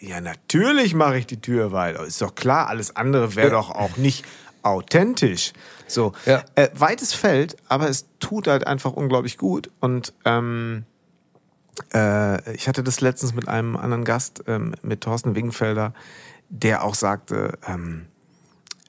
ja, 0.00 0.20
natürlich 0.20 0.94
mache 0.94 1.18
ich 1.18 1.28
die 1.28 1.40
Tür 1.40 1.70
weit. 1.70 1.96
Ist 2.00 2.20
doch 2.20 2.34
klar, 2.34 2.66
alles 2.66 2.96
andere 2.96 3.36
wäre 3.36 3.50
doch 3.50 3.67
auch 3.70 3.96
nicht 3.96 4.24
authentisch. 4.62 5.52
So, 5.86 6.12
Ja. 6.26 6.42
äh, 6.54 6.68
weites 6.74 7.14
Feld, 7.14 7.56
aber 7.68 7.88
es 7.88 8.06
tut 8.20 8.46
halt 8.46 8.66
einfach 8.66 8.92
unglaublich 8.92 9.38
gut. 9.38 9.70
Und 9.80 10.12
ähm, 10.24 10.84
äh, 11.94 12.54
ich 12.54 12.68
hatte 12.68 12.82
das 12.82 13.00
letztens 13.00 13.34
mit 13.34 13.48
einem 13.48 13.76
anderen 13.76 14.04
Gast, 14.04 14.42
ähm, 14.46 14.74
mit 14.82 15.02
Thorsten 15.02 15.34
Wingenfelder, 15.34 15.94
der 16.50 16.84
auch 16.84 16.94
sagte, 16.94 17.58
ähm, 17.66 18.06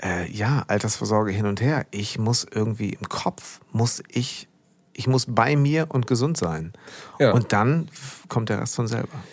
äh, 0.02 0.30
ja, 0.32 0.64
Altersvorsorge 0.68 1.32
hin 1.32 1.46
und 1.46 1.62
her. 1.62 1.86
Ich 1.92 2.18
muss 2.18 2.46
irgendwie 2.50 2.90
im 2.94 3.08
Kopf, 3.10 3.60
muss 3.72 4.02
ich, 4.10 4.48
ich 4.94 5.08
muss 5.08 5.26
bei 5.28 5.56
mir 5.56 5.88
und 5.90 6.08
gesund 6.08 6.38
sein. 6.38 6.74
Ja. 7.20 7.32
Und 7.32 7.54
dann 7.54 7.90
kommt 8.28 8.50
der 8.50 8.62
Rest 8.62 8.76
von 8.76 8.88
selber. 8.88 9.24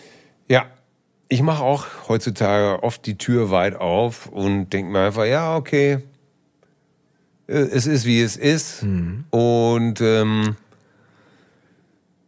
Ja, 0.48 0.66
ich 1.28 1.42
mache 1.42 1.62
auch 1.62 1.86
heutzutage 2.08 2.82
oft 2.82 3.04
die 3.06 3.18
Tür 3.18 3.50
weit 3.50 3.76
auf 3.76 4.26
und 4.26 4.70
denke 4.70 4.92
mir 4.92 5.06
einfach, 5.06 5.24
ja, 5.24 5.56
okay, 5.56 5.98
äh, 7.46 7.52
es 7.52 7.86
ist 7.86 8.06
wie 8.06 8.20
es 8.20 8.36
ist. 8.36 8.82
Und 9.30 10.00
ähm, 10.00 10.56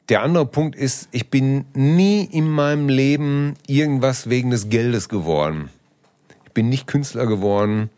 der 0.09 0.22
andere 0.22 0.46
Punkt 0.46 0.74
ist, 0.74 1.09
ich 1.12 1.30
bin 1.30 1.66
nie 1.74 2.24
in 2.24 2.49
meinem 2.49 2.88
Leben 2.88 3.55
irgendwas 3.66 4.30
wegen 4.30 4.51
des 4.51 4.68
Geldes 4.68 5.09
geworden. 5.09 5.68
Ich 6.46 6.53
bin 6.53 6.68
nicht 6.68 6.86
Künstler 6.86 7.26
geworden, 7.26 7.90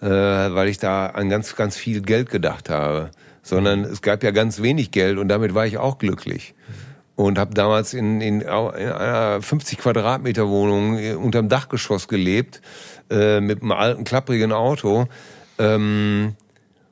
äh, 0.00 0.06
weil 0.08 0.68
ich 0.68 0.78
da 0.78 1.08
an 1.08 1.28
ganz, 1.28 1.54
ganz 1.54 1.76
viel 1.76 2.00
Geld 2.00 2.30
gedacht 2.30 2.70
habe, 2.70 3.10
sondern 3.42 3.84
es 3.84 4.02
gab 4.02 4.22
ja 4.22 4.30
ganz 4.30 4.62
wenig 4.62 4.90
Geld 4.90 5.18
und 5.18 5.28
damit 5.28 5.54
war 5.54 5.66
ich 5.66 5.78
auch 5.78 5.98
glücklich. 5.98 6.54
Und 7.20 7.38
habe 7.38 7.52
damals 7.52 7.92
in, 7.92 8.22
in, 8.22 8.40
in 8.40 8.48
einer 8.48 9.42
50 9.42 9.76
Quadratmeter 9.76 10.48
Wohnung 10.48 10.96
äh, 10.96 11.12
unterm 11.12 11.50
Dachgeschoss 11.50 12.08
gelebt, 12.08 12.62
äh, 13.10 13.42
mit 13.42 13.60
einem 13.60 13.72
alten, 13.72 14.04
klapprigen 14.04 14.52
Auto. 14.52 15.06
Ähm, 15.58 16.34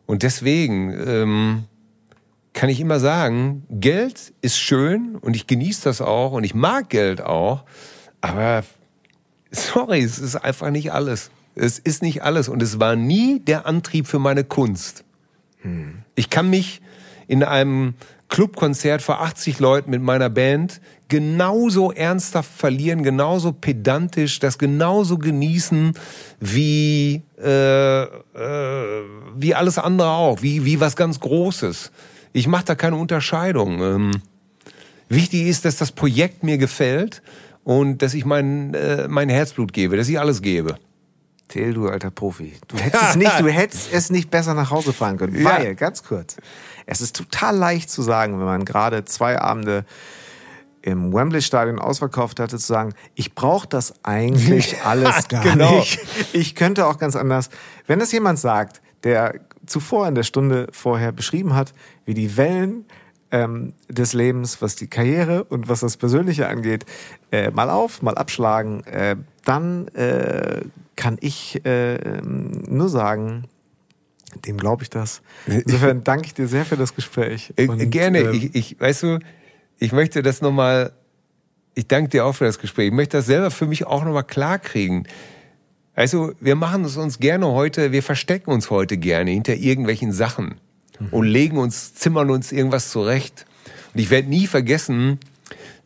und 0.04 0.22
deswegen 0.22 0.92
ähm, 0.92 1.64
kann 2.52 2.68
ich 2.68 2.78
immer 2.78 3.00
sagen, 3.00 3.64
Geld 3.70 4.34
ist 4.42 4.58
schön 4.58 5.16
und 5.16 5.34
ich 5.34 5.46
genieße 5.46 5.84
das 5.84 6.02
auch 6.02 6.32
und 6.32 6.44
ich 6.44 6.54
mag 6.54 6.90
Geld 6.90 7.22
auch, 7.22 7.64
aber 8.20 8.64
sorry, 9.50 10.02
es 10.02 10.18
ist 10.18 10.36
einfach 10.36 10.68
nicht 10.68 10.92
alles. 10.92 11.30
Es 11.54 11.78
ist 11.78 12.02
nicht 12.02 12.22
alles 12.22 12.50
und 12.50 12.62
es 12.62 12.78
war 12.78 12.96
nie 12.96 13.40
der 13.40 13.64
Antrieb 13.64 14.06
für 14.06 14.18
meine 14.18 14.44
Kunst. 14.44 15.04
Hm. 15.62 16.00
Ich 16.16 16.28
kann 16.28 16.50
mich 16.50 16.82
in 17.28 17.42
einem 17.42 17.94
Clubkonzert 18.28 19.00
vor 19.00 19.20
80 19.20 19.58
Leuten 19.58 19.90
mit 19.90 20.02
meiner 20.02 20.28
Band 20.28 20.80
genauso 21.08 21.92
ernsthaft 21.92 22.50
verlieren, 22.50 23.02
genauso 23.02 23.52
pedantisch, 23.52 24.38
das 24.38 24.58
genauso 24.58 25.16
genießen 25.18 25.94
wie 26.38 27.22
äh, 27.42 28.02
äh, 28.02 29.02
wie 29.36 29.54
alles 29.54 29.78
andere 29.78 30.10
auch, 30.10 30.42
wie 30.42 30.64
wie 30.64 30.80
was 30.80 30.94
ganz 30.94 31.20
Großes. 31.20 31.90
Ich 32.32 32.46
mache 32.46 32.66
da 32.66 32.74
keine 32.74 32.96
Unterscheidung. 32.96 33.82
Ähm, 33.82 34.10
wichtig 35.08 35.46
ist, 35.46 35.64
dass 35.64 35.76
das 35.76 35.92
Projekt 35.92 36.42
mir 36.42 36.58
gefällt 36.58 37.22
und 37.64 38.02
dass 38.02 38.12
ich 38.12 38.26
mein 38.26 38.74
äh, 38.74 39.08
mein 39.08 39.30
Herzblut 39.30 39.72
gebe, 39.72 39.96
dass 39.96 40.08
ich 40.08 40.20
alles 40.20 40.42
gebe. 40.42 40.76
Till, 41.48 41.74
du 41.74 41.88
alter 41.88 42.10
Profi. 42.10 42.54
Du 42.68 42.76
hättest, 42.76 43.02
es 43.02 43.16
nicht, 43.16 43.40
du 43.40 43.48
hättest 43.48 43.92
es 43.92 44.10
nicht 44.10 44.30
besser 44.30 44.54
nach 44.54 44.70
Hause 44.70 44.92
fahren 44.92 45.16
können. 45.16 45.34
Ja. 45.34 45.44
Weil, 45.44 45.74
ganz 45.74 46.02
kurz, 46.02 46.36
es 46.86 47.00
ist 47.00 47.16
total 47.16 47.56
leicht 47.56 47.90
zu 47.90 48.02
sagen, 48.02 48.38
wenn 48.38 48.46
man 48.46 48.64
gerade 48.64 49.04
zwei 49.04 49.40
Abende 49.40 49.84
im 50.82 51.12
Wembley-Stadion 51.12 51.78
ausverkauft 51.78 52.40
hatte, 52.40 52.58
zu 52.58 52.66
sagen, 52.66 52.94
ich 53.14 53.34
brauche 53.34 53.66
das 53.66 53.94
eigentlich 54.04 54.76
alles 54.84 55.28
gar 55.28 55.42
genau. 55.42 55.78
nicht. 55.78 55.98
Ich 56.32 56.54
könnte 56.54 56.86
auch 56.86 56.98
ganz 56.98 57.16
anders. 57.16 57.50
Wenn 57.86 58.00
es 58.00 58.12
jemand 58.12 58.38
sagt, 58.38 58.80
der 59.04 59.34
zuvor 59.66 60.08
in 60.08 60.14
der 60.14 60.22
Stunde 60.22 60.68
vorher 60.72 61.12
beschrieben 61.12 61.54
hat, 61.54 61.72
wie 62.04 62.14
die 62.14 62.36
Wellen 62.36 62.86
ähm, 63.30 63.74
des 63.88 64.12
Lebens, 64.12 64.62
was 64.62 64.76
die 64.76 64.88
Karriere 64.88 65.44
und 65.44 65.68
was 65.68 65.80
das 65.80 65.96
Persönliche 65.96 66.48
angeht, 66.48 66.86
äh, 67.30 67.50
mal 67.50 67.70
auf, 67.70 68.02
mal 68.02 68.14
abschlagen, 68.16 68.84
äh, 68.84 69.16
dann 69.44 69.88
äh, 69.88 70.62
kann 70.98 71.16
ich 71.20 71.64
äh, 71.64 72.20
nur 72.22 72.88
sagen, 72.88 73.44
dem 74.46 74.58
glaube 74.58 74.82
ich 74.82 74.90
das. 74.90 75.22
Insofern 75.46 76.02
danke 76.02 76.26
ich 76.26 76.34
dir 76.34 76.48
sehr 76.48 76.64
für 76.64 76.76
das 76.76 76.94
Gespräch. 76.94 77.52
Äh, 77.56 77.68
Und, 77.68 77.88
Gerne. 77.90 78.18
Ähm, 78.18 78.32
ich, 78.34 78.54
ich, 78.54 78.80
weißt 78.80 79.04
du, 79.04 79.18
ich 79.78 79.92
möchte 79.92 80.22
das 80.22 80.42
nochmal, 80.42 80.92
ich 81.76 81.86
danke 81.86 82.10
dir 82.10 82.26
auch 82.26 82.34
für 82.34 82.46
das 82.46 82.58
Gespräch. 82.58 82.88
Ich 82.88 82.92
möchte 82.92 83.16
das 83.16 83.26
selber 83.26 83.52
für 83.52 83.66
mich 83.66 83.86
auch 83.86 84.04
nochmal 84.04 84.24
klar 84.24 84.58
kriegen. 84.58 85.04
Also, 85.94 86.32
wir 86.40 86.56
machen 86.56 86.84
es 86.84 86.96
uns 86.96 87.20
gerne 87.20 87.46
heute, 87.46 87.92
wir 87.92 88.02
verstecken 88.02 88.50
uns 88.50 88.68
heute 88.68 88.98
gerne 88.98 89.30
hinter 89.30 89.54
irgendwelchen 89.54 90.12
Sachen 90.12 90.56
mhm. 90.98 91.08
und 91.12 91.26
legen 91.26 91.58
uns, 91.58 91.94
zimmern 91.94 92.30
uns 92.30 92.50
irgendwas 92.50 92.90
zurecht. 92.90 93.46
Und 93.94 94.00
ich 94.00 94.10
werde 94.10 94.28
nie 94.28 94.48
vergessen, 94.48 95.20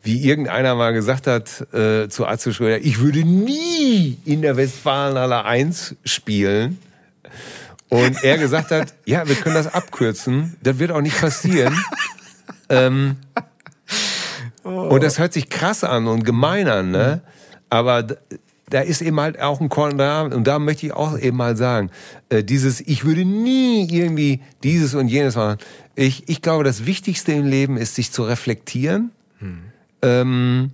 wie 0.03 0.21
irgendeiner 0.21 0.75
mal 0.75 0.93
gesagt 0.93 1.27
hat 1.27 1.73
äh, 1.73 2.09
zu 2.09 2.27
Atze 2.27 2.53
Schröder, 2.53 2.79
ich 2.79 2.99
würde 2.99 3.23
nie 3.23 4.17
in 4.25 4.41
der 4.41 4.57
Westfalenhalle 4.57 5.45
1 5.45 5.95
spielen. 6.03 6.77
Und 7.87 8.21
er 8.23 8.37
gesagt 8.37 8.71
hat, 8.71 8.93
ja, 9.05 9.27
wir 9.27 9.35
können 9.35 9.55
das 9.55 9.73
abkürzen, 9.73 10.57
das 10.61 10.77
wird 10.79 10.91
auch 10.91 11.01
nicht 11.01 11.19
passieren. 11.19 11.73
ähm, 12.67 13.15
Und 14.63 15.03
das 15.03 15.19
hört 15.19 15.31
sich 15.31 15.49
krass 15.49 15.85
an 15.85 16.07
und 16.07 16.25
gemein 16.25 16.67
an, 16.67 16.91
ne? 16.91 17.21
Aber 17.69 18.03
da 18.69 18.81
ist 18.81 19.01
eben 19.01 19.19
halt 19.19 19.39
auch 19.39 19.61
ein 19.61 19.69
Korn 19.69 19.97
da 19.97 20.23
und 20.23 20.45
da 20.45 20.59
möchte 20.59 20.85
ich 20.85 20.93
auch 20.93 21.17
eben 21.17 21.37
mal 21.37 21.55
sagen, 21.55 21.91
äh, 22.29 22.43
dieses, 22.43 22.81
ich 22.81 23.05
würde 23.05 23.23
nie 23.23 23.87
irgendwie 23.89 24.41
dieses 24.63 24.95
und 24.95 25.07
jenes 25.07 25.35
machen. 25.35 25.59
Ich, 25.95 26.27
ich 26.27 26.41
glaube, 26.41 26.63
das 26.63 26.85
Wichtigste 26.85 27.31
im 27.31 27.45
Leben 27.45 27.77
ist, 27.77 27.95
sich 27.95 28.11
zu 28.11 28.23
reflektieren. 28.23 29.11
Hm 29.39 29.72
ähm, 30.03 30.71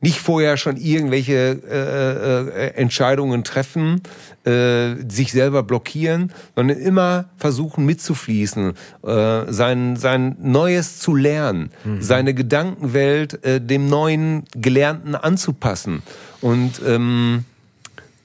nicht 0.00 0.20
vorher 0.20 0.56
schon 0.56 0.76
irgendwelche 0.76 1.60
äh, 1.68 2.68
äh, 2.68 2.74
Entscheidungen 2.74 3.42
treffen, 3.42 4.02
äh, 4.44 4.94
sich 5.08 5.32
selber 5.32 5.64
blockieren, 5.64 6.32
sondern 6.54 6.78
immer 6.78 7.24
versuchen 7.36 7.84
mitzufließen, 7.84 8.74
äh, 9.02 9.52
sein, 9.52 9.96
sein 9.96 10.36
Neues 10.40 11.00
zu 11.00 11.16
lernen, 11.16 11.70
mhm. 11.84 12.00
seine 12.00 12.34
Gedankenwelt 12.34 13.44
äh, 13.44 13.60
dem 13.60 13.88
neuen 13.88 14.44
Gelernten 14.54 15.16
anzupassen 15.16 16.02
und 16.40 16.80
ähm, 16.86 17.44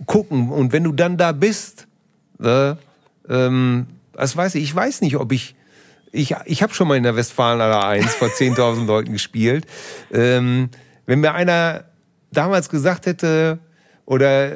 gucken. 0.06 0.50
Und 0.50 0.74
wenn 0.74 0.84
du 0.84 0.92
dann 0.92 1.18
da 1.18 1.32
bist, 1.32 1.88
äh, 2.40 2.76
ähm, 3.30 3.88
was 4.14 4.38
weiß 4.38 4.56
ich, 4.56 4.64
ich 4.64 4.76
weiß 4.76 5.02
nicht, 5.02 5.16
ob 5.16 5.32
ich 5.32 5.56
ich, 6.14 6.36
ich 6.46 6.64
habe 6.64 6.74
schon 6.74 6.88
mal 6.88 6.96
in 6.96 7.04
der 7.04 7.16
Westfalenhalle 7.16 7.84
1 7.84 8.16
vor 8.16 8.28
10.000 8.30 8.86
Leuten 8.86 9.12
gespielt. 9.12 9.66
Ähm, 10.14 10.70
wenn 11.06 11.20
mir 11.20 11.34
einer 11.34 11.86
damals 12.32 12.70
gesagt 12.70 13.08
hätte, 13.08 13.60
oder 14.06 14.54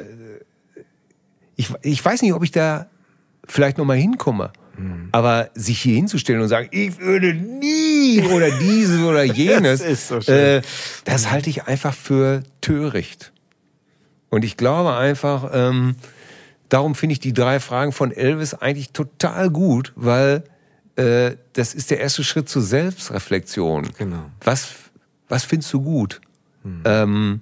ich, 1.56 1.70
ich 1.82 2.02
weiß 2.02 2.22
nicht, 2.22 2.32
ob 2.32 2.44
ich 2.44 2.52
da 2.52 2.86
vielleicht 3.46 3.76
noch 3.76 3.84
mal 3.84 3.96
hinkomme. 3.96 4.52
Hm. 4.76 5.08
Aber 5.10 5.50
sich 5.54 5.80
hier 5.80 5.96
hinzustellen 5.96 6.40
und 6.40 6.48
sagen, 6.48 6.68
ich 6.70 6.98
würde 7.00 7.34
nie 7.34 8.22
oder 8.22 8.50
dieses 8.50 9.00
oder 9.00 9.24
jenes, 9.24 9.82
das, 9.82 10.08
so 10.08 10.32
äh, 10.32 10.62
das 11.04 11.30
halte 11.30 11.50
ich 11.50 11.64
einfach 11.64 11.94
für 11.94 12.44
töricht. 12.60 13.32
Und 14.30 14.44
ich 14.44 14.56
glaube 14.56 14.94
einfach, 14.94 15.50
ähm, 15.52 15.96
darum 16.68 16.94
finde 16.94 17.14
ich 17.14 17.20
die 17.20 17.32
drei 17.32 17.58
Fragen 17.58 17.90
von 17.90 18.12
Elvis 18.12 18.54
eigentlich 18.54 18.92
total 18.92 19.50
gut, 19.50 19.92
weil 19.96 20.44
äh, 20.98 21.36
das 21.52 21.74
ist 21.74 21.90
der 21.90 22.00
erste 22.00 22.24
Schritt 22.24 22.48
zur 22.48 22.62
Selbstreflexion. 22.62 23.88
Genau. 23.96 24.30
Was, 24.42 24.68
was 25.28 25.44
findest 25.44 25.72
du 25.72 25.80
gut? 25.80 26.20
Mhm. 26.64 26.82
Ähm, 26.84 27.40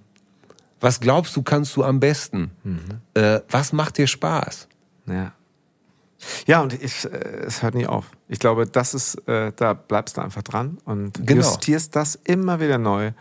was 0.80 1.00
glaubst 1.00 1.34
du, 1.36 1.42
kannst 1.42 1.74
du 1.76 1.82
am 1.82 1.98
besten? 1.98 2.50
Mhm. 2.64 2.80
Äh, 3.14 3.40
was 3.48 3.72
macht 3.72 3.96
dir 3.96 4.07
Spaß? 4.07 4.68
Ja. 5.07 5.32
Ja, 6.46 6.61
und 6.61 6.72
ich, 6.74 7.04
äh, 7.04 7.09
es 7.46 7.62
hört 7.62 7.74
nie 7.74 7.86
auf. 7.86 8.11
Ich 8.28 8.38
glaube, 8.38 8.66
das 8.66 8.92
ist, 8.92 9.26
äh, 9.26 9.52
da 9.57 9.72
bleibst 9.72 10.16
du 10.18 10.20
einfach 10.20 10.42
dran 10.42 10.78
und 10.84 11.26
genau. 11.26 11.42
justierst 11.42 11.96
das 11.96 12.18
immer 12.24 12.61
wieder 12.61 12.78
neu. 12.78 13.12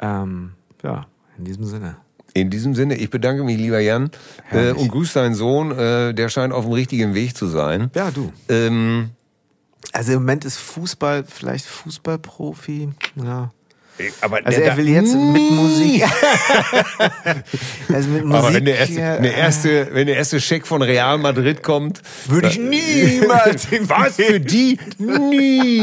Ähm, 0.00 0.52
ja, 0.82 1.06
in 1.38 1.44
diesem 1.44 1.64
Sinne. 1.64 1.96
In 2.34 2.50
diesem 2.50 2.74
Sinne, 2.74 2.96
ich 2.96 3.10
bedanke 3.10 3.44
mich, 3.44 3.56
lieber 3.56 3.80
Jan, 3.80 4.10
äh, 4.50 4.70
und 4.72 4.88
grüße 4.88 5.14
deinen 5.14 5.34
Sohn. 5.34 5.72
Äh, 5.72 6.14
der 6.14 6.28
scheint 6.28 6.52
auf 6.52 6.64
dem 6.64 6.72
richtigen 6.72 7.14
Weg 7.14 7.36
zu 7.36 7.46
sein. 7.46 7.90
Ja, 7.94 8.10
du. 8.10 8.32
Ähm, 8.48 9.10
also 9.92 10.12
im 10.12 10.20
Moment 10.20 10.44
ist 10.44 10.58
Fußball 10.58 11.24
vielleicht 11.26 11.66
Fußballprofi. 11.66 12.90
Ja. 13.16 13.50
Aber 14.20 14.40
also 14.44 14.60
er 14.60 14.76
will 14.76 14.88
jetzt 14.88 15.14
mit 15.14 15.50
Musik. 15.50 16.04
also 17.92 18.08
mit 18.08 18.24
Musik. 18.24 18.38
Aber 18.38 18.54
wenn 18.54 18.64
der 18.64 18.78
erste, 18.78 18.94
der 18.94 19.34
erste, 19.34 19.88
wenn 19.92 20.06
der 20.06 20.16
erste 20.16 20.40
Scheck 20.40 20.66
von 20.66 20.82
Real 20.82 21.18
Madrid 21.18 21.62
kommt, 21.62 22.00
würde 22.26 22.48
ich 22.48 22.58
niemals. 22.58 23.68
Was 23.82 24.16
für 24.16 24.40
die? 24.40 24.78
Nie. 24.98 25.82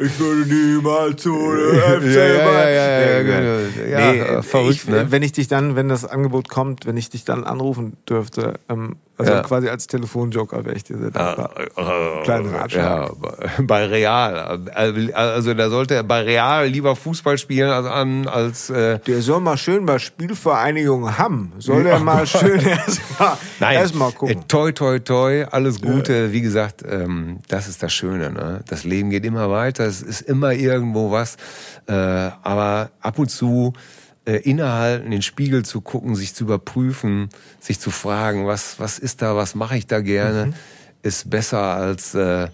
ich 0.00 0.18
würde 0.18 0.52
niemals 0.52 1.22
zu 1.22 1.32
FC 1.32 2.04
ja, 2.04 2.26
ja, 2.26 2.70
ja, 2.70 3.00
ja, 3.00 3.22
genau. 3.22 3.88
ja, 3.88 4.12
nee, 4.12 4.42
verrückt, 4.42 4.74
ich, 4.74 4.88
ne? 4.88 5.06
Wenn 5.10 5.22
ich 5.22 5.32
dich 5.32 5.48
dann, 5.48 5.76
wenn 5.76 5.88
das 5.88 6.04
Angebot 6.04 6.48
kommt, 6.48 6.86
wenn 6.86 6.96
ich 6.96 7.10
dich 7.10 7.24
dann 7.24 7.44
anrufen 7.44 7.96
dürfte, 8.08 8.54
ähm, 8.68 8.96
also 9.18 9.32
ja. 9.32 9.42
quasi 9.42 9.68
als 9.68 9.86
Telefonjoker 9.86 10.64
wäre 10.64 10.74
ich 10.76 10.84
dir 10.84 10.96
dankbar. 10.96 11.50
Äh, 11.58 12.22
Kleine 12.24 12.52
Ratschlag. 12.52 13.10
Ja, 13.10 13.10
bei 13.62 13.86
Real. 13.86 14.60
Also 15.14 15.54
da 15.54 15.68
sollte 15.68 15.94
er 15.94 16.02
bei 16.02 16.22
Real 16.22 16.66
lieber 16.66 16.96
Fußball 16.96 17.36
spielen 17.36 17.70
als 17.70 17.86
an 17.86 18.26
als. 18.26 18.70
Äh 18.70 18.98
Der 19.00 19.20
soll 19.20 19.40
mal 19.40 19.58
schön 19.58 19.84
bei 19.84 19.98
Spielvereinigung 19.98 21.18
Hamm. 21.18 21.52
Soll 21.58 21.86
er 21.86 21.98
mal 21.98 22.26
schön 22.26 22.60
erstmal 22.66 23.36
erst 23.74 23.94
mal 23.94 24.12
gucken. 24.12 24.38
Äh, 24.38 24.44
toi, 24.48 24.72
toi, 24.72 24.98
toi, 24.98 25.44
alles 25.44 25.80
Gute. 25.80 26.14
Ja. 26.14 26.32
Wie 26.32 26.40
gesagt, 26.40 26.82
ähm, 26.88 27.40
das 27.48 27.68
ist 27.68 27.82
das 27.82 27.92
Schöne. 27.92 28.30
Ne? 28.30 28.60
Das 28.68 28.84
Leben 28.84 29.10
geht 29.10 29.24
immer 29.24 29.50
weiter. 29.50 29.84
Es 29.84 30.00
ist 30.02 30.22
immer 30.22 30.52
irgendwo 30.52 31.10
was. 31.10 31.36
Äh, 31.86 31.92
aber 31.92 32.90
ab 33.00 33.18
und 33.18 33.30
zu 33.30 33.74
äh, 34.24 34.36
innehalten, 34.36 35.06
in 35.06 35.10
den 35.10 35.22
Spiegel 35.22 35.64
zu 35.64 35.80
gucken, 35.80 36.14
sich 36.14 36.34
zu 36.34 36.44
überprüfen, 36.44 37.28
sich 37.60 37.80
zu 37.80 37.90
fragen, 37.90 38.46
was, 38.46 38.78
was 38.78 38.98
ist 38.98 39.22
da, 39.22 39.36
was 39.36 39.54
mache 39.54 39.76
ich 39.76 39.86
da 39.86 40.00
gerne, 40.00 40.46
mhm. 40.46 40.54
ist 41.02 41.28
besser 41.30 41.58
als 41.58 42.14
äh, 42.14 42.48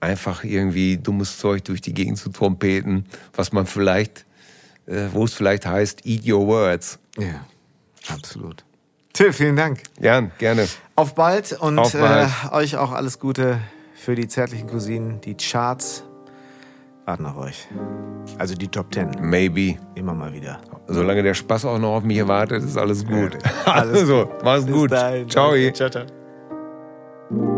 einfach 0.00 0.44
irgendwie 0.44 0.96
dummes 0.96 1.38
Zeug 1.38 1.64
durch 1.64 1.80
die 1.80 1.94
Gegend 1.94 2.18
zu 2.18 2.30
trompeten, 2.30 3.06
was 3.34 3.52
man 3.52 3.66
vielleicht, 3.66 4.26
äh, 4.86 5.06
wo 5.12 5.24
es 5.24 5.34
vielleicht 5.34 5.66
heißt, 5.66 6.04
eat 6.06 6.26
your 6.26 6.46
words. 6.46 6.98
Ja, 7.16 7.46
absolut. 8.08 8.64
Till, 9.12 9.32
vielen 9.32 9.56
Dank. 9.56 9.82
Gern, 9.98 10.30
gerne. 10.38 10.68
Auf 10.94 11.14
bald 11.14 11.52
und 11.52 11.78
Auf 11.78 11.92
bald. 11.92 12.30
Äh, 12.44 12.54
euch 12.54 12.76
auch 12.76 12.92
alles 12.92 13.18
Gute 13.18 13.58
für 13.96 14.14
die 14.14 14.28
zärtlichen 14.28 14.68
Cousinen, 14.68 15.20
die 15.20 15.36
Charts 15.36 16.04
auf 17.08 17.36
euch. 17.38 17.66
Also 18.38 18.54
die 18.54 18.68
Top 18.68 18.90
Ten. 18.90 19.10
Maybe. 19.20 19.76
Immer 19.94 20.14
mal 20.14 20.32
wieder. 20.32 20.58
Solange 20.86 21.22
der 21.22 21.34
Spaß 21.34 21.64
auch 21.64 21.78
noch 21.78 21.96
auf 21.96 22.02
mich 22.02 22.26
wartet, 22.28 22.62
ist 22.62 22.76
alles 22.76 23.06
gut. 23.06 23.38
Ja, 23.66 23.72
alles 23.72 24.00
also, 24.00 24.30
mach's 24.44 24.66
gut. 24.66 24.92
Dahin. 24.92 25.28
Ciao. 25.28 25.54
Ciao, 25.72 25.88
ciao. 25.88 26.04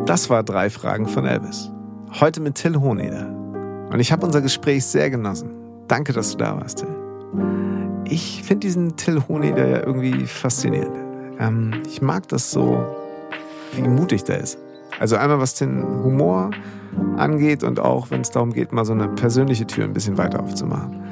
Das 0.06 0.31
war 0.31 0.43
drei 0.43 0.70
Fragen 0.70 1.06
von 1.06 1.27
Elvis. 1.27 1.70
Heute 2.20 2.40
mit 2.40 2.56
Till 2.56 2.77
Honeder. 2.77 3.27
Und 3.93 4.01
ich 4.01 4.12
habe 4.12 4.24
unser 4.24 4.40
Gespräch 4.40 4.85
sehr 4.85 5.10
genossen. 5.10 5.51
Danke, 5.89 6.12
dass 6.12 6.32
du 6.32 6.39
da 6.39 6.56
warst, 6.56 6.78
Till. 6.78 6.89
Ich 8.05 8.43
finde 8.44 8.60
diesen 8.60 8.97
Till 8.97 9.22
Honeder 9.28 9.66
ja 9.66 9.86
irgendwie 9.86 10.27
faszinierend. 10.27 10.97
Ähm, 11.39 11.82
ich 11.86 12.02
mag 12.02 12.28
das 12.28 12.51
so, 12.51 12.85
wie 13.72 13.82
mutig 13.82 14.24
der 14.24 14.39
ist. 14.39 14.59
Also 14.98 15.16
einmal 15.16 15.40
was 15.40 15.55
den 15.55 15.82
Humor 15.82 16.51
angeht 17.16 17.62
und 17.62 17.80
auch 17.80 18.10
wenn 18.10 18.22
es 18.22 18.30
darum 18.30 18.52
geht, 18.52 18.72
mal 18.72 18.84
so 18.84 18.92
eine 18.92 19.08
persönliche 19.08 19.66
Tür 19.66 19.84
ein 19.84 19.92
bisschen 19.92 20.18
weiter 20.18 20.40
aufzumachen. 20.40 21.02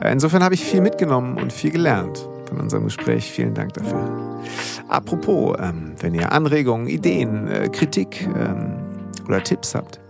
Äh, 0.00 0.12
insofern 0.12 0.42
habe 0.42 0.54
ich 0.54 0.64
viel 0.64 0.80
mitgenommen 0.80 1.38
und 1.38 1.52
viel 1.52 1.70
gelernt 1.70 2.28
von 2.48 2.60
unserem 2.60 2.84
Gespräch. 2.84 3.30
Vielen 3.30 3.54
Dank 3.54 3.74
dafür. 3.74 4.42
Apropos, 4.88 5.56
ähm, 5.60 5.94
wenn 6.00 6.14
ihr 6.14 6.32
Anregungen, 6.32 6.86
Ideen, 6.86 7.48
äh, 7.48 7.68
Kritik 7.68 8.28
ähm, 8.38 8.76
oder 9.26 9.42
Tipps 9.42 9.74
habt, 9.74 10.00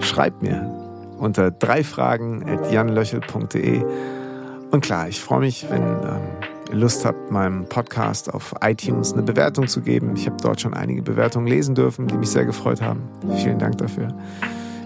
schreibt 0.00 0.42
mir 0.42 0.70
unter 1.18 1.50
drei 1.50 1.84
Fragen 1.84 2.48
at 2.48 2.72
janlöchel.de. 2.72 3.84
Und 4.70 4.80
klar, 4.82 5.08
ich 5.08 5.20
freue 5.20 5.40
mich, 5.40 5.66
wenn 5.68 5.82
ähm, 5.82 6.20
Lust 6.72 7.04
habt, 7.04 7.30
meinem 7.30 7.66
Podcast 7.66 8.32
auf 8.32 8.54
iTunes 8.62 9.12
eine 9.12 9.22
Bewertung 9.22 9.66
zu 9.68 9.80
geben. 9.80 10.14
Ich 10.14 10.26
habe 10.26 10.36
dort 10.42 10.60
schon 10.60 10.74
einige 10.74 11.02
Bewertungen 11.02 11.46
lesen 11.46 11.74
dürfen, 11.74 12.06
die 12.06 12.16
mich 12.16 12.30
sehr 12.30 12.44
gefreut 12.44 12.80
haben. 12.80 13.02
Vielen 13.36 13.58
Dank 13.58 13.78
dafür. 13.78 14.08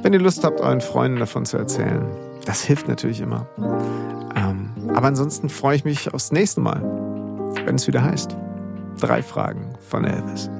Wenn 0.03 0.13
ihr 0.13 0.21
Lust 0.21 0.45
habt, 0.45 0.61
euren 0.61 0.81
Freunden 0.81 1.19
davon 1.19 1.45
zu 1.47 1.57
erzählen, 1.57 2.05
das 2.45 2.63
hilft 2.63 2.89
natürlich 2.89 3.21
immer. 3.21 3.47
Ähm, 4.37 4.71
aber 4.95 5.07
ansonsten 5.09 5.49
freue 5.49 5.77
ich 5.77 5.85
mich 5.85 6.13
aufs 6.13 6.33
nächste 6.33 6.61
Mal, 6.61 6.83
wenn 7.65 7.77
es 7.77 7.87
wieder 7.87 8.03
heißt. 8.03 8.37
Drei 9.01 9.23
Fragen 9.23 9.75
von 9.81 10.05
Elvis. 10.05 10.51